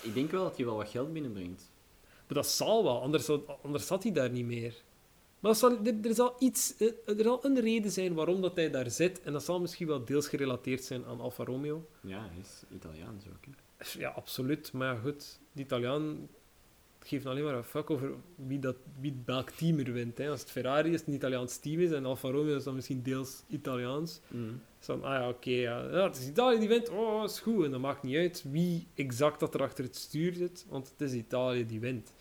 ik 0.02 0.14
denk 0.14 0.30
wel 0.30 0.44
dat 0.44 0.56
hij 0.56 0.64
wel 0.64 0.76
wat 0.76 0.88
geld 0.88 1.12
binnenbrengt. 1.12 1.70
Maar 2.00 2.34
dat 2.42 2.46
zal 2.48 2.82
wel, 2.84 3.02
anders, 3.02 3.28
anders 3.62 3.86
zat 3.86 4.02
hij 4.02 4.12
daar 4.12 4.30
niet 4.30 4.46
meer. 4.46 4.82
Maar 5.40 5.50
dat 5.50 5.60
zal, 5.60 5.84
er, 5.84 5.94
er 6.02 6.14
zal 6.14 6.36
iets, 6.38 6.76
eh, 6.76 6.88
er 7.06 7.22
zal 7.22 7.44
een 7.44 7.60
reden 7.60 7.90
zijn 7.90 8.14
waarom 8.14 8.40
dat 8.40 8.56
hij 8.56 8.70
daar 8.70 8.90
zit. 8.90 9.20
En 9.22 9.32
dat 9.32 9.44
zal 9.44 9.60
misschien 9.60 9.86
wel 9.86 10.04
deels 10.04 10.28
gerelateerd 10.28 10.84
zijn 10.84 11.04
aan 11.04 11.20
Alfa 11.20 11.44
Romeo. 11.44 11.88
Ja, 12.02 12.28
hij 12.28 12.38
is 12.40 12.62
Italiaans 12.74 13.24
ook. 13.26 13.44
hè. 13.44 13.98
Ja, 14.00 14.08
absoluut. 14.10 14.72
Maar 14.72 14.96
goed, 14.96 15.40
die 15.52 15.64
Italiaan 15.64 16.28
geeft 17.02 17.26
alleen 17.26 17.44
maar 17.44 17.54
een 17.54 17.64
fuck 17.64 17.90
over 17.90 18.10
wie, 18.34 18.58
dat, 18.58 18.76
wie 19.00 19.22
welk 19.24 19.50
team 19.50 19.78
er 19.78 19.92
wint. 19.92 20.18
Hè. 20.18 20.30
Als 20.30 20.40
het 20.40 20.50
Ferrari 20.50 20.92
is, 20.92 21.02
een 21.06 21.12
Italiaans 21.12 21.58
team 21.58 21.80
is, 21.80 21.90
en 21.90 22.04
Alfa 22.04 22.30
Romeo 22.30 22.56
is 22.56 22.64
dan 22.64 22.74
misschien 22.74 23.02
deels 23.02 23.42
Italiaans. 23.48 24.20
Mhm. 24.28 24.52
is 24.80 24.86
dan, 24.86 25.04
ah 25.04 25.20
ja, 25.20 25.28
oké, 25.28 25.50
ja. 25.50 25.90
ja, 25.90 26.04
het 26.04 26.16
is 26.16 26.28
Italië 26.28 26.58
die 26.58 26.68
wint, 26.68 26.88
oh, 26.88 27.24
is 27.24 27.40
goed. 27.40 27.64
En 27.64 27.70
dat 27.70 27.80
maakt 27.80 28.02
niet 28.02 28.16
uit 28.16 28.44
wie 28.50 28.86
exact 28.94 29.40
dat 29.40 29.54
er 29.54 29.62
achter 29.62 29.84
het 29.84 29.96
stuur 29.96 30.34
zit, 30.34 30.66
want 30.68 30.88
het 30.90 31.08
is 31.08 31.16
Italië 31.16 31.66
die 31.66 31.80
wint. 31.80 32.12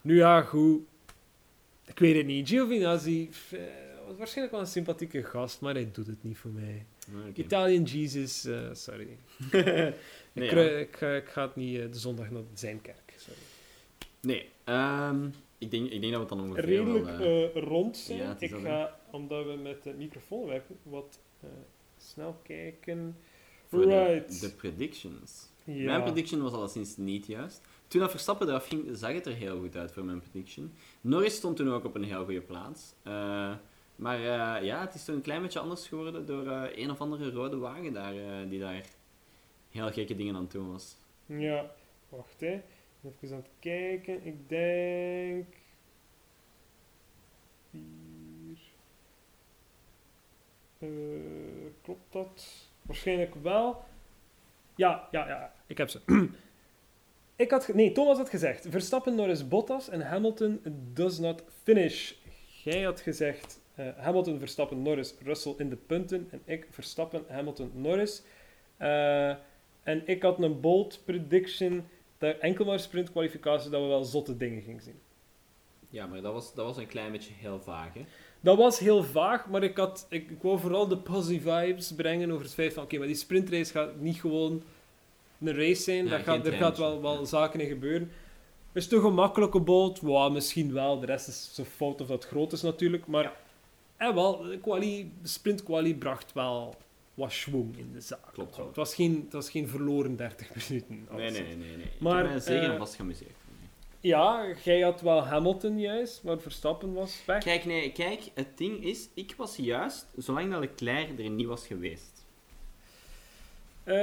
Nu 0.00 0.16
ja, 0.16 0.42
goed. 0.42 0.80
Ik 1.84 1.98
weet 1.98 2.16
het 2.16 2.26
niet. 2.26 2.48
Giovinazzi 2.48 3.30
eh, 3.50 3.58
was 4.06 4.16
waarschijnlijk 4.16 4.56
wel 4.56 4.60
een 4.60 4.72
sympathieke 4.72 5.22
gast, 5.22 5.60
maar 5.60 5.74
hij 5.74 5.90
doet 5.92 6.06
het 6.06 6.22
niet 6.22 6.38
voor 6.38 6.50
mij. 6.50 6.86
Ah. 7.14 7.36
Italian 7.36 7.82
Jesus, 7.82 8.44
eh, 8.44 8.68
sorry. 8.72 9.08
Nee, 10.32 10.48
ik, 10.48 10.54
ja. 10.54 10.60
ik, 10.60 10.96
ga, 10.96 11.14
ik 11.14 11.28
ga 11.28 11.42
het 11.42 11.56
niet 11.56 11.78
eh, 11.78 11.90
de 11.90 11.98
zondag 11.98 12.30
naar 12.30 12.42
zijn 12.54 12.80
kerk. 12.80 13.14
Sorry. 13.16 13.40
Nee, 14.20 14.48
ehm, 14.64 15.28
ik, 15.58 15.70
denk, 15.70 15.90
ik 15.90 16.00
denk 16.00 16.12
dat 16.12 16.12
we 16.12 16.18
het 16.18 16.28
dan 16.28 16.40
ongeveer 16.40 16.64
Redelijk 16.64 17.04
wel... 17.04 17.18
eh, 17.18 17.44
eh, 17.44 17.62
rond 17.62 17.96
zijn. 17.96 18.18
ja, 18.18 18.36
ik 18.38 18.54
ga, 18.54 18.98
omdat 19.10 19.44
we 19.44 19.52
met 19.52 19.82
de 19.82 19.94
microfoon 19.94 20.46
werken, 20.46 20.76
wat 20.82 21.20
eh, 21.40 21.48
snel 21.96 22.40
kijken. 22.42 23.16
voor 23.66 23.80
de, 23.80 24.04
right. 24.04 24.40
de 24.40 24.50
predictions. 24.50 25.48
ja. 25.64 25.84
Mijn 25.84 26.02
prediction 26.02 26.42
was 26.42 26.52
alleszins 26.52 26.96
niet 26.96 27.26
juist. 27.26 27.66
Toen 27.88 28.00
dat 28.00 28.10
Verstappen 28.10 28.48
eraf 28.48 28.66
ging, 28.68 28.84
zag 28.92 29.12
het 29.12 29.26
er 29.26 29.34
heel 29.34 29.60
goed 29.60 29.76
uit 29.76 29.92
voor 29.92 30.04
mijn 30.04 30.20
prediction. 30.20 30.72
Norris 31.00 31.34
stond 31.34 31.56
toen 31.56 31.72
ook 31.72 31.84
op 31.84 31.94
een 31.94 32.04
heel 32.04 32.24
goede 32.24 32.40
plaats. 32.40 32.94
Eh, 33.02 33.54
maar 33.96 34.20
ja, 34.64 34.80
het 34.80 34.94
is 34.94 35.04
toen 35.04 35.14
een 35.14 35.22
klein 35.22 35.42
beetje 35.42 35.58
anders 35.58 35.88
geworden 35.88 36.26
door 36.26 36.46
een 36.74 36.90
of 36.90 37.00
andere 37.00 37.30
rode 37.30 37.56
wagen 37.56 37.92
daar, 37.92 38.14
die 38.48 38.60
daar 38.60 38.84
heel 39.70 39.90
gekke 39.90 40.16
dingen 40.16 40.34
aan 40.34 40.42
het 40.42 40.50
doen 40.50 40.72
was. 40.72 40.96
Ja, 41.26 41.70
wacht 42.08 42.40
hè. 42.40 42.60
Even 43.04 43.36
aan 43.36 43.42
het 43.42 43.50
kijken. 43.58 44.26
Ik 44.26 44.48
denk. 44.48 45.46
Hier. 47.70 48.58
Eh, 50.78 50.88
klopt 51.82 52.12
dat? 52.12 52.66
Waarschijnlijk 52.82 53.34
wel. 53.34 53.84
Ja, 54.74 55.08
ja, 55.10 55.28
ja. 55.28 55.52
Ik 55.66 55.78
heb 55.78 55.88
ze. 55.88 56.00
ik 57.36 57.50
had 57.50 57.74
nee, 57.74 57.92
Thomas 57.92 58.16
had 58.16 58.28
gezegd: 58.28 58.66
Verstappen, 58.70 59.14
Norris, 59.14 59.48
Bottas 59.48 59.88
en 59.88 60.00
Hamilton 60.00 60.60
does 60.92 61.18
not 61.18 61.44
finish. 61.62 62.12
Jij 62.64 62.82
had 62.82 63.00
gezegd: 63.00 63.60
eh, 63.74 63.88
Hamilton, 63.96 64.38
Verstappen, 64.38 64.82
Norris, 64.82 65.14
Russell 65.22 65.54
in 65.58 65.68
de 65.68 65.76
punten. 65.76 66.28
En 66.30 66.42
ik: 66.44 66.66
Verstappen, 66.70 67.24
Hamilton, 67.28 67.70
Norris. 67.74 68.22
Eh, 68.76 69.28
en 69.82 70.02
ik 70.06 70.22
had 70.22 70.42
een 70.42 70.60
bold 70.60 71.00
prediction 71.04 71.88
dat 72.18 72.38
enkel 72.38 72.64
maar 72.64 72.80
sprintkwalificatie 72.80 73.70
dat 73.70 73.80
we 73.80 73.86
wel 73.86 74.04
zotte 74.04 74.36
dingen 74.36 74.62
gingen 74.62 74.82
zien. 74.82 74.98
Ja, 75.90 76.06
maar 76.06 76.20
dat 76.22 76.32
was, 76.32 76.54
dat 76.54 76.66
was 76.66 76.76
een 76.76 76.86
klein 76.86 77.12
beetje 77.12 77.32
heel 77.36 77.60
vaag, 77.60 77.94
hè? 77.94 78.04
Dat 78.40 78.56
was 78.56 78.78
heel 78.78 79.04
vaag, 79.04 79.46
maar 79.46 79.62
ik, 79.62 79.76
had, 79.76 80.06
ik, 80.08 80.30
ik 80.30 80.42
wou 80.42 80.58
vooral 80.58 80.88
de 80.88 80.96
positive 80.98 81.60
vibes 81.64 81.92
brengen 81.94 82.30
over 82.30 82.44
het 82.44 82.54
feit 82.54 82.72
van 82.72 82.82
oké, 82.82 82.98
maar 82.98 83.06
die 83.06 83.16
sprintrace 83.16 83.72
gaat 83.72 83.96
niet 84.00 84.20
gewoon 84.20 84.62
een 85.40 85.54
race 85.54 85.82
zijn. 85.82 86.04
Ja, 86.04 86.10
dat 86.10 86.20
geen 86.22 86.34
gaat, 86.34 86.46
er 86.46 86.52
gaat 86.52 86.78
wel, 86.78 87.02
wel 87.02 87.18
ja. 87.18 87.24
zaken 87.24 87.60
in 87.60 87.68
gebeuren. 87.68 88.10
Is 88.72 88.84
het 88.84 88.92
een 88.92 89.00
gemakkelijke 89.00 89.60
boot? 89.60 90.00
Wow, 90.00 90.32
misschien 90.32 90.72
wel. 90.72 91.00
De 91.00 91.06
rest 91.06 91.28
is 91.28 91.50
zo 91.54 91.64
fout 91.64 92.00
of 92.00 92.06
dat 92.06 92.24
groot 92.26 92.52
is 92.52 92.62
natuurlijk. 92.62 93.06
Maar 93.06 93.22
Ja. 93.22 93.32
en 93.96 94.14
wel, 94.14 94.38
de 94.42 94.58
quali, 94.58 95.12
sprintquali 95.22 95.94
bracht 95.94 96.32
wel 96.32 96.74
wat 97.18 97.32
schwung 97.32 97.76
in 97.78 97.92
de 97.92 98.00
zaak. 98.00 98.32
Klopt 98.32 98.56
wel. 98.56 98.66
Het 98.66 98.76
was 98.76 98.94
geen, 98.94 99.20
het 99.24 99.32
was 99.32 99.50
geen 99.50 99.68
verloren 99.68 100.16
30 100.16 100.68
minuten. 100.68 101.06
Nee, 101.10 101.30
nee, 101.30 101.42
nee, 101.42 101.56
nee. 101.56 101.76
nee. 101.76 101.86
Ik 101.86 102.00
Maar, 102.00 102.30
heb 102.30 102.40
zeker 102.40 102.62
eh, 102.62 102.70
en 102.72 102.78
vast 102.78 102.94
geamuseerd. 102.94 103.36
Ja, 104.00 104.54
jij 104.64 104.80
had 104.80 105.00
wel 105.00 105.24
Hamilton 105.24 105.80
juist, 105.80 106.22
maar 106.22 106.40
Verstappen 106.40 106.92
was 106.92 107.22
weg. 107.26 107.42
Kijk, 107.42 107.64
nee, 107.64 107.92
kijk, 107.92 108.30
het 108.34 108.58
ding 108.58 108.84
is, 108.84 109.08
ik 109.14 109.34
was 109.36 109.56
juist, 109.56 110.06
zolang 110.16 110.50
dat 110.50 110.60
Leclerc 110.60 111.18
er 111.18 111.30
niet 111.30 111.46
was 111.46 111.66
geweest. 111.66 112.24
Eh, 113.84 113.94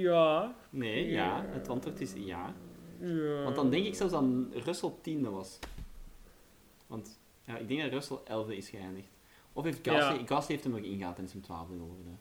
ja. 0.00 0.54
Nee, 0.70 1.10
ja, 1.10 1.46
het 1.48 1.68
antwoord 1.68 2.00
is 2.00 2.12
ja. 2.16 2.54
ja. 3.00 3.42
Want 3.42 3.56
dan 3.56 3.70
denk 3.70 3.86
ik 3.86 3.94
zelfs 3.94 4.12
dat 4.12 4.24
Russell 4.64 4.92
tiende 5.00 5.30
was. 5.30 5.58
Want 6.86 7.18
ja, 7.44 7.56
ik 7.56 7.68
denk 7.68 7.80
dat 7.80 7.92
Russell 7.92 8.18
elfde 8.24 8.56
is 8.56 8.68
geëindigd. 8.68 9.15
Of 9.56 9.64
heeft 9.64 9.78
Gasly, 9.82 10.24
Ja. 10.28 10.42
Heeft 10.46 10.62
hem 10.64 10.72
nog 10.72 10.80
ingehaald 10.82 11.18
en 11.18 11.24
is 11.24 11.32
hem 11.32 11.42
twaalfde 11.42 11.72
geworden. 11.72 12.18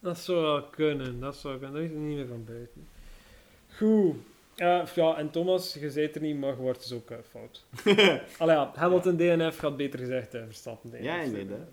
Dat 0.00 0.18
zou 0.18 0.42
wel 0.42 0.62
kunnen, 0.62 1.20
dat 1.20 1.36
zou 1.36 1.58
kunnen. 1.58 1.74
Dat 1.74 1.82
is 1.82 1.90
er 1.90 1.96
niet 1.96 2.16
meer 2.16 2.26
van 2.26 2.44
buiten. 2.44 2.88
Goed. 3.76 4.14
Ja, 4.54 5.16
en 5.16 5.30
Thomas, 5.30 5.74
je 5.74 5.90
zei 5.90 6.06
er 6.08 6.20
niet, 6.20 6.36
maar 6.38 6.50
je 6.50 6.56
wordt 6.56 6.88
dus 6.88 6.92
ook 6.92 7.12
fout. 7.30 7.64
Allee, 8.38 8.56
ja, 8.56 8.72
Hamilton 8.74 9.16
DNF 9.16 9.56
gaat 9.58 9.76
beter 9.76 9.98
gezegd 9.98 10.34
eh, 10.34 10.42
Verstappen 10.44 10.90
DNF. 10.90 11.02
Ja, 11.02 11.20
inderdaad. 11.20 11.68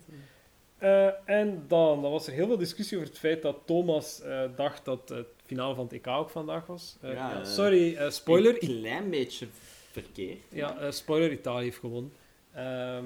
Eh, 0.78 1.08
en 1.26 1.64
dan, 1.68 2.02
dan 2.02 2.12
was 2.12 2.28
er 2.28 2.34
heel 2.34 2.48
veel 2.48 2.58
discussie 2.58 2.98
over 2.98 3.10
het 3.10 3.20
feit 3.20 3.42
dat 3.42 3.58
Thomas 3.66 4.22
eh, 4.22 4.44
dacht 4.56 4.86
dat 4.86 5.10
het 5.10 5.28
finale 5.46 5.76
van 5.76 5.84
het 5.84 5.94
EK 5.94 6.08
ook 6.08 6.30
vandaag 6.30 6.66
was. 6.66 6.98
Eh, 7.02 7.14
Ja, 7.14 7.32
ja, 7.34 7.44
sorry, 7.44 8.12
spoiler. 8.12 8.54
Een 8.64 8.82
klein 8.82 9.10
beetje 9.10 9.48
verkeerd. 9.92 10.40
Ja, 10.50 10.92
spoiler, 10.92 11.32
Italië 11.32 11.64
heeft 11.64 11.78
gewonnen. 11.80 12.12
Ehm, 12.54 13.06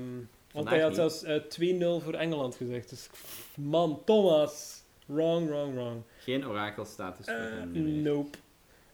want 0.53 0.69
hij 0.69 0.81
had 0.81 0.95
zelfs 0.95 1.23
eh, 1.23 1.41
2-0 1.41 2.03
voor 2.03 2.13
Engeland 2.13 2.55
gezegd. 2.55 2.89
Dus 2.89 3.09
man, 3.55 4.01
Thomas. 4.05 4.83
Wrong, 5.05 5.47
wrong, 5.47 5.73
wrong. 5.73 6.01
Geen 6.19 6.47
orakelstatus 6.47 7.25
voor 7.25 7.33
Eh, 7.35 7.49
hem 7.49 8.01
nope. 8.01 8.37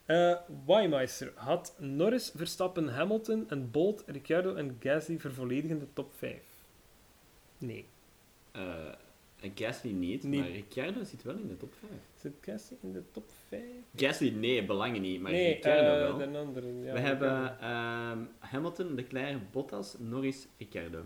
Eh 0.06 0.36
Weimeister 0.66 1.32
had 1.36 1.76
Norris, 1.80 2.32
Verstappen, 2.36 2.88
Hamilton 2.88 3.49
en 3.49 3.72
Bolt, 3.72 4.04
Ricciardo 4.08 4.56
en 4.56 4.78
Gasly 4.80 5.20
vervolledigen 5.20 5.80
de 5.80 5.86
top 5.93 6.14
5. 6.18 6.34
Nee. 7.58 7.86
Eh, 8.51 8.62
en 9.41 9.51
Gasly 9.56 9.91
niet, 9.91 10.24
maar 10.24 10.49
Ricciardo 10.49 11.04
zit 11.04 11.24
wel 11.24 11.36
in 11.36 11.47
de 11.47 11.58
top 11.58 11.74
5. 11.80 11.91
Zit 12.22 12.34
Gasly 12.41 12.78
in 12.82 12.91
de 12.93 13.01
top 13.12 13.32
5? 13.47 13.62
Gasly, 13.95 14.30
nee, 14.30 14.66
belangen 14.66 15.01
niet, 15.01 15.22
maar 15.22 15.32
nee, 15.32 15.54
Ricciardo 15.54 15.89
eh, 16.08 16.18
wel. 16.18 16.32
de 16.32 16.38
andere. 16.38 16.68
Ja, 16.84 16.93
We 16.93 16.99
hebben 16.99 17.60
ehm, 17.60 18.20
Hamilton, 18.39 18.95
Leclerc, 18.95 19.51
Bottas, 19.51 19.95
Norris, 19.99 20.47
Ricciardo. 20.58 21.04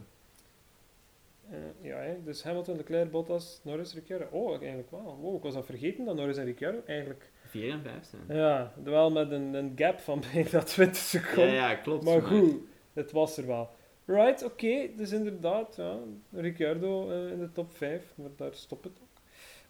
Eh, 1.51 1.57
ja, 1.81 1.97
hè. 1.97 2.23
dus 2.23 2.43
Hamilton, 2.43 2.75
Leclerc, 2.77 3.11
Bottas, 3.11 3.59
Norris, 3.63 3.93
Ricciardo. 3.93 4.27
Oh, 4.31 4.57
eigenlijk 4.59 4.91
wel. 4.91 5.17
Wow, 5.21 5.35
ik 5.35 5.41
was 5.43 5.55
al 5.55 5.63
vergeten 5.63 6.05
dat 6.05 6.15
Norris 6.15 6.37
en 6.37 6.45
Ricciardo 6.45 6.79
eigenlijk... 6.85 7.31
4 7.45 7.71
en 7.71 7.81
5 7.81 7.93
zijn. 8.09 8.37
Ja, 8.39 8.73
wel 8.83 9.11
met 9.11 9.31
een, 9.31 9.53
een 9.53 9.71
gap 9.75 9.99
van 9.99 10.23
bijna 10.33 10.63
20 10.63 10.77
Ja, 10.77 10.93
seconden. 10.93 11.53
ja, 11.53 11.75
klopt. 11.75 12.03
maar 12.03 12.21
goed, 12.21 12.53
het 12.93 13.11
was 13.11 13.37
er 13.37 13.47
wel. 13.47 13.69
Right, 14.05 14.43
oké, 14.43 14.89
dus 14.95 15.11
inderdaad, 15.11 15.75
ja, 15.75 15.97
Ricciardo 16.31 17.09
eh, 17.11 17.31
in 17.31 17.39
de 17.39 17.51
top 17.51 17.71
5, 17.75 18.03
maar 18.15 18.29
daar 18.35 18.53
stopt 18.53 18.83
het 18.83 18.93
ook. 19.01 19.21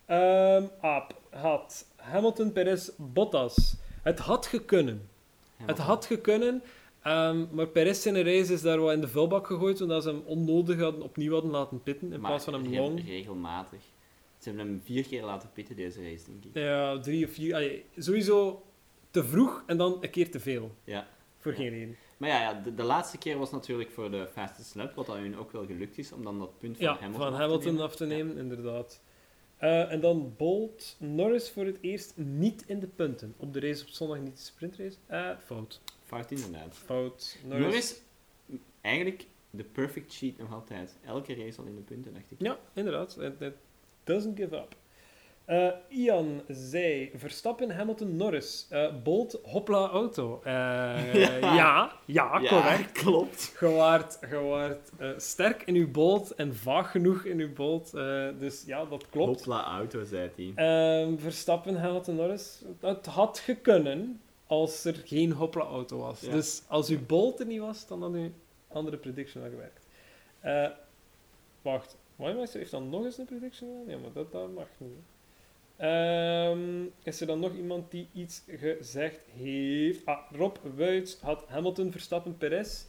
Ehm 0.06 0.64
Aap 0.82 1.22
had 1.30 1.86
Hamilton, 1.96 2.52
Perez, 2.52 2.90
Bottas. 2.98 3.76
Het 4.02 4.20
had 4.20 4.46
gekunnen. 4.46 5.10
Het 5.66 5.78
had 5.78 6.06
gekunnen, 6.06 6.62
ehm, 7.08 7.46
maar 7.52 7.68
Perez 7.68 8.02
zijn 8.02 8.24
race 8.24 8.54
is 8.54 8.62
daar 8.62 8.80
wat 8.80 8.94
in 8.94 9.02
de 9.02 9.08
vuilbak 9.08 9.48
gegooid, 9.48 9.82
omdat 9.82 10.04
ze 10.04 10.10
hem 10.10 10.22
onnodig 10.26 10.80
hadden, 10.80 11.02
opnieuw 11.02 11.34
hadden 11.34 11.52
laten 11.52 11.84
pitten, 11.84 12.14
in 12.14 12.20
Maar 12.20 12.30
plaats 12.30 12.44
van 12.46 12.54
hem 12.54 12.64
re- 12.74 12.80
long. 12.82 13.06
regelmatig. 13.08 13.80
Ze 14.38 14.50
hebben 14.50 14.68
hem 14.68 14.82
vier 14.84 15.04
keer 15.08 15.24
laten 15.24 15.50
pitten 15.54 15.76
deze 15.76 16.02
race, 16.04 16.26
denk 16.26 16.44
ik. 16.46 16.50
Ja, 16.54 17.00
drie 17.00 17.26
of 17.26 17.32
vier. 17.32 17.54
allee, 17.56 17.86
sowieso 17.98 18.64
te 19.12 19.24
vroeg 19.24 19.64
en 19.66 19.78
dan 19.78 19.98
een 20.02 20.10
keer 20.10 20.32
te 20.32 20.40
veel. 20.40 20.72
Ja. 20.84 21.08
Voor 21.38 21.54
geen 21.54 21.70
reden. 21.70 21.96
Maar 22.18 22.30
ja, 22.30 22.42
ja 22.42 22.54
de, 22.54 22.76
de 22.76 22.84
laatste 22.84 23.18
keer 23.18 23.38
was 23.38 23.52
natuurlijk 23.52 23.92
voor 23.92 24.12
de 24.12 24.28
fastest 24.32 24.76
lap, 24.76 24.94
wat 24.94 25.06
dat 25.06 25.16
hun 25.16 25.38
ook 25.38 25.52
wel 25.52 25.66
gelukt 25.66 25.98
is, 25.98 26.12
om 26.12 26.24
dan 26.24 26.40
dat 26.40 26.58
punt 26.58 26.78
van 26.78 26.86
Ja, 26.86 26.92
Hamilton, 26.94 27.22
van 27.22 27.34
af, 27.34 27.40
Hamilton 27.40 27.62
te 27.62 27.68
nemen. 27.72 27.84
af 27.86 27.96
te 27.96 28.06
nemen, 28.06 28.38
inderdaad. 28.38 29.02
Eh, 29.58 29.92
en 29.92 30.00
dan 30.00 30.34
Bolt, 30.38 30.96
Norris 31.00 31.50
voor 31.50 31.66
het 31.66 31.78
eerst 31.82 32.14
niet 32.16 32.64
in 32.68 32.80
de 32.80 32.88
punten. 32.88 33.34
Op 33.38 33.54
de 33.54 33.60
race 33.60 33.84
op 33.84 33.90
zondag 33.90 34.20
niet 34.20 34.36
de 34.38 34.42
sprintrace. 34.44 34.98
Eh, 35.08 35.30
fout. 35.46 35.82
Fout 36.08 36.32
inderdaad. 36.32 36.76
Fout. 36.76 37.38
Norris. 37.44 37.66
Norris. 37.66 38.02
eigenlijk 38.82 39.26
de 39.50 39.64
perfect 39.64 40.16
cheat 40.16 40.38
nog 40.38 40.54
altijd. 40.54 40.98
Elke 41.06 41.36
race 41.36 41.60
al 41.60 41.68
in 41.68 41.76
de 41.76 41.82
punten, 41.82 42.14
dacht 42.14 42.32
ik. 42.32 42.42
Ja, 42.42 42.58
inderdaad. 42.74 43.18
It, 43.20 43.42
it 43.42 43.54
doesn't 44.04 44.40
give 44.40 44.56
up. 44.56 44.76
Eh, 45.46 45.70
Ian 45.90 46.42
zei 46.48 47.12
Verstappen, 47.16 47.72
Hamilton, 47.72 48.16
Norris. 48.16 48.68
Eh, 48.70 48.88
Bolt, 49.04 49.40
hopla, 49.44 49.88
auto. 49.88 50.42
Eh, 50.44 50.54
ja. 51.42 51.92
ja, 52.06 52.40
correct. 52.40 52.92
klopt. 52.92 53.60
Waart 53.60 54.20
eh, 54.20 55.10
sterk 55.18 55.62
in 55.66 55.76
uw 55.76 55.92
bolt 55.92 56.36
en 56.36 56.56
vaag 56.56 56.92
genoeg 56.92 57.24
in 57.24 57.40
uw 57.40 57.54
bolt. 57.54 57.92
dus 58.40 58.64
ja, 58.66 58.86
dat 58.86 59.10
klopt. 59.10 59.38
Hopla 59.38 59.64
auto, 59.64 60.04
zei 60.04 60.30
hij. 60.36 60.52
Ehm, 60.56 61.18
Verstappen, 61.18 61.76
Hamilton, 61.76 62.16
Norris. 62.16 62.62
Het 62.80 63.06
had 63.06 63.40
gekunnen 63.40 64.22
als 64.48 64.86
er 64.86 64.96
geen 65.06 65.32
hopla-auto 65.32 65.98
was. 65.98 66.22
Ja. 66.22 66.32
Dus 66.32 66.62
als 66.68 66.90
uw 66.90 67.06
bolt 67.06 67.40
er 67.40 67.46
niet 67.46 67.60
was, 67.60 67.88
dan 67.88 68.02
had 68.02 68.14
uw 68.14 68.32
andere 68.68 68.98
prediction 68.98 69.44
al 69.44 69.50
gewerkt. 69.50 69.86
Eh, 70.40 70.70
wacht, 71.62 71.98
Wijmeister 72.16 72.60
heeft 72.60 72.72
dan 72.72 72.90
nog 72.90 73.06
eens 73.06 73.18
een 73.18 73.26
prediction 73.26 73.70
gedaan? 73.70 73.96
Ja, 73.96 74.02
maar 74.02 74.14
dat, 74.14 74.32
dat 74.32 74.54
mag 74.54 74.68
niet. 74.78 74.92
Ehm, 75.78 76.84
is 77.04 77.22
er 77.22 77.28
dan 77.28 77.40
nog 77.40 77.56
iemand 77.56 77.92
die 77.92 78.08
iets 78.14 78.42
gezegd 78.48 79.20
heeft? 79.36 80.06
Ah, 80.06 80.32
Rob 80.32 80.58
Wuits 80.76 81.18
had 81.22 81.44
Hamilton, 81.48 81.92
Verstappen, 81.92 82.38
Perez. 82.38 82.84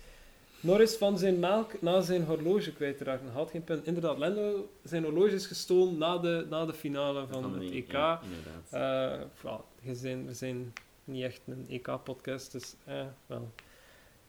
Norris 0.60 0.96
van 0.96 1.18
zijn 1.18 1.38
melk 1.38 1.82
na 1.82 2.00
zijn 2.00 2.24
horloge 2.24 2.72
kwijtgeraakt. 2.72 3.22
Hij 3.22 3.32
had 3.32 3.50
geen 3.50 3.64
punt. 3.64 3.86
Inderdaad, 3.86 4.18
Lando, 4.18 4.70
zijn 4.82 5.04
horloge 5.04 5.34
is 5.34 5.46
gestolen 5.46 5.98
na 5.98 6.18
de, 6.18 6.46
na 6.50 6.66
de 6.66 6.74
finale 6.74 7.26
van, 7.26 7.54
het 7.54 7.70
EK. 7.72 7.92
Ja, 7.92 8.20
inderdaad. 8.22 9.26
Eh, 9.44 9.58
je 9.80 9.94
zijn, 9.94 10.26
we 10.26 10.34
zijn 10.34 10.72
niet 11.08 11.24
echt 11.24 11.40
een 11.46 11.66
EK-podcast, 11.68 12.52
dus 12.52 12.74
eh, 12.84 13.06
wel. 13.26 13.52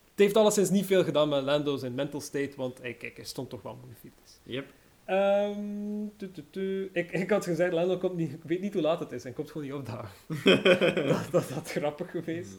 Het 0.03 0.27
heeft 0.27 0.37
alleszins 0.37 0.69
niet 0.69 0.85
veel 0.85 1.03
gedaan 1.03 1.29
met 1.29 1.43
Lando 1.43 1.77
zijn 1.77 1.95
mental 1.95 2.21
state, 2.21 2.51
want 2.55 2.81
hey, 2.81 2.93
kijk, 2.93 3.15
hij 3.15 3.25
stond 3.25 3.49
toch 3.49 3.61
wel 3.61 3.79
fitness. 3.99 4.39
Yep. 4.43 4.65
Ehm, 5.05 6.07
tu, 6.17 6.31
tu, 6.31 6.43
tu. 6.49 6.89
Ik, 6.93 7.11
ik 7.11 7.29
had 7.29 7.45
gezegd, 7.45 7.73
Lando 7.73 7.97
komt 7.97 8.15
niet, 8.15 8.33
ik 8.33 8.43
weet 8.43 8.61
niet 8.61 8.73
hoe 8.73 8.81
laat 8.81 8.99
het 8.99 9.11
is, 9.11 9.25
en 9.25 9.33
komt 9.33 9.51
gewoon 9.51 9.67
niet 9.67 9.75
opdagen. 9.75 10.09
dat, 11.07 11.31
dat 11.31 11.49
had 11.49 11.71
grappig 11.71 12.11
geweest. 12.11 12.57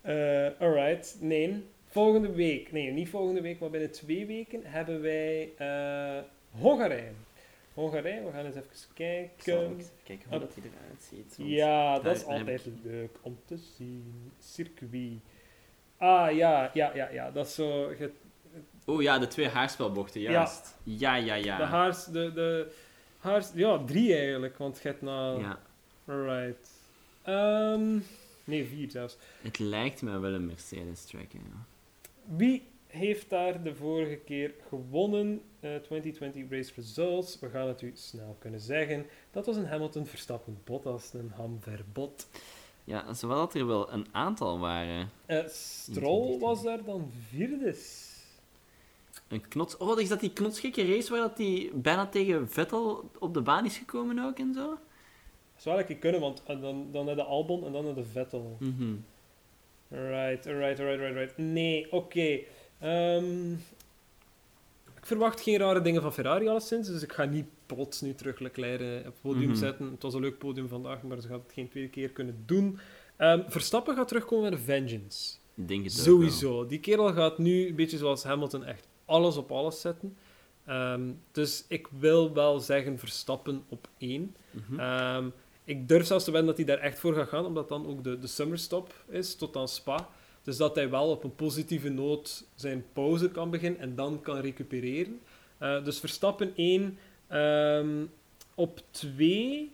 Eh, 0.00 0.48
alright, 0.58 1.16
nee. 1.20 1.64
Volgende 1.86 2.32
week, 2.32 2.72
nee, 2.72 2.90
niet 2.90 3.08
volgende 3.08 3.40
week, 3.40 3.58
maar 3.58 3.70
binnen 3.70 3.90
twee 3.90 4.26
weken 4.26 4.60
hebben 4.64 5.00
wij 5.00 5.52
eh, 5.56 6.22
Hongarije. 6.50 7.10
Hongarije, 7.74 8.24
we 8.24 8.30
gaan 8.32 8.44
eens 8.44 8.54
even 8.54 8.70
kijken. 8.94 9.80
kijken 10.02 10.30
hoe 10.30 10.38
dat 10.38 10.54
hij 10.54 10.64
eruit 10.64 11.02
ziet. 11.08 11.34
Ja, 11.36 11.98
dat 11.98 12.16
is 12.16 12.24
altijd 12.24 12.66
leuk 12.82 13.16
om 13.22 13.38
te 13.44 13.56
zien. 13.76 14.32
Circuit. 14.38 15.12
Ah, 15.96 16.32
ja, 16.36 16.70
ja, 16.74 16.94
ja, 16.94 17.08
ja. 17.08 17.30
Dat 17.30 17.46
is 17.46 17.54
zo... 17.54 17.86
ge- 17.96 18.12
Oh 18.86 19.02
ja, 19.02 19.18
de 19.18 19.26
twee 19.26 19.48
haarspelbochten, 19.48 20.20
juist. 20.20 20.76
Ja, 20.82 21.14
ja, 21.14 21.34
ja. 21.34 21.56
De 21.56 21.62
haars... 21.62 22.04
De, 22.04 22.32
de 22.32 22.72
haars... 23.18 23.50
Ja, 23.54 23.84
drie 23.84 24.14
eigenlijk, 24.16 24.58
want 24.58 24.80
je 24.82 24.88
hebt 24.88 25.02
na... 25.02 25.36
Ja. 25.36 25.58
Right. 26.04 26.70
Ehm, 27.22 27.98
nee, 28.44 28.66
vier 28.66 28.90
zelfs. 28.90 29.16
Het 29.42 29.58
lijkt 29.58 30.02
me 30.02 30.18
wel 30.18 30.32
een 30.32 30.46
Mercedes-track, 30.46 31.32
hè, 31.32 31.38
ja. 31.38 31.64
Wie 32.36 32.62
heeft 32.94 33.30
daar 33.30 33.62
de 33.62 33.74
vorige 33.74 34.16
keer 34.16 34.54
gewonnen? 34.68 35.42
Eh, 35.60 35.76
2020 35.76 36.50
race 36.50 36.72
results. 36.76 37.40
We 37.40 37.48
gaan 37.48 37.68
het 37.68 37.82
u 37.82 37.92
snel 37.94 38.36
kunnen 38.38 38.60
zeggen. 38.60 39.06
Dat 39.30 39.46
was 39.46 39.56
een 39.56 39.66
Hamilton 39.66 40.06
Verstappen 40.06 40.58
Bottas, 40.64 41.12
een 41.12 41.30
Ham 41.34 41.58
Verbot. 41.60 42.28
Ja, 42.84 43.12
zowel 43.12 43.36
dat 43.36 43.54
er 43.54 43.66
wel 43.66 43.92
een 43.92 44.06
aantal 44.12 44.58
waren. 44.58 45.10
Eh 45.26 45.46
Stroll 45.46 46.38
was 46.38 46.62
daar 46.62 46.84
dan 46.84 47.10
vierde. 47.28 47.76
Een 49.28 49.48
knots... 49.48 49.76
Oh, 49.76 50.00
is 50.00 50.08
dat 50.08 50.20
die 50.20 50.32
knotsgekke 50.32 50.86
race 50.86 51.10
waar 51.10 51.20
dat 51.20 51.36
die 51.36 51.70
bijna 51.74 52.06
tegen 52.06 52.48
Vettel 52.48 53.10
op 53.18 53.34
de 53.34 53.40
baan 53.40 53.64
is 53.64 53.76
gekomen 53.76 54.18
ook 54.18 54.38
en 54.38 54.54
zo? 54.54 54.68
Dat 54.68 55.62
zou 55.62 55.74
eigenlijk 55.74 56.00
kunnen, 56.00 56.20
want 56.20 56.42
eh, 56.46 56.60
dan, 56.60 56.88
dan 56.92 57.04
naar 57.04 57.16
de 57.16 57.22
Albon 57.22 57.64
en 57.66 57.72
dan 57.72 57.84
naar 57.84 57.94
de 57.94 58.04
Vettel. 58.04 58.56
Mhm. 58.58 58.94
Right, 59.88 60.46
alright, 60.46 60.80
alright, 60.80 60.80
alright, 60.80 61.14
right. 61.14 61.38
Nee, 61.38 61.92
oké. 61.92 62.38
Ehm, 62.80 63.52
ik 64.96 65.06
verwacht 65.10 65.40
geen 65.40 65.58
rare 65.58 65.80
dingen 65.80 66.02
van 66.02 66.12
Ferrari 66.12 66.48
alleszins, 66.48 66.88
dus 66.88 67.02
ik 67.02 67.12
ga 67.12 67.24
niet 67.24 67.46
plots 67.66 68.00
nu 68.00 68.14
terug 68.14 68.38
Leclerc 68.38 68.80
eh, 68.80 68.98
op 68.98 69.04
het 69.04 69.20
podium 69.20 69.48
Mhm. 69.50 69.58
zetten. 69.58 69.90
Het 69.90 70.02
was 70.02 70.14
een 70.14 70.20
leuk 70.20 70.38
podium 70.38 70.68
vandaag, 70.68 71.02
maar 71.02 71.20
ze 71.20 71.28
gaat 71.28 71.42
het 71.42 71.52
geen 71.52 71.68
tweede 71.68 71.90
keer 71.90 72.08
kunnen 72.10 72.42
doen. 72.46 72.78
Ehm, 73.16 73.40
Verstappen 73.48 73.94
gaat 73.96 74.08
terugkomen 74.08 74.50
met 74.50 74.52
een 74.58 74.64
vengeance. 74.64 75.34
Denk 75.54 75.84
het 75.84 75.98
ook. 75.98 76.04
Sowieso. 76.04 76.66
Die 76.66 76.80
kerel 76.80 77.12
gaat 77.12 77.38
nu, 77.38 77.68
een 77.68 77.74
beetje 77.74 77.98
zoals 77.98 78.24
Hamilton, 78.24 78.64
echt 78.64 78.86
alles 79.04 79.36
op 79.36 79.52
alles 79.52 79.80
zetten. 79.80 80.16
Ehm, 80.64 81.02
dus 81.32 81.64
ik 81.68 81.88
wil 81.98 82.32
wel 82.32 82.60
zeggen 82.60 82.98
Verstappen 82.98 83.64
op 83.68 83.88
één. 83.98 84.36
Mhm. 84.50 85.24
Ik 85.64 85.88
durf 85.88 86.06
zelfs 86.06 86.24
te 86.24 86.30
wedden 86.30 86.48
dat 86.48 86.56
hij 86.66 86.66
daar 86.76 86.84
echt 86.84 86.98
voor 86.98 87.14
gaat 87.14 87.28
gaan, 87.28 87.44
omdat 87.46 87.68
dan 87.68 87.86
ook 87.86 88.04
de, 88.04 88.18
de 88.18 88.26
summerstop 88.26 88.94
is 89.08 89.34
tot 89.34 89.56
aan 89.56 89.68
Spa. 89.68 90.08
Dus 90.44 90.56
dat 90.56 90.74
hij 90.74 90.90
wel 90.90 91.10
op 91.10 91.24
een 91.24 91.34
positieve 91.34 91.88
noot 91.88 92.44
zijn 92.54 92.84
pauze 92.92 93.30
kan 93.30 93.50
beginnen 93.50 93.80
en 93.80 93.94
dan 93.94 94.20
kan 94.20 94.38
recupereren. 94.38 95.20
Eh, 95.58 95.84
dus 95.84 95.98
Verstappen 95.98 96.52
1. 96.56 96.98
Ehm, 97.26 98.04
op 98.54 98.80
2. 98.90 99.72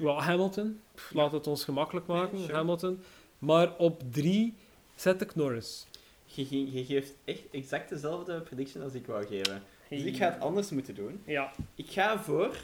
Ja, 0.00 0.20
Hamilton. 0.20 0.80
Pff, 0.94 1.12
Laat 1.12 1.32
het 1.32 1.46
ons 1.46 1.64
gemakkelijk 1.64 2.06
maken, 2.06 2.38
sure. 2.38 2.52
Hamilton. 2.52 3.00
Maar 3.38 3.76
op 3.76 4.02
3 4.12 4.54
zet 4.94 5.20
ik 5.20 5.34
Norris. 5.34 5.86
Je 6.24 6.84
geeft 6.86 7.14
echt 7.24 7.42
exact 7.50 7.88
dezelfde 7.88 8.40
prediction 8.40 8.82
als 8.82 8.94
ik 8.94 9.06
wou 9.06 9.26
geven. 9.26 9.62
Dus 9.88 10.02
ik 10.02 10.16
ga 10.16 10.30
het 10.32 10.40
anders 10.40 10.70
moeten 10.70 10.94
doen. 10.94 11.22
Ja, 11.24 11.52
Ik 11.74 11.90
ga 11.90 12.22
voor... 12.22 12.56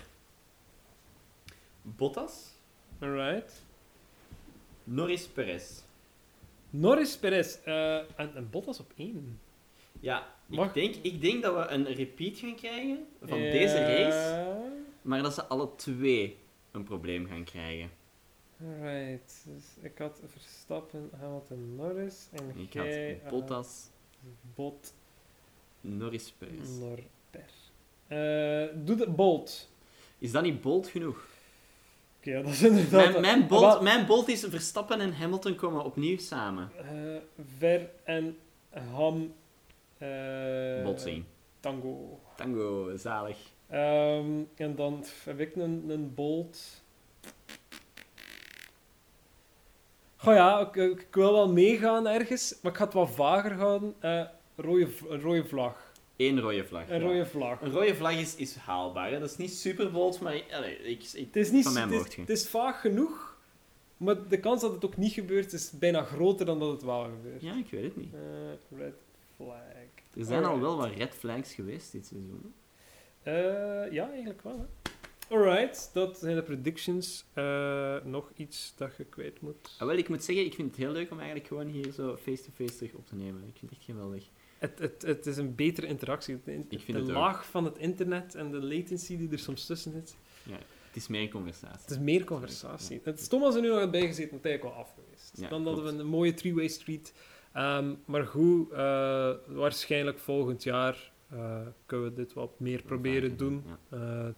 Bottas, 1.83 2.33
alright. 2.99 3.63
Norris, 4.85 5.27
Perez. 5.27 5.81
Norris, 6.79 7.17
Perez 7.19 7.59
eh, 7.65 7.97
en, 7.97 8.35
en 8.35 8.51
Bottas 8.51 8.81
op 8.81 8.93
1. 8.97 9.41
Ja, 10.01 10.35
Mag- 10.47 10.67
ik 10.67 10.75
denk, 10.75 10.95
ik 10.95 11.21
denk 11.21 11.43
dat 11.43 11.55
we 11.55 11.73
een 11.75 11.85
repeat 11.95 12.39
gaan 12.39 12.55
krijgen 12.55 13.07
van 13.23 13.39
deze 13.39 13.79
race, 13.79 14.45
maar 15.03 15.23
dat 15.23 15.35
ze 15.35 15.45
alle 15.45 15.75
twee 15.77 16.37
een 16.71 16.85
probleem 16.85 17.27
gaan 17.27 17.45
krijgen. 17.45 17.91
Right, 18.81 19.45
dus 19.47 19.65
ik 19.85 19.99
had 19.99 20.21
Verstappen, 20.27 21.11
Hamilton, 21.21 21.75
Norris 21.77 22.29
en 22.33 22.53
Ik 22.61 22.73
jij 22.73 23.21
had 23.23 23.31
Bottas, 23.33 23.89
Bot, 24.55 24.95
Norris, 25.81 26.35
Perez. 26.39 26.69
Norper. 26.79 27.51
Eh 28.07 28.77
doe 28.87 28.97
de 28.97 29.11
Bolt. 29.11 29.71
Is 30.19 30.33
dat 30.33 30.43
niet 30.43 30.61
bold 30.61 30.89
genoeg? 30.89 31.27
Oké, 32.25 32.37
ja, 32.37 32.43
dat 32.43 32.53
is 32.53 32.63
inderdaad... 32.63 33.11
Mijn, 33.11 33.21
mijn, 33.21 33.49
wel, 33.49 33.83
mijn 33.83 34.07
bold 34.07 34.29
is 34.29 34.45
Verstappen 34.49 35.01
en 35.01 35.13
Hamilton 35.15 35.55
komen 35.55 35.85
opnieuw 35.85 36.19
samen. 36.19 36.71
eh, 36.77 37.45
Ver 37.59 37.91
en 38.05 38.39
Ham... 38.93 39.35
eh, 39.99 40.85
Botsing. 40.85 41.25
Tango. 41.61 42.21
Tango, 42.37 42.97
zalig. 42.97 43.37
Ehm, 43.69 44.43
en 44.57 44.75
dan 44.75 45.05
heb 45.25 45.41
ik 45.41 45.57
een, 45.57 45.85
een 45.89 46.15
Bolt... 46.15 46.83
Goh 50.17 50.35
ja, 50.35 50.61
ik, 50.61 50.75
ik 50.77 51.15
wil 51.15 51.33
wel 51.33 51.53
meegaan 51.53 52.07
ergens, 52.07 52.59
maar 52.63 52.73
ik 52.73 52.79
ga 52.79 52.85
het 52.85 52.95
wat 52.95 53.11
vager 53.11 53.53
houden. 53.53 53.95
Eh 54.01 54.25
rode, 54.57 54.89
rode 55.09 55.45
vlag. 55.45 55.84
Één 56.17 56.41
rode 56.41 56.65
vlag. 56.65 56.89
Een 56.89 57.01
ja. 57.01 57.07
rode 57.07 57.27
vlag. 57.27 57.61
Een 57.61 57.71
rode 57.71 57.95
vlag 57.95 58.19
is, 58.19 58.37
is 58.37 58.57
haalbaar. 58.57 59.11
Hè. 59.11 59.19
Dat 59.19 59.31
is 59.31 59.37
niet 59.37 59.53
super 59.53 59.91
bold, 59.91 60.21
maar 60.21 60.43
allee, 60.51 60.79
ik, 60.79 61.03
ik, 61.03 61.27
Het 61.27 61.37
is, 61.37 61.51
niet, 61.51 61.65
van 61.65 61.73
mij 61.73 61.99
het, 61.99 62.19
is, 62.19 62.27
het 62.27 62.49
vaag 62.49 62.81
genoeg, 62.81 63.39
maar 63.97 64.29
de 64.29 64.41
kans 64.41 64.61
dat 64.61 64.73
het 64.73 64.85
ook 64.85 64.97
niet 64.97 65.13
gebeurt 65.13 65.53
is 65.53 65.71
bijna 65.71 66.03
groter 66.03 66.47
dan 66.47 66.59
dat 66.59 66.71
het 66.71 66.83
wel 66.83 67.03
gebeurt. 67.03 67.43
Ja, 67.43 67.55
ik 67.55 67.71
weet 67.71 67.85
het 67.85 67.97
niet. 67.97 68.15
Eh, 68.15 68.79
red 68.79 68.95
flag. 69.37 69.63
Er 70.17 70.25
zijn 70.25 70.45
al 70.45 70.61
wel 70.61 70.77
wat 70.77 70.91
red 70.97 71.15
flags 71.15 71.55
geweest 71.55 71.93
dit 71.93 72.07
seizoen. 72.07 72.55
Eh, 73.23 73.93
ja, 73.93 74.11
eigenlijk 74.11 74.43
wel. 74.43 74.59
Hè. 74.59 74.93
Alright, 75.29 75.91
dat 75.93 76.19
zijn 76.19 76.37
de 76.37 76.43
predictions. 76.43 77.25
Eh, 77.33 77.97
nog 78.05 78.33
iets 78.37 78.73
dat 78.77 78.97
je 78.97 79.05
kwijt 79.05 79.41
moet. 79.41 79.77
Ah, 79.79 79.87
wel, 79.87 79.97
ik 79.97 80.09
moet 80.09 80.25
zeggen, 80.25 80.45
ik 80.45 80.55
vind 80.55 80.69
het 80.69 80.77
heel 80.77 80.93
leuk 80.93 81.11
om 81.11 81.19
eigenlijk 81.19 81.49
gewoon 81.49 81.67
hier 81.67 81.93
zo 81.93 82.17
face-to-face 82.17 82.77
terug 82.77 82.93
op 82.93 83.07
te 83.07 83.15
nemen. 83.15 83.43
Ik 83.43 83.59
vind 83.59 83.71
het 83.71 83.79
echt 83.79 83.85
geweldig. 83.85 84.25
Het, 84.59 84.79
het, 84.79 85.03
het 85.03 85.27
is 85.27 85.37
een 85.37 85.55
betere 85.55 85.87
interactie. 85.87 86.39
De, 86.45 86.53
Ik 86.53 86.81
vind 86.81 86.87
de 86.87 86.93
het 86.93 87.09
ook. 87.09 87.17
laag 87.17 87.47
van 87.47 87.65
het 87.65 87.79
internet 87.79 88.35
en 88.35 88.51
de 88.51 88.63
latency 88.63 89.17
die 89.17 89.31
er 89.31 89.39
soms 89.39 89.67
tussen 89.67 89.93
zit. 89.93 90.17
Het 90.87 91.03
is 91.03 91.09
meer 91.09 91.29
conversatie. 91.29 91.81
Het 91.81 91.91
is 91.91 91.99
meer 91.99 92.25
conversatie. 92.25 93.01
Het 93.05 93.19
is 93.19 93.25
stom 93.25 93.43
als 93.43 93.55
er 93.55 93.61
nu 93.61 93.69
nog 93.69 93.79
had 93.79 93.91
bijgezeten, 93.91 94.39
hij 94.43 94.55
is 94.55 94.63
wel 94.63 94.73
af 94.73 94.95
geweest. 94.95 95.33
Ja, 95.37 95.49
Dan 95.49 95.67
hadden 95.67 95.85
we 95.85 95.91
een 95.91 96.07
mooie 96.07 96.35
three-way 96.35 96.69
street. 96.69 97.13
Ehm, 97.53 97.95
maar 98.05 98.27
goed, 98.27 98.71
eh, 98.71 99.33
waarschijnlijk 99.47 100.19
volgend 100.19 100.63
jaar 100.63 101.13
eh, 101.31 101.61
kunnen 101.87 102.07
we 102.09 102.15
dit 102.15 102.33
wat 102.33 102.61
meer 102.61 102.83
proberen 102.83 103.37
doen. 103.37 103.65
ja. 103.91 103.97
eh, 104.27 104.29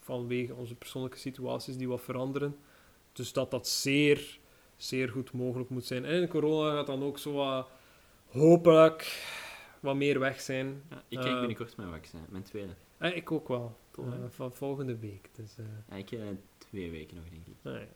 vanwege 0.00 0.54
onze 0.54 0.74
persoonlijke 0.74 1.18
situaties 1.18 1.76
die 1.76 1.88
wat 1.88 2.00
veranderen. 2.00 2.56
Dus 3.12 3.32
dat 3.32 3.50
dat 3.50 3.68
zeer, 3.68 4.38
zeer 4.76 5.08
goed 5.08 5.32
mogelijk 5.32 5.70
moet 5.70 5.84
zijn. 5.86 6.04
En 6.04 6.28
corona 6.28 6.74
gaat 6.76 6.86
dan 6.86 7.02
ook 7.02 7.18
zo 7.18 7.32
wat, 7.32 7.68
hopelijk 8.28 9.22
wat 9.80 9.96
meer 9.96 10.18
weg 10.18 10.40
zijn. 10.40 10.82
Ja, 10.90 11.02
ik 11.08 11.18
Eh, 11.18 11.24
kijk 11.24 11.38
binnenkort 11.38 11.76
mijn 11.76 11.90
vaccin, 11.90 12.20
mijn 12.28 12.42
tweede. 12.42 12.72
Eh, 12.98 13.16
ik 13.16 13.32
ook 13.32 13.48
wel. 13.48 13.76
Tof, 13.90 14.06
Eh, 14.06 14.12
van 14.28 14.52
volgende 14.52 14.96
week. 14.98 15.28
Dus, 15.32 15.58
eh, 15.58 15.64
Ja, 15.90 15.96
ik 15.96 16.08
heb 16.08 16.20
twee 16.58 16.90
weken 16.90 17.16
nog, 17.16 17.24
denk 17.30 17.46
ik. 17.46 17.54
nee, 17.62 17.74
eh, 17.74 17.86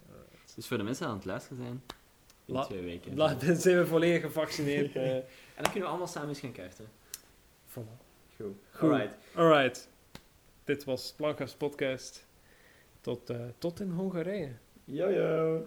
Dus 0.55 0.67
voor 0.69 0.77
de 0.77 0.83
mensen 0.83 1.03
die 1.05 1.13
aan 1.13 1.19
het 1.19 1.29
luisteren 1.29 1.59
zijn, 1.59 1.83
in 2.45 2.55
La- 2.55 2.65
twee 2.65 2.83
weken. 2.83 3.17
la- 3.17 3.35
dan 3.35 3.57
zijn 3.57 3.79
we 3.79 3.87
volledig 3.87 4.23
gevaccineerd. 4.23 4.95
eh. 4.97 5.17
En 5.17 5.23
dan 5.55 5.65
kunnen 5.65 5.83
we 5.83 5.87
allemaal 5.89 6.07
samen 6.07 6.29
eens 6.29 6.41
gaan 6.41 6.53
kaarten. 6.53 6.87
Voilà. 7.71 8.01
Goed. 8.37 8.55
Goed. 8.71 8.91
Alright. 8.91 9.15
Alright. 9.35 9.89
Dit 10.65 10.85
was 10.85 11.13
Plankas 11.17 11.55
Podcast. 11.55 12.27
Tot, 13.01 13.31
eh, 13.31 13.41
tot 13.59 13.81
in 13.81 13.91
Hongarije. 13.91 14.53
Yo, 14.85 15.11
yo. 15.11 15.67